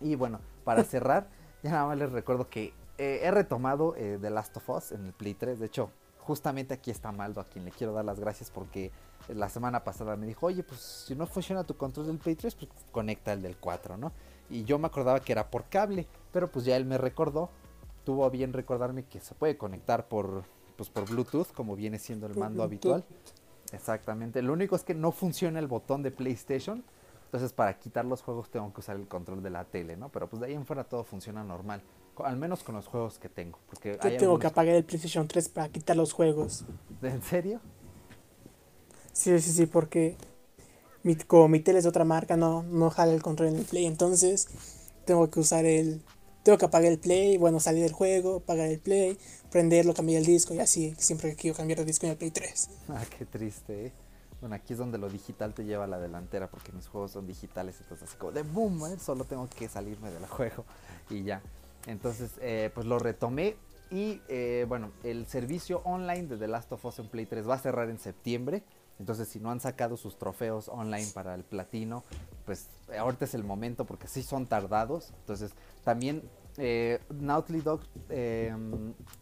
Y 0.00 0.16
bueno, 0.16 0.40
para 0.64 0.82
cerrar, 0.82 1.28
ya 1.62 1.70
nada 1.70 1.86
más 1.86 1.96
les 1.96 2.10
recuerdo 2.10 2.50
que 2.50 2.74
eh, 2.98 3.20
he 3.22 3.30
retomado 3.30 3.94
eh, 3.96 4.18
The 4.20 4.30
Last 4.30 4.56
of 4.56 4.68
Us 4.68 4.90
en 4.90 5.06
el 5.06 5.12
Play 5.12 5.34
3, 5.34 5.60
de 5.60 5.66
hecho, 5.66 5.92
justamente 6.18 6.74
aquí 6.74 6.90
está 6.90 7.12
Maldo, 7.12 7.40
a 7.40 7.44
quien 7.44 7.64
le 7.64 7.70
quiero 7.70 7.92
dar 7.92 8.04
las 8.04 8.18
gracias 8.18 8.50
porque 8.50 8.90
la 9.28 9.48
semana 9.48 9.84
pasada 9.84 10.16
me 10.16 10.26
dijo, 10.26 10.46
oye, 10.46 10.62
pues 10.62 10.80
si 10.80 11.14
no 11.14 11.26
funciona 11.26 11.64
tu 11.64 11.76
control 11.76 12.06
del 12.06 12.18
Play 12.18 12.34
3, 12.34 12.54
pues 12.54 12.70
conecta 12.92 13.32
el 13.32 13.42
del 13.42 13.56
4, 13.56 13.96
¿no? 13.96 14.12
Y 14.50 14.64
yo 14.64 14.78
me 14.78 14.86
acordaba 14.86 15.20
que 15.20 15.32
era 15.32 15.50
por 15.50 15.64
cable, 15.64 16.06
pero 16.32 16.50
pues 16.50 16.64
ya 16.64 16.76
él 16.76 16.84
me 16.84 16.98
recordó, 16.98 17.50
tuvo 18.04 18.28
bien 18.30 18.52
recordarme 18.52 19.04
que 19.04 19.20
se 19.20 19.34
puede 19.34 19.56
conectar 19.56 20.08
por, 20.08 20.44
pues 20.76 20.90
por 20.90 21.08
Bluetooth, 21.08 21.52
como 21.52 21.76
viene 21.76 21.98
siendo 21.98 22.26
el 22.26 22.36
mando 22.36 22.62
habitual. 22.62 23.04
Exactamente, 23.72 24.42
lo 24.42 24.52
único 24.52 24.76
es 24.76 24.84
que 24.84 24.94
no 24.94 25.10
funciona 25.10 25.58
el 25.58 25.66
botón 25.66 26.02
de 26.02 26.10
PlayStation, 26.10 26.84
entonces 27.24 27.52
para 27.52 27.76
quitar 27.78 28.04
los 28.04 28.22
juegos 28.22 28.50
tengo 28.50 28.72
que 28.72 28.80
usar 28.80 28.96
el 28.96 29.08
control 29.08 29.42
de 29.42 29.50
la 29.50 29.64
tele, 29.64 29.96
¿no? 29.96 30.10
Pero 30.10 30.28
pues 30.28 30.40
de 30.40 30.46
ahí 30.46 30.54
en 30.54 30.66
fuera 30.66 30.84
todo 30.84 31.02
funciona 31.02 31.42
normal, 31.42 31.82
al 32.18 32.36
menos 32.36 32.62
con 32.62 32.76
los 32.76 32.86
juegos 32.86 33.18
que 33.18 33.28
tengo. 33.28 33.58
Porque 33.66 33.98
Yo 34.00 34.08
hay 34.08 34.18
tengo 34.18 34.38
que 34.38 34.46
apagar 34.46 34.76
el 34.76 34.84
PlayStation 34.84 35.26
3 35.26 35.48
para 35.48 35.68
quitar 35.68 35.96
los 35.96 36.12
juegos. 36.12 36.64
¿En 37.02 37.22
serio? 37.22 37.60
Sí, 39.14 39.40
sí, 39.40 39.52
sí, 39.52 39.66
porque 39.66 40.16
mi, 41.04 41.14
como 41.14 41.48
mi 41.48 41.60
tele 41.60 41.78
es 41.78 41.84
de 41.84 41.88
otra 41.88 42.04
marca, 42.04 42.36
no, 42.36 42.64
no 42.64 42.90
jala 42.90 43.14
el 43.14 43.22
control 43.22 43.50
en 43.50 43.56
el 43.56 43.64
Play, 43.64 43.86
entonces 43.86 44.48
tengo 45.06 45.30
que 45.30 45.38
usar 45.38 45.64
el, 45.64 46.02
tengo 46.42 46.58
que 46.58 46.64
apagar 46.64 46.90
el 46.90 46.98
Play, 46.98 47.38
bueno, 47.38 47.60
salir 47.60 47.84
del 47.84 47.92
juego, 47.92 48.38
apagar 48.38 48.68
el 48.68 48.80
Play, 48.80 49.16
prenderlo, 49.50 49.94
cambiar 49.94 50.18
el 50.18 50.26
disco 50.26 50.52
y 50.52 50.58
así, 50.58 50.94
siempre 50.98 51.30
que 51.30 51.36
quiero 51.36 51.56
cambiar 51.56 51.78
de 51.78 51.84
disco 51.84 52.06
en 52.06 52.12
el 52.12 52.18
Play 52.18 52.32
3. 52.32 52.70
Ah, 52.88 53.04
qué 53.16 53.24
triste, 53.24 53.86
¿eh? 53.86 53.92
Bueno, 54.40 54.56
aquí 54.56 54.72
es 54.72 54.78
donde 54.80 54.98
lo 54.98 55.08
digital 55.08 55.54
te 55.54 55.64
lleva 55.64 55.84
a 55.84 55.86
la 55.86 56.00
delantera 56.00 56.50
porque 56.50 56.72
mis 56.72 56.88
juegos 56.88 57.12
son 57.12 57.26
digitales, 57.26 57.76
entonces 57.80 58.08
así 58.08 58.18
como 58.18 58.32
de 58.32 58.42
boom, 58.42 58.84
¿eh? 58.92 58.98
solo 58.98 59.24
tengo 59.24 59.48
que 59.48 59.68
salirme 59.68 60.10
del 60.10 60.26
juego 60.26 60.64
y 61.08 61.22
ya. 61.22 61.40
Entonces, 61.86 62.32
eh, 62.40 62.70
pues 62.74 62.86
lo 62.86 62.98
retomé 62.98 63.56
y 63.90 64.20
eh, 64.28 64.66
bueno, 64.68 64.90
el 65.02 65.26
servicio 65.26 65.82
online 65.84 66.24
de 66.24 66.36
The 66.36 66.48
Last 66.48 66.72
of 66.72 66.84
Us 66.84 66.98
en 66.98 67.08
Play 67.08 67.26
3 67.26 67.48
va 67.48 67.54
a 67.54 67.58
cerrar 67.58 67.90
en 67.90 67.98
septiembre. 67.98 68.64
Entonces, 68.98 69.28
si 69.28 69.40
no 69.40 69.50
han 69.50 69.60
sacado 69.60 69.96
sus 69.96 70.16
trofeos 70.18 70.68
online 70.68 71.08
para 71.14 71.34
el 71.34 71.42
platino, 71.44 72.04
pues 72.46 72.66
ahorita 72.98 73.24
es 73.24 73.34
el 73.34 73.42
momento 73.44 73.84
porque 73.84 74.06
sí 74.08 74.22
son 74.22 74.46
tardados. 74.46 75.12
Entonces, 75.20 75.52
también 75.82 76.22
eh, 76.56 77.00
Naughty 77.10 77.60
Dog, 77.60 77.80
eh, 78.08 78.54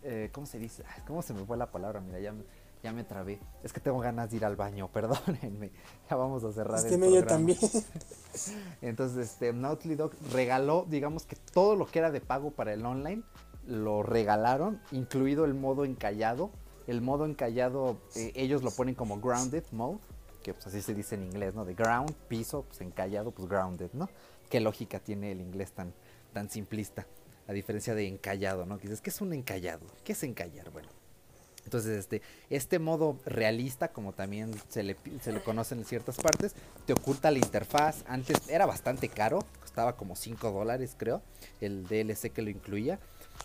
eh, 0.02 0.28
¿cómo 0.32 0.46
se 0.46 0.58
dice? 0.58 0.84
¿Cómo 1.06 1.22
se 1.22 1.32
me 1.32 1.44
fue 1.46 1.56
la 1.56 1.70
palabra? 1.70 2.00
Mira, 2.00 2.20
ya, 2.20 2.32
me- 2.32 2.44
ya 2.82 2.92
me 2.92 3.04
trabé. 3.04 3.38
Es 3.62 3.72
que 3.72 3.80
tengo 3.80 3.98
ganas 4.00 4.30
de 4.30 4.36
ir 4.36 4.44
al 4.44 4.56
baño, 4.56 4.88
perdónenme. 4.92 5.70
Ya 6.10 6.16
vamos 6.16 6.44
a 6.44 6.52
cerrar 6.52 6.78
Este 6.80 6.94
el 6.94 7.00
medio 7.00 7.20
programa. 7.20 7.28
también. 7.38 7.58
Entonces, 8.82 9.30
este, 9.30 9.52
Naughty 9.52 9.94
Dog 9.94 10.12
regaló, 10.32 10.86
digamos 10.88 11.24
que 11.26 11.36
todo 11.36 11.76
lo 11.76 11.86
que 11.86 11.98
era 12.00 12.10
de 12.10 12.20
pago 12.20 12.50
para 12.50 12.72
el 12.72 12.84
online, 12.84 13.22
lo 13.66 14.02
regalaron, 14.02 14.80
incluido 14.90 15.44
el 15.44 15.54
modo 15.54 15.84
encallado. 15.84 16.50
El 16.86 17.00
modo 17.00 17.26
encallado, 17.26 17.98
eh, 18.16 18.32
ellos 18.34 18.62
lo 18.62 18.70
ponen 18.70 18.94
como 18.94 19.20
grounded 19.20 19.64
mode, 19.70 19.98
que 20.42 20.54
pues 20.54 20.66
así 20.66 20.82
se 20.82 20.94
dice 20.94 21.14
en 21.14 21.24
inglés, 21.24 21.54
¿no? 21.54 21.64
De 21.64 21.74
ground, 21.74 22.12
piso, 22.28 22.62
pues 22.62 22.80
encallado, 22.80 23.30
pues 23.30 23.48
grounded, 23.48 23.90
¿no? 23.92 24.08
Qué 24.50 24.60
lógica 24.60 24.98
tiene 24.98 25.32
el 25.32 25.40
inglés 25.40 25.72
tan, 25.72 25.94
tan 26.32 26.50
simplista, 26.50 27.06
a 27.46 27.52
diferencia 27.52 27.94
de 27.94 28.06
encallado, 28.06 28.66
¿no? 28.66 28.78
Que 28.78 28.84
dices, 28.84 29.00
¿qué 29.00 29.10
es 29.10 29.20
un 29.20 29.32
encallado? 29.32 29.86
¿Qué 30.04 30.12
es 30.12 30.22
encallar? 30.24 30.70
Bueno, 30.70 30.88
entonces, 31.64 31.98
este, 31.98 32.22
este 32.50 32.78
modo 32.78 33.18
realista, 33.24 33.88
como 33.88 34.12
también 34.12 34.52
se 34.68 34.82
le, 34.82 34.96
se 35.20 35.32
le 35.32 35.40
conoce 35.42 35.74
en 35.74 35.84
ciertas 35.84 36.16
partes, 36.16 36.54
te 36.86 36.92
oculta 36.92 37.30
la 37.30 37.38
interfaz. 37.38 38.04
Antes 38.06 38.48
era 38.48 38.66
bastante 38.66 39.08
caro, 39.08 39.40
costaba 39.60 39.96
como 39.96 40.16
5 40.16 40.50
dólares, 40.50 40.96
creo, 40.96 41.22
el 41.60 41.86
DLC 41.86 42.32
que 42.32 42.42
lo 42.42 42.50
incluía. 42.50 42.98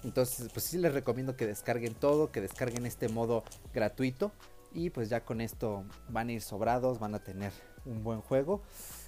Entonces, 0.04 0.50
pues 0.54 0.66
sí 0.66 0.78
les 0.78 0.94
recomiendo 0.94 1.36
que 1.36 1.46
descarguen 1.46 1.96
todo, 1.96 2.32
que 2.32 2.42
descarguen 2.42 2.86
este 2.86 3.10
modo 3.10 3.44
gratuito. 3.74 4.32
Y 4.74 4.90
pues 4.90 5.10
ya 5.10 5.24
con 5.24 5.42
esto 5.42 5.84
van 6.10 6.30
a 6.30 6.34
ir 6.34 6.42
sobrados, 6.42 7.00
van 7.00 7.16
a 7.16 7.20
tener 7.20 7.52
un 7.86 8.04
buen 8.04 8.22
juego. 8.22 8.62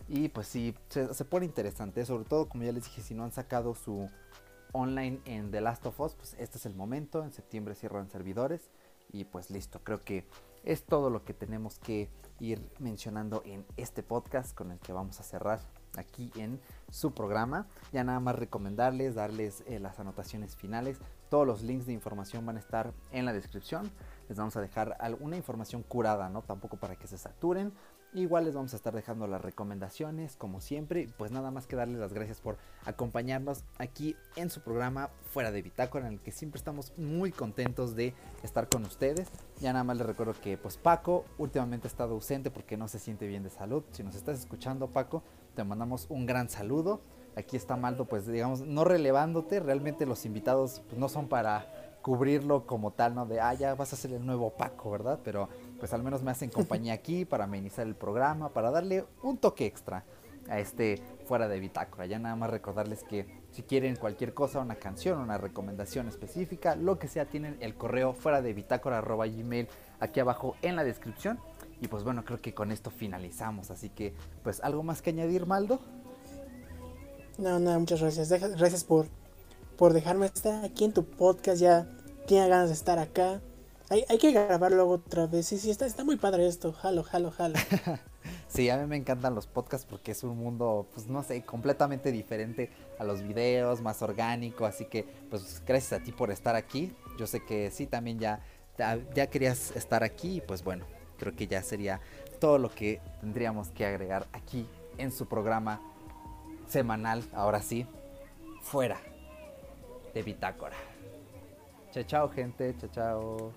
Y 0.07 0.29
pues 0.29 0.47
sí, 0.47 0.73
se, 0.89 1.13
se 1.13 1.25
pone 1.25 1.45
interesante. 1.45 2.05
Sobre 2.05 2.25
todo, 2.25 2.49
como 2.49 2.63
ya 2.63 2.71
les 2.71 2.85
dije, 2.85 3.01
si 3.01 3.13
no 3.13 3.23
han 3.23 3.31
sacado 3.31 3.75
su 3.75 4.09
online 4.71 5.19
en 5.25 5.51
The 5.51 5.61
Last 5.61 5.85
of 5.85 5.99
Us, 5.99 6.15
pues 6.15 6.35
este 6.39 6.57
es 6.57 6.65
el 6.65 6.75
momento. 6.75 7.23
En 7.23 7.31
septiembre 7.31 7.75
cierran 7.75 8.09
servidores. 8.09 8.69
Y 9.11 9.25
pues 9.25 9.49
listo, 9.49 9.79
creo 9.83 10.03
que 10.03 10.25
es 10.63 10.83
todo 10.83 11.09
lo 11.09 11.23
que 11.23 11.33
tenemos 11.33 11.79
que 11.79 12.09
ir 12.39 12.61
mencionando 12.79 13.41
en 13.45 13.65
este 13.77 14.03
podcast 14.03 14.55
con 14.55 14.71
el 14.71 14.79
que 14.79 14.93
vamos 14.93 15.19
a 15.19 15.23
cerrar 15.23 15.59
aquí 15.97 16.31
en 16.35 16.59
su 16.91 17.13
programa. 17.13 17.67
Ya 17.91 18.03
nada 18.03 18.19
más 18.19 18.35
recomendarles, 18.35 19.15
darles 19.15 19.63
eh, 19.67 19.79
las 19.79 19.99
anotaciones 19.99 20.55
finales. 20.55 20.99
Todos 21.29 21.45
los 21.45 21.61
links 21.61 21.85
de 21.85 21.93
información 21.93 22.45
van 22.45 22.57
a 22.57 22.59
estar 22.59 22.93
en 23.11 23.25
la 23.25 23.33
descripción. 23.33 23.91
Les 24.27 24.37
vamos 24.37 24.55
a 24.55 24.61
dejar 24.61 24.95
alguna 24.99 25.37
información 25.37 25.83
curada, 25.83 26.29
¿no? 26.29 26.41
Tampoco 26.41 26.77
para 26.77 26.95
que 26.95 27.07
se 27.07 27.17
saturen. 27.17 27.73
Igual 28.13 28.45
les 28.45 28.55
vamos 28.55 28.73
a 28.73 28.75
estar 28.75 28.95
dejando 28.95 29.27
las 29.27 29.39
recomendaciones, 29.39 30.35
como 30.35 30.61
siempre. 30.61 31.07
Pues 31.17 31.31
nada 31.31 31.51
más 31.51 31.67
que 31.67 31.75
darles 31.75 31.99
las 31.99 32.11
gracias 32.11 32.41
por 32.41 32.57
acompañarnos 32.85 33.63
aquí 33.77 34.15
en 34.35 34.49
su 34.49 34.61
programa 34.61 35.11
Fuera 35.25 35.51
de 35.51 35.61
Bitácora, 35.61 36.07
en 36.07 36.13
el 36.13 36.19
que 36.19 36.31
siempre 36.31 36.57
estamos 36.57 36.91
muy 36.97 37.31
contentos 37.31 37.95
de 37.95 38.15
estar 38.41 38.67
con 38.67 38.83
ustedes. 38.83 39.29
Ya 39.59 39.73
nada 39.73 39.83
más 39.83 39.97
les 39.97 40.07
recuerdo 40.07 40.33
que 40.41 40.57
pues 40.57 40.77
Paco 40.77 41.25
últimamente 41.37 41.85
ha 41.85 41.91
estado 41.91 42.15
ausente 42.15 42.49
porque 42.49 42.77
no 42.77 42.87
se 42.87 42.97
siente 42.97 43.27
bien 43.27 43.43
de 43.43 43.51
salud. 43.51 43.83
Si 43.91 44.01
nos 44.01 44.15
estás 44.15 44.39
escuchando, 44.39 44.87
Paco, 44.87 45.21
te 45.55 45.63
mandamos 45.63 46.07
un 46.09 46.25
gran 46.25 46.49
saludo. 46.49 47.01
Aquí 47.35 47.55
está 47.55 47.77
Maldo, 47.77 48.05
pues 48.05 48.27
digamos, 48.27 48.61
no 48.61 48.83
relevándote, 48.83 49.59
realmente 49.59 50.05
los 50.05 50.25
invitados 50.25 50.81
pues, 50.87 50.99
no 50.99 51.07
son 51.09 51.27
para 51.27 51.67
cubrirlo 52.01 52.65
como 52.65 52.91
tal, 52.91 53.15
¿no? 53.15 53.25
De, 53.25 53.39
ah, 53.39 53.53
ya 53.53 53.75
vas 53.75 53.93
a 53.93 53.95
ser 53.95 54.13
el 54.13 54.25
nuevo 54.25 54.51
Paco, 54.51 54.91
¿verdad? 54.91 55.19
Pero 55.23 55.49
pues 55.79 55.93
al 55.93 56.03
menos 56.03 56.23
me 56.23 56.31
hacen 56.31 56.49
compañía 56.49 56.93
aquí 56.93 57.25
para 57.25 57.43
amenizar 57.43 57.85
el 57.85 57.95
programa, 57.95 58.49
para 58.49 58.71
darle 58.71 59.05
un 59.21 59.37
toque 59.37 59.65
extra 59.65 60.03
a 60.49 60.59
este 60.59 61.01
fuera 61.25 61.47
de 61.47 61.59
bitácora. 61.59 62.05
Ya 62.05 62.19
nada 62.19 62.35
más 62.35 62.49
recordarles 62.49 63.03
que 63.03 63.27
si 63.51 63.63
quieren 63.63 63.95
cualquier 63.95 64.33
cosa, 64.33 64.59
una 64.59 64.75
canción, 64.75 65.19
una 65.19 65.37
recomendación 65.37 66.07
específica, 66.07 66.75
lo 66.75 66.99
que 66.99 67.07
sea, 67.07 67.25
tienen 67.25 67.57
el 67.59 67.75
correo 67.75 68.13
fuera 68.13 68.41
de 68.41 68.53
bitácora 68.53 68.97
arroba 68.97 69.27
gmail 69.27 69.67
aquí 69.99 70.19
abajo 70.19 70.55
en 70.61 70.75
la 70.75 70.83
descripción. 70.83 71.39
Y 71.81 71.87
pues 71.87 72.03
bueno, 72.03 72.25
creo 72.25 72.41
que 72.41 72.53
con 72.53 72.71
esto 72.71 72.91
finalizamos. 72.91 73.71
Así 73.71 73.89
que, 73.89 74.13
pues, 74.43 74.61
¿algo 74.63 74.83
más 74.83 75.01
que 75.01 75.11
añadir, 75.11 75.45
Maldo? 75.45 75.79
No, 77.37 77.59
no, 77.59 77.79
muchas 77.79 78.01
gracias. 78.01 78.29
Deja- 78.29 78.49
gracias 78.49 78.83
por, 78.83 79.07
por 79.77 79.93
dejarme 79.93 80.25
estar 80.25 80.63
aquí 80.65 80.83
en 80.85 80.93
tu 80.93 81.05
podcast. 81.05 81.61
Ya 81.61 81.87
tenía 82.27 82.47
ganas 82.47 82.67
de 82.69 82.73
estar 82.75 82.99
acá. 82.99 83.41
Hay, 83.89 84.03
hay 84.09 84.17
que 84.17 84.31
grabar 84.31 84.71
luego 84.71 84.91
otra 84.91 85.25
vez. 85.25 85.47
Sí, 85.47 85.57
sí, 85.57 85.71
está, 85.71 85.85
está 85.85 86.03
muy 86.03 86.17
padre 86.17 86.47
esto. 86.47 86.73
Jalo, 86.73 87.03
jalo, 87.03 87.31
jalo. 87.31 87.55
Sí, 88.47 88.69
a 88.69 88.77
mí 88.77 88.85
me 88.85 88.97
encantan 88.97 89.33
los 89.33 89.47
podcasts 89.47 89.87
porque 89.89 90.11
es 90.11 90.23
un 90.23 90.37
mundo, 90.37 90.87
pues 90.93 91.07
no 91.07 91.23
sé, 91.23 91.41
completamente 91.43 92.11
diferente 92.11 92.69
a 92.99 93.03
los 93.03 93.21
videos, 93.23 93.81
más 93.81 94.01
orgánico. 94.01 94.65
Así 94.65 94.85
que, 94.85 95.03
pues 95.29 95.61
gracias 95.65 96.01
a 96.01 96.03
ti 96.03 96.11
por 96.11 96.29
estar 96.29 96.55
aquí. 96.55 96.93
Yo 97.17 97.27
sé 97.27 97.43
que 97.45 97.71
sí, 97.71 97.85
también 97.87 98.19
ya, 98.19 98.41
ya 99.15 99.27
querías 99.27 99.71
estar 99.75 100.03
aquí. 100.03 100.37
Y 100.37 100.41
pues 100.41 100.63
bueno, 100.63 100.85
creo 101.19 101.35
que 101.35 101.45
ya 101.47 101.61
sería 101.61 101.99
todo 102.39 102.57
lo 102.57 102.69
que 102.69 103.01
tendríamos 103.21 103.67
que 103.69 103.85
agregar 103.85 104.27
aquí 104.33 104.65
en 104.97 105.11
su 105.11 105.27
programa 105.27 105.81
semanal. 106.67 107.23
Ahora 107.33 107.61
sí, 107.61 107.85
fuera 108.63 108.99
de 110.13 110.23
Bitácora. 110.23 110.75
Chao, 111.91 112.03
chao, 112.03 112.29
gente. 112.29 112.75
Chao, 112.79 112.89
chao. 112.93 113.51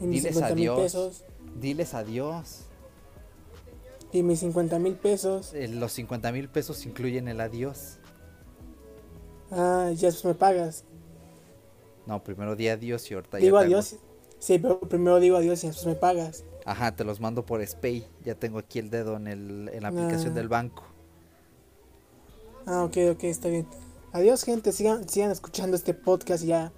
Diles 0.00 0.34
50 0.34 0.54
mil 0.54 0.68
adiós. 0.70 0.78
pesos. 0.80 1.24
Diles 1.60 1.94
adiós. 1.94 2.60
Y 4.12 4.22
mis 4.22 4.40
50 4.40 4.78
mil 4.78 4.94
pesos. 4.94 5.52
Eh, 5.54 5.68
los 5.68 5.92
50 5.92 6.30
mil 6.32 6.48
pesos 6.48 6.84
incluyen 6.86 7.28
el 7.28 7.40
adiós. 7.40 7.98
Ah, 9.50 9.90
ya 9.94 10.10
me 10.24 10.34
pagas. 10.34 10.84
No, 12.06 12.22
primero 12.22 12.54
di 12.56 12.68
adiós 12.68 13.10
y 13.10 13.14
ahorita 13.14 13.38
ya 13.38 13.44
Digo 13.44 13.56
hago- 13.58 13.66
adiós. 13.66 13.96
Sí, 14.44 14.58
pero 14.58 14.78
primero 14.78 15.20
digo 15.20 15.38
adiós 15.38 15.64
y 15.64 15.68
después 15.68 15.86
me 15.86 15.94
pagas. 15.94 16.44
Ajá, 16.66 16.94
te 16.94 17.02
los 17.02 17.18
mando 17.18 17.46
por 17.46 17.66
Spay. 17.66 18.06
Ya 18.26 18.34
tengo 18.34 18.58
aquí 18.58 18.78
el 18.78 18.90
dedo 18.90 19.16
en, 19.16 19.26
el, 19.26 19.70
en 19.72 19.82
la 19.82 19.88
aplicación 19.88 20.32
Ah. 20.32 20.34
del 20.34 20.48
banco. 20.48 20.82
Ah, 22.66 22.84
ok, 22.84 22.94
ok, 23.12 23.24
está 23.24 23.48
bien. 23.48 23.66
Adiós, 24.12 24.44
gente. 24.44 24.70
Sigan, 24.72 25.08
sigan 25.08 25.30
escuchando 25.30 25.78
este 25.78 25.94
podcast 25.94 26.44
y 26.44 26.48
ya. 26.48 26.72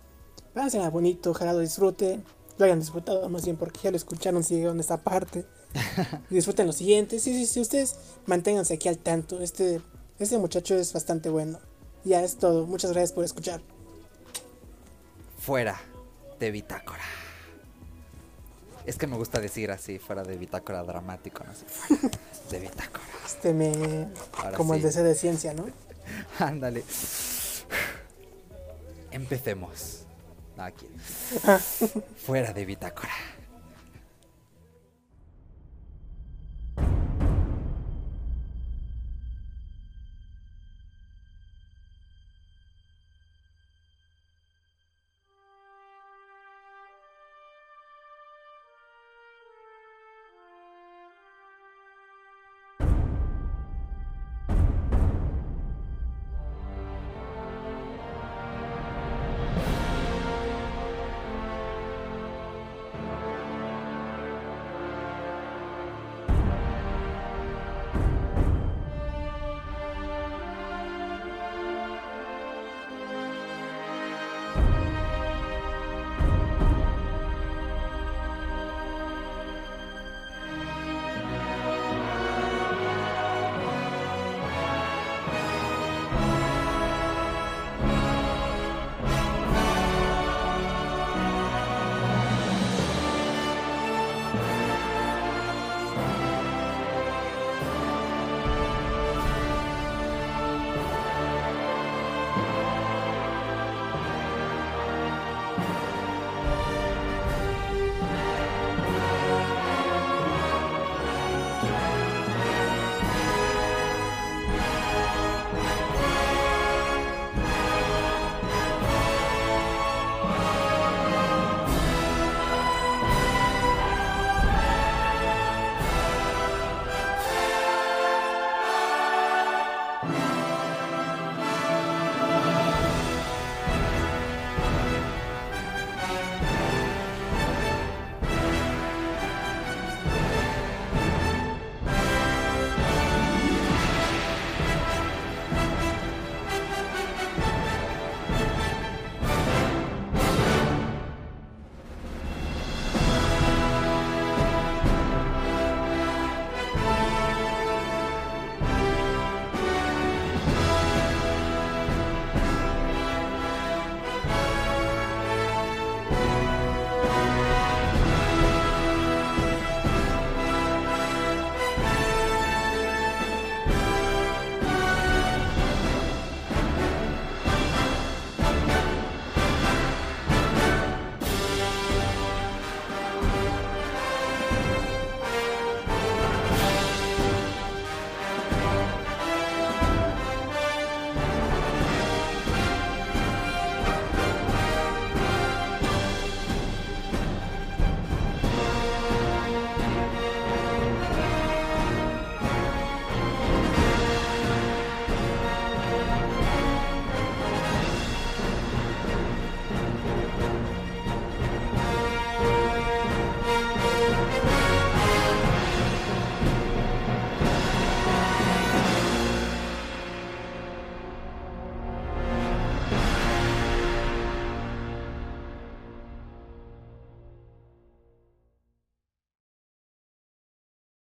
Pásenla 0.54 0.90
bonito, 0.90 1.30
ojalá 1.32 1.52
lo 1.54 1.58
disfruten. 1.58 2.22
Lo 2.56 2.64
hayan 2.66 2.78
disfrutado 2.78 3.28
más 3.28 3.44
bien 3.44 3.56
porque 3.56 3.80
ya 3.82 3.90
lo 3.90 3.96
escucharon 3.96 4.44
si 4.44 4.54
llegaron 4.54 4.78
a 4.78 4.82
esta 4.82 4.98
parte. 5.02 5.44
Y 6.30 6.36
disfruten 6.36 6.68
los 6.68 6.76
siguientes. 6.76 7.20
Sí, 7.24 7.34
sí, 7.34 7.46
sí, 7.46 7.58
ustedes 7.60 7.96
manténganse 8.26 8.74
aquí 8.74 8.88
al 8.88 8.98
tanto. 8.98 9.40
Este, 9.40 9.80
este 10.20 10.38
muchacho 10.38 10.76
es 10.76 10.92
bastante 10.92 11.30
bueno. 11.30 11.58
Ya 12.04 12.22
es 12.22 12.36
todo. 12.36 12.64
Muchas 12.64 12.92
gracias 12.92 13.10
por 13.12 13.24
escuchar. 13.24 13.60
Fuera 15.38 15.80
de 16.38 16.50
bitácora. 16.52 17.02
Es 18.86 18.96
que 18.96 19.06
me 19.08 19.16
gusta 19.16 19.40
decir 19.40 19.70
así, 19.72 19.98
fuera 19.98 20.22
de 20.22 20.36
bitácora 20.36 20.82
dramático, 20.84 21.42
no 21.44 21.52
sé. 21.52 21.64
de 22.50 22.60
bitácora. 22.60 23.04
Este 23.24 23.52
me. 23.52 24.08
Ahora 24.38 24.56
como 24.56 24.74
el. 24.74 24.82
DC 24.82 25.02
de 25.02 25.14
ciencia, 25.14 25.52
¿no? 25.54 25.66
Ándale. 26.38 26.84
Empecemos. 29.10 30.04
Aquí. 30.56 30.86
Fuera 32.24 32.52
de 32.52 32.64
bitácora. 32.64 33.12